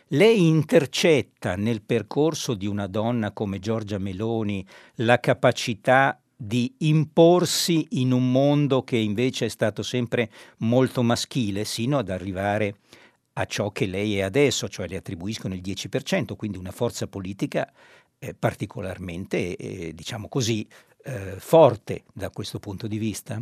lei 0.07 0.47
intercetta 0.47 1.55
nel 1.55 1.81
percorso 1.81 2.55
di 2.55 2.67
una 2.67 2.87
donna 2.87 3.31
come 3.31 3.59
Giorgia 3.59 3.99
Meloni 3.99 4.67
la 4.95 5.19
capacità 5.21 6.19
di 6.35 6.73
imporsi 6.79 7.87
in 7.91 8.11
un 8.11 8.31
mondo 8.31 8.83
che 8.83 8.97
invece 8.97 9.45
è 9.45 9.49
stato 9.49 9.81
sempre 9.81 10.29
molto 10.57 11.03
maschile, 11.03 11.63
sino 11.63 11.97
ad 11.97 12.09
arrivare 12.09 12.75
a 13.33 13.45
ciò 13.45 13.71
che 13.71 13.85
lei 13.85 14.17
è 14.17 14.21
adesso, 14.21 14.67
cioè 14.67 14.87
le 14.87 14.97
attribuiscono 14.97 15.53
il 15.53 15.61
10%, 15.61 16.35
quindi 16.35 16.57
una 16.57 16.71
forza 16.71 17.07
politica 17.07 17.71
eh, 18.19 18.35
particolarmente, 18.37 19.55
eh, 19.55 19.93
diciamo 19.93 20.27
così, 20.27 20.67
eh, 21.03 21.39
forte 21.39 22.03
da 22.13 22.29
questo 22.29 22.59
punto 22.59 22.87
di 22.87 22.97
vista? 22.97 23.41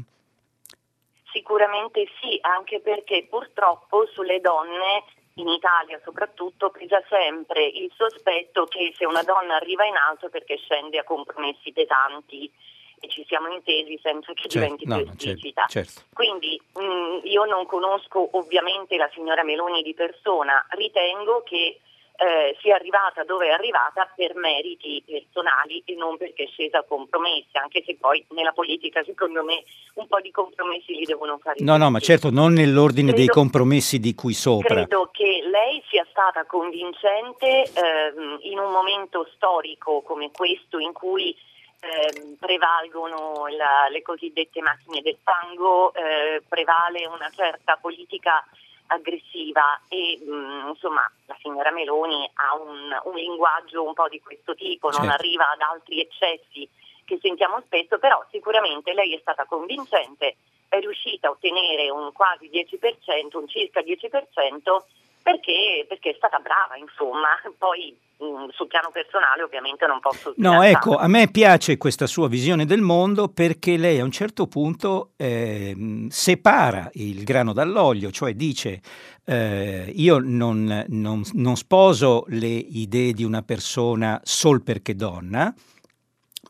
Sicuramente 1.32 2.08
sì, 2.22 2.38
anche 2.42 2.80
perché 2.80 3.28
purtroppo 3.30 4.08
sulle 4.08 4.40
donne 4.40 5.04
in 5.36 5.48
Italia 5.50 6.00
soprattutto 6.04 6.72
pesa 6.72 7.02
sempre 7.08 7.66
il 7.66 7.92
sospetto 7.96 8.66
che 8.66 8.94
se 8.96 9.06
una 9.06 9.22
donna 9.24 9.56
arriva 9.56 9.86
in 9.86 9.96
alto 9.96 10.28
è 10.28 10.30
perché 10.30 10.58
scende 10.58 10.98
a 10.98 11.04
compromessi 11.04 11.72
pesanti 11.72 12.52
e 13.00 13.08
ci 13.08 13.24
siamo 13.28 13.48
intesi 13.50 14.00
senza 14.02 14.34
che 14.34 14.50
certo, 14.50 14.58
diventi 14.58 14.86
no, 14.88 14.98
più 14.98 15.06
esplicita. 15.06 15.66
Certo. 15.68 16.02
Quindi 16.14 16.60
mh, 16.74 16.82
mm, 16.82 17.20
io 17.24 17.46
non 17.46 17.66
conosco 17.68 18.30
ovviamente 18.38 18.98
la 18.98 19.10
signora 19.14 19.44
Meloni 19.44 19.84
di 19.84 19.94
persona, 19.94 20.66
ritengo 20.72 21.44
che 21.44 21.82
eh, 22.18 22.58
sia 22.62 22.76
arrivata 22.76 23.24
dove 23.24 23.48
è 23.48 23.52
arrivata 23.52 24.12
per 24.16 24.36
meriti 24.36 25.04
personali 25.06 25.84
e 25.86 25.94
non 25.94 26.18
perché 26.18 26.46
è 26.46 26.48
scesa 26.48 26.80
a 26.80 26.84
compromessi, 26.84 27.58
anche 27.58 27.84
se 27.86 27.96
poi 27.96 28.26
nella 28.32 28.54
politica 28.54 29.04
secondo 29.04 29.44
me 29.44 29.64
un 29.96 30.08
po' 30.08 30.20
di 30.20 30.32
compromessi 30.32 30.96
li 30.96 31.06
devono 31.06 31.38
fare. 31.38 31.58
No, 31.60 31.74
tutti. 31.74 31.84
no, 31.84 31.92
ma 31.92 32.00
certo 32.00 32.32
non 32.32 32.54
nell'ordine 32.54 33.12
credo, 33.12 33.18
dei 33.18 33.28
compromessi 33.28 34.00
di 34.00 34.16
cui 34.16 34.34
sopra. 34.34 34.74
Credo 34.74 35.10
che 35.12 35.48
lei 35.50 35.84
sia 35.90 36.06
stata 36.10 36.46
convincente 36.46 37.70
ehm, 37.72 38.40
in 38.42 38.58
un 38.58 38.72
momento 38.72 39.30
storico 39.36 40.02
come 40.02 40.32
questo 40.32 40.80
in 40.80 40.94
cui 40.94 41.36
eh, 41.80 42.36
prevalgono 42.40 43.46
la, 43.56 43.88
le 43.90 44.02
cosiddette 44.02 44.60
macchine 44.62 45.02
del 45.02 45.18
fango, 45.22 45.94
eh, 45.94 46.42
prevale 46.48 47.06
una 47.06 47.30
certa 47.30 47.78
politica 47.80 48.44
aggressiva 48.88 49.80
e 49.88 50.20
mh, 50.24 50.32
mm, 50.32 50.68
insomma 50.70 51.10
la 51.26 51.38
signora 51.42 51.72
Meloni 51.72 52.30
ha 52.34 52.56
un, 52.56 53.00
un, 53.04 53.16
linguaggio 53.16 53.84
un 53.84 53.94
po' 53.94 54.08
di 54.08 54.20
questo 54.20 54.56
tipo, 54.56 54.90
non 54.90 55.02
certo. 55.02 55.16
arriva 55.16 55.50
ad 55.50 55.62
altri 55.62 56.02
eccessi 56.02 56.68
che 57.06 57.18
sentiamo 57.22 57.62
spesso, 57.66 58.00
però 58.00 58.24
sicuramente 58.32 58.94
lei 58.94 59.16
è 59.16 59.20
stata 59.20 59.46
convincente, 59.46 60.36
è 60.68 60.80
riuscita 60.80 61.28
a 61.28 61.32
ottenere 61.32 61.90
un 61.90 62.12
quasi 62.12 62.50
10%, 62.50 63.38
un 63.38 63.48
circa 63.48 63.80
10% 63.80 64.84
perché, 65.28 65.86
perché 65.90 66.12
è 66.12 66.14
stata 66.16 66.40
brava, 66.40 66.78
insomma, 66.78 67.36
poi 67.58 67.94
mm, 68.24 68.48
sul 68.52 68.68
piano 68.68 68.92
personale 68.94 69.44
ovviamente 69.44 69.86
non 69.86 70.00
posso... 70.00 70.34
No, 70.38 70.62
ecco, 70.62 70.96
a 70.96 71.08
me 71.10 71.30
piace 71.30 71.76
questa 71.78 72.08
sua 72.08 72.30
visione 72.30 72.66
del 72.66 72.80
mondo 72.80 73.28
perché 73.28 73.76
lei 73.76 74.00
a 74.00 74.06
un 74.06 74.12
certo 74.12 74.48
punto 74.48 75.12
eh, 75.18 76.08
separa 76.08 76.90
il 76.94 77.26
grano 77.26 77.52
dall'olio, 77.52 78.10
cioè 78.10 78.36
dice 78.36 78.80
eh, 79.26 79.92
io 79.94 80.20
non, 80.20 80.86
non, 80.88 81.22
non 81.34 81.56
sposo 81.58 82.24
le 82.30 82.48
idee 82.48 83.12
di 83.12 83.26
una 83.26 83.42
persona 83.42 84.22
sol 84.24 84.64
perché 84.64 84.96
donna, 84.96 85.54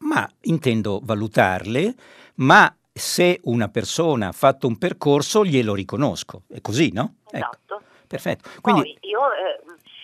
ma 0.01 0.29
intendo 0.41 0.99
valutarle, 1.01 1.95
ma 2.35 2.71
se 2.93 3.39
una 3.45 3.69
persona 3.69 4.27
ha 4.27 4.33
fatto 4.33 4.67
un 4.67 4.77
percorso 4.77 5.43
glielo 5.43 5.73
riconosco. 5.73 6.43
È 6.47 6.61
così, 6.61 6.91
no? 6.93 7.15
Ecco. 7.25 7.37
Esatto. 7.37 7.75
Ecco. 7.77 7.86
Perfetto. 8.07 8.49
Quindi... 8.61 8.97
Poi 8.99 9.09
io 9.09 9.33
eh, 9.33 9.59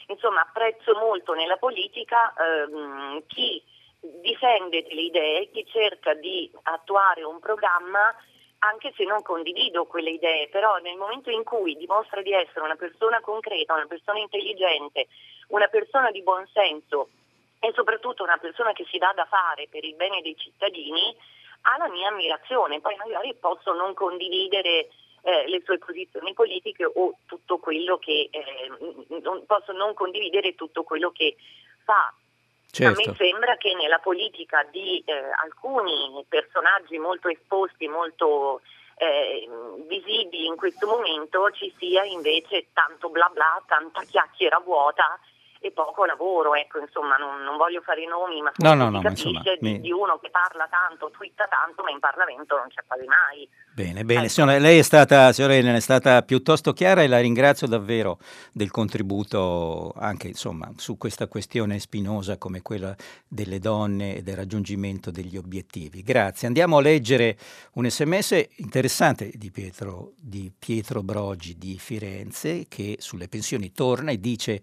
insomma, 0.07 0.41
apprezzo 0.41 0.93
molto 0.95 1.34
nella 1.34 1.57
politica 1.57 2.34
ehm, 2.34 3.23
chi 3.27 3.61
difende 4.21 4.84
delle 4.84 5.01
idee, 5.01 5.49
chi 5.51 5.65
cerca 5.65 6.13
di 6.13 6.51
attuare 6.63 7.23
un 7.23 7.39
programma 7.39 8.13
anche 8.59 8.93
se 8.95 9.03
non 9.03 9.21
condivido 9.21 9.85
quelle 9.85 10.11
idee, 10.11 10.47
però 10.47 10.77
nel 10.77 10.95
momento 10.95 11.30
in 11.30 11.43
cui 11.43 11.75
dimostra 11.75 12.21
di 12.21 12.31
essere 12.31 12.61
una 12.61 12.75
persona 12.75 13.19
concreta, 13.19 13.73
una 13.73 13.88
persona 13.88 14.19
intelligente, 14.19 15.07
una 15.47 15.67
persona 15.67 16.11
di 16.11 16.21
buon 16.21 16.47
senso 16.53 17.09
e 17.59 17.71
soprattutto 17.73 18.23
una 18.23 18.38
persona 18.38 18.71
che 18.71 18.85
si 18.89 18.97
dà 18.97 19.11
da 19.13 19.25
fare 19.25 19.67
per 19.69 19.84
il 19.84 19.95
bene 19.95 20.21
dei 20.21 20.35
cittadini, 20.38 21.15
ha 21.61 21.77
la 21.77 21.89
mia 21.89 22.09
ammirazione. 22.09 22.80
Poi 22.80 22.95
magari 22.95 23.35
posso 23.35 23.73
non 23.73 23.93
condividere 23.93 24.89
eh, 25.23 25.47
le 25.47 25.61
sue 25.63 25.77
posizioni 25.77 26.33
politiche 26.33 26.85
o 26.85 27.17
tutto 27.25 27.57
quello 27.57 27.97
che 27.97 28.29
eh, 28.29 29.19
non, 29.21 29.45
posso 29.45 29.71
non 29.71 29.93
condividere 29.93 30.55
tutto 30.55 30.83
quello 30.83 31.11
che 31.11 31.35
fa. 31.83 32.13
Certo. 32.69 33.01
A 33.01 33.03
me 33.05 33.15
sembra 33.15 33.55
che 33.55 33.73
nella 33.75 33.99
politica 33.99 34.63
di 34.71 35.01
eh, 35.05 35.13
alcuni 35.41 36.25
personaggi 36.27 36.97
molto 36.97 37.29
esposti, 37.29 37.87
molto 37.87 38.61
eh, 38.95 39.47
visibili 39.87 40.45
in 40.45 40.55
questo 40.55 40.87
momento 40.87 41.51
ci 41.51 41.73
sia 41.77 42.03
invece 42.03 42.67
tanto 42.73 43.09
bla 43.09 43.29
bla, 43.31 43.61
tanta 43.65 44.01
chiacchiera 44.01 44.59
vuota 44.59 45.19
e 45.59 45.71
poco 45.71 46.03
lavoro, 46.03 46.55
ecco, 46.55 46.79
insomma, 46.79 47.15
non, 47.15 47.41
non 47.43 47.55
voglio 47.55 47.79
fare 47.81 48.01
i 48.01 48.05
nomi, 48.05 48.41
ma 48.41 48.51
no, 48.57 48.73
no, 48.73 48.89
no, 48.89 48.99
capisce 48.99 49.29
insomma, 49.29 49.57
mi... 49.61 49.79
di, 49.79 49.91
uno 49.93 50.19
che 50.19 50.29
parla 50.29 50.67
tanto, 50.67 51.09
twitta 51.11 51.47
tanto, 51.47 51.83
ma 51.83 51.89
in 51.89 51.99
Parlamento 51.99 52.57
non 52.57 52.67
c'è 52.67 52.83
quasi 52.85 53.05
mai. 53.05 53.47
Bene, 53.75 54.05
bene, 54.05 54.25
ecco. 54.25 54.29
signora, 54.29 54.59
lei 54.59 54.77
è 54.77 54.83
stata, 54.83 55.33
signora 55.33 55.55
Elena, 55.55 55.77
è 55.77 55.81
stata 55.81 56.21
piuttosto 56.21 56.73
chiara 56.73 57.01
e 57.01 57.07
la 57.07 57.19
ringrazio 57.19 57.65
davvero 57.65 58.19
del 58.51 58.69
contributo 58.69 59.91
anche, 59.97 60.27
insomma, 60.27 60.71
su 60.75 60.95
questa 60.95 61.25
questione 61.25 61.79
spinosa 61.79 62.37
come 62.37 62.61
quella 62.61 62.95
delle 63.27 63.57
donne 63.57 64.17
e 64.17 64.21
del 64.21 64.35
raggiungimento 64.35 65.09
degli 65.09 65.37
obiettivi. 65.37 66.03
Grazie. 66.03 66.45
Andiamo 66.45 66.77
a 66.77 66.81
leggere 66.81 67.35
un 67.73 67.89
sms 67.89 68.45
interessante 68.57 69.31
di 69.33 69.49
Pietro, 69.49 70.13
di 70.21 70.51
Pietro 70.55 71.01
Brogi 71.01 71.57
di 71.57 71.79
Firenze 71.79 72.67
che 72.69 72.97
sulle 72.99 73.27
pensioni 73.27 73.71
torna 73.71 74.11
e 74.11 74.19
dice 74.19 74.61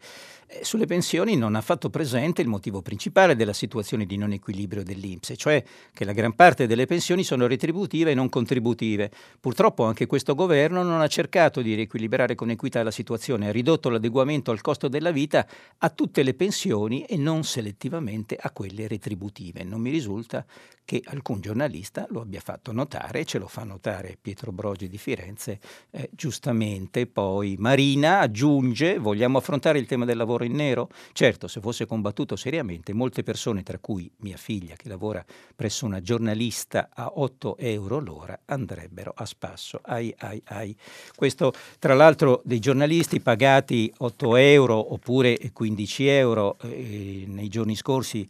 eh, 0.53 0.65
sulle 0.65 0.87
pensioni 0.87 1.37
non 1.37 1.55
ha 1.55 1.61
fatto 1.61 1.91
presente 1.91 2.43
il 2.43 2.49
motivo 2.49 2.83
principale 2.83 3.37
della 3.37 3.53
situazione 3.53 4.05
di 4.05 4.17
non 4.17 4.33
equilibrio 4.33 4.83
dell'Inps, 4.83 5.35
cioè 5.37 5.63
che 5.95 6.05
la 6.05 6.13
gran 6.13 6.35
parte 6.35 6.67
delle 6.67 6.87
pensioni 6.87 7.23
sono 7.23 7.47
retributive 7.47 8.11
e 8.11 8.15
non 8.15 8.29
contributive. 8.29 9.00
Purtroppo 9.41 9.85
anche 9.85 10.07
questo 10.07 10.35
governo 10.35 10.83
non 10.83 11.01
ha 11.01 11.07
cercato 11.07 11.63
di 11.63 11.75
riequilibrare 11.75 12.35
con 12.35 12.51
equità 12.51 12.83
la 12.83 12.91
situazione, 12.91 13.49
ha 13.49 13.53
ridotto 13.53 13.89
l'adeguamento 13.89 14.51
al 14.51 14.61
costo 14.61 14.89
della 14.89 15.13
vita 15.13 15.47
a 15.79 15.89
tutte 15.89 16.23
le 16.23 16.35
pensioni 16.35 17.05
e 17.05 17.17
non 17.17 17.45
selettivamente 17.45 18.37
a 18.39 18.51
quelle 18.51 18.89
retributive. 18.89 19.65
Non 19.65 19.81
mi 19.81 19.91
risulta 19.91 20.45
che 20.91 21.03
alcun 21.05 21.41
giornalista 21.41 22.05
lo 22.11 22.23
abbia 22.23 22.41
fatto 22.41 22.73
notare, 22.73 23.25
ce 23.25 23.39
lo 23.39 23.47
fa 23.47 23.63
notare 23.63 24.19
Pietro 24.21 24.51
Brogi 24.51 24.89
di 24.89 24.99
Firenze, 24.99 25.61
eh, 25.93 26.11
giustamente. 26.13 27.07
Poi 27.07 27.55
Marina 27.61 28.19
aggiunge, 28.19 28.99
vogliamo 28.99 29.39
affrontare 29.39 29.79
il 29.79 29.87
tema 29.87 30.05
del 30.05 30.17
lavoro 30.17 30.43
in 30.43 30.55
nero? 30.57 30.89
Certo, 31.13 31.47
se 31.47 31.61
fosse 31.61 31.87
combattuto 31.87 32.35
seriamente, 32.35 32.93
molte 32.93 33.23
persone, 33.23 33.63
tra 33.63 33.79
cui 33.79 34.11
mia 34.17 34.37
figlia 34.37 34.75
che 34.75 34.89
lavora 34.89 35.25
presso 35.55 35.87
una 35.87 36.01
giornalista 36.01 36.89
a 36.93 37.13
8 37.15 37.59
euro 37.59 38.01
l'ora, 38.01 38.41
andrebbero 38.47 39.13
a 39.15 39.27
spasso. 39.27 39.79
Ai, 39.85 40.13
ai, 40.19 40.43
ai. 40.47 40.77
Questo, 41.15 41.53
tra 41.79 41.95
l'altro, 41.95 42.43
dei 42.45 42.59
giornalisti 42.59 43.21
pagati 43.21 43.95
8 43.97 44.35
euro 44.35 44.93
oppure 44.93 45.39
15 45.53 46.07
euro 46.09 46.59
eh, 46.63 47.27
nei 47.29 47.47
giorni 47.47 47.77
scorsi 47.77 48.27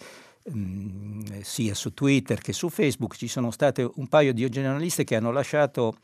Mm, 0.49 1.41
sia 1.43 1.75
su 1.75 1.93
Twitter 1.93 2.41
che 2.41 2.55
su 2.55 2.71
Facebook 2.71 3.15
ci 3.15 3.29
sono 3.29 3.51
state 3.51 3.89
un 3.97 4.07
paio 4.09 4.33
di 4.33 4.49
giornalisti 4.49 5.05
che 5.05 5.17
hanno 5.17 5.33
lasciato 5.33 5.97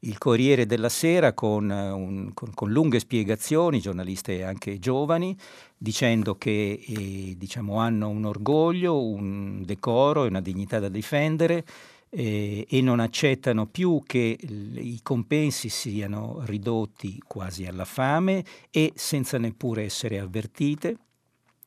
il 0.00 0.18
Corriere 0.18 0.66
della 0.66 0.88
Sera 0.88 1.32
con, 1.32 1.70
eh, 1.70 1.90
un, 1.90 2.34
con, 2.34 2.52
con 2.52 2.70
lunghe 2.70 2.98
spiegazioni, 2.98 3.80
giornaliste 3.80 4.42
anche 4.44 4.80
giovani, 4.80 5.36
dicendo 5.76 6.36
che 6.36 6.82
eh, 6.84 7.34
diciamo, 7.36 7.78
hanno 7.78 8.08
un 8.08 8.24
orgoglio, 8.24 9.00
un 9.00 9.62
decoro 9.64 10.24
e 10.24 10.28
una 10.28 10.40
dignità 10.40 10.80
da 10.80 10.88
difendere 10.88 11.64
eh, 12.10 12.66
e 12.68 12.80
non 12.82 13.00
accettano 13.00 13.66
più 13.66 14.02
che 14.04 14.36
i 14.38 15.00
compensi 15.02 15.68
siano 15.68 16.42
ridotti 16.44 17.22
quasi 17.26 17.66
alla 17.66 17.84
fame 17.84 18.44
e 18.70 18.92
senza 18.96 19.38
neppure 19.38 19.84
essere 19.84 20.18
avvertite. 20.18 20.96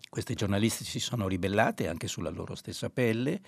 Queste 0.09 0.33
giornaliste 0.33 0.83
si 0.83 0.99
sono 0.99 1.27
ribellate 1.27 1.87
anche 1.87 2.07
sulla 2.07 2.31
loro 2.31 2.55
stessa 2.55 2.89
pelle, 2.89 3.39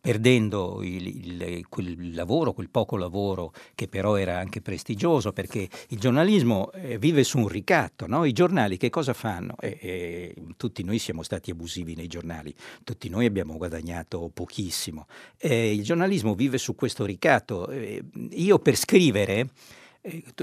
perdendo 0.00 0.82
il, 0.82 1.06
il, 1.06 1.66
quel 1.68 2.14
lavoro, 2.14 2.52
quel 2.52 2.70
poco 2.70 2.96
lavoro 2.96 3.52
che 3.74 3.88
però 3.88 4.16
era 4.16 4.38
anche 4.38 4.60
prestigioso, 4.62 5.32
perché 5.32 5.68
il 5.88 5.98
giornalismo 5.98 6.70
eh, 6.72 6.96
vive 6.96 7.24
su 7.24 7.38
un 7.38 7.48
ricatto, 7.48 8.06
no? 8.06 8.24
i 8.24 8.32
giornali 8.32 8.76
che 8.76 8.88
cosa 8.88 9.12
fanno? 9.12 9.56
Eh, 9.60 9.78
eh, 9.80 10.34
tutti 10.56 10.84
noi 10.84 10.98
siamo 10.98 11.22
stati 11.22 11.50
abusivi 11.50 11.94
nei 11.94 12.06
giornali, 12.06 12.54
tutti 12.84 13.08
noi 13.08 13.26
abbiamo 13.26 13.56
guadagnato 13.56 14.30
pochissimo, 14.32 15.06
eh, 15.38 15.74
il 15.74 15.82
giornalismo 15.82 16.34
vive 16.34 16.56
su 16.56 16.74
questo 16.74 17.04
ricatto. 17.04 17.68
Eh, 17.68 18.02
io 18.30 18.58
per 18.58 18.76
scrivere 18.76 19.50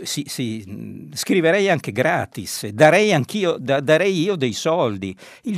sì, 0.03 0.25
sì, 0.27 1.09
scriverei 1.13 1.69
anche 1.69 1.91
gratis, 1.91 2.67
darei 2.67 3.13
anch'io, 3.13 3.55
da, 3.57 3.79
darei 3.79 4.21
io 4.21 4.35
dei 4.35 4.53
soldi. 4.53 5.15
Il, 5.43 5.53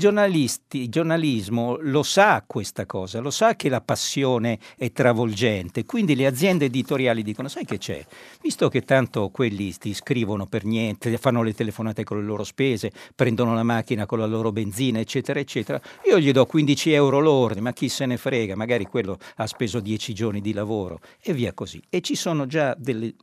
il 0.72 0.90
giornalismo 0.90 1.77
lo 1.82 2.03
sa 2.03 2.44
questa 2.45 2.86
cosa, 2.86 3.19
lo 3.19 3.32
sa 3.32 3.56
che 3.56 3.68
la 3.69 3.82
passione 3.82 4.60
è 4.77 4.91
travolgente, 4.91 5.86
quindi 5.86 6.15
le 6.15 6.27
aziende 6.27 6.65
editoriali 6.65 7.23
dicono, 7.23 7.48
sai 7.48 7.65
che 7.65 7.77
c'è? 7.77 8.06
Visto 8.41 8.69
che 8.69 8.82
tanto 8.82 9.30
quelli 9.30 9.73
ti 9.76 9.94
scrivono 9.94 10.45
per 10.45 10.65
niente, 10.65 11.18
fanno 11.18 11.41
le 11.41 11.53
telefonate 11.53 12.03
con 12.03 12.19
le 12.19 12.26
loro 12.26 12.44
spese, 12.44 12.91
prendono 13.15 13.56
la 13.56 13.64
macchina 13.64 14.06
con 14.06 14.19
la 14.19 14.27
loro 14.27 14.52
benzina, 14.52 14.99
eccetera, 14.99 15.40
eccetera, 15.40 15.82
io 16.07 16.19
gli 16.19 16.32
do 16.32 16.45
15 16.45 16.91
euro 16.91 17.19
lordi, 17.19 17.61
ma 17.61 17.73
chi 17.73 17.90
se 17.90 18.06
ne 18.06 18.18
frega, 18.18 18.56
magari 18.56 18.86
quello 18.86 19.18
ha 19.38 19.48
speso 19.48 19.80
10 19.80 20.14
giorni 20.14 20.41
di 20.41 20.53
lavoro 20.53 20.99
e 21.22 21.34
via 21.34 21.53
così. 21.53 21.82
E 21.90 22.02
ci 22.02 22.15
sono 22.15 22.45
già 22.45 22.76
delle 22.77 23.15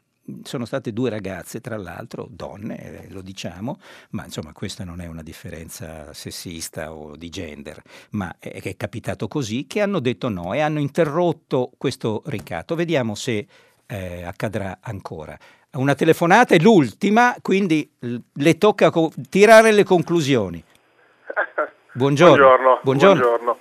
sono 0.43 0.65
state 0.65 0.93
due 0.93 1.11
ragazze, 1.11 1.61
tra 1.61 1.77
l'altro, 1.77 2.27
donne, 2.31 3.05
eh, 3.05 3.12
lo 3.12 3.23
diciamo, 3.23 3.78
ma 4.11 4.24
insomma 4.24 4.53
questa 4.53 4.85
non 4.85 5.01
è 5.01 5.07
una 5.07 5.23
differenza 5.23 6.12
sessista 6.12 6.93
o 6.93 7.16
di 7.16 7.28
gender, 7.28 7.81
ma 8.11 8.36
è, 8.39 8.61
è 8.62 8.77
capitato 8.77 9.28
così, 9.28 9.66
che 9.66 9.81
hanno 9.81 10.01
detto 10.01 10.28
no 10.28 10.53
e 10.53 10.61
hanno 10.61 10.78
interrotto 10.81 11.70
questo 11.77 12.23
ricatto. 12.27 12.74
Vediamo 12.74 13.15
se 13.15 13.47
eh, 13.86 14.24
accadrà 14.24 14.78
ancora. 14.81 15.36
Una 15.73 15.94
telefonata 15.94 16.55
è 16.55 16.59
l'ultima, 16.59 17.35
quindi 17.40 17.90
le 17.99 18.59
tocca 18.59 18.90
co- 18.90 19.12
tirare 19.31 19.73
le 19.73 19.85
conclusioni. 19.85 20.62
Buongiorno. 21.93 22.36
Buongiorno. 22.36 22.81
buongiorno. 22.82 23.20
buongiorno. 23.20 23.59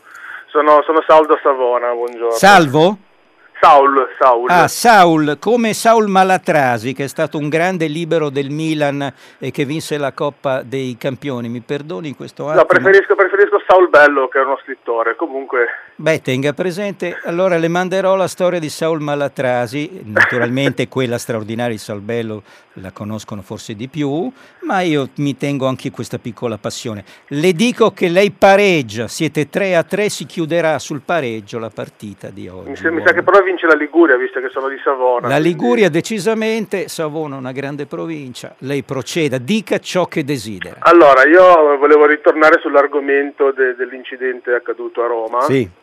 Sono, 0.47 0.81
sono 0.83 1.01
Saldo 1.07 1.39
Savona, 1.41 1.93
buongiorno. 1.93 2.31
Salvo? 2.31 2.97
Saul, 3.61 4.07
Saul. 4.19 4.49
Ah, 4.49 4.67
Saul, 4.67 5.37
come 5.39 5.73
Saul 5.73 6.07
Malatrasi, 6.07 6.93
che 6.93 7.03
è 7.03 7.07
stato 7.07 7.37
un 7.37 7.47
grande 7.47 7.85
libero 7.85 8.31
del 8.31 8.49
Milan 8.49 9.13
e 9.37 9.51
che 9.51 9.65
vinse 9.65 9.99
la 9.99 10.13
Coppa 10.13 10.63
dei 10.63 10.97
Campioni. 10.97 11.47
Mi 11.47 11.59
perdoni 11.59 12.07
in 12.07 12.15
questo 12.15 12.47
attimo? 12.47 12.61
No, 12.61 12.65
preferisco, 12.65 13.13
preferisco 13.13 13.61
Saul 13.67 13.89
Bello, 13.89 14.27
che 14.29 14.39
è 14.39 14.43
uno 14.43 14.57
scrittore, 14.63 15.15
comunque... 15.15 15.65
Beh, 15.93 16.23
tenga 16.23 16.53
presente, 16.53 17.19
allora 17.23 17.57
le 17.57 17.67
manderò 17.67 18.15
la 18.15 18.27
storia 18.27 18.57
di 18.57 18.69
Saul 18.69 18.99
Malatrasi, 18.99 20.01
naturalmente 20.05 20.87
quella 20.89 21.19
straordinaria 21.19 21.73
di 21.73 21.77
Saul 21.77 22.01
Bello 22.01 22.41
la 22.75 22.91
conoscono 22.91 23.41
forse 23.41 23.75
di 23.75 23.87
più, 23.89 24.31
ma 24.61 24.81
io 24.81 25.09
mi 25.15 25.35
tengo 25.35 25.67
anche 25.67 25.91
questa 25.91 26.19
piccola 26.19 26.57
passione. 26.57 27.03
Le 27.27 27.51
dico 27.53 27.91
che 27.91 28.07
lei 28.07 28.31
pareggia, 28.31 29.07
siete 29.07 29.49
3 29.49 29.75
a 29.75 29.83
3, 29.83 30.09
si 30.09 30.25
chiuderà 30.25 30.79
sul 30.79 31.01
pareggio 31.03 31.59
la 31.59 31.69
partita 31.69 32.29
di 32.29 32.47
oggi. 32.47 32.69
Mi, 32.69 32.75
sa, 32.75 32.91
mi 32.91 33.01
sa 33.05 33.11
che 33.11 33.23
però 33.23 33.41
vince 33.41 33.67
la 33.67 33.75
Liguria, 33.75 34.15
visto 34.15 34.39
che 34.39 34.49
sono 34.49 34.69
di 34.69 34.79
Savona. 34.83 35.27
La 35.27 35.37
Liguria 35.37 35.89
quindi... 35.89 35.97
decisamente, 35.97 36.87
Savona 36.87 37.35
è 37.35 37.39
una 37.39 37.51
grande 37.51 37.85
provincia, 37.85 38.55
lei 38.59 38.83
proceda, 38.83 39.37
dica 39.37 39.79
ciò 39.79 40.05
che 40.05 40.23
desidera. 40.23 40.77
Allora, 40.79 41.25
io 41.25 41.77
volevo 41.77 42.05
ritornare 42.05 42.59
sull'argomento 42.61 43.51
de- 43.51 43.75
dell'incidente 43.75 44.53
accaduto 44.53 45.03
a 45.03 45.07
Roma. 45.07 45.41
Sì 45.41 45.79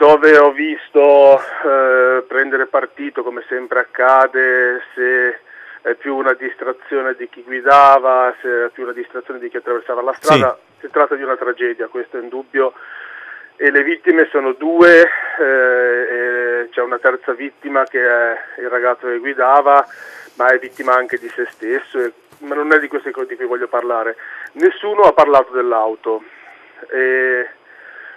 dove 0.00 0.38
ho 0.38 0.50
visto 0.50 1.38
eh, 1.38 2.22
prendere 2.26 2.64
partito, 2.64 3.22
come 3.22 3.44
sempre 3.46 3.80
accade, 3.80 4.80
se 4.94 5.40
è 5.82 5.94
più 5.94 6.16
una 6.16 6.34
distrazione 6.34 7.14
di 7.14 7.28
chi 7.28 7.42
guidava, 7.42 8.34
se 8.40 8.66
è 8.66 8.68
più 8.68 8.82
una 8.84 8.92
distrazione 8.92 9.40
di 9.40 9.48
chi 9.48 9.56
attraversava 9.56 10.02
la 10.02 10.12
strada. 10.12 10.58
Sì. 10.60 10.86
Si 10.86 10.90
tratta 10.90 11.14
di 11.14 11.22
una 11.22 11.36
tragedia, 11.36 11.88
questo 11.88 12.18
è 12.18 12.20
indubbio. 12.20 12.74
E 13.56 13.70
le 13.70 13.82
vittime 13.82 14.26
sono 14.30 14.52
due, 14.52 15.02
eh, 15.38 16.68
c'è 16.70 16.80
una 16.80 16.98
terza 16.98 17.32
vittima 17.32 17.84
che 17.84 18.00
è 18.00 18.38
il 18.58 18.68
ragazzo 18.68 19.06
che 19.06 19.18
guidava, 19.18 19.86
ma 20.36 20.46
è 20.48 20.58
vittima 20.58 20.94
anche 20.94 21.18
di 21.18 21.28
se 21.28 21.46
stesso, 21.50 21.98
e, 21.98 22.12
ma 22.38 22.54
non 22.54 22.72
è 22.72 22.78
di 22.78 22.88
queste 22.88 23.10
cose 23.10 23.28
di 23.28 23.36
cui 23.36 23.46
voglio 23.46 23.68
parlare. 23.68 24.16
Nessuno 24.52 25.02
ha 25.02 25.12
parlato 25.12 25.52
dell'auto. 25.52 26.22
E 26.88 27.48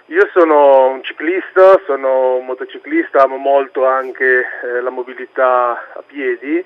io 0.06 0.28
sono 0.32 0.88
un 0.88 1.02
ciclista, 1.02 1.80
sono 1.84 2.36
un 2.36 2.46
motociclista, 2.46 3.22
amo 3.22 3.36
molto 3.36 3.86
anche 3.86 4.46
eh, 4.62 4.80
la 4.80 4.90
mobilità 4.90 5.92
a 5.94 6.02
piedi 6.06 6.64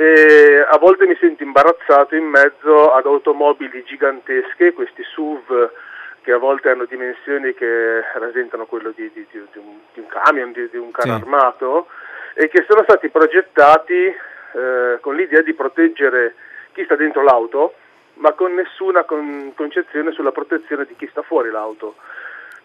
e 0.00 0.64
a 0.64 0.78
volte 0.78 1.06
mi 1.06 1.16
sento 1.18 1.42
imbarazzato 1.42 2.14
in 2.14 2.26
mezzo 2.26 2.92
ad 2.92 3.04
automobili 3.04 3.82
gigantesche, 3.82 4.72
questi 4.72 5.02
SUV 5.02 5.72
che 6.20 6.30
a 6.30 6.38
volte 6.38 6.70
hanno 6.70 6.84
dimensioni 6.84 7.52
che 7.52 8.04
rasentano 8.14 8.66
quello 8.66 8.92
di, 8.94 9.10
di, 9.12 9.26
di, 9.28 9.44
di 9.50 9.58
un, 9.98 10.06
camion, 10.06 10.52
di, 10.52 10.76
un 10.76 10.92
carro 10.92 11.16
sì. 11.16 11.22
armato 11.22 11.88
e 12.34 12.46
che 12.46 12.64
sono 12.68 12.84
stati 12.84 13.08
progettati 13.08 13.94
eh, 14.04 14.98
con 15.00 15.16
l'idea 15.16 15.42
di 15.42 15.54
proteggere 15.54 16.34
chi 16.74 16.84
sta 16.84 16.94
dentro 16.94 17.24
l'auto 17.24 17.74
ma 18.18 18.34
con 18.34 18.54
nessuna 18.54 19.02
con, 19.02 19.52
concezione 19.56 20.12
sulla 20.12 20.30
protezione 20.30 20.84
di 20.84 20.94
chi 20.94 21.08
sta 21.10 21.22
fuori 21.22 21.50
l'auto. 21.50 21.96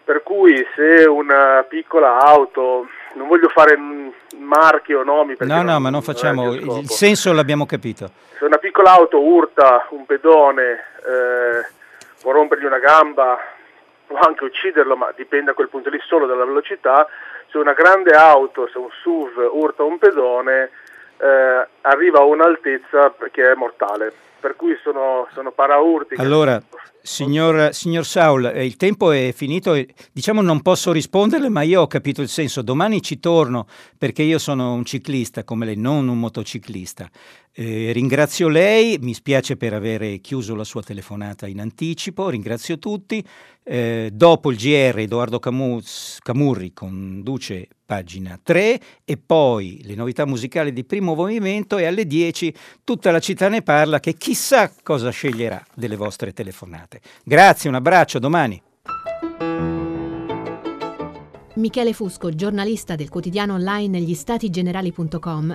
Per 0.04 0.22
cui 0.22 0.54
se 0.74 1.04
una 1.08 1.64
piccola 1.66 2.18
auto 2.18 2.86
non 3.14 3.28
voglio 3.28 3.48
fare 3.48 3.78
marchi 4.38 4.92
o 4.92 5.02
nomi. 5.02 5.34
No, 5.38 5.62
no, 5.62 5.80
ma 5.80 5.90
non 5.90 6.02
facciamo, 6.02 6.52
il, 6.52 6.78
il 6.82 6.90
senso 6.90 7.32
l'abbiamo 7.32 7.64
capito. 7.64 8.10
Se 8.36 8.44
una 8.44 8.58
piccola 8.58 8.92
auto 8.92 9.20
urta 9.20 9.86
un 9.90 10.04
pedone, 10.04 10.72
eh, 10.72 11.66
può 12.20 12.32
rompergli 12.32 12.64
una 12.64 12.78
gamba, 12.78 13.38
può 14.06 14.18
anche 14.18 14.44
ucciderlo, 14.44 14.96
ma 14.96 15.12
dipende 15.16 15.52
a 15.52 15.54
quel 15.54 15.68
punto 15.68 15.88
lì 15.88 16.00
solo 16.04 16.26
dalla 16.26 16.44
velocità. 16.44 17.06
Se 17.50 17.58
una 17.58 17.72
grande 17.72 18.10
auto, 18.10 18.68
se 18.70 18.78
un 18.78 18.88
SUV 19.02 19.48
urta 19.52 19.84
un 19.84 19.98
pedone, 19.98 20.70
eh, 21.18 21.66
arriva 21.82 22.18
a 22.18 22.24
un'altezza 22.24 23.14
che 23.30 23.52
è 23.52 23.54
mortale. 23.54 24.12
Per 24.44 24.56
cui 24.56 24.76
sono, 24.82 25.26
sono 25.32 25.52
paraurti. 25.52 26.16
Allora, 26.16 26.62
Signor, 27.00 27.74
signor 27.74 28.06
Saul, 28.06 28.46
eh, 28.46 28.64
il 28.64 28.76
tempo 28.76 29.10
è 29.10 29.32
finito, 29.34 29.74
diciamo 30.10 30.40
non 30.40 30.62
posso 30.62 30.90
risponderle, 30.90 31.50
ma 31.50 31.60
io 31.60 31.82
ho 31.82 31.86
capito 31.86 32.22
il 32.22 32.28
senso. 32.28 32.60
Domani 32.60 33.02
ci 33.02 33.20
torno 33.20 33.66
perché 33.96 34.22
io 34.22 34.38
sono 34.38 34.72
un 34.72 34.84
ciclista 34.84 35.44
come 35.44 35.66
lei, 35.66 35.76
non 35.76 36.08
un 36.08 36.18
motociclista. 36.18 37.08
Eh, 37.52 37.92
ringrazio 37.92 38.48
lei, 38.48 38.98
mi 39.00 39.12
spiace 39.12 39.56
per 39.56 39.74
aver 39.74 40.20
chiuso 40.20 40.54
la 40.54 40.64
sua 40.64 40.82
telefonata 40.82 41.46
in 41.46 41.60
anticipo, 41.60 42.30
ringrazio 42.30 42.78
tutti. 42.78 43.22
Eh, 43.62 44.10
dopo 44.12 44.50
il 44.50 44.56
GR 44.56 44.98
Edoardo 44.98 45.38
Camus, 45.38 46.18
Camurri 46.22 46.72
conduce 46.72 47.68
pagina 47.84 48.38
3 48.42 48.80
e 49.04 49.16
poi 49.16 49.80
le 49.84 49.94
novità 49.94 50.26
musicali 50.26 50.72
di 50.72 50.84
primo 50.84 51.14
movimento 51.14 51.76
e 51.76 51.84
alle 51.84 52.06
10 52.06 52.54
tutta 52.82 53.10
la 53.10 53.20
città 53.20 53.48
ne 53.48 53.62
parla 53.62 54.00
che 54.00 54.14
chissà 54.34 54.68
cosa 54.82 55.10
sceglierà 55.10 55.64
delle 55.74 55.94
vostre 55.94 56.32
telefonate. 56.32 57.00
Grazie, 57.22 57.68
un 57.68 57.76
abbraccio, 57.76 58.18
domani. 58.18 58.60
Michele 61.54 61.92
Fusco, 61.92 62.34
giornalista 62.34 62.96
del 62.96 63.10
quotidiano 63.10 63.54
online 63.54 64.00
gli 64.00 64.12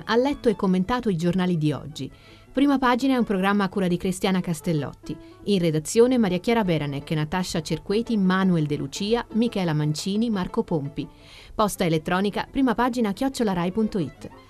ha 0.06 0.16
letto 0.16 0.48
e 0.48 0.56
commentato 0.56 1.10
i 1.10 1.16
giornali 1.16 1.58
di 1.58 1.72
oggi. 1.72 2.10
Prima 2.50 2.78
pagina 2.78 3.16
è 3.16 3.18
un 3.18 3.24
programma 3.24 3.64
a 3.64 3.68
cura 3.68 3.86
di 3.86 3.98
Cristiana 3.98 4.40
Castellotti. 4.40 5.14
In 5.44 5.58
redazione 5.58 6.16
Maria 6.16 6.38
Chiara 6.38 6.64
Beranec, 6.64 7.10
Natascia 7.10 7.60
Cerqueti, 7.60 8.16
Manuel 8.16 8.64
De 8.64 8.76
Lucia, 8.76 9.26
Michela 9.34 9.74
Mancini, 9.74 10.30
Marco 10.30 10.62
Pompi. 10.62 11.06
Posta 11.54 11.84
elettronica, 11.84 12.48
prima 12.50 12.74
pagina 12.74 13.12
chiocciolarai.it. 13.12 14.49